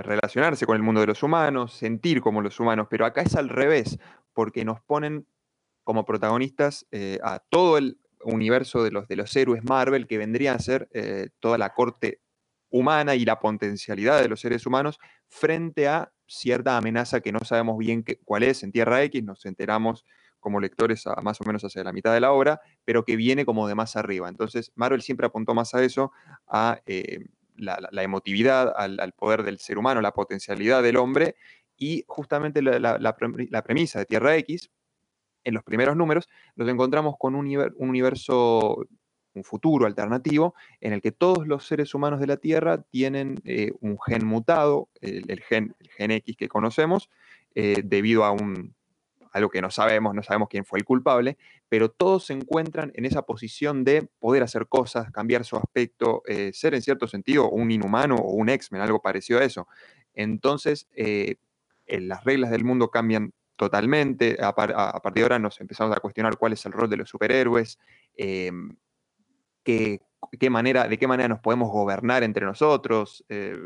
relacionarse 0.03 0.67
con 0.67 0.77
el 0.77 0.83
mundo 0.83 1.01
de 1.01 1.07
los 1.07 1.23
humanos, 1.23 1.73
sentir 1.73 2.21
como 2.21 2.43
los 2.43 2.61
humanos, 2.61 2.89
pero 2.91 3.07
acá 3.07 3.23
es 3.23 3.35
al 3.35 3.49
revés, 3.49 3.99
porque 4.35 4.67
nos 4.67 4.83
ponen 4.83 5.27
como 5.83 6.05
protagonistas 6.05 6.87
eh, 6.91 7.19
a 7.25 7.39
todo 7.39 7.79
el 7.79 7.97
universo 8.23 8.85
de 8.85 8.91
los, 8.91 9.09
de 9.09 9.17
los 9.17 9.35
héroes 9.35 9.65
Marvel, 9.65 10.07
que 10.07 10.19
vendría 10.19 10.53
a 10.53 10.59
ser 10.59 10.91
toda 11.41 11.57
la 11.57 11.73
corte 11.73 12.21
humana 12.73 13.15
y 13.15 13.25
la 13.25 13.39
potencialidad 13.39 14.21
de 14.21 14.29
los 14.29 14.41
seres 14.41 14.67
humanos 14.67 14.99
frente 15.29 15.87
a 15.87 16.11
cierta 16.27 16.77
amenaza 16.77 17.21
que 17.21 17.31
no 17.31 17.41
sabemos 17.41 17.79
bien 17.79 18.05
cuál 18.25 18.43
es 18.43 18.63
en 18.63 18.73
Tierra 18.73 19.03
X, 19.05 19.23
nos 19.23 19.45
enteramos 19.47 20.05
como 20.41 20.59
lectores 20.59 21.07
a, 21.07 21.21
más 21.21 21.41
o 21.41 21.45
menos 21.45 21.63
hacia 21.63 21.85
la 21.85 21.93
mitad 21.93 22.13
de 22.13 22.21
la 22.21 22.33
obra, 22.33 22.61
pero 22.85 23.05
que 23.05 23.15
viene 23.15 23.45
como 23.45 23.69
de 23.69 23.77
más 23.77 23.95
arriba. 23.95 24.29
Entonces, 24.29 24.73
Marvel 24.75 25.03
siempre 25.03 25.27
apuntó 25.27 25.55
más 25.55 25.75
a 25.75 25.85
eso, 25.85 26.11
a 26.49 26.81
eh, 26.87 27.21
la, 27.57 28.03
emotividad, 28.03 28.73
al, 28.75 29.13
poder 29.13 29.45
del 29.45 29.59
ser 29.61 29.79
humano, 29.79 30.01
la 30.01 30.13
potencialidad 30.13 30.83
del 30.83 30.97
hombre, 30.97 31.37
y 31.77 32.05
justamente 32.09 32.63
la, 32.63 33.63
premisa 33.65 34.01
de 34.01 34.07
Tierra 34.07 34.37
X, 34.37 34.71
en 35.45 35.55
los 35.55 35.63
primeros 35.63 35.97
números, 35.97 36.29
nos 36.57 36.69
encontramos 36.69 37.15
con 37.19 37.35
un 37.35 37.73
universo 37.77 38.87
un 39.35 39.45
futuro 39.45 39.87
alternativo 39.87 40.55
en 40.81 40.93
el 40.93 41.01
que 41.01 41.13
todos 41.13 41.47
los 41.47 41.67
seres 41.67 41.95
humanos 41.95 42.21
de 42.21 42.27
la 42.27 42.37
Tierra 42.37 42.83
tienen 42.83 43.41
eh, 43.45 43.73
un 43.81 43.99
gen 44.01 44.27
mutado, 44.27 44.89
el, 45.01 45.41
gen, 45.43 45.75
gen, 45.97 46.11
X 46.11 46.37
que 46.37 46.49
conocemos, 46.49 47.09
eh, 47.55 47.83
debido 47.85 48.25
a 48.25 48.33
un, 48.33 48.75
algo 49.33 49.49
que 49.49 49.63
no 49.63 49.71
sabemos, 49.71 50.15
no 50.15 50.23
sabemos 50.23 50.49
quién 50.49 50.65
fue 50.65 50.79
el 50.79 50.85
culpable, 50.85 51.39
pero 51.69 51.91
todos 51.91 52.27
se 52.27 52.35
encuentran 52.35 52.93
en 52.95 53.05
esa 53.05 53.23
posición 53.23 53.85
de 53.85 54.09
poder 54.19 54.43
hacer 54.43 54.67
cosas, 54.67 55.11
cambiar 55.11 55.45
su 55.45 55.57
aspecto, 55.57 56.23
eh, 56.27 56.51
ser 56.53 56.75
en 56.75 56.83
cierto 56.83 57.07
sentido 57.07 57.49
un 57.51 57.71
inhumano 57.71 58.17
o 58.17 58.33
un 58.33 58.49
X-Men, 58.49 58.83
algo 58.83 59.01
parecido 59.01 59.41
a 59.41 59.45
eso. 59.45 59.67
Entonces, 60.15 60.89
las 61.87 62.25
reglas 62.25 62.51
del 62.51 62.65
mundo 62.65 62.91
cambian 62.91 63.33
totalmente. 63.57 64.37
A, 64.41 64.55
partir 64.55 65.15
de 65.15 65.23
ahora 65.23 65.39
nos 65.39 65.61
empezamos 65.61 65.97
a 65.97 66.01
cuestionar 66.01 66.37
cuál 66.37 66.53
es 66.53 66.67
el 66.67 66.73
rol 66.73 66.91
de 66.91 66.99
los 66.99 67.09
superhéroes. 67.09 67.79
Qué 69.63 70.01
manera, 70.51 70.89
de 70.89 70.99
qué 70.99 71.07
manera 71.07 71.29
nos 71.29 71.41
podemos 71.41 71.71
gobernar 71.71 72.23
entre 72.23 72.47
nosotros, 72.47 73.25
eh, 73.29 73.57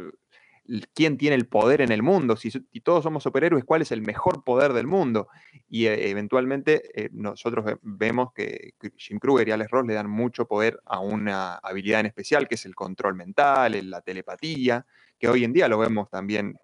quién 0.95 1.17
tiene 1.17 1.37
el 1.37 1.47
poder 1.47 1.81
en 1.81 1.93
el 1.93 2.03
mundo, 2.03 2.37
si, 2.37 2.51
todos 2.81 3.05
somos 3.05 3.23
superhéroes, 3.23 3.65
cuál 3.65 3.83
es 3.83 3.93
el 3.93 4.03
mejor 4.03 4.43
poder 4.43 4.73
del 4.73 4.87
mundo. 4.87 5.29
Y 5.69 5.87
eh, 5.87 6.11
eventualmente 6.11 6.83
eh, 6.95 7.09
nosotros 7.13 7.79
vemos 7.83 8.33
que 8.33 8.73
Jim 8.97 9.19
Kruger 9.19 9.49
y 9.49 9.53
Alex 9.53 9.71
Ross 9.71 9.87
le 9.87 9.95
dan 9.95 10.11
mucho 10.11 10.47
poder 10.47 10.81
a 10.87 11.01
una 11.01 11.55
habilidad 11.57 12.01
en 12.01 12.07
especial, 12.07 12.49
que 12.49 12.57
es 12.57 12.67
el 12.67 12.75
control 12.75 13.15
mental, 13.15 13.79
la 13.91 14.01
telepatía, 14.01 14.87
que 15.19 15.29
hoy 15.29 15.45
en 15.45 15.53
día 15.53 15.69
lo 15.69 15.79
vemos 15.79 16.11
también 16.11 16.59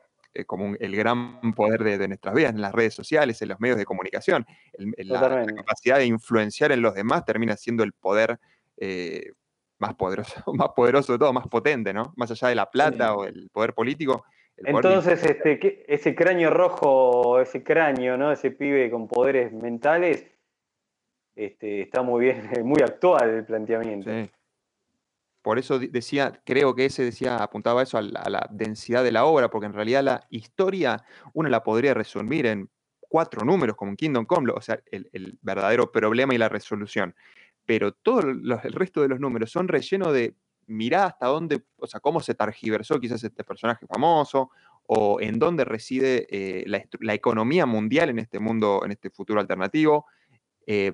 como 0.47 0.75
el 0.81 0.97
gran 0.97 1.53
poder 1.53 1.85
de, 1.85 2.09
nuestras 2.09 2.35
vidas, 2.35 2.55
en 2.55 2.63
las 2.63 2.73
redes 2.73 2.95
sociales, 2.95 3.41
en 3.43 3.51
los 3.51 3.61
medios 3.61 3.77
de 3.77 3.85
comunicación. 3.85 4.47
la, 4.79 5.45
capacidad 5.55 5.99
de 5.99 6.07
influenciar 6.07 6.73
en 6.73 6.81
los 6.81 6.95
demás 6.95 7.25
termina 7.25 7.57
siendo 7.57 7.83
el 7.85 7.93
poder 7.93 8.41
eh, 8.77 9.33
más 9.83 9.95
poderoso, 9.95 10.43
más 10.55 10.71
poderoso 10.71 11.13
de 11.13 11.19
todo, 11.19 11.33
más 11.35 11.49
potente, 11.49 11.93
¿no? 11.93 12.15
Más 12.17 12.31
allá 12.31 12.49
de 12.49 12.55
la 12.55 12.71
plata 12.71 13.15
o 13.15 13.27
el 13.27 13.51
poder 13.51 13.75
político. 13.75 14.25
Entonces, 14.57 15.23
este, 15.25 15.85
ese 15.93 16.15
cráneo 16.15 16.51
rojo, 16.51 17.41
ese 17.41 17.63
cráneo, 17.63 18.17
¿no? 18.17 18.33
Ese 18.33 18.53
pibe 18.53 18.91
con 18.91 19.09
poderes 19.09 19.53
mentales, 19.53 20.27
este, 21.35 21.83
está 21.83 22.03
muy 22.03 22.25
bien, 22.25 22.49
muy 22.65 22.81
actual 22.83 23.29
el 23.29 23.45
planteamiento. 23.45 24.11
Por 25.43 25.59
eso 25.59 25.81
decía, 25.81 26.41
creo 26.45 26.77
que 26.77 26.85
ese 26.85 27.03
decía, 27.03 27.39
apuntaba 27.39 27.83
eso 27.83 27.99
a 27.99 28.03
la, 28.03 28.49
densidad 28.53 29.03
de 29.03 29.11
la 29.11 29.25
obra, 29.25 29.51
porque 29.51 29.67
en 29.67 29.73
realidad 29.73 30.05
la 30.05 30.27
historia 30.31 31.05
uno 31.33 31.49
la 31.49 31.65
podría 31.65 31.95
resumir 31.95 32.47
en 32.47 32.71
cuatro 33.01 33.45
números, 33.45 33.75
como 33.75 33.91
en 33.91 33.97
Kingdom 33.97 34.25
Come, 34.25 34.53
o 34.55 34.61
sea, 34.61 34.81
el 34.93 35.39
verdadero 35.43 35.91
problema 35.91 36.33
y 36.33 36.39
la 36.39 36.49
resolución 36.49 37.17
pero 37.65 37.93
todo 37.93 38.21
el 38.21 38.73
resto 38.73 39.03
de 39.03 39.09
los 39.09 39.21
números 39.21 39.51
son 39.51 39.69
rellenos 39.69 40.13
de 40.13 40.35
mirá 40.67 41.07
hasta 41.07 41.27
dónde, 41.27 41.63
o 41.77 41.87
sea, 41.87 42.01
cómo 42.01 42.21
se 42.21 42.35
targiversó 42.35 43.01
quizás 43.01 43.23
este 43.23 43.45
personaje 43.45 43.87
famoso, 43.87 44.51
o 44.87 45.21
en 45.21 45.39
dónde 45.39 45.65
reside 45.65 46.27
eh, 46.31 46.65
la, 46.67 47.15
economía 47.15 47.67
mundial 47.67 48.11
en 48.11 48.19
este 48.19 48.41
mundo, 48.41 48.83
en 48.85 48.93
este 48.93 49.11
futuro 49.11 49.41
alternativo, 49.41 50.07
eh, 50.67 50.93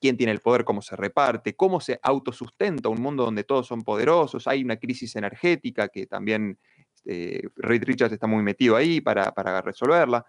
quién 0.00 0.16
tiene 0.16 0.32
el 0.32 0.40
poder, 0.40 0.64
cómo 0.64 0.82
se 0.82 0.96
reparte, 0.96 1.54
cómo 1.54 1.80
se 1.80 1.98
autosustenta 2.02 2.88
un 2.88 3.00
mundo 3.00 3.24
donde 3.24 3.44
todos 3.44 3.66
son 3.66 3.82
poderosos, 3.82 4.46
hay 4.46 4.62
una 4.62 4.76
crisis 4.76 5.16
energética 5.16 5.88
que 5.88 6.06
también 6.06 6.58
eh, 7.04 7.42
Reed 7.56 7.84
Richards 7.84 8.12
está 8.12 8.26
muy 8.26 8.42
metido 8.42 8.76
ahí 8.76 9.00
para, 9.00 9.32
para 9.32 9.62
resolverla, 9.62 10.26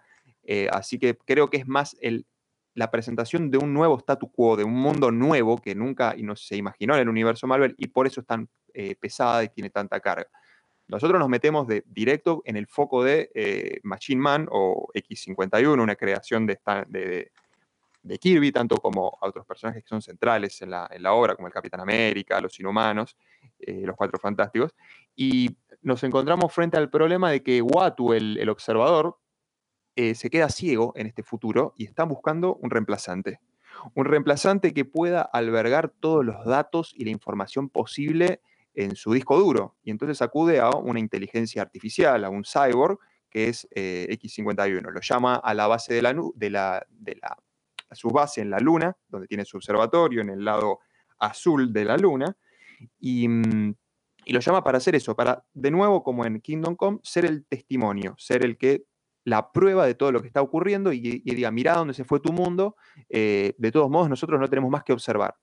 así 0.72 0.98
que 0.98 1.14
creo 1.26 1.50
que 1.50 1.58
es 1.58 1.66
más 1.66 1.94
el, 2.00 2.24
la 2.78 2.92
presentación 2.92 3.50
de 3.50 3.58
un 3.58 3.74
nuevo 3.74 3.98
statu 3.98 4.30
quo, 4.30 4.56
de 4.56 4.62
un 4.62 4.72
mundo 4.72 5.10
nuevo 5.10 5.58
que 5.58 5.74
nunca 5.74 6.14
y 6.16 6.22
no 6.22 6.36
se 6.36 6.54
imaginó 6.54 6.94
en 6.94 7.00
el 7.00 7.08
universo 7.08 7.48
Marvel 7.48 7.74
y 7.76 7.88
por 7.88 8.06
eso 8.06 8.20
es 8.20 8.26
tan 8.26 8.48
eh, 8.72 8.94
pesada 8.94 9.42
y 9.42 9.48
tiene 9.48 9.68
tanta 9.68 9.98
carga. 9.98 10.28
Nosotros 10.86 11.18
nos 11.18 11.28
metemos 11.28 11.66
de 11.66 11.82
directo 11.86 12.40
en 12.44 12.56
el 12.56 12.68
foco 12.68 13.02
de 13.02 13.32
eh, 13.34 13.80
Machine 13.82 14.20
Man 14.20 14.46
o 14.52 14.86
X51, 14.94 15.82
una 15.82 15.96
creación 15.96 16.46
de, 16.46 16.60
de, 16.86 18.18
Kirby, 18.20 18.52
tanto 18.52 18.76
como 18.76 19.18
otros 19.22 19.44
personajes 19.44 19.82
que 19.82 19.88
son 19.88 20.00
centrales 20.00 20.62
en 20.62 20.70
la, 20.70 21.12
obra, 21.12 21.34
como 21.34 21.48
el 21.48 21.52
Capitán 21.52 21.80
América, 21.80 22.40
los 22.40 22.60
Inhumanos, 22.60 23.16
eh, 23.58 23.82
los 23.84 23.96
Cuatro 23.96 24.20
Fantásticos. 24.20 24.72
Y 25.16 25.50
nos 25.82 26.04
encontramos 26.04 26.52
frente 26.52 26.76
al 26.76 26.88
problema 26.88 27.32
de 27.32 27.42
que 27.42 27.60
Watu, 27.60 28.12
el, 28.12 28.38
el 28.38 28.48
observador, 28.48 29.18
eh, 30.00 30.14
se 30.14 30.30
queda 30.30 30.48
ciego 30.48 30.92
en 30.94 31.08
este 31.08 31.24
futuro 31.24 31.74
y 31.76 31.84
están 31.84 32.08
buscando 32.08 32.54
un 32.54 32.70
reemplazante. 32.70 33.40
Un 33.96 34.04
reemplazante 34.04 34.72
que 34.72 34.84
pueda 34.84 35.22
albergar 35.22 35.88
todos 35.88 36.24
los 36.24 36.44
datos 36.44 36.94
y 36.96 37.04
la 37.04 37.10
información 37.10 37.68
posible 37.68 38.40
en 38.74 38.94
su 38.94 39.12
disco 39.12 39.36
duro. 39.40 39.74
Y 39.82 39.90
entonces 39.90 40.22
acude 40.22 40.60
a 40.60 40.70
una 40.70 41.00
inteligencia 41.00 41.62
artificial, 41.62 42.24
a 42.24 42.30
un 42.30 42.44
cyborg, 42.44 43.00
que 43.28 43.48
es 43.48 43.66
eh, 43.72 44.06
X51. 44.22 44.88
Lo 44.88 45.00
llama 45.00 45.34
a 45.34 45.52
la 45.52 45.66
base 45.66 45.94
de 45.94 46.02
la, 46.02 46.14
de 46.36 46.50
la, 46.50 46.86
de 46.88 47.18
la 47.20 47.36
su 47.90 48.10
base 48.10 48.40
en 48.40 48.50
la 48.50 48.60
Luna, 48.60 48.96
donde 49.08 49.26
tiene 49.26 49.44
su 49.44 49.56
observatorio 49.56 50.20
en 50.20 50.30
el 50.30 50.44
lado 50.44 50.78
azul 51.18 51.72
de 51.72 51.84
la 51.84 51.96
Luna, 51.96 52.36
y, 53.00 53.26
mm, 53.26 53.74
y, 54.26 54.32
lo 54.32 54.38
llama 54.38 54.62
para 54.62 54.78
hacer 54.78 54.94
eso, 54.94 55.16
para, 55.16 55.44
de 55.54 55.72
nuevo, 55.72 56.04
como 56.04 56.24
en 56.24 56.40
Kingdom 56.40 56.76
Come, 56.76 57.00
ser 57.02 57.24
el 57.24 57.44
testimonio, 57.46 58.14
ser 58.16 58.44
el 58.44 58.56
que 58.56 58.84
la 59.28 59.52
prueba 59.52 59.86
de 59.86 59.94
todo 59.94 60.10
lo 60.10 60.22
que 60.22 60.26
está 60.26 60.40
ocurriendo 60.40 60.92
y, 60.92 61.00
diga, 61.00 61.50
mira 61.50 61.74
dónde 61.74 61.94
se 61.94 62.04
fue 62.04 62.18
tu 62.18 62.32
mundo, 62.32 62.76
eh, 63.10 63.54
de 63.58 63.70
todos 63.70 63.90
modos 63.90 64.08
nosotros 64.08 64.40
no 64.40 64.48
tenemos 64.48 64.70
más 64.70 64.84
que 64.84 64.92
observar. 64.92 65.36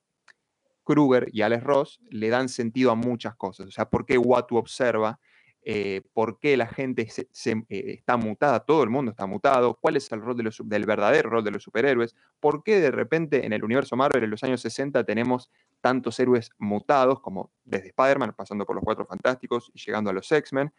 Kruger 0.83 1.29
y 1.31 1.41
Alex 1.41 1.63
Ross 1.63 1.99
le 2.09 2.29
dan 2.29 2.49
sentido 2.49 2.91
a 2.91 2.95
muchas 2.95 3.35
cosas, 3.35 3.67
o 3.67 3.71
sea, 3.71 3.89
¿por 3.89 4.05
qué 4.05 4.17
Watu 4.17 4.57
observa? 4.57 5.19
Eh, 5.67 6.03
por 6.13 6.39
qué 6.39 6.57
la 6.57 6.67
gente 6.67 7.07
se, 7.09 7.51
eh, 7.51 7.63
está 7.69 8.17
mutada, 8.17 8.59
todo 8.59 8.83
el 8.83 8.91
mundo 8.91 9.09
está 9.09 9.25
mutado, 9.25 9.79
cuál 9.81 9.97
es 9.97 10.11
el 10.11 10.21
rol 10.21 10.37
del 10.37 10.85
verdadero 10.85 11.31
rol 11.31 11.43
de 11.43 11.49
los 11.49 11.63
superhéroes, 11.63 12.15
por 12.39 12.63
qué 12.63 12.79
de 12.79 12.91
repente 12.91 13.47
en 13.47 13.53
el 13.53 13.63
universo 13.63 13.95
Marvel 13.95 14.23
en 14.23 14.29
los 14.29 14.43
años 14.43 14.61
60 14.61 15.03
tenemos 15.05 15.49
tantos 15.81 16.19
héroes 16.19 16.51
mutados, 16.59 17.19
como 17.19 17.51
desde 17.63 17.87
Spider-Man, 17.87 18.35
pasando 18.37 18.63
por 18.63 18.75
los 18.75 18.83
Cuatro 18.83 19.07
Fantásticos 19.07 19.71
y 19.73 19.79
llegando 19.83 20.11
a 20.11 20.13
los 20.13 20.31
X-Men, 20.31 20.71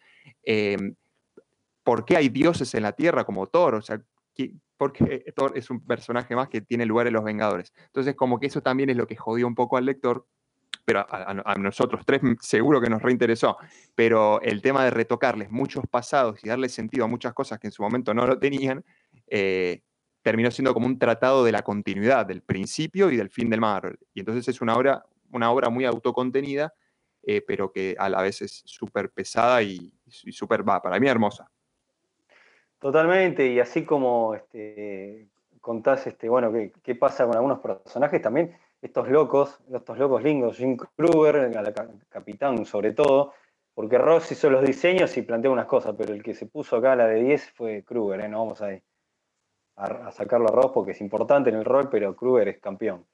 por 1.86 2.04
qué 2.04 2.16
hay 2.16 2.30
dioses 2.30 2.74
en 2.74 2.82
la 2.82 2.90
Tierra 2.90 3.22
como 3.22 3.46
Thor, 3.46 3.76
o 3.76 3.80
sea, 3.80 4.02
porque 4.76 5.24
Thor 5.36 5.52
es 5.54 5.70
un 5.70 5.86
personaje 5.86 6.34
más 6.34 6.48
que 6.48 6.60
tiene 6.60 6.84
lugar 6.84 7.06
en 7.06 7.12
los 7.12 7.22
Vengadores. 7.22 7.72
Entonces, 7.86 8.16
como 8.16 8.40
que 8.40 8.48
eso 8.48 8.60
también 8.60 8.90
es 8.90 8.96
lo 8.96 9.06
que 9.06 9.14
jodió 9.14 9.46
un 9.46 9.54
poco 9.54 9.76
al 9.76 9.84
lector, 9.84 10.26
pero 10.84 11.06
a, 11.08 11.54
nosotros 11.54 12.02
tres 12.04 12.22
seguro 12.40 12.80
que 12.80 12.90
nos 12.90 13.00
reinteresó, 13.00 13.56
pero 13.94 14.40
el 14.42 14.62
tema 14.62 14.82
de 14.82 14.90
retocarles 14.90 15.48
muchos 15.52 15.84
pasados 15.88 16.44
y 16.44 16.48
darle 16.48 16.68
sentido 16.68 17.04
a 17.04 17.08
muchas 17.08 17.32
cosas 17.34 17.60
que 17.60 17.68
en 17.68 17.72
su 17.72 17.84
momento 17.84 18.12
no 18.12 18.26
lo 18.26 18.36
tenían, 18.36 18.84
eh, 19.28 19.82
terminó 20.22 20.50
siendo 20.50 20.74
como 20.74 20.86
un 20.86 20.98
tratado 20.98 21.44
de 21.44 21.52
la 21.52 21.62
continuidad, 21.62 22.26
del 22.26 22.42
principio 22.42 23.12
y 23.12 23.16
del 23.16 23.30
fin 23.30 23.48
del 23.48 23.60
Marvel. 23.60 23.96
Y 24.12 24.18
entonces 24.18 24.48
es 24.48 24.60
una 24.60 24.74
obra, 24.74 25.06
una 25.30 25.52
obra 25.52 25.70
muy 25.70 25.84
autocontenida, 25.84 26.74
eh, 27.22 27.44
pero 27.46 27.70
que 27.70 27.94
a 27.96 28.08
la 28.08 28.22
vez 28.22 28.42
es 28.42 28.62
súper 28.64 29.12
pesada 29.12 29.62
y, 29.62 29.92
súper, 30.08 30.68
va, 30.68 30.82
para 30.82 30.98
mí 30.98 31.06
hermosa. 31.06 31.48
Totalmente, 32.86 33.44
y 33.48 33.58
así 33.58 33.84
como 33.84 34.36
este, 34.36 35.26
contás, 35.60 36.06
este, 36.06 36.28
bueno, 36.28 36.52
qué, 36.52 36.70
qué 36.84 36.94
pasa 36.94 37.26
con 37.26 37.34
algunos 37.34 37.58
personajes, 37.58 38.22
también 38.22 38.56
estos 38.80 39.08
locos, 39.08 39.58
estos 39.74 39.98
locos 39.98 40.22
lingos, 40.22 40.56
Jim 40.56 40.76
Kruger, 40.76 41.50
capitán 42.08 42.64
sobre 42.64 42.92
todo, 42.92 43.32
porque 43.74 43.98
Ross 43.98 44.30
hizo 44.30 44.50
los 44.50 44.64
diseños 44.64 45.16
y 45.16 45.22
planteó 45.22 45.50
unas 45.50 45.66
cosas, 45.66 45.96
pero 45.98 46.14
el 46.14 46.22
que 46.22 46.32
se 46.32 46.46
puso 46.46 46.76
acá 46.76 46.94
la 46.94 47.08
de 47.08 47.24
10 47.24 47.50
fue 47.56 47.82
Kruger, 47.82 48.20
¿eh? 48.20 48.28
no 48.28 48.38
vamos 48.38 48.62
a, 48.62 48.68
a, 49.74 50.12
sacarlo 50.12 50.46
a 50.46 50.52
Ross 50.52 50.70
porque 50.72 50.92
es 50.92 51.00
importante 51.00 51.50
en 51.50 51.56
el 51.56 51.64
rol, 51.64 51.88
pero 51.90 52.14
Kruger 52.14 52.46
es 52.46 52.60
campeón 52.60 53.04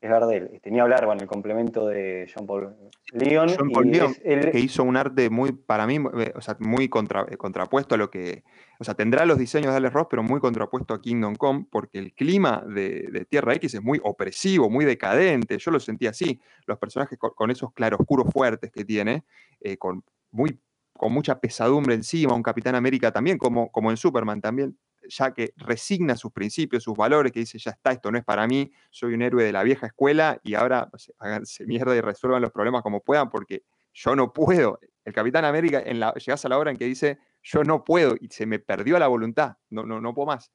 es 0.00 0.10
Gardel. 0.10 0.60
Tenía 0.62 0.82
hablar 0.82 1.06
con 1.06 1.20
el 1.20 1.26
complemento 1.26 1.86
de 1.86 2.30
John 2.32 2.46
Paul 2.46 2.76
Leon. 3.12 3.48
John 3.56 3.70
Paul 3.70 3.90
Leon, 3.90 4.14
que 4.14 4.60
hizo 4.60 4.84
un 4.84 4.96
arte 4.96 5.28
muy, 5.28 5.52
para 5.52 5.86
mí, 5.86 5.96
eh, 5.96 6.32
o 6.36 6.40
sea, 6.40 6.56
muy 6.60 6.84
eh, 6.84 7.36
contrapuesto 7.36 7.94
a 7.94 7.98
lo 7.98 8.10
que. 8.10 8.44
O 8.78 8.84
sea, 8.84 8.94
tendrá 8.94 9.26
los 9.26 9.38
diseños 9.38 9.72
de 9.72 9.78
Alex 9.78 9.92
Ross, 9.92 10.06
pero 10.08 10.22
muy 10.22 10.38
contrapuesto 10.38 10.94
a 10.94 11.00
Kingdom 11.00 11.34
Come, 11.34 11.66
porque 11.68 11.98
el 11.98 12.12
clima 12.12 12.62
de, 12.64 13.26
Tierra 13.28 13.54
X 13.54 13.74
es 13.74 13.82
muy 13.82 14.00
opresivo, 14.04 14.70
muy 14.70 14.84
decadente. 14.84 15.58
Yo 15.58 15.72
lo 15.72 15.80
sentí 15.80 16.06
así. 16.06 16.40
Los 16.66 16.78
personajes 16.78 17.18
con, 17.18 17.50
esos 17.50 17.72
claroscuros 17.72 18.32
fuertes 18.32 18.70
que 18.70 18.84
tiene, 18.84 19.24
eh, 19.60 19.76
con, 19.76 20.04
muy, 20.30 20.60
con 20.92 21.12
mucha 21.12 21.40
pesadumbre 21.40 21.94
encima. 21.94 22.34
Un 22.34 22.42
Capitán 22.44 22.76
América 22.76 23.10
también, 23.10 23.36
como, 23.36 23.72
como 23.72 23.90
en 23.90 23.96
Superman, 23.96 24.40
también 24.40 24.78
ya 25.08 25.32
que 25.32 25.52
resigna 25.56 26.16
sus 26.16 26.32
principios, 26.32 26.82
sus 26.82 26.96
valores, 26.96 27.32
que 27.32 27.40
dice, 27.40 27.58
ya 27.58 27.72
está, 27.72 27.92
esto 27.92 28.10
no 28.10 28.18
es 28.18 28.24
para 28.24 28.46
mí, 28.46 28.70
soy 28.90 29.14
un 29.14 29.22
héroe 29.22 29.44
de 29.44 29.52
la 29.52 29.62
vieja 29.62 29.86
escuela 29.86 30.40
y 30.42 30.54
ahora 30.54 30.90
háganse 31.18 31.66
mierda 31.66 31.96
y 31.96 32.00
resuelvan 32.00 32.42
los 32.42 32.52
problemas 32.52 32.82
como 32.82 33.00
puedan 33.00 33.30
porque 33.30 33.62
yo 33.92 34.14
no 34.14 34.32
puedo. 34.32 34.78
El 35.04 35.12
Capitán 35.12 35.44
América, 35.44 35.82
en 35.84 36.00
la, 36.00 36.12
llegas 36.14 36.44
a 36.44 36.48
la 36.48 36.58
hora 36.58 36.70
en 36.70 36.76
que 36.76 36.84
dice, 36.84 37.18
yo 37.42 37.64
no 37.64 37.84
puedo 37.84 38.14
y 38.20 38.28
se 38.28 38.46
me 38.46 38.58
perdió 38.58 38.98
la 38.98 39.08
voluntad, 39.08 39.56
no, 39.70 39.84
no, 39.84 40.00
no 40.00 40.14
puedo 40.14 40.26
más. 40.26 40.52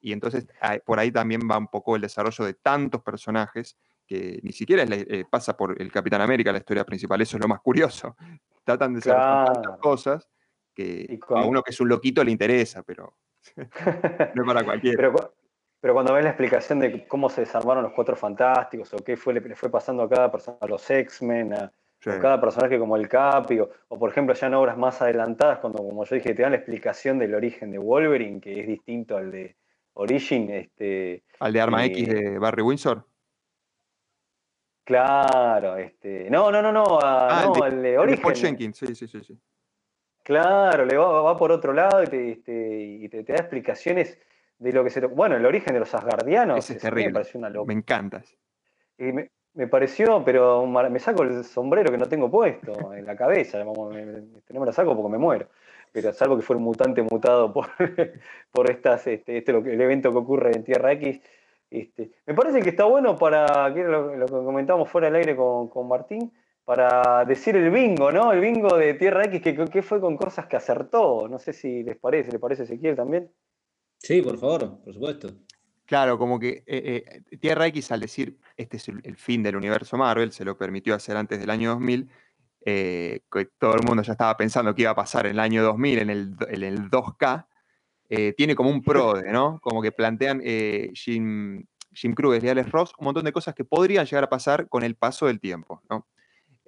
Y 0.00 0.12
entonces 0.12 0.46
por 0.84 0.98
ahí 0.98 1.10
también 1.10 1.40
va 1.50 1.58
un 1.58 1.68
poco 1.68 1.96
el 1.96 2.02
desarrollo 2.02 2.44
de 2.44 2.54
tantos 2.54 3.02
personajes 3.02 3.76
que 4.06 4.40
ni 4.42 4.52
siquiera 4.52 4.84
eh, 4.88 5.24
pasa 5.28 5.56
por 5.56 5.80
el 5.80 5.92
Capitán 5.92 6.20
América 6.20 6.52
la 6.52 6.58
historia 6.58 6.84
principal, 6.84 7.20
eso 7.20 7.36
es 7.36 7.42
lo 7.42 7.48
más 7.48 7.60
curioso. 7.60 8.16
Tratan 8.64 8.94
de 8.94 9.00
desarrollar 9.00 9.52
tantas 9.52 9.78
cosas 9.78 10.28
que 10.74 11.18
a 11.28 11.44
uno 11.44 11.62
que 11.62 11.72
es 11.72 11.80
un 11.80 11.88
loquito 11.88 12.22
le 12.22 12.30
interesa, 12.30 12.82
pero 12.82 13.16
no 14.34 14.44
para 14.44 14.64
cualquiera. 14.64 15.12
Pero, 15.80 15.94
cuando 15.94 16.12
ves 16.12 16.24
la 16.24 16.30
explicación 16.30 16.80
de 16.80 17.06
cómo 17.06 17.28
se 17.30 17.42
desarmaron 17.42 17.84
los 17.84 17.92
cuatro 17.92 18.16
fantásticos, 18.16 18.92
o 18.94 18.98
qué 18.98 19.16
fue, 19.16 19.34
le, 19.34 19.54
fue 19.54 19.70
pasando 19.70 20.02
a 20.02 20.08
cada 20.08 20.30
persona, 20.30 20.58
a 20.60 20.66
los 20.66 20.90
X-Men, 20.90 21.54
a, 21.54 21.72
cada 22.00 22.40
personaje 22.40 22.78
como 22.78 22.96
el 22.96 23.08
Capi, 23.08 23.60
o, 23.60 23.70
por 23.98 24.10
ejemplo 24.10 24.34
ya 24.34 24.46
en 24.48 24.54
obras 24.54 24.76
más 24.76 25.00
adelantadas, 25.02 25.58
cuando 25.58 25.78
como 25.78 26.04
yo 26.04 26.16
dije, 26.16 26.34
te 26.34 26.42
dan 26.42 26.52
la 26.52 26.58
explicación 26.58 27.18
del 27.18 27.34
origen 27.34 27.70
de 27.70 27.78
Wolverine, 27.78 28.40
que 28.40 28.60
es 28.60 28.66
distinto 28.66 29.16
al 29.16 29.30
de 29.30 29.56
Origin. 29.94 30.50
Este, 30.50 31.24
¿Al 31.40 31.52
de 31.52 31.60
Arma 31.60 31.84
X 31.84 32.08
de 32.08 32.38
Barry 32.38 32.62
Windsor? 32.62 33.04
Claro, 34.84 35.76
este. 35.76 36.30
No, 36.30 36.50
no, 36.50 36.62
no, 36.62 36.72
no, 36.72 36.98
ah, 37.02 37.52
no 37.54 37.66
el 37.66 37.82
de, 37.82 37.98
Origin. 37.98 38.34
Jenkins, 38.34 38.78
sí, 38.78 38.94
sí, 38.94 39.06
sí. 39.06 39.20
sí. 39.22 39.38
Claro, 40.28 40.84
le 40.84 40.94
va, 40.98 41.38
por 41.38 41.50
otro 41.52 41.72
lado 41.72 42.02
y, 42.02 42.06
te, 42.06 42.32
este, 43.02 43.32
da 43.32 43.36
explicaciones 43.36 44.18
de 44.58 44.74
lo 44.74 44.84
que 44.84 44.90
se... 44.90 45.00
Bueno, 45.06 45.36
el 45.36 45.46
origen 45.46 45.72
de 45.72 45.80
los 45.80 45.94
asgardianos. 45.94 46.68
es 46.68 46.82
terrible. 46.82 47.06
Me 47.06 47.14
pareció 47.14 47.40
una 47.40 47.48
Me 47.64 47.72
encanta. 47.72 48.22
Y 48.98 49.04
me, 49.10 49.66
pareció, 49.68 50.22
pero 50.22 50.66
me 50.66 50.98
saco 50.98 51.22
el 51.22 51.44
sombrero 51.44 51.90
que 51.90 51.96
no 51.96 52.10
tengo 52.10 52.30
puesto 52.30 52.92
en 52.92 53.06
la 53.06 53.16
cabeza. 53.16 53.64
no 53.64 53.72
me 53.88 54.66
la 54.66 54.72
saco 54.72 54.94
porque 54.94 55.12
me 55.12 55.16
muero. 55.16 55.48
Pero 55.92 56.12
salvo 56.12 56.36
que 56.36 56.42
fue 56.42 56.56
un 56.56 56.62
mutante 56.62 57.00
mutado 57.00 57.50
por, 57.50 57.68
por 58.52 58.70
estas, 58.70 59.06
este, 59.06 59.38
este 59.38 59.52
el 59.52 59.80
evento 59.80 60.12
que 60.12 60.18
ocurre 60.18 60.50
en 60.54 60.62
Tierra 60.62 60.92
X. 60.92 61.22
Este, 61.70 62.10
me 62.26 62.34
parece 62.34 62.60
que 62.60 62.68
está 62.68 62.84
bueno 62.84 63.16
para, 63.16 63.70
lo, 63.70 64.14
lo 64.14 64.26
que 64.26 64.32
comentamos 64.32 64.90
fuera 64.90 65.06
del 65.06 65.16
aire 65.16 65.34
con, 65.34 65.68
con 65.68 65.88
Martín, 65.88 66.30
para 66.68 67.24
decir 67.24 67.56
el 67.56 67.70
bingo, 67.70 68.12
¿no? 68.12 68.30
El 68.30 68.40
bingo 68.40 68.76
de 68.76 68.92
Tierra 68.92 69.24
X, 69.24 69.40
que, 69.40 69.82
fue 69.82 70.02
con 70.02 70.18
cosas 70.18 70.48
que 70.48 70.56
acertó. 70.56 71.26
No 71.26 71.38
sé 71.38 71.54
si 71.54 71.82
les 71.82 71.96
parece, 71.96 72.30
¿le 72.30 72.38
parece 72.38 72.64
Ezequiel 72.64 72.94
también? 72.94 73.32
Sí, 73.96 74.20
por 74.20 74.36
favor, 74.36 74.78
por 74.84 74.92
supuesto. 74.92 75.30
Claro, 75.86 76.18
como 76.18 76.38
que 76.38 76.62
eh, 76.66 77.22
eh, 77.30 77.36
Tierra 77.38 77.66
X 77.68 77.90
al 77.90 78.00
decir 78.00 78.36
este 78.58 78.76
es 78.76 78.86
el, 78.86 79.16
fin 79.16 79.42
del 79.42 79.56
universo 79.56 79.96
Marvel, 79.96 80.30
se 80.30 80.44
lo 80.44 80.58
permitió 80.58 80.94
hacer 80.94 81.16
antes 81.16 81.40
del 81.40 81.48
año 81.48 81.70
2000, 81.70 82.10
eh, 82.66 83.20
que 83.32 83.46
todo 83.58 83.74
el 83.74 83.86
mundo 83.86 84.02
ya 84.02 84.12
estaba 84.12 84.36
pensando 84.36 84.74
que 84.74 84.82
iba 84.82 84.90
a 84.90 84.94
pasar 84.94 85.24
en 85.24 85.32
el 85.32 85.40
año 85.40 85.62
2000, 85.62 85.98
en 86.00 86.10
el, 86.10 86.36
en 86.50 86.62
el 86.64 86.90
2K, 86.90 87.46
tiene 88.36 88.54
como 88.54 88.68
un 88.68 88.82
PRODE, 88.82 89.32
¿no? 89.32 89.58
Como 89.62 89.80
que 89.80 89.90
plantean 89.90 90.42
Jim, 90.92 91.64
Jim 91.94 92.12
Kruger 92.12 92.44
y 92.44 92.48
Alex 92.50 92.70
Ross 92.70 92.92
un 92.98 93.06
montón 93.06 93.24
de 93.24 93.32
cosas 93.32 93.54
que 93.54 93.64
podrían 93.64 94.04
llegar 94.04 94.24
a 94.24 94.28
pasar 94.28 94.68
con 94.68 94.82
el 94.82 94.96
paso 94.96 95.28
del 95.28 95.40
tiempo, 95.40 95.80
¿no? 95.88 96.06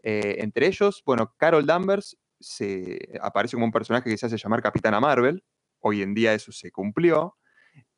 Eh, 0.03 0.37
entre 0.39 0.67
ellos, 0.67 1.03
bueno, 1.05 1.35
Carol 1.37 1.67
Danvers 1.67 2.19
se, 2.39 2.99
aparece 3.21 3.57
como 3.57 3.67
un 3.67 3.73
personaje 3.73 4.09
que 4.09 4.17
se 4.17 4.27
hace 4.27 4.37
llamar 4.37 4.63
Capitana 4.63 5.01
Marvel. 5.01 5.45
Hoy 5.81 6.03
en 6.03 6.15
día 6.15 6.35
eso 6.35 6.53
se 6.53 6.71
cumplió. 6.71 7.37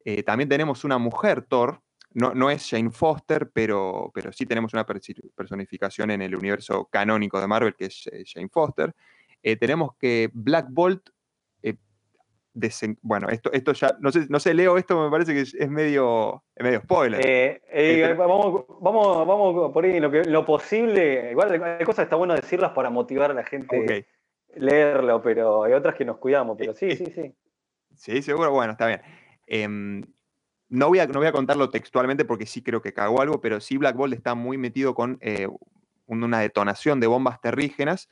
Eh, 0.04 0.22
también 0.22 0.48
tenemos 0.48 0.84
una 0.84 0.98
mujer, 0.98 1.42
Thor. 1.42 1.82
No, 2.14 2.34
no 2.34 2.50
es 2.50 2.68
Jane 2.68 2.90
Foster, 2.90 3.50
pero, 3.52 4.10
pero 4.12 4.32
sí 4.32 4.44
tenemos 4.44 4.74
una 4.74 4.84
personificación 4.84 6.10
en 6.10 6.20
el 6.20 6.36
universo 6.36 6.86
canónico 6.90 7.40
de 7.40 7.46
Marvel, 7.46 7.74
que 7.74 7.86
es 7.86 8.06
eh, 8.12 8.24
Jane 8.26 8.50
Foster. 8.50 8.94
tenemos 9.42 9.96
que 9.98 10.30
Black 10.34 10.66
Bolt 10.70 11.08
bueno, 13.00 13.28
esto, 13.30 13.50
esto 13.52 13.72
ya, 13.72 13.96
no 14.00 14.12
sé, 14.12 14.26
no 14.28 14.38
sé, 14.38 14.52
Leo, 14.52 14.76
esto 14.76 15.02
me 15.02 15.10
parece 15.10 15.32
que 15.32 15.40
es, 15.40 15.70
medio, 15.70 16.44
medio 16.56 16.80
spoiler. 16.80 17.20
Eh, 17.24 17.62
eh, 17.70 18.02
este 18.02 18.14
vamos, 18.14 18.66
vamos, 18.80 19.26
vamos 19.26 19.72
por 19.72 19.84
ahí 19.84 19.98
lo, 20.00 20.10
que, 20.10 20.24
lo 20.24 20.44
posible. 20.44 21.30
Igual 21.30 21.62
hay 21.62 21.84
cosas 21.84 22.02
que 22.02 22.02
está 22.02 22.16
bueno 22.16 22.34
decirlas 22.34 22.72
para 22.72 22.90
motivar 22.90 23.30
a 23.30 23.34
la 23.34 23.44
gente 23.44 24.06
a 24.54 24.60
leerlo, 24.60 25.22
pero 25.22 25.64
hay 25.64 25.72
otras 25.72 25.94
que 25.94 26.04
nos 26.04 26.18
cuidamos, 26.18 26.56
pero 26.58 26.74
sí, 26.74 26.94
sí, 26.96 27.06
sí. 27.06 27.34
Sí, 27.96 28.22
seguro, 28.22 28.50
bueno, 28.50 28.72
está 28.72 28.86
bien. 28.86 29.00
Em, 29.46 30.02
no, 30.68 30.88
voy 30.88 30.98
a, 30.98 31.06
no 31.06 31.18
voy 31.18 31.28
a 31.28 31.32
contarlo 31.32 31.70
textualmente 31.70 32.24
porque 32.24 32.46
sí 32.46 32.62
creo 32.62 32.82
que 32.82 32.92
cagó 32.92 33.22
algo, 33.22 33.40
pero 33.40 33.60
sí 33.60 33.78
Black 33.78 33.96
Bolt 33.96 34.14
está 34.14 34.34
muy 34.34 34.58
metido 34.58 34.94
con 34.94 35.18
eh, 35.20 35.48
una 36.06 36.40
detonación 36.40 37.00
de 37.00 37.06
bombas 37.06 37.40
terrígenas, 37.40 38.10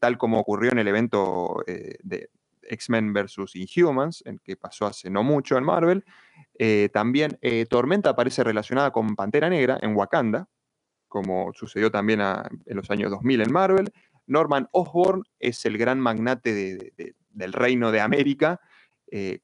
tal 0.00 0.16
como 0.16 0.40
ocurrió 0.40 0.72
en 0.72 0.78
el 0.78 0.88
evento 0.88 1.62
de, 1.66 2.30
X-Men 2.70 3.12
vs. 3.12 3.54
Inhumans, 3.54 4.22
en 4.26 4.38
que 4.38 4.56
pasó 4.56 4.86
hace 4.86 5.10
no 5.10 5.22
mucho 5.22 5.58
en 5.58 5.64
Marvel. 5.64 6.04
Eh, 6.58 6.88
también 6.92 7.38
eh, 7.42 7.66
Tormenta 7.66 8.10
aparece 8.10 8.44
relacionada 8.44 8.90
con 8.90 9.16
Pantera 9.16 9.50
Negra 9.50 9.78
en 9.82 9.94
Wakanda, 9.96 10.48
como 11.08 11.52
sucedió 11.54 11.90
también 11.90 12.20
en 12.20 12.76
los 12.76 12.90
años 12.90 13.10
2000 13.10 13.42
en 13.42 13.52
Marvel. 13.52 13.92
Norman 14.26 14.68
Osborn 14.72 15.24
es 15.40 15.64
el 15.66 15.76
gran 15.76 15.98
magnate 15.98 16.54
de, 16.54 17.14
del 17.30 17.52
reino 17.52 17.90
de 17.90 18.00
América, 18.00 18.60
eh, 19.10 19.40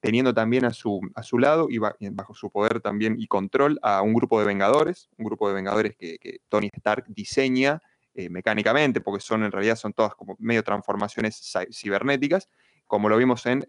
teniendo 0.00 0.34
también 0.34 0.66
a 0.66 0.72
su 0.72 1.00
lado 1.38 1.68
y 1.70 1.78
bajo 1.78 2.34
su 2.34 2.50
poder 2.50 2.80
también 2.80 3.16
y 3.18 3.26
control 3.26 3.78
a 3.82 4.02
un 4.02 4.12
grupo 4.12 4.38
de 4.38 4.46
vengadores, 4.46 5.08
un 5.16 5.24
grupo 5.24 5.48
de 5.48 5.54
vengadores 5.54 5.96
que, 5.96 6.18
Tony 6.50 6.68
Stark 6.74 7.06
diseña 7.08 7.80
eh, 8.14 8.28
mecánicamente, 8.30 9.00
porque 9.00 9.20
son 9.20 9.44
en 9.44 9.52
realidad 9.52 9.76
son 9.76 9.92
todas 9.92 10.14
como 10.14 10.36
medio 10.38 10.62
transformaciones 10.62 11.52
cibernéticas, 11.70 12.48
como 12.86 13.08
lo 13.08 13.16
vimos 13.16 13.44
en, 13.46 13.64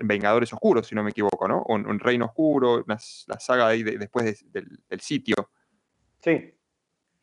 Vengadores 0.00 0.52
Oscuros, 0.52 0.86
si 0.86 0.94
no 0.94 1.04
me 1.04 1.10
equivoco, 1.10 1.46
¿no? 1.46 1.62
Un, 1.68 1.98
Reino 1.98 2.24
Oscuro, 2.24 2.82
la 2.86 2.98
saga 3.38 3.68
ahí 3.68 3.82
después 3.82 4.42
del, 4.50 4.80
del 4.88 5.00
sitio. 5.00 5.50
Sí. 6.18 6.54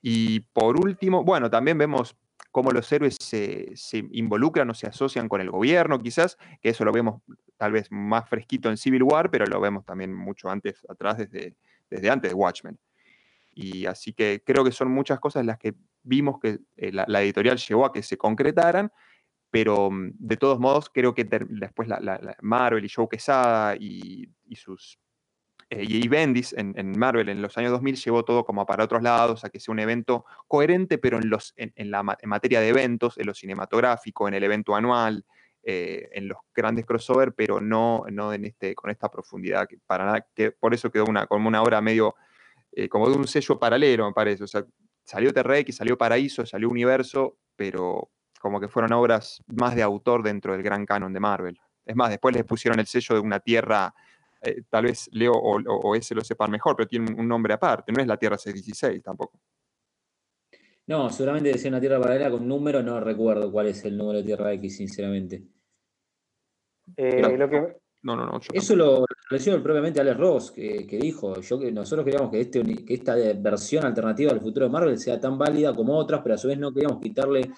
Y 0.02 0.40
por 0.40 0.80
último, 0.80 1.24
bueno, 1.24 1.50
también 1.50 1.78
vemos 1.78 2.16
cómo 2.52 2.72
los 2.72 2.92
héroes 2.92 3.18
se, 3.20 3.74
involucran 4.12 4.70
o 4.70 4.74
se 4.74 4.88
asocian 4.88 5.30
con 5.30 5.42
el 5.42 5.52
gobierno, 5.52 6.00
quizás, 6.00 6.38
que 6.62 6.70
eso 6.70 6.86
lo 6.86 6.92
vemos 6.92 7.22
tal 7.58 7.72
vez 7.72 7.88
más 7.92 8.28
fresquito 8.28 8.70
en 8.70 8.78
Civil 8.78 9.04
War, 9.04 9.30
pero 9.30 9.46
lo 9.46 9.60
vemos 9.60 9.86
también 9.86 10.14
mucho 10.14 10.50
antes, 10.50 10.86
atrás, 10.90 11.18
desde, 11.18 11.56
desde 11.90 12.10
antes 12.10 12.32
de 12.32 12.36
Watchmen. 12.36 12.80
Y 13.54 13.86
así 13.86 14.14
que 14.14 14.42
creo 14.46 14.64
que 14.64 14.72
son 14.72 14.90
muchas 14.90 15.20
cosas 15.20 15.46
las 15.46 15.58
que 15.58 15.76
vimos 16.10 16.40
que 16.42 16.60
eh, 16.76 16.92
la, 16.92 17.22
editorial 17.22 17.58
llevó 17.58 17.86
a 17.86 17.94
que 17.94 18.04
se 18.04 18.18
concretaran, 18.18 18.92
pero 19.50 19.92
mm, 19.92 20.12
de 20.16 20.38
todos 20.38 20.60
modos 20.60 20.90
creo 20.90 21.14
que 21.14 21.24
después 21.24 21.88
la, 21.88 22.36
Marvel 22.42 22.84
y 22.86 22.90
Joe 22.90 23.08
Quesada 23.10 23.76
y 23.78 24.30
sus 24.56 25.00
eh, 25.72 25.86
y 25.88 26.08
Bendis 26.08 26.54
en, 26.58 26.98
Marvel 26.98 27.30
en 27.30 27.44
los 27.44 27.56
años 27.58 27.72
2000 27.72 27.96
llevó 27.98 28.26
todo 28.26 28.44
como 28.44 28.66
para 28.66 28.84
otros 28.84 29.04
lados, 29.04 29.46
a 29.46 29.50
que 29.50 29.60
sea 29.60 29.72
un 29.72 29.80
evento 29.80 30.26
coherente, 30.48 30.98
pero 30.98 31.18
en, 31.18 31.30
los, 31.30 31.54
en, 31.58 31.92
la, 31.92 32.02
materia 32.02 32.60
de 32.60 32.70
eventos, 32.70 33.20
en 33.20 33.28
lo 33.28 33.36
cinematográfico, 33.36 34.28
en 34.28 34.34
el 34.34 34.44
evento 34.44 34.76
anual, 34.76 35.26
eh, 35.62 36.10
en 36.14 36.28
los 36.28 36.40
grandes 36.56 36.88
crossover, 36.88 37.34
pero 37.34 37.62
no, 37.62 38.04
no 38.12 38.34
este, 38.34 38.74
con 38.74 38.90
esta 38.90 39.12
profundidad, 39.12 39.68
para 39.86 40.06
nada, 40.06 40.26
que 40.34 40.52
por 40.52 40.74
eso 40.74 40.90
quedó 40.90 41.06
una, 41.06 41.28
como 41.28 41.48
una 41.48 41.62
obra 41.62 41.82
medio, 41.82 42.16
como 42.90 43.08
de 43.08 43.18
un 43.18 43.28
sello 43.28 43.60
paralelo, 43.60 44.08
me 44.08 44.14
parece. 44.14 44.44
O 44.44 44.48
sea, 44.48 44.66
salió 45.10 45.34
T-Rex, 45.34 45.76
salió 45.76 45.98
Paraíso, 45.98 46.46
salió 46.46 46.70
Universo, 46.70 47.38
pero 47.56 48.12
como 48.40 48.60
que 48.60 48.68
fueron 48.68 48.94
obras 48.94 49.42
más 49.48 49.76
de 49.76 49.82
autor 49.82 50.22
dentro 50.22 50.54
del 50.54 50.62
gran 50.62 50.86
canon 50.86 51.12
de 51.12 51.20
Marvel. 51.20 51.60
Es 51.84 51.96
más, 51.96 52.12
después 52.12 52.36
les 52.36 52.46
pusieron 52.46 52.80
el 52.80 52.86
sello 52.86 53.16
de 53.16 53.22
una 53.22 53.40
tierra 53.40 53.92
eh, 54.42 54.62
tal 54.70 54.86
vez 54.86 55.10
Leo 55.12 55.34
o, 55.34 55.96
ese 55.96 56.14
lo 56.16 56.24
sepan 56.24 56.52
mejor, 56.52 56.76
pero 56.76 56.88
tiene 56.88 57.12
un, 57.12 57.28
nombre 57.28 57.54
aparte, 57.54 57.92
no 57.92 58.02
es 58.02 58.08
la 58.08 58.18
Tierra 58.18 58.38
616 58.38 59.04
tampoco. 59.04 59.42
No, 60.86 61.10
seguramente 61.10 61.50
decía 61.50 61.70
una 61.70 61.82
Tierra 61.82 62.00
paralela 62.00 62.32
con 62.32 62.48
número, 62.48 62.82
no 62.82 63.00
recuerdo 63.00 63.52
cuál 63.52 63.68
es 63.68 63.84
el 63.86 63.98
número 63.98 64.20
de 64.20 64.26
Tierra 64.26 64.54
X, 64.54 64.78
sinceramente. 64.78 65.44
Eh, 66.96 67.76
no, 68.02 68.16
no, 68.16 68.26
no. 68.26 68.40
Eso 68.54 68.76
lo 68.76 69.06
estableció 69.10 69.62
propiamente 69.62 70.00
Alex 70.00 70.18
Ross, 70.18 70.52
que, 70.52 70.86
dijo, 71.02 71.42
yo, 71.42 71.60
que 71.60 71.72
nosotros 71.72 72.06
queríamos 72.06 72.32
que, 72.32 72.42
este, 72.42 72.64
que 72.86 72.94
esta 72.94 73.16
versión 73.36 73.86
alternativa 73.86 74.32
del 74.32 74.42
futuro 74.42 74.66
de 74.66 74.72
Marvel 74.72 74.98
sea 74.98 75.20
tan 75.20 75.38
válida 75.38 75.76
como 75.76 75.98
otras, 75.98 76.22
pero 76.22 76.36
a 76.36 76.38
su 76.38 76.48
vez 76.48 76.58
no 76.58 76.74
queríamos 76.74 77.02
quitarle 77.02 77.52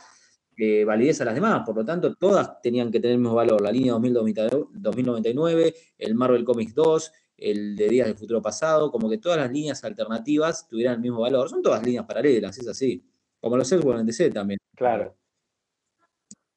eh, 0.57 0.83
validez 0.83 1.21
a 1.21 1.25
las 1.25 1.35
demás, 1.35 1.63
por 1.65 1.75
lo 1.75 1.85
tanto, 1.85 2.15
todas 2.15 2.61
tenían 2.61 2.91
que 2.91 2.99
tener 2.99 3.15
el 3.15 3.21
mismo 3.21 3.35
valor. 3.35 3.61
La 3.61 3.71
línea 3.71 3.93
2099, 3.93 5.75
el 5.97 6.15
Marvel 6.15 6.43
Comics 6.43 6.73
2, 6.75 7.11
el 7.37 7.75
de 7.75 7.89
Días 7.89 8.07
del 8.07 8.17
Futuro 8.17 8.41
Pasado, 8.41 8.91
como 8.91 9.09
que 9.09 9.17
todas 9.17 9.37
las 9.37 9.51
líneas 9.51 9.83
alternativas 9.83 10.67
tuvieran 10.67 10.95
el 10.95 11.01
mismo 11.01 11.21
valor. 11.21 11.49
Son 11.49 11.61
todas 11.61 11.83
líneas 11.83 12.05
paralelas, 12.05 12.57
es 12.57 12.67
así. 12.67 13.03
Como 13.39 13.57
los 13.57 13.71
Elseworlds 13.71 14.01
en 14.01 14.05
DC 14.05 14.29
también. 14.29 14.59
Claro. 14.75 15.15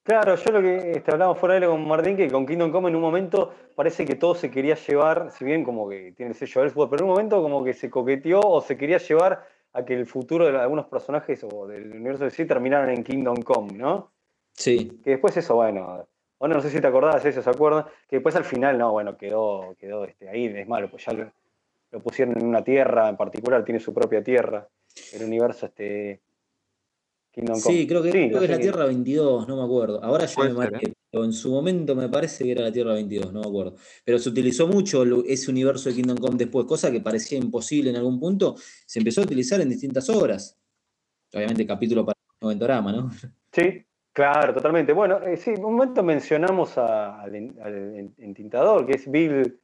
Claro, 0.05 0.35
yo 0.35 0.51
lo 0.51 0.61
que 0.61 0.91
este, 0.91 1.11
hablamos 1.11 1.39
fuera 1.39 1.59
de 1.59 1.65
con 1.65 1.87
Martín, 1.87 2.15
que 2.15 2.29
con 2.29 2.45
Kingdom 2.45 2.71
Come 2.71 2.89
en 2.89 2.95
un 2.95 3.01
momento 3.01 3.51
parece 3.73 4.05
que 4.05 4.13
todo 4.13 4.35
se 4.35 4.51
quería 4.51 4.75
llevar, 4.75 5.31
si 5.31 5.43
bien 5.43 5.63
como 5.63 5.89
que 5.89 6.13
tiene 6.15 6.33
el 6.33 6.37
sello 6.37 6.61
Elseworld, 6.61 6.91
pero 6.91 7.03
en 7.03 7.09
un 7.09 7.15
momento 7.15 7.41
como 7.41 7.63
que 7.63 7.73
se 7.73 7.89
coqueteó 7.89 8.39
o 8.39 8.61
se 8.61 8.77
quería 8.77 8.99
llevar 8.99 9.47
a 9.73 9.83
que 9.83 9.95
el 9.95 10.05
futuro 10.05 10.45
de 10.45 10.55
algunos 10.59 10.85
personajes 10.85 11.43
o 11.43 11.65
del 11.65 11.91
universo 11.91 12.23
de 12.23 12.29
sí 12.29 12.45
terminaran 12.45 12.91
en 12.91 13.03
Kingdom 13.03 13.41
Come, 13.41 13.73
¿no? 13.73 14.11
Sí. 14.53 15.01
Que 15.03 15.09
después 15.09 15.35
eso, 15.37 15.55
bueno, 15.55 16.05
bueno, 16.37 16.53
no 16.53 16.61
sé 16.61 16.69
si 16.69 16.79
te 16.79 16.85
acordás, 16.85 17.25
eso 17.25 17.41
se 17.41 17.49
acuerdan, 17.49 17.85
que 18.07 18.17
después 18.17 18.35
al 18.35 18.45
final, 18.45 18.77
no, 18.77 18.91
bueno, 18.91 19.17
quedó, 19.17 19.75
quedó 19.79 20.05
este, 20.05 20.29
ahí, 20.29 20.45
es 20.45 20.67
malo, 20.67 20.87
pues 20.87 21.03
ya 21.03 21.13
lo, 21.13 21.31
pusieron 22.03 22.37
en 22.37 22.45
una 22.45 22.63
tierra 22.63 23.09
en 23.09 23.17
particular, 23.17 23.65
tiene 23.65 23.79
su 23.79 23.91
propia 23.91 24.23
tierra, 24.23 24.67
el 25.13 25.23
universo 25.23 25.65
este 25.65 26.21
Kingdom 27.35 27.59
Come. 27.59 27.75
Sí, 27.75 27.85
creo 27.85 28.01
que, 28.01 28.11
creo 28.11 28.39
que 28.39 28.45
es 28.45 28.51
la 28.51 28.59
Tierra 28.59 28.85
22, 28.85 29.47
no 29.47 29.57
me 29.57 29.63
acuerdo. 29.63 30.01
Ahora 30.01 30.25
yo 30.25 30.43
me 30.43 30.53
marqué, 30.53 30.93
en 31.11 31.33
su 31.33 31.51
momento 31.51 31.93
me 31.93 32.07
parece 32.07 32.45
que 32.45 32.51
era 32.53 32.61
la 32.61 32.71
Tierra 32.71 32.93
22, 32.93 33.33
no 33.33 33.41
me 33.41 33.47
acuerdo. 33.47 33.75
Pero 34.05 34.17
se 34.17 34.29
utilizó 34.29 34.67
mucho 34.67 35.03
ese 35.25 35.51
universo 35.51 35.89
de 35.89 35.95
Kingdom 35.95 36.17
Come 36.17 36.37
después, 36.37 36.65
cosa 36.65 36.89
que 36.91 37.01
parecía 37.01 37.37
imposible 37.37 37.89
en 37.89 37.97
algún 37.97 38.21
punto, 38.21 38.55
se 38.85 38.99
empezó 38.99 39.21
a 39.21 39.25
utilizar 39.25 39.59
en 39.59 39.69
distintas 39.69 40.09
obras. 40.09 40.57
Obviamente 41.33 41.67
capítulo 41.67 42.05
para 42.05 42.17
el 42.17 42.37
Noventorama, 42.41 42.91
¿no? 42.93 43.11
Sí, 43.51 43.85
claro, 44.13 44.53
totalmente. 44.53 44.93
Bueno, 44.93 45.21
eh, 45.21 45.35
sí, 45.35 45.51
un 45.51 45.73
momento 45.75 46.03
mencionamos 46.03 46.77
al, 46.77 47.35
entintador, 48.17 48.85
que 48.85 48.93
es 48.93 49.11
Bill 49.11 49.59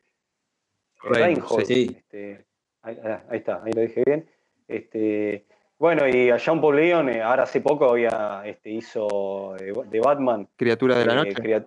Reinhold. 1.04 1.66
Sí. 1.66 1.96
Este, 1.98 2.46
ahí, 2.82 2.98
está, 3.32 3.64
ahí 3.64 3.72
lo 3.72 3.82
dije 3.82 4.04
bien. 4.06 4.30
Este, 4.68 5.46
bueno, 5.82 6.08
y 6.08 6.30
a 6.30 6.38
Jean 6.38 6.62
Paul 6.62 6.76
Leon, 6.76 7.10
eh, 7.10 7.24
ahora 7.24 7.42
hace 7.42 7.60
poco 7.60 7.90
había, 7.90 8.44
este, 8.46 8.70
hizo 8.70 9.56
eh, 9.56 9.74
de, 9.90 10.00
Batman. 10.00 10.48
Criatura 10.56 10.96
de 10.96 11.06
la 11.08 11.14
eh, 11.14 11.16
Noche. 11.16 11.66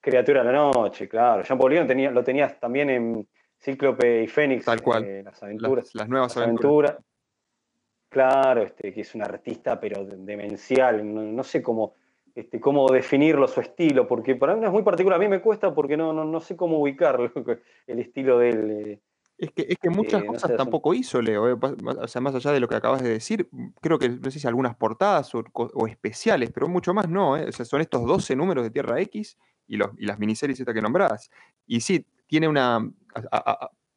criatura 0.00 0.42
de 0.42 0.52
la 0.52 0.52
Noche, 0.52 1.08
claro. 1.08 1.44
Jean 1.44 1.56
Paul 1.56 1.72
Leon 1.72 1.86
tenía, 1.86 2.10
lo 2.10 2.24
tenías 2.24 2.58
también 2.58 2.90
en 2.90 3.28
Cíclope 3.60 4.24
y 4.24 4.26
Fénix. 4.26 4.64
Tal 4.64 4.82
cual. 4.82 5.22
las 5.22 5.40
aventuras. 5.40 5.94
Las, 5.94 6.08
nuevas 6.08 6.36
aventuras. 6.36 6.96
Claro, 8.08 8.62
este, 8.62 8.92
que 8.92 9.02
es 9.02 9.14
un 9.14 9.22
artista, 9.22 9.78
pero 9.78 10.04
demencial. 10.04 11.36
No, 11.36 11.44
sé 11.44 11.62
cómo, 11.62 11.94
este, 12.34 12.58
cómo 12.58 12.88
definirlo, 12.88 13.46
su 13.46 13.60
estilo, 13.60 14.08
porque 14.08 14.34
para 14.34 14.56
mí 14.56 14.64
es 14.64 14.72
muy 14.72 14.82
particular. 14.82 15.16
A 15.16 15.22
mí 15.22 15.28
me 15.28 15.40
cuesta 15.40 15.72
porque 15.72 15.96
no, 15.96 16.12
no, 16.12 16.24
no 16.24 16.40
sé 16.40 16.56
cómo 16.56 16.80
ubicarlo, 16.80 17.30
el 17.86 18.00
estilo 18.00 18.40
de 18.40 18.48
él. 18.48 19.00
Es 19.38 19.52
que, 19.52 19.66
es 19.68 19.78
que 19.78 19.88
muchas 19.88 20.24
cosas 20.24 20.56
tampoco 20.56 20.94
hizo 20.94 21.22
Leo, 21.22 21.48
eh, 21.48 21.56
o 21.56 22.08
sea, 22.08 22.20
más 22.20 22.34
allá 22.34 22.50
de 22.50 22.58
lo 22.58 22.68
que 22.68 22.74
acabas 22.74 23.02
de 23.02 23.10
decir, 23.10 23.48
creo 23.80 23.96
que 23.96 24.08
no 24.08 24.30
sé 24.32 24.40
si 24.40 24.48
algunas 24.48 24.74
portadas 24.74 25.32
o, 25.32 25.86
especiales, 25.86 26.50
pero 26.52 26.66
mucho 26.66 26.92
más 26.92 27.08
no, 27.08 27.36
eh, 27.36 27.46
o 27.48 27.52
sea, 27.52 27.64
son 27.64 27.80
estos 27.80 28.04
12 28.04 28.34
números 28.34 28.64
de 28.64 28.70
Tierra 28.70 29.00
X 29.00 29.38
y, 29.68 29.76
los, 29.76 29.90
y 29.96 30.06
las 30.06 30.18
miniseries 30.18 30.58
estas 30.58 30.74
que 30.74 30.82
nombrás. 30.82 31.30
Y 31.68 31.80
sí, 31.80 32.04
tiene 32.26 32.48
una, 32.48 32.84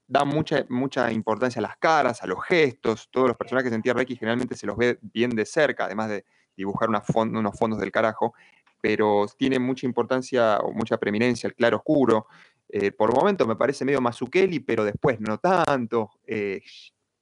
da 0.07 0.25
mucha, 0.25 0.65
mucha 0.69 1.11
importancia 1.11 1.59
a 1.59 1.63
las 1.63 1.77
caras, 1.77 2.21
a 2.21 2.27
los 2.27 2.43
gestos, 2.43 3.09
todos 3.09 3.29
los 3.29 3.37
personajes 3.37 3.71
en 3.71 3.81
Tierra 3.81 4.03
X 4.03 4.19
generalmente 4.19 4.55
se 4.55 4.67
los 4.67 4.77
ve 4.77 4.99
bien 5.01 5.31
de 5.31 5.45
cerca, 5.45 5.85
además 5.85 6.09
de 6.09 6.25
dibujar 6.55 6.89
unos 6.89 7.57
fondos 7.57 7.79
del 7.79 7.91
carajo, 7.91 8.35
pero 8.81 9.25
tiene 9.37 9.57
mucha 9.57 9.85
importancia 9.85 10.57
o 10.57 10.73
mucha 10.73 10.97
preeminencia 10.97 11.47
el 11.47 11.55
claro 11.55 11.77
oscuro, 11.77 12.27
eh, 12.73 12.93
por 12.93 13.13
momentos 13.13 13.45
me 13.45 13.57
parece 13.57 13.83
medio 13.83 13.99
Mazukeli, 13.99 14.61
pero 14.61 14.85
después 14.85 15.19
no 15.19 15.37
tanto. 15.39 16.11
Eh, 16.25 16.61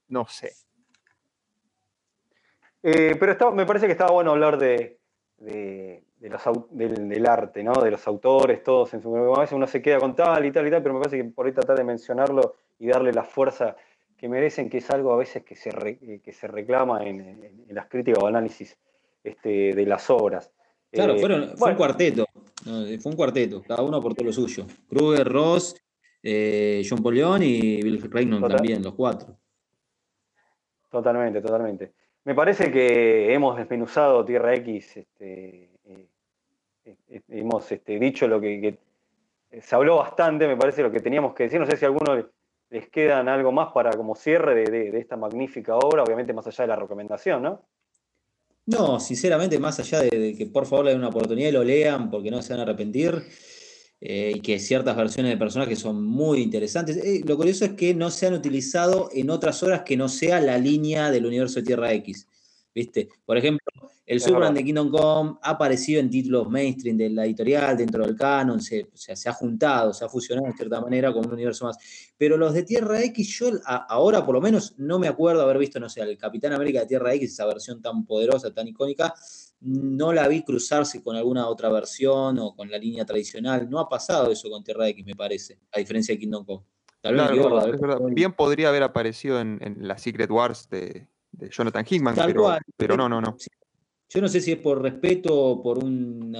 no 0.09 0.27
sé. 0.27 0.53
Eh, 2.83 3.15
pero 3.19 3.51
me 3.51 3.65
parece 3.65 3.87
que 3.87 3.93
estaba 3.93 4.11
bueno 4.11 4.31
hablar 4.31 4.59
de, 4.59 4.99
del, 5.39 7.25
arte, 7.25 7.63
¿no? 7.63 7.73
De 7.73 7.89
los 7.89 8.07
autores, 8.07 8.63
todos 8.63 8.93
en 8.93 9.01
su 9.01 9.15
a 9.15 9.39
veces 9.39 9.53
uno 9.53 9.65
se 9.65 9.81
queda 9.81 9.99
con 9.99 10.15
tal 10.15 10.45
y 10.45 10.51
tal 10.51 10.67
y 10.67 10.71
tal, 10.71 10.83
pero 10.83 10.93
me 10.93 11.01
parece 11.01 11.17
que 11.17 11.29
por 11.29 11.47
ahí 11.47 11.51
tratar 11.51 11.77
de 11.77 11.83
mencionarlo 11.83 12.55
y 12.77 12.87
darle 12.87 13.11
la 13.11 13.23
fuerza 13.23 13.75
que 14.17 14.29
merecen, 14.29 14.69
que 14.69 14.77
es 14.77 14.89
algo 14.91 15.13
a 15.13 15.17
veces 15.17 15.43
que 15.43 15.55
se, 15.55 15.71
que 16.23 16.31
se 16.31 16.47
reclama 16.47 17.03
en, 17.03 17.65
las 17.69 17.87
críticas 17.87 18.23
o 18.23 18.27
análisis 18.27 18.77
este, 19.23 19.73
de 19.73 19.85
las 19.87 20.09
obras. 20.11 20.51
Claro, 20.91 21.17
fueron, 21.17 21.57
fue 21.57 21.71
un 21.71 21.77
cuarteto. 21.77 22.25
Fue 22.63 23.11
un 23.11 23.15
cuarteto, 23.15 23.61
cada 23.61 23.81
uno 23.83 23.97
aportó 23.97 24.23
lo 24.23 24.33
suyo. 24.33 24.65
Kruger, 24.89 25.27
Ross, 25.27 25.75
eh, 26.21 26.85
John 26.87 27.01
Polión 27.01 27.41
y 27.43 27.81
Bill 27.81 28.01
Reynolds 28.11 28.55
también, 28.55 28.83
los 28.83 28.93
cuatro. 28.93 29.37
Totalmente, 30.89 31.41
totalmente. 31.41 31.93
Me 32.25 32.35
parece 32.35 32.71
que 32.71 33.33
hemos 33.33 33.57
desmenuzado 33.57 34.25
Tierra 34.25 34.53
X, 34.55 34.97
este, 34.97 35.69
eh, 35.85 36.07
eh, 36.85 37.21
hemos 37.29 37.71
este, 37.71 37.97
dicho 37.97 38.27
lo 38.27 38.41
que, 38.41 38.77
se 39.61 39.75
habló 39.75 39.97
bastante, 39.97 40.47
me 40.47 40.57
parece 40.57 40.83
lo 40.83 40.91
que 40.91 40.99
teníamos 40.99 41.33
que 41.33 41.43
decir. 41.43 41.59
No 41.59 41.65
sé 41.65 41.77
si 41.77 41.85
a 41.85 41.87
alguno 41.87 42.29
les 42.69 42.89
quedan 42.89 43.29
algo 43.29 43.51
más 43.51 43.71
para 43.71 43.91
como 43.91 44.15
cierre 44.15 44.69
de, 44.69 44.91
de 44.91 44.99
esta 44.99 45.15
magnífica 45.15 45.75
obra, 45.77 46.03
obviamente 46.03 46.33
más 46.33 46.45
allá 46.45 46.63
de 46.63 46.67
la 46.67 46.75
recomendación, 46.75 47.41
¿no? 47.41 47.63
No, 48.69 48.99
sinceramente, 48.99 49.57
más 49.57 49.79
allá 49.79 50.01
de, 50.01 50.35
que 50.37 50.45
por 50.45 50.67
favor 50.67 50.85
le 50.85 50.91
den 50.91 50.99
una 50.99 51.09
oportunidad 51.09 51.49
y 51.49 51.51
lo 51.51 51.63
lean 51.63 52.11
porque 52.11 52.29
no 52.29 52.43
se 52.43 52.53
van 52.53 52.59
a 52.59 52.63
arrepentir, 52.63 53.23
eh, 53.99 54.33
y 54.35 54.41
que 54.41 54.59
ciertas 54.59 54.95
versiones 54.95 55.31
de 55.31 55.37
personajes 55.37 55.79
son 55.79 56.05
muy 56.05 56.41
interesantes. 56.41 56.97
Eh, 56.97 57.23
lo 57.25 57.35
curioso 57.35 57.65
es 57.65 57.71
que 57.71 57.95
no 57.95 58.11
se 58.11 58.27
han 58.27 58.35
utilizado 58.35 59.09
en 59.11 59.31
otras 59.31 59.63
horas 59.63 59.81
que 59.81 59.97
no 59.97 60.07
sea 60.07 60.39
la 60.39 60.59
línea 60.59 61.09
del 61.09 61.25
universo 61.25 61.59
de 61.59 61.65
Tierra 61.65 61.91
X. 61.93 62.27
¿Viste? 62.73 63.09
Por 63.25 63.37
ejemplo, 63.37 63.65
el 64.05 64.19
Superman 64.21 64.53
de 64.53 64.63
Kingdom 64.63 64.89
Come 64.89 65.37
ha 65.41 65.51
aparecido 65.51 65.99
en 65.99 66.09
títulos 66.09 66.49
mainstream 66.49 66.97
de 66.97 67.09
la 67.09 67.25
editorial, 67.25 67.77
dentro 67.77 68.05
del 68.05 68.15
canon, 68.15 68.61
se, 68.61 68.89
se 68.93 69.29
ha 69.29 69.33
juntado, 69.33 69.93
se 69.93 70.05
ha 70.05 70.09
fusionado 70.09 70.47
de 70.47 70.53
cierta 70.53 70.81
manera 70.81 71.13
con 71.13 71.25
un 71.25 71.33
universo 71.33 71.65
más. 71.65 71.77
Pero 72.17 72.37
los 72.37 72.53
de 72.53 72.63
Tierra 72.63 73.03
X, 73.03 73.27
yo 73.37 73.51
ahora 73.65 74.25
por 74.25 74.35
lo 74.35 74.41
menos 74.41 74.75
no 74.77 74.97
me 74.97 75.07
acuerdo 75.07 75.41
haber 75.41 75.57
visto, 75.57 75.79
no 75.79 75.89
sé, 75.89 76.01
el 76.01 76.17
Capitán 76.17 76.53
América 76.53 76.81
de 76.81 76.87
Tierra 76.87 77.13
X, 77.13 77.33
esa 77.33 77.45
versión 77.45 77.81
tan 77.81 78.05
poderosa, 78.05 78.53
tan 78.53 78.67
icónica, 78.67 79.13
no 79.61 80.13
la 80.13 80.27
vi 80.27 80.43
cruzarse 80.43 81.03
con 81.03 81.15
alguna 81.15 81.47
otra 81.47 81.69
versión 81.69 82.39
o 82.39 82.55
con 82.55 82.71
la 82.71 82.77
línea 82.77 83.05
tradicional. 83.05 83.69
No 83.69 83.79
ha 83.79 83.89
pasado 83.89 84.31
eso 84.31 84.49
con 84.49 84.63
Tierra 84.63 84.87
X, 84.89 85.05
me 85.05 85.15
parece, 85.15 85.59
a 85.71 85.79
diferencia 85.79 86.15
de 86.15 86.19
Kingdom 86.19 86.45
Come. 86.45 86.63
Tal 87.01 87.15
vez 87.15 87.79
Bien 88.13 88.33
podría 88.33 88.69
haber 88.69 88.83
aparecido 88.83 89.39
en, 89.39 89.77
la 89.79 89.97
Secret 89.97 90.29
Wars 90.29 90.69
de, 90.69 91.07
Jonathan 91.49 91.85
Hickman, 91.89 92.15
pero, 92.75 92.97
no, 92.97 93.07
no, 93.07 93.21
no. 93.21 93.37
Yo 94.09 94.21
no 94.21 94.27
sé 94.27 94.41
si 94.41 94.51
es 94.51 94.57
por 94.57 94.81
respeto 94.81 95.33
o 95.33 95.61
por 95.61 95.83
un 95.83 96.35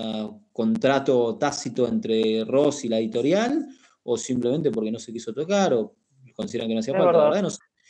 contrato 0.51 1.37
tácito 1.37 1.87
entre 1.87 2.43
Ross 2.45 2.83
y 2.85 2.89
la 2.89 2.97
editorial, 2.97 3.67
o 4.03 4.17
simplemente 4.17 4.71
porque 4.71 4.91
no 4.91 4.99
se 4.99 5.13
quiso 5.13 5.33
tocar, 5.33 5.73
o 5.73 5.95
consideran 6.35 6.67
que 6.67 6.73
no 6.73 6.79
hacía 6.79 6.95
falta, 6.95 7.47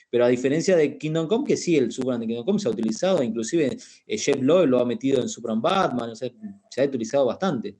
Pero 0.09 0.25
a 0.25 0.27
diferencia 0.27 0.75
de 0.75 0.97
Kingdom 0.97 1.27
Come, 1.27 1.47
que 1.47 1.57
sí, 1.57 1.77
el 1.77 1.91
Superman 1.91 2.21
de 2.21 2.27
Kingdom 2.27 2.45
Come 2.45 2.59
se 2.59 2.67
ha 2.67 2.71
utilizado, 2.71 3.23
inclusive 3.23 3.77
eh, 4.05 4.17
Jeff 4.17 4.41
Lowe 4.41 4.67
lo 4.67 4.79
ha 4.79 4.85
metido 4.85 5.21
en 5.21 5.29
Superman 5.29 5.61
Batman, 5.61 6.15
se 6.15 6.33
ha 6.77 6.83
utilizado 6.83 7.25
bastante. 7.25 7.77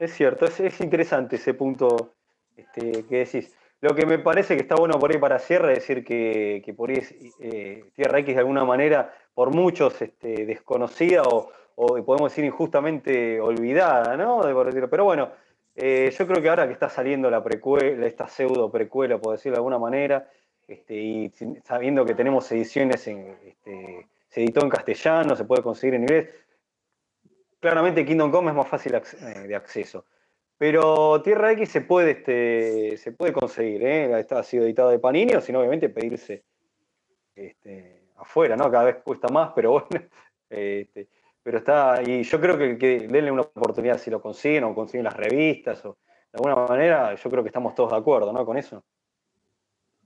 Es 0.00 0.14
cierto, 0.14 0.46
es, 0.46 0.80
interesante 0.80 1.36
ese 1.36 1.52
punto 1.52 2.14
este, 2.56 3.04
que 3.04 3.16
decís. 3.18 3.54
Lo 3.80 3.94
que 3.94 4.04
me 4.04 4.18
parece 4.18 4.56
que 4.56 4.62
está 4.62 4.74
bueno 4.74 4.98
por 4.98 5.10
ahí 5.10 5.18
para 5.18 5.38
cierre 5.38 5.72
es 5.72 5.78
decir 5.78 6.04
que, 6.04 6.74
por 6.76 6.90
ahí 6.90 7.00
eh, 7.40 7.84
Tierra 7.94 8.18
X 8.18 8.34
de 8.34 8.40
alguna 8.40 8.64
manera, 8.64 9.14
por 9.34 9.54
muchos 9.54 10.00
este, 10.02 10.44
desconocida 10.44 11.22
o, 11.22 11.50
podemos 11.76 12.30
decir 12.30 12.44
injustamente 12.44 13.40
olvidada, 13.40 14.14
¿no? 14.14 14.42
Pero 14.90 15.04
bueno, 15.04 15.30
eh, 15.74 16.14
yo 16.16 16.26
creo 16.26 16.42
que 16.42 16.50
ahora 16.50 16.66
que 16.66 16.74
está 16.74 16.90
saliendo 16.90 17.30
la 17.30 17.42
precuela, 17.42 18.06
esta 18.06 18.28
pseudo 18.28 18.70
precuela, 18.70 19.16
por 19.16 19.32
decirlo 19.32 19.54
de 19.54 19.60
alguna 19.60 19.78
manera, 19.78 20.28
este, 20.68 20.94
y 20.94 21.32
sabiendo 21.64 22.04
que 22.04 22.14
tenemos 22.14 22.52
ediciones, 22.52 23.06
en, 23.08 23.34
este, 23.46 24.06
se 24.28 24.42
editó 24.42 24.62
en 24.62 24.68
castellano, 24.68 25.34
se 25.34 25.44
puede 25.44 25.62
conseguir 25.62 25.94
en 25.94 26.02
inglés, 26.02 26.28
claramente 27.60 28.04
Kingdom 28.04 28.30
Come 28.30 28.50
es 28.50 28.56
más 28.56 28.68
fácil 28.68 28.94
eh, 28.94 29.48
de 29.48 29.56
acceso. 29.56 30.04
Pero 30.60 31.22
Tierra 31.22 31.52
X 31.52 31.70
se 31.70 31.80
puede, 31.80 32.10
este, 32.10 32.98
se 32.98 33.12
puede 33.12 33.32
conseguir, 33.32 33.82
¿eh? 33.82 34.26
ha 34.28 34.42
sido 34.42 34.64
editado 34.64 34.90
de 34.90 34.98
Panini, 34.98 35.32
o 35.32 35.40
sino 35.40 35.58
obviamente 35.58 35.88
pedirse 35.88 36.44
este, 37.34 38.10
afuera, 38.16 38.58
¿no? 38.58 38.70
Cada 38.70 38.84
vez 38.84 38.96
cuesta 39.02 39.28
más, 39.28 39.52
pero 39.56 39.70
bueno. 39.72 39.88
Este, 40.50 41.08
pero 41.44 41.58
está, 41.58 42.02
y 42.04 42.24
yo 42.24 42.40
creo 42.40 42.58
que, 42.58 42.76
que, 42.76 43.06
denle 43.06 43.30
una 43.30 43.42
oportunidad 43.42 43.98
si 43.98 44.10
lo 44.10 44.20
consiguen 44.20 44.64
o 44.64 44.74
consiguen 44.74 45.04
las 45.04 45.16
revistas, 45.16 45.82
o 45.86 45.96
de 46.32 46.36
alguna 46.36 46.66
manera, 46.66 47.14
yo 47.14 47.30
creo 47.30 47.44
que 47.44 47.48
estamos 47.50 47.72
todos 47.74 47.92
de 47.92 47.98
acuerdo, 47.98 48.32
¿no? 48.32 48.44
Con 48.44 48.58
eso. 48.58 48.84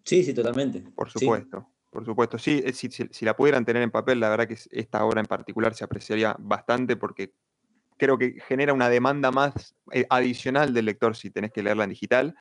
Sí, 0.05 0.23
sí, 0.23 0.35
totalmente. 0.35 0.83
Por 0.95 1.11
supuesto. 1.11 1.67
Por 1.91 2.05
supuesto, 2.05 2.39
sí, 2.39 2.63
eh, 2.65 2.73
si, 2.75 2.91
si, 2.91 3.25
la 3.25 3.35
pudieran 3.35 3.65
tener 3.65 3.83
en 3.83 3.91
papel, 3.91 4.21
la 4.21 4.29
verdad 4.29 4.47
que 4.47 4.59
esta 4.71 5.05
obra 5.05 5.21
en 5.21 5.27
particular 5.27 5.75
se 5.75 5.85
apreciaría 5.85 6.37
bastante 6.39 6.97
porque 6.97 7.33
creo 7.97 8.19
que 8.19 8.41
genera 8.47 8.73
una 8.73 8.89
demanda 8.89 9.31
más 9.31 9.75
eh, 9.93 10.07
adicional 10.11 10.75
del 10.75 10.87
lector 10.87 11.17
si 11.17 11.31
tenés 11.31 11.53
que 11.53 11.63
leerla 11.63 11.85
en 11.85 11.91
digital. 11.91 12.35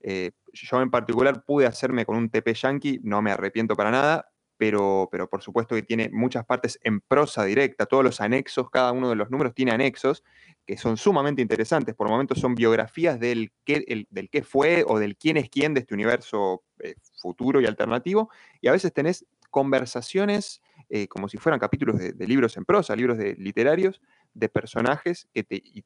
Eh, 0.00 0.32
yo 0.52 0.80
en 0.80 0.90
particular 0.90 1.44
pude 1.44 1.66
hacerme 1.66 2.06
con 2.06 2.16
un 2.16 2.30
TP 2.30 2.54
Yankee, 2.54 3.00
no 3.02 3.22
me 3.22 3.30
arrepiento 3.30 3.74
para 3.74 3.90
nada, 3.90 4.30
pero, 4.56 5.08
pero 5.10 5.28
por 5.28 5.42
supuesto 5.42 5.74
que 5.74 5.82
tiene 5.82 6.08
muchas 6.10 6.46
partes 6.46 6.78
en 6.82 7.00
prosa 7.00 7.44
directa, 7.44 7.86
todos 7.86 8.04
los 8.04 8.20
anexos, 8.20 8.70
cada 8.70 8.92
uno 8.92 9.10
de 9.10 9.16
los 9.16 9.30
números 9.30 9.54
tiene 9.54 9.72
anexos 9.72 10.24
que 10.64 10.76
son 10.76 10.96
sumamente 10.96 11.42
interesantes, 11.42 11.94
por 11.94 12.08
momentos 12.08 12.40
son 12.40 12.54
biografías 12.54 13.20
del 13.20 13.52
qué, 13.64 14.06
del 14.10 14.30
qué 14.30 14.42
fue 14.42 14.84
o 14.86 14.98
del 14.98 15.16
quién 15.16 15.36
es 15.36 15.48
quién 15.48 15.74
de 15.74 15.80
este 15.80 15.94
universo 15.94 16.64
eh, 16.80 16.96
futuro 17.20 17.60
y 17.60 17.66
alternativo, 17.66 18.30
y 18.60 18.68
a 18.68 18.72
veces 18.72 18.92
tenés 18.92 19.26
conversaciones 19.50 20.62
como 21.08 21.28
si 21.28 21.36
fueran 21.36 21.58
capítulos 21.58 21.98
de, 21.98 22.12
de, 22.12 22.26
libros 22.28 22.56
en 22.56 22.64
prosa, 22.64 22.94
libros 22.94 23.18
de, 23.18 23.34
literarios, 23.34 24.00
de 24.36 24.48
personajes 24.48 25.28
que 25.32 25.46
y, 25.50 25.84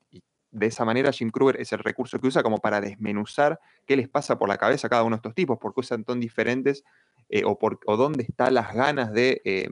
de 0.52 0.66
esa 0.66 0.84
manera 0.84 1.12
Jim 1.12 1.30
Kruger 1.30 1.60
es 1.60 1.72
el 1.72 1.78
recurso 1.78 2.18
que 2.18 2.26
usa 2.26 2.42
como 2.42 2.58
para 2.58 2.80
desmenuzar 2.80 3.60
qué 3.86 3.96
les 3.96 4.08
pasa 4.08 4.36
por 4.36 4.48
la 4.48 4.56
cabeza 4.56 4.88
a 4.88 4.90
cada 4.90 5.04
uno 5.04 5.14
de 5.14 5.18
estos 5.18 5.34
tipos, 5.34 5.58
por 5.58 5.72
qué 5.72 5.80
usan 5.80 6.04
tan 6.04 6.18
diferentes 6.18 6.82
eh, 7.28 7.42
o, 7.44 7.56
por, 7.56 7.78
o 7.86 7.96
dónde 7.96 8.24
están 8.24 8.54
las 8.54 8.74
ganas 8.74 9.12
de, 9.12 9.40
eh, 9.44 9.68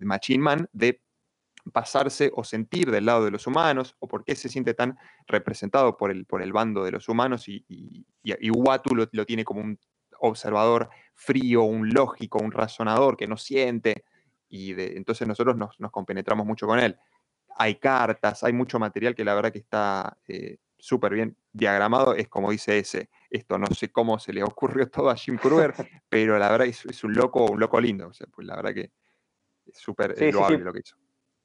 Machine 0.00 0.42
Man 0.42 0.68
de 0.72 1.00
pasarse 1.72 2.32
o 2.34 2.42
sentir 2.42 2.90
del 2.90 3.06
lado 3.06 3.24
de 3.24 3.30
los 3.30 3.46
humanos, 3.46 3.94
o 4.00 4.08
por 4.08 4.24
qué 4.24 4.34
se 4.34 4.48
siente 4.48 4.74
tan 4.74 4.98
representado 5.28 5.96
por 5.96 6.10
el, 6.10 6.26
por 6.26 6.42
el 6.42 6.52
bando 6.52 6.82
de 6.82 6.90
los 6.90 7.08
humanos 7.08 7.48
y, 7.48 7.64
y, 7.68 8.50
Watu 8.50 8.96
lo, 8.96 9.24
tiene 9.24 9.44
como 9.44 9.60
un 9.60 9.78
observador 10.18 10.90
frío, 11.14 11.62
un 11.62 11.90
lógico, 11.90 12.40
un 12.42 12.50
razonador 12.50 13.16
que 13.16 13.28
no 13.28 13.36
siente, 13.36 14.04
y 14.48 14.72
entonces 14.72 15.28
nosotros 15.28 15.56
nos, 15.56 15.78
nos 15.78 15.92
compenetramos 15.92 16.44
mucho 16.44 16.66
con 16.66 16.80
él 16.80 16.98
hay 17.56 17.76
cartas, 17.76 18.44
hay 18.44 18.52
mucho 18.52 18.78
material 18.78 19.14
que 19.14 19.24
la 19.24 19.34
verdad 19.34 19.52
que 19.52 19.58
está 19.58 20.16
eh, 20.28 20.58
súper 20.78 21.14
bien 21.14 21.36
diagramado. 21.52 22.14
Es 22.14 22.28
como 22.28 22.50
dice 22.50 22.78
ese, 22.78 23.08
esto 23.30 23.58
no 23.58 23.66
sé 23.66 23.90
cómo 23.90 24.18
se 24.18 24.32
le 24.32 24.42
ocurrió 24.42 24.88
todo 24.90 25.10
a 25.10 25.16
Jim 25.16 25.36
Kruger, 25.36 25.74
pero 26.08 26.38
la 26.38 26.50
verdad 26.50 26.66
es, 26.66 26.84
es, 26.86 27.04
un 27.04 27.14
loco, 27.14 27.46
un 27.46 27.60
loco 27.60 27.80
lindo. 27.80 28.08
O 28.08 28.12
sea, 28.12 28.26
pues 28.34 28.46
la 28.46 28.56
verdad 28.56 28.74
que 28.74 28.90
es 29.66 29.78
súper 29.78 30.14
eh, 30.22 30.32
loable 30.32 30.58
lo 30.58 30.72
que 30.72 30.80
hizo. 30.80 30.96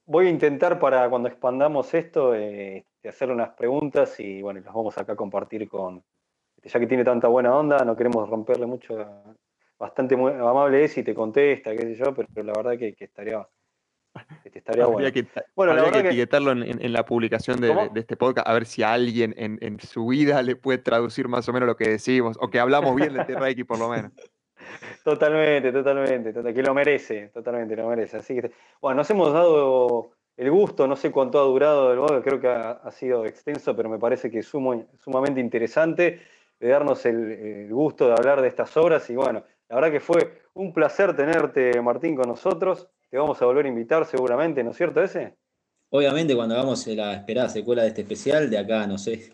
Voy 0.06 0.28
a 0.28 0.30
intentar 0.30 0.80
para 0.80 1.10
cuando 1.10 1.28
expandamos 1.28 1.94
esto, 1.94 2.34
eh, 2.34 2.86
hacerle 3.08 3.34
unas 3.34 3.50
preguntas 3.50 4.20
y 4.20 4.42
bueno, 4.42 4.62
las 4.62 4.74
vamos 4.74 4.98
acá 4.98 5.14
a 5.14 5.16
compartir 5.16 5.68
con, 5.68 6.04
este, 6.56 6.70
ya 6.70 6.80
que 6.80 6.88
tiene 6.88 7.04
tanta 7.04 7.28
buena 7.28 7.56
onda, 7.56 7.84
no 7.86 7.96
queremos 7.96 8.30
romperle 8.30 8.66
mucho, 8.66 8.96
bastante 9.78 10.16
amable 10.16 10.84
es 10.84 10.98
y 10.98 11.04
te 11.04 11.14
contesta, 11.14 11.76
qué 11.76 11.82
sé 11.82 11.96
yo, 11.96 12.14
pero, 12.14 12.28
la 12.44 12.54
verdad 12.54 12.78
que, 12.78 12.94
que 12.94 13.06
estaría 13.06 13.48
este, 14.44 14.60
estaría 14.60 15.12
Que, 15.12 15.26
bueno, 15.56 15.74
habría 15.74 16.02
que 16.02 16.08
etiquetarlo 16.08 16.52
en, 16.52 16.94
la 16.94 17.06
publicación 17.06 17.60
de, 17.60 17.90
este 17.96 18.18
podcast, 18.18 18.48
a 18.48 18.54
ver 18.54 18.66
si 18.66 18.84
alguien 18.84 19.34
en, 19.38 19.80
su 19.80 20.08
vida 20.08 20.42
le 20.42 20.56
puede 20.56 20.78
traducir 20.78 21.28
más 21.28 21.48
o 21.50 21.54
menos 21.54 21.68
lo 21.68 21.76
que 21.76 21.90
decimos, 21.90 22.38
o 22.40 22.50
que 22.50 22.60
hablamos 22.60 22.96
bien 22.96 23.14
de 23.14 23.26
Terra 23.26 23.50
X 23.50 23.66
por 23.66 23.80
lo 23.80 23.90
menos. 23.90 24.12
Totalmente, 25.04 25.72
totalmente, 25.72 26.34
que 26.54 26.62
lo 26.62 26.74
merece, 26.74 27.30
totalmente 27.30 27.76
lo 27.78 27.88
merece. 27.88 28.18
Así 28.18 28.36
que, 28.36 28.52
bueno, 28.82 28.98
nos 28.98 29.10
hemos 29.10 29.32
dado 29.32 30.12
el 30.36 30.52
gusto, 30.52 30.88
no 30.88 30.96
sé 30.96 31.12
cuánto 31.12 31.40
ha 31.40 31.44
durado 31.44 32.14
el 32.14 32.22
creo 32.22 32.40
que 32.40 32.48
ha, 32.48 32.92
sido 32.92 33.26
extenso, 33.26 33.76
pero 33.76 33.90
me 33.90 33.98
parece 33.98 34.30
que 34.30 34.40
es 34.40 34.48
sumamente 34.48 35.40
interesante 35.40 36.22
de 36.60 36.68
darnos 36.68 37.06
el, 37.06 37.68
gusto 37.72 38.08
de 38.08 38.14
hablar 38.14 38.42
de 38.42 38.48
estas 38.48 38.76
obras 38.78 39.10
y 39.10 39.16
bueno, 39.16 39.44
la 39.70 39.76
verdad 39.76 39.92
que 39.92 40.00
fue 40.00 40.42
un 40.54 40.74
placer 40.74 41.16
tenerte, 41.16 41.82
Martín, 41.82 42.16
con 42.16 42.30
nosotros. 42.30 42.90
Te 43.10 43.18
vamos 43.18 43.42
a 43.42 43.46
volver 43.46 43.66
a 43.66 43.70
invitar 43.70 44.06
seguramente, 44.06 44.64
¿no 44.64 44.72
es 44.72 44.78
cierto 44.78 45.02
ese? 45.02 45.38
Obviamente 45.90 46.36
cuando 46.36 46.56
hagamos 46.56 46.86
la 46.88 47.14
esperada 47.14 47.48
secuela 47.48 47.84
de 47.84 47.90
este 47.90 48.02
especial, 48.02 48.50
de 48.50 48.58
acá, 48.58 48.86
no 48.86 48.98
sé, 48.98 49.32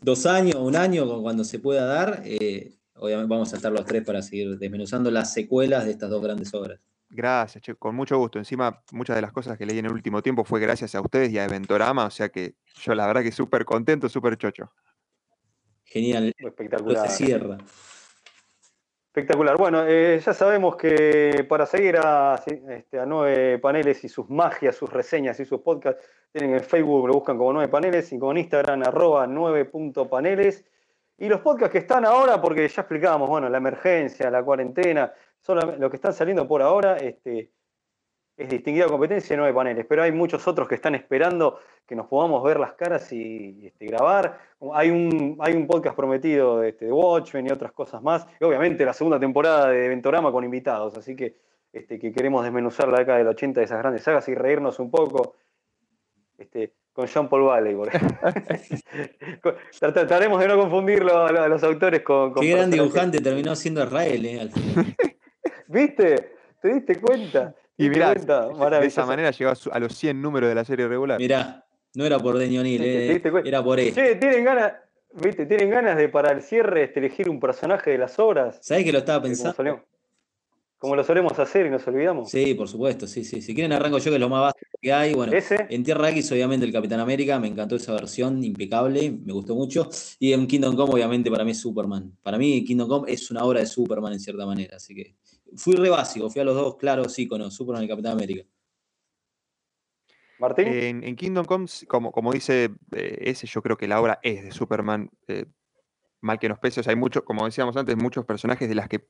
dos 0.00 0.26
años, 0.26 0.56
un 0.56 0.76
año, 0.76 1.20
cuando 1.20 1.42
se 1.42 1.58
pueda 1.58 1.84
dar, 1.84 2.22
eh, 2.24 2.72
obviamente 2.94 3.28
vamos 3.28 3.52
a 3.52 3.56
estar 3.56 3.72
los 3.72 3.84
tres 3.84 4.04
para 4.04 4.22
seguir 4.22 4.56
desmenuzando 4.58 5.10
las 5.10 5.32
secuelas 5.32 5.84
de 5.84 5.92
estas 5.92 6.10
dos 6.10 6.22
grandes 6.22 6.54
obras. 6.54 6.78
Gracias, 7.08 7.62
che, 7.62 7.74
con 7.74 7.96
mucho 7.96 8.16
gusto. 8.18 8.38
Encima, 8.38 8.84
muchas 8.92 9.16
de 9.16 9.22
las 9.22 9.32
cosas 9.32 9.58
que 9.58 9.66
leí 9.66 9.80
en 9.80 9.86
el 9.86 9.92
último 9.92 10.22
tiempo 10.22 10.44
fue 10.44 10.60
gracias 10.60 10.94
a 10.94 11.00
ustedes 11.00 11.32
y 11.32 11.38
a 11.38 11.44
Eventorama, 11.44 12.04
o 12.06 12.10
sea 12.10 12.28
que 12.28 12.54
yo 12.80 12.94
la 12.94 13.08
verdad 13.08 13.24
que 13.24 13.32
súper 13.32 13.64
contento, 13.64 14.08
súper 14.08 14.36
chocho. 14.36 14.70
Genial. 15.82 16.32
Espectacular. 16.38 17.10
Se 17.10 17.24
cierra. 17.24 17.58
Espectacular. 19.12 19.56
Bueno, 19.56 19.84
eh, 19.88 20.20
ya 20.24 20.32
sabemos 20.32 20.76
que 20.76 21.44
para 21.48 21.66
seguir 21.66 21.96
a, 21.96 22.40
este, 22.46 23.04
Nueve 23.06 23.58
Paneles 23.58 24.04
y 24.04 24.08
sus 24.08 24.30
magias, 24.30 24.76
sus 24.76 24.88
reseñas 24.88 25.40
y 25.40 25.44
sus 25.44 25.62
podcasts, 25.62 26.00
tienen 26.30 26.54
en 26.54 26.60
Facebook, 26.60 27.08
lo 27.08 27.14
buscan 27.14 27.36
como 27.36 27.52
Nueve 27.52 27.66
Paneles 27.66 28.12
y 28.12 28.20
con 28.20 28.38
Instagram 28.38 28.84
arroba 28.84 29.26
9.paneles. 29.26 30.64
Y 31.18 31.28
los 31.28 31.40
podcasts 31.40 31.72
que 31.72 31.78
están 31.78 32.04
ahora, 32.04 32.40
porque 32.40 32.68
ya 32.68 32.82
explicábamos, 32.82 33.28
bueno, 33.28 33.48
la 33.48 33.58
emergencia, 33.58 34.30
la 34.30 34.44
cuarentena, 34.44 35.12
son 35.40 35.58
lo 35.80 35.90
que 35.90 35.96
están 35.96 36.12
saliendo 36.12 36.46
por 36.46 36.62
ahora, 36.62 36.96
este, 36.98 37.50
es 38.40 38.48
distinguida 38.48 38.86
competencia 38.86 39.36
nueve 39.36 39.52
paneles, 39.52 39.84
pero 39.86 40.02
hay 40.02 40.12
muchos 40.12 40.48
otros 40.48 40.66
que 40.66 40.74
están 40.74 40.94
esperando 40.94 41.58
que 41.86 41.94
nos 41.94 42.06
podamos 42.06 42.42
ver 42.42 42.58
las 42.58 42.72
caras 42.72 43.12
y, 43.12 43.66
este, 43.66 43.86
grabar. 43.86 44.38
Hay 44.72 44.88
un, 44.88 45.36
hay 45.40 45.52
un 45.52 45.66
podcast 45.66 45.94
prometido 45.94 46.62
este, 46.62 46.86
de 46.86 46.92
Watchmen 46.92 47.46
y 47.46 47.50
otras 47.50 47.72
cosas 47.72 48.02
más. 48.02 48.26
Y 48.40 48.44
obviamente 48.44 48.84
la 48.86 48.94
segunda 48.94 49.20
temporada 49.20 49.68
de 49.68 49.88
Ventorama 49.88 50.32
con 50.32 50.42
invitados, 50.42 50.96
así 50.96 51.14
que, 51.14 51.36
este, 51.70 51.98
que 51.98 52.12
queremos 52.12 52.42
desmenuzar 52.42 52.88
la 52.88 53.00
década 53.00 53.18
del 53.18 53.28
80 53.28 53.60
de 53.60 53.66
esas 53.66 53.78
grandes 53.78 54.04
sagas 54.04 54.26
y 54.28 54.34
reírnos 54.34 54.78
un 54.78 54.90
poco 54.90 55.34
este, 56.38 56.72
con 56.94 57.06
Jean 57.06 57.28
Paul 57.28 57.42
Valley. 57.42 57.76
Trataremos 59.78 60.40
de 60.40 60.48
no 60.48 60.56
confundirlo 60.56 61.26
a 61.26 61.46
los 61.46 61.62
autores 61.62 62.00
con... 62.00 62.32
Qué 62.34 62.52
gran 62.52 62.70
dibujante 62.70 63.20
terminó 63.20 63.54
siendo 63.54 63.84
Israel, 63.84 64.24
eh, 64.24 64.40
al 64.40 64.50
final. 64.50 64.96
¿Viste? 65.68 66.32
¿Te 66.62 66.74
diste 66.74 67.00
cuenta? 67.00 67.54
Y 67.80 67.88
mirá, 67.88 68.14
de 68.14 68.86
esa 68.86 69.06
manera 69.06 69.30
llegó 69.30 69.52
a 69.72 69.78
los 69.78 69.96
100 69.96 70.20
números 70.20 70.50
de 70.50 70.54
la 70.54 70.64
serie 70.66 70.86
regular. 70.86 71.18
Mirá, 71.18 71.64
no 71.94 72.04
era 72.04 72.18
por 72.18 72.36
Deño 72.36 72.62
eh, 72.62 73.22
era 73.42 73.64
por 73.64 73.80
él. 73.80 73.94
Che, 73.94 74.16
tienen 74.16 74.44
ganas, 74.44 74.74
¿viste? 75.14 75.46
¿Tienen 75.46 75.70
ganas 75.70 75.96
de 75.96 76.10
para 76.10 76.30
el 76.30 76.42
cierre 76.42 76.84
este, 76.84 77.00
elegir 77.00 77.30
un 77.30 77.40
personaje 77.40 77.90
de 77.90 77.98
las 77.98 78.18
obras? 78.18 78.58
¿Sabés 78.60 78.84
que 78.84 78.92
lo 78.92 78.98
estaba 78.98 79.22
pensando? 79.22 79.82
Como, 80.76 80.96
lo 80.96 81.04
solemos 81.04 81.38
hacer 81.38 81.66
y 81.66 81.70
nos 81.70 81.86
olvidamos. 81.86 82.30
Sí, 82.30 82.54
por 82.54 82.66
supuesto, 82.66 83.06
sí, 83.06 83.22
sí. 83.24 83.42
Si 83.42 83.54
quieren 83.54 83.72
arranco 83.72 83.98
yo, 83.98 84.10
que 84.10 84.14
es 84.14 84.20
lo 84.20 84.30
más 84.30 84.40
básico 84.40 84.78
que 84.80 84.92
hay. 84.92 85.14
Bueno, 85.14 85.32
en 85.48 85.84
Tierra 85.84 86.08
X, 86.10 86.32
obviamente, 86.32 86.64
el 86.64 86.72
Capitán 86.72 87.00
América, 87.00 87.38
me 87.38 87.48
encantó 87.48 87.76
esa 87.76 87.92
versión, 87.92 88.42
impecable, 88.42 89.10
me 89.10 89.32
gustó 89.32 89.54
mucho. 89.54 89.88
Y 90.18 90.32
en 90.32 90.46
Kingdom 90.46 90.76
Come, 90.76 90.94
obviamente, 90.94 91.30
para 91.30 91.44
mí 91.44 91.50
es 91.50 91.60
Superman. 91.60 92.16
Para 92.22 92.38
mí, 92.38 92.64
Kingdom 92.64 92.88
Come 92.88 93.12
es 93.12 93.30
una 93.30 93.44
obra 93.44 93.60
de 93.60 93.66
Superman 93.66 94.14
en 94.14 94.20
cierta 94.20 94.46
manera, 94.46 94.76
así 94.76 94.94
que 94.94 95.16
fui 95.56 95.74
re 95.74 95.88
básico, 95.88 96.30
fui 96.30 96.40
a 96.40 96.44
los 96.44 96.54
dos 96.54 96.76
claros 96.76 97.18
íconos, 97.18 97.54
Superman 97.54 97.84
y 97.84 97.88
Capitán 97.88 98.12
América. 98.12 98.46
Martín. 100.38 100.66
En, 101.04 101.16
Kingdom 101.16 101.44
Come, 101.44 101.66
como, 101.86 102.12
como 102.12 102.32
dice 102.32 102.70
eh, 102.92 103.18
ese, 103.20 103.46
yo 103.46 103.62
creo 103.62 103.76
que 103.76 103.86
la 103.86 104.00
obra 104.00 104.18
es 104.22 104.42
de 104.42 104.52
Superman. 104.52 105.10
Eh, 105.28 105.44
mal 106.22 106.38
que 106.38 106.48
nos 106.48 106.58
pese, 106.58 106.82
hay 106.86 106.96
muchos, 106.96 107.22
como 107.22 107.44
decíamos 107.44 107.76
antes, 107.76 107.96
muchos 107.96 108.24
personajes 108.24 108.68
de 108.68 108.74
las 108.74 108.88
que 108.88 109.06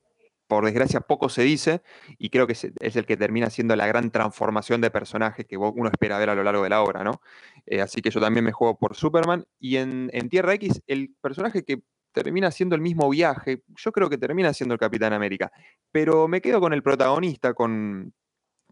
por 0.47 0.65
desgracia 0.65 1.01
poco 1.01 1.29
se 1.29 1.43
dice 1.43 1.81
y 2.19 2.29
creo 2.29 2.49
que 2.49 2.55
es, 2.55 2.97
el 2.97 3.07
que 3.07 3.17
termina 3.17 3.51
siendo 3.51 3.77
la 3.77 3.87
gran 3.87 4.11
transformación 4.11 4.81
de 4.81 4.91
personaje 4.91 5.45
que 5.45 5.57
uno 5.57 5.89
espera 5.89 6.19
ver 6.19 6.31
a 6.31 6.35
lo 6.35 6.43
largo 6.43 6.65
de 6.65 6.71
la 6.71 6.83
obra, 6.83 7.05
¿no? 7.05 7.23
Eh, 7.67 7.81
así 7.81 8.03
que 8.03 8.11
yo 8.11 8.21
también 8.21 8.45
me 8.45 8.51
juego 8.51 8.77
por 8.77 8.97
Superman 8.97 9.47
y 9.61 9.77
en, 9.77 10.11
en, 10.13 10.29
Tierra 10.29 10.55
X 10.55 10.83
el 10.89 11.15
personaje 11.21 11.65
que 11.65 11.83
termina 12.13 12.51
siendo 12.51 12.75
el 12.75 12.81
mismo 12.81 13.09
viaje, 13.09 13.63
yo 13.77 13.93
creo 13.93 14.09
que 14.11 14.19
termina 14.19 14.53
siendo 14.53 14.75
el 14.75 14.81
Capitán 14.81 15.13
América, 15.13 15.53
pero 15.93 16.29
me 16.29 16.41
quedo 16.41 16.61
con 16.61 16.73
el 16.73 16.83
protagonista, 16.83 17.55
con, 17.55 18.13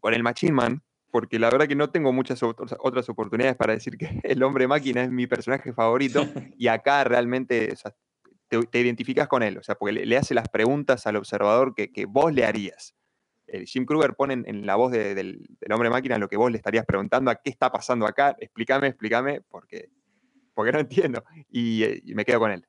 con 0.01 0.15
el 0.15 0.23
Machine 0.23 0.53
Man, 0.53 0.83
porque 1.11 1.39
la 1.39 1.51
verdad 1.51 1.67
que 1.67 1.77
no 1.77 1.91
tengo 1.91 2.13
muchas 2.13 2.43
otras 2.43 3.09
oportunidades 3.09 3.57
para 3.57 3.73
decir 3.73 3.97
que 3.97 4.21
el 4.23 4.43
hombre 4.43 4.67
máquina 4.67 5.03
es 5.03 5.11
mi 5.11 5.27
personaje 5.27 5.73
favorito 5.73 6.23
y 6.59 6.69
acá 6.69 7.05
realmente 7.05 7.75
te, 8.49 8.81
identificas 8.81 9.29
con 9.29 9.43
él, 9.43 9.59
o 9.59 9.63
sea, 9.63 9.75
porque 9.75 9.93
le, 9.93 10.17
hace 10.17 10.35
las 10.35 10.49
preguntas 10.49 11.07
al 11.07 11.17
observador 11.17 11.75
que, 11.75 12.07
vos 12.07 12.33
le 12.33 12.45
harías. 12.45 12.95
El 13.47 13.65
Jim 13.65 13.87
Kruger 13.87 14.15
pone 14.15 14.35
en, 14.45 14.67
la 14.67 14.77
voz 14.77 14.93
del, 14.93 15.49
hombre 15.71 15.89
máquina 15.89 16.19
lo 16.19 16.29
que 16.29 16.37
vos 16.37 16.51
le 16.51 16.59
estarías 16.59 16.85
preguntando, 16.85 17.31
a 17.31 17.37
qué 17.37 17.49
está 17.49 17.73
pasando 17.73 18.07
acá, 18.07 18.37
explícame, 18.39 18.89
explícame, 18.89 19.41
porque, 19.41 19.89
porque 20.53 20.73
no 20.73 20.79
entiendo, 20.81 21.25
y, 21.49 21.83
eh, 21.83 22.03
y 22.05 22.15
me 22.15 22.27
quedo 22.27 22.41
con 22.41 22.51
él. 22.51 22.67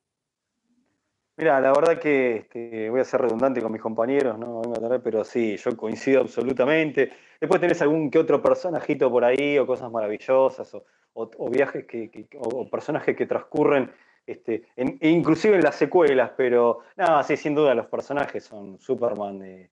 Mira, 1.40 1.58
la 1.58 1.72
verdad 1.72 1.98
que 1.98 2.36
este, 2.36 2.90
voy 2.90 3.00
a 3.00 3.04
ser 3.04 3.22
redundante 3.22 3.62
con 3.62 3.72
mis 3.72 3.80
compañeros, 3.80 4.38
¿no? 4.38 4.60
pero 5.02 5.24
sí, 5.24 5.56
yo 5.56 5.74
coincido 5.74 6.20
absolutamente. 6.20 7.12
Después 7.40 7.58
tenés 7.62 7.80
algún 7.80 8.10
que 8.10 8.18
otro 8.18 8.42
personajito 8.42 9.10
por 9.10 9.24
ahí, 9.24 9.56
o 9.56 9.66
cosas 9.66 9.90
maravillosas, 9.90 10.70
o, 11.14 11.50
viajes 11.50 11.86
que, 11.86 12.28
o 12.36 12.68
personajes 12.68 13.16
que 13.16 13.24
transcurren, 13.24 13.90
este, 14.26 14.66
e 14.76 15.08
inclusive 15.08 15.56
en 15.56 15.62
las 15.62 15.76
secuelas, 15.76 16.32
pero 16.36 16.80
nada, 16.94 17.22
sí, 17.22 17.38
sin 17.38 17.54
duda 17.54 17.74
los 17.74 17.86
personajes 17.86 18.44
son 18.44 18.78
Superman 18.78 19.38
de, 19.38 19.70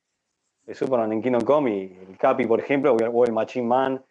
Superman 0.72 1.12
en 1.12 1.20
Kingdom 1.20 1.42
Come 1.42 1.76
y 1.76 1.98
el 2.08 2.16
Capi, 2.16 2.46
por 2.46 2.60
ejemplo, 2.60 2.96
o 2.96 3.24
el 3.26 3.32
Machine 3.32 3.66
Man, 3.66 4.02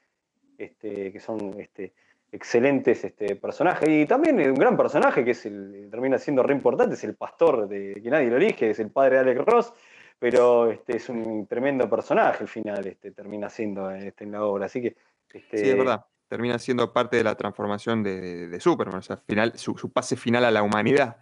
este, 0.60 1.12
que 1.12 1.20
son 1.20 1.60
este, 1.60 1.92
excelentes 2.32 3.04
este, 3.04 3.36
personajes. 3.36 3.88
Y 3.90 4.06
también 4.06 4.40
un 4.40 4.56
gran 4.56 4.76
personaje 4.78 5.24
que 5.24 5.32
es 5.32 5.46
el, 5.46 5.88
termina 5.90 6.18
siendo 6.18 6.44
re 6.44 6.54
importante, 6.54 6.96
es 6.96 7.04
el 7.04 7.16
pastor 7.16 7.68
de 7.68 8.00
que 8.02 8.10
nadie 8.10 8.30
lo 8.30 8.38
elige, 8.38 8.70
es 8.70 8.80
el 8.80 8.92
padre 8.92 9.16
de 9.16 9.22
Alex 9.22 9.46
Ross, 9.46 9.74
pero 10.20 10.70
este, 10.70 10.98
es 10.98 11.10
un 11.10 11.48
tremendo 11.48 11.90
personaje 11.90 12.44
al 12.44 12.48
final, 12.48 12.86
este, 12.86 13.12
termina 13.12 13.50
siendo 13.50 13.90
este, 13.92 14.24
en 14.24 14.32
la 14.32 14.44
obra. 14.44 14.66
Así 14.66 14.82
que. 14.82 14.96
Este, 15.32 15.58
sí, 15.58 15.70
es 15.70 15.78
verdad. 15.78 16.06
Termina 16.28 16.60
siendo 16.60 16.92
parte 16.92 17.16
de 17.16 17.24
la 17.24 17.36
transformación 17.36 18.04
de, 18.04 18.58
Superman, 18.60 19.00
o 19.00 19.02
sea, 19.02 19.18
final, 19.18 19.54
su, 19.58 19.76
pase 19.92 20.18
final 20.18 20.44
a 20.44 20.52
la 20.52 20.62
humanidad. 20.62 21.18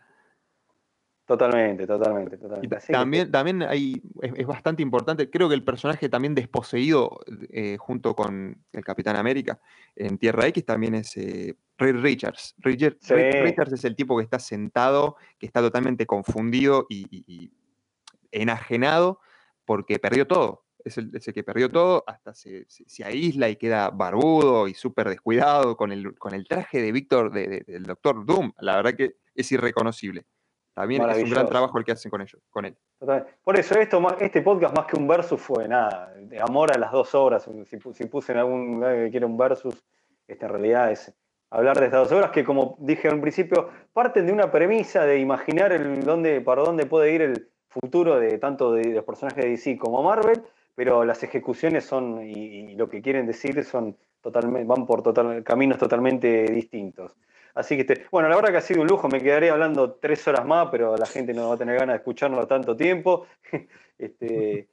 Totalmente, 1.26 1.88
totalmente, 1.88 2.38
totalmente. 2.38 2.78
también, 2.92 3.32
también 3.32 3.64
hay, 3.64 4.00
es, 4.22 4.46
bastante 4.46 4.84
importante, 4.84 5.28
creo 5.32 5.50
que 5.50 5.56
el 5.56 5.64
personaje 5.64 6.08
también 6.08 6.36
desposeído 6.36 7.20
eh, 7.50 7.78
junto 7.80 8.16
con 8.16 8.64
el 8.72 8.86
Capitán 8.86 9.16
América 9.16 9.60
en 9.96 10.20
Tierra 10.20 10.46
X 10.46 10.64
también 10.64 10.94
es 10.94 11.18
eh, 11.18 11.56
Reed 11.80 11.96
Richards. 11.96 12.54
Richards 12.60 13.74
es 13.74 13.86
el 13.86 13.96
tipo 13.96 14.16
que 14.18 14.24
está 14.24 14.38
sentado, 14.38 15.16
que 15.40 15.48
está 15.48 15.62
totalmente 15.62 16.06
confundido 16.06 16.86
y, 16.90 17.52
enajenado 18.32 19.20
porque 19.66 19.98
perdió 19.98 20.28
todo. 20.28 20.66
Es 20.84 21.00
el, 21.00 21.10
que 21.10 21.44
perdió 21.44 21.72
todo, 21.72 22.04
hasta 22.06 22.36
se, 22.36 22.68
aísla 23.04 23.50
y 23.50 23.56
queda 23.56 23.90
barbudo 23.90 24.68
y 24.68 24.76
súper 24.76 25.10
descuidado 25.10 25.76
con 25.76 25.92
el, 25.92 26.16
con 26.20 26.36
el 26.36 26.48
traje 26.48 26.84
de 26.84 26.92
Víctor, 26.92 27.32
del 27.32 27.84
Doctor 27.84 28.24
Doom. 28.28 28.54
La 28.60 28.76
verdad 28.76 28.94
que 28.94 29.16
es 29.34 29.52
irreconocible. 29.52 30.28
También 30.76 31.10
es 31.10 31.24
un 31.24 31.30
gran 31.30 31.48
trabajo 31.48 31.78
el 31.78 31.86
que 31.86 31.94
hacen 31.94 32.12
con 32.12 32.22
ellos, 32.22 32.42
con 32.50 32.66
él. 32.66 32.76
Por 33.44 33.58
eso 33.58 33.80
esto, 33.80 34.06
este 34.20 34.42
podcast 34.42 34.76
más 34.76 34.86
que 34.86 34.98
un 34.98 35.08
versus 35.08 35.40
fue 35.40 35.70
nada, 35.70 36.14
de 36.18 36.38
amor 36.42 36.70
a 36.76 36.78
las 36.78 36.92
dos 36.92 37.16
obras. 37.16 37.50
Si, 37.66 38.06
puse 38.08 38.34
en 38.34 38.40
algún 38.40 38.82
que 38.82 39.08
quiere 39.10 39.26
un 39.26 39.38
versus, 39.38 39.82
este 40.28 40.46
en 40.46 40.52
realidad 40.52 40.92
es 40.92 41.14
hablar 41.50 41.80
de 41.80 41.86
estas 41.86 42.10
dos 42.10 42.12
obras 42.12 42.32
que 42.32 42.44
como 42.44 42.76
dije 42.80 43.08
al 43.08 43.22
principio, 43.22 43.70
parten 43.94 44.26
de 44.26 44.34
una 44.34 44.52
premisa 44.52 45.06
de 45.06 45.18
imaginar 45.18 45.72
el 45.72 46.04
dónde, 46.04 46.42
para 46.42 46.64
dónde 46.64 46.86
puede 46.86 47.14
ir 47.14 47.22
el 47.22 47.50
futuro 47.70 48.20
de 48.20 48.38
tanto 48.38 48.74
de, 48.74 48.96
los 48.96 49.06
personajes 49.06 49.46
de 49.46 49.52
DC 49.52 49.78
como 49.78 50.04
Marvel, 50.04 50.44
pero 50.76 51.06
las 51.06 51.24
ejecuciones 51.24 51.86
son 51.86 52.22
y, 52.22 52.76
lo 52.76 52.90
que 52.90 53.02
quieren 53.02 53.26
decir 53.26 53.64
son 53.64 53.96
totalmente, 54.20 54.68
van 54.68 54.86
por 54.86 55.02
total, 55.02 55.42
caminos 55.42 55.78
totalmente 55.78 56.52
distintos. 56.52 57.16
Así 57.56 57.78
que, 57.78 58.06
bueno, 58.12 58.28
la 58.28 58.36
verdad 58.36 58.52
que 58.52 58.58
ha 58.58 58.62
sido 58.62 58.82
un 58.82 58.88
lujo, 58.88 59.08
me 59.08 59.22
quedaría 59.22 59.54
hablando 59.54 59.94
tres 59.94 60.28
horas 60.28 60.46
más, 60.46 60.68
pero 60.70 60.98
la 60.98 61.06
gente 61.06 61.34
no 61.34 61.50
va 61.50 61.56
a 61.56 61.58
tener 61.58 61.80
ganas 61.80 61.94
de 61.94 61.98
escucharnos 61.98 62.48
tanto 62.48 62.76
tiempo. 62.76 63.26
este, 63.98 64.68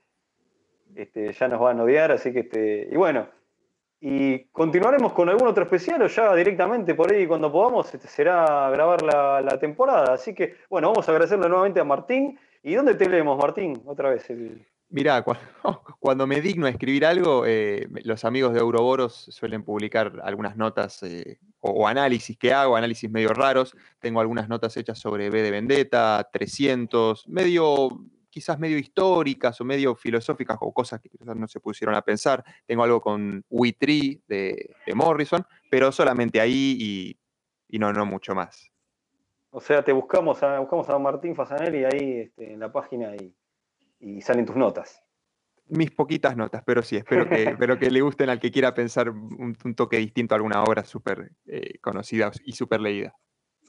este, 0.95 1.33
ya 1.33 1.49
nos 1.49 1.61
van 1.61 1.79
a 1.79 1.85
odiar, 1.85 2.11
así 2.13 2.33
que, 2.33 2.41
este, 2.41 2.89
y 2.91 2.97
bueno, 2.97 3.29
y 4.01 4.47
continuaremos 4.47 5.13
con 5.13 5.29
algún 5.29 5.47
otro 5.47 5.63
especial 5.63 6.03
o 6.03 6.09
ya 6.09 6.35
directamente 6.35 6.93
por 6.97 7.13
ahí 7.13 7.25
cuando 7.25 7.53
podamos 7.53 7.95
este, 7.95 8.09
será 8.09 8.69
grabar 8.71 9.01
la, 9.03 9.59
temporada. 9.61 10.15
Así 10.15 10.35
que, 10.35 10.57
bueno, 10.69 10.89
vamos 10.91 11.09
a 11.09 11.13
agradecerle 11.13 11.49
nuevamente 11.49 11.79
a 11.79 11.85
Martín. 11.85 12.37
¿Y 12.65 12.75
dónde 12.75 12.97
te 12.97 13.09
leemos, 13.09 13.39
Martín? 13.39 13.81
Otra 13.87 14.11
vez. 14.11 14.29
El... 14.29 14.67
Mirá, 14.93 15.25
cuando, 16.01 16.27
me 16.27 16.43
digno 16.43 16.67
a 16.67 16.69
escribir 16.69 17.07
algo, 17.07 17.47
eh, 17.47 17.89
los 18.05 18.27
amigos 18.27 18.53
de 18.53 18.61
Euroboros 18.61 19.15
suelen 19.31 19.65
publicar 19.65 20.21
algunas 20.23 20.55
notas 20.55 21.03
eh, 21.03 21.39
o, 21.61 21.89
análisis 21.89 22.37
que 22.37 22.53
hago, 22.53 22.77
análisis 22.77 23.11
medio 23.11 23.31
raros. 23.31 23.75
Tengo 23.99 24.21
algunas 24.21 24.51
notas 24.51 24.77
hechas 24.77 24.99
sobre 24.99 25.31
B 25.31 25.41
de 25.41 25.51
Vendetta, 25.51 26.29
300, 26.31 27.27
medio, 27.29 28.05
quizás 28.29 28.59
medio 28.59 28.77
históricas 28.77 29.59
o 29.63 29.65
medio 29.65 29.95
filosóficas 29.95 30.59
o 30.61 30.75
cosas 30.75 31.01
que 31.01 31.09
quizás 31.09 31.37
no 31.37 31.49
se 31.49 31.59
pusieron 31.59 31.95
a 31.95 32.03
pensar. 32.03 32.45
Tengo 32.67 32.85
algo 32.85 33.01
con 33.01 33.43
We 33.49 33.73
Tree 33.73 34.21
de, 34.29 34.75
Morrison, 34.95 35.43
pero 35.71 35.91
solamente 35.91 36.39
ahí 36.39 37.17
y, 37.71 37.79
no, 37.79 37.95
no 37.95 38.05
mucho 38.05 38.35
más. 38.35 38.71
O 39.49 39.61
sea, 39.61 39.83
te 39.83 39.93
buscamos 39.93 40.43
a, 40.43 40.59
buscamos 40.59 40.87
a 40.91 40.99
Martín 40.99 41.35
Fasanelli 41.35 41.85
ahí 41.85 42.21
este, 42.21 42.53
en 42.53 42.61
la 42.61 42.71
página 42.71 43.17
y 43.17 43.35
y 44.03 44.21
salen 44.21 44.45
tus 44.45 44.57
notas. 44.57 45.01
Mis 45.69 45.91
poquitas 45.91 46.37
notas, 46.37 46.63
pero 46.67 46.83
sí, 46.83 46.97
espero 46.97 47.29
que, 47.29 47.43
espero 47.51 47.79
que 47.79 47.91
le 47.91 48.01
gusten 48.01 48.29
al 48.29 48.41
que 48.41 48.51
quiera 48.51 48.75
pensar 48.75 49.09
un, 49.09 49.57
toque 49.75 49.97
distinto 49.99 50.35
a 50.35 50.37
alguna 50.37 50.63
obra 50.65 50.85
súper 50.85 51.33
eh, 51.47 51.79
conocida 51.81 52.31
y 52.45 52.53
súper 52.53 52.81
leída. 52.81 53.15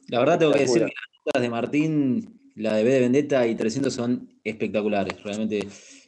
La 0.10 0.20
verdad 0.20 0.40
tengo 0.40 0.52
que 0.52 0.60
decir 0.60 0.80
que 0.80 0.86
las 0.86 1.26
notas 1.26 1.42
de 1.42 1.50
Martín, 1.50 2.52
la 2.56 2.74
de 2.74 2.84
B 2.84 2.92
de 2.92 3.00
Vendetta 3.00 3.48
y 3.48 3.56
300 3.56 3.94
son 3.94 4.28
espectaculares. 4.44 5.24
Realmente 5.24 5.66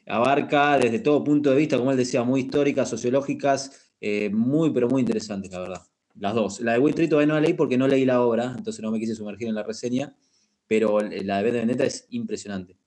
abarca 0.07 0.77
desde 0.77 0.99
todo 0.99 1.23
punto 1.23 1.51
de 1.51 1.57
vista, 1.57 1.77
como 1.77 1.91
él 1.91 1.97
decía, 1.97 2.23
muy 2.23 2.41
históricas, 2.41 2.89
sociológicas, 2.89 3.93
eh, 4.01 4.29
muy, 4.29 4.71
pero 4.71 4.89
muy 4.89 5.01
interesantes, 5.01 5.51
la 5.51 5.59
verdad. 5.59 5.81
Las 6.15 6.33
dos. 6.33 6.59
La 6.61 6.73
de 6.73 6.79
Witry 6.79 7.07
todavía 7.07 7.27
no 7.27 7.33
la 7.35 7.41
leí 7.41 7.53
porque 7.53 7.77
no 7.77 7.87
leí 7.87 8.05
la 8.05 8.21
obra, 8.21 8.53
entonces 8.57 8.81
no 8.81 8.91
me 8.91 8.99
quise 8.99 9.15
sumergir 9.15 9.47
en 9.47 9.55
la 9.55 9.63
reseña, 9.63 10.15
pero 10.67 10.99
la 10.99 11.37
de 11.37 11.43
B 11.43 11.51
de 11.51 11.59
Vendetta 11.59 11.85
es 11.85 12.07
impresionante. 12.09 12.77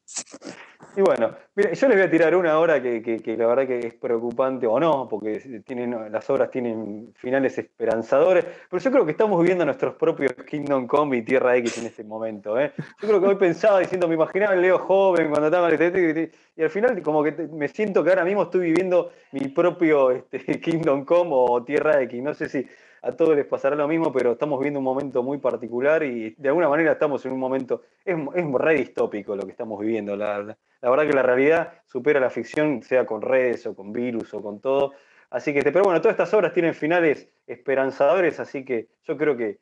Y 0.97 1.01
bueno, 1.01 1.37
yo 1.55 1.65
les 1.65 1.97
voy 1.97 2.01
a 2.01 2.11
tirar 2.11 2.35
una 2.35 2.59
hora 2.59 2.83
que, 2.83 3.23
la 3.39 3.47
verdad 3.47 3.67
que 3.67 3.79
es 3.87 3.95
preocupante 3.95 4.67
o 4.67 4.81
no, 4.81 5.07
porque 5.09 5.63
tienen, 5.65 6.11
las 6.11 6.29
obras 6.31 6.51
tienen 6.51 7.15
finales 7.15 7.57
esperanzadores, 7.59 8.45
pero 8.69 8.83
yo 8.83 8.91
creo 8.91 9.05
que 9.05 9.13
estamos 9.13 9.39
viviendo 9.41 9.65
nuestros 9.65 9.95
propios 9.95 10.33
Kingdom 10.33 10.87
Come 10.87 11.19
y 11.19 11.23
Tierra 11.23 11.57
X 11.59 11.79
en 11.79 11.87
este 11.87 12.03
momento. 12.03 12.59
¿eh? 12.59 12.73
Yo 13.01 13.09
creo 13.09 13.21
que 13.21 13.27
hoy 13.27 13.37
pensaba 13.37 13.79
diciendo, 13.79 14.09
me 14.09 14.15
imaginaba 14.15 14.55
el 14.55 14.63
Leo 14.63 14.79
joven 14.79 15.29
cuando 15.29 15.47
estaba 15.47 15.71
en 15.71 16.33
y 16.57 16.63
al 16.63 16.71
final 16.71 17.01
como 17.03 17.23
que 17.23 17.33
me 17.33 17.69
siento 17.69 18.03
que 18.03 18.11
ahora 18.11 18.25
mismo 18.25 18.43
estoy 18.43 18.63
viviendo 18.63 19.13
mi 19.31 19.49
propio 19.49 20.11
este, 20.11 20.41
Kingdom 20.61 21.05
Come 21.05 21.31
o 21.33 21.63
Tierra 21.63 22.03
X. 22.03 22.21
No 22.21 22.35
sé 22.35 22.49
si 22.49 22.67
a 23.03 23.13
todos 23.13 23.37
les 23.37 23.47
pasará 23.47 23.77
lo 23.77 23.87
mismo, 23.89 24.13
pero 24.13 24.33
estamos 24.33 24.59
viviendo 24.59 24.81
un 24.81 24.85
momento 24.85 25.23
muy 25.23 25.39
particular 25.39 26.03
y 26.03 26.35
de 26.37 26.49
alguna 26.49 26.69
manera 26.69 26.93
estamos 26.93 27.25
en 27.27 27.33
un 27.33 27.39
momento, 27.39 27.83
es, 28.05 28.17
es 28.35 28.53
re 28.53 28.75
distópico 28.75 29.37
lo 29.37 29.45
que 29.45 29.53
estamos 29.53 29.81
viviendo. 29.81 30.17
La, 30.17 30.39
la, 30.43 30.91
verdad 30.91 31.07
que 31.07 31.13
la 31.13 31.23
realidad 31.23 31.73
supera 31.87 32.21
la 32.21 32.31
ficción, 32.31 32.83
sea 32.83 33.07
con 33.07 33.23
redes 33.23 33.67
o 33.67 33.75
con 33.75 33.93
virus 33.93 34.35
o 34.35 34.43
con 34.43 34.61
todo. 34.61 34.93
Así 35.31 35.53
que, 35.53 35.63
pero 35.63 35.83
bueno, 35.85 36.01
todas 36.01 36.15
estas 36.15 36.33
obras 36.35 36.53
tienen 36.53 36.75
finales 36.75 37.29
esperanzadores, 37.47 38.41
así 38.41 38.65
que 38.65 38.89
yo 39.05 39.17
creo 39.17 39.37
que 39.37 39.59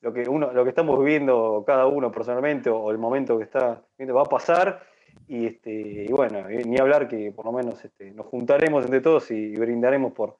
lo 0.00 0.12
que, 0.12 0.28
uno, 0.28 0.52
lo 0.52 0.64
que 0.64 0.70
estamos 0.70 0.98
viviendo 0.98 1.62
cada 1.66 1.86
uno 1.86 2.10
personalmente 2.10 2.70
o, 2.70 2.90
el 2.90 2.98
momento 2.98 3.36
que 3.36 3.44
está 3.44 3.82
viendo 3.98 4.14
va 4.14 4.22
a 4.22 4.26
pasar. 4.26 4.86
Y, 5.26 5.46
este, 5.46 5.70
y 5.70 6.12
bueno, 6.12 6.48
ni 6.48 6.78
hablar 6.78 7.06
que 7.06 7.32
por 7.32 7.44
lo 7.44 7.52
menos 7.52 7.84
este, 7.84 8.12
nos 8.12 8.26
juntaremos 8.26 8.84
entre 8.84 9.00
todos 9.00 9.30
y 9.30 9.54
brindaremos 9.56 10.12
por, 10.12 10.38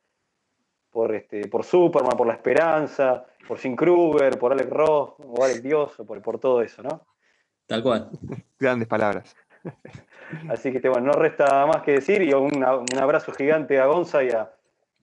por, 0.90 1.14
este, 1.14 1.48
por 1.48 1.64
Superman, 1.64 2.16
por 2.16 2.26
La 2.26 2.34
Esperanza, 2.34 3.24
por 3.46 3.58
Sin 3.58 3.76
Kruger, 3.76 4.38
por 4.38 4.52
Alex 4.52 4.70
Ross, 4.70 5.14
o 5.18 5.44
Alex 5.44 5.62
Dios, 5.62 5.92
por, 6.06 6.20
por 6.22 6.38
todo 6.38 6.62
eso, 6.62 6.82
¿no? 6.82 7.06
Tal 7.66 7.82
cual. 7.82 8.10
Grandes 8.58 8.88
palabras. 8.88 9.36
Así 10.48 10.70
que 10.70 10.78
este, 10.78 10.88
bueno, 10.88 11.08
no 11.08 11.12
resta 11.12 11.66
más 11.66 11.82
que 11.82 11.92
decir 11.92 12.22
y 12.22 12.32
un, 12.32 12.64
abrazo 12.64 13.32
gigante 13.32 13.78
a 13.78 13.86
Gonza 13.86 14.22
y 14.22 14.30
a, 14.30 14.50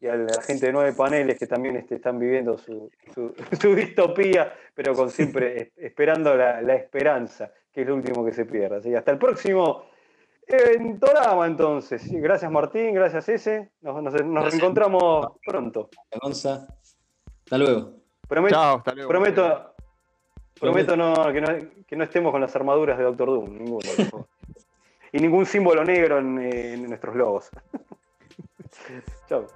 la 0.02 0.42
gente 0.44 0.68
de 0.68 0.72
nueve 0.72 0.94
paneles 0.94 1.40
que 1.40 1.48
también 1.48 1.76
este, 1.76 1.96
están 1.96 2.20
viviendo 2.20 2.58
su, 2.58 2.92
distopía, 3.76 4.54
pero 4.74 4.94
con 4.94 5.10
siempre 5.10 5.72
esperando 5.78 6.36
la, 6.36 6.62
la, 6.62 6.76
esperanza, 6.76 7.52
que 7.72 7.82
es 7.82 7.88
lo 7.88 7.96
último 7.96 8.24
que 8.24 8.32
se 8.32 8.46
pierde. 8.46 8.78
Así 8.78 8.90
que 8.90 8.98
hasta 8.98 9.12
el 9.12 9.18
próximo 9.18 9.86
en 10.48 11.00
Torama, 11.00 11.46
entonces. 11.46 12.10
Gracias, 12.10 12.52
Martín. 12.52 12.94
Gracias, 12.94 13.28
Ese. 13.30 13.72
Nos, 13.82 14.02
nos, 14.02 14.14
reencontramos 14.14 15.28
pronto. 15.46 15.90
Hasta 16.12 17.58
luego. 17.58 17.94
Chao, 18.50 18.78
hasta 18.78 18.94
luego. 18.94 19.10
Prometo, 19.10 19.76
prometo 20.60 20.98
no, 20.98 21.14
que, 21.32 21.42
no, 21.42 21.48
que, 21.86 21.96
no, 21.96 22.04
estemos 22.04 22.32
con 22.32 22.42
las 22.42 22.56
armaduras 22.56 22.98
de 22.98 23.04
Doctor 23.04 23.28
Doom. 23.30 23.58
Ninguno, 23.58 24.28
y 25.12 25.20
ningún 25.20 25.46
símbolo 25.46 25.84
negro 25.84 26.20
en, 26.20 26.40
en 26.40 26.88
nuestros 26.88 27.16
logos. 27.16 27.50
Chao. 29.28 29.48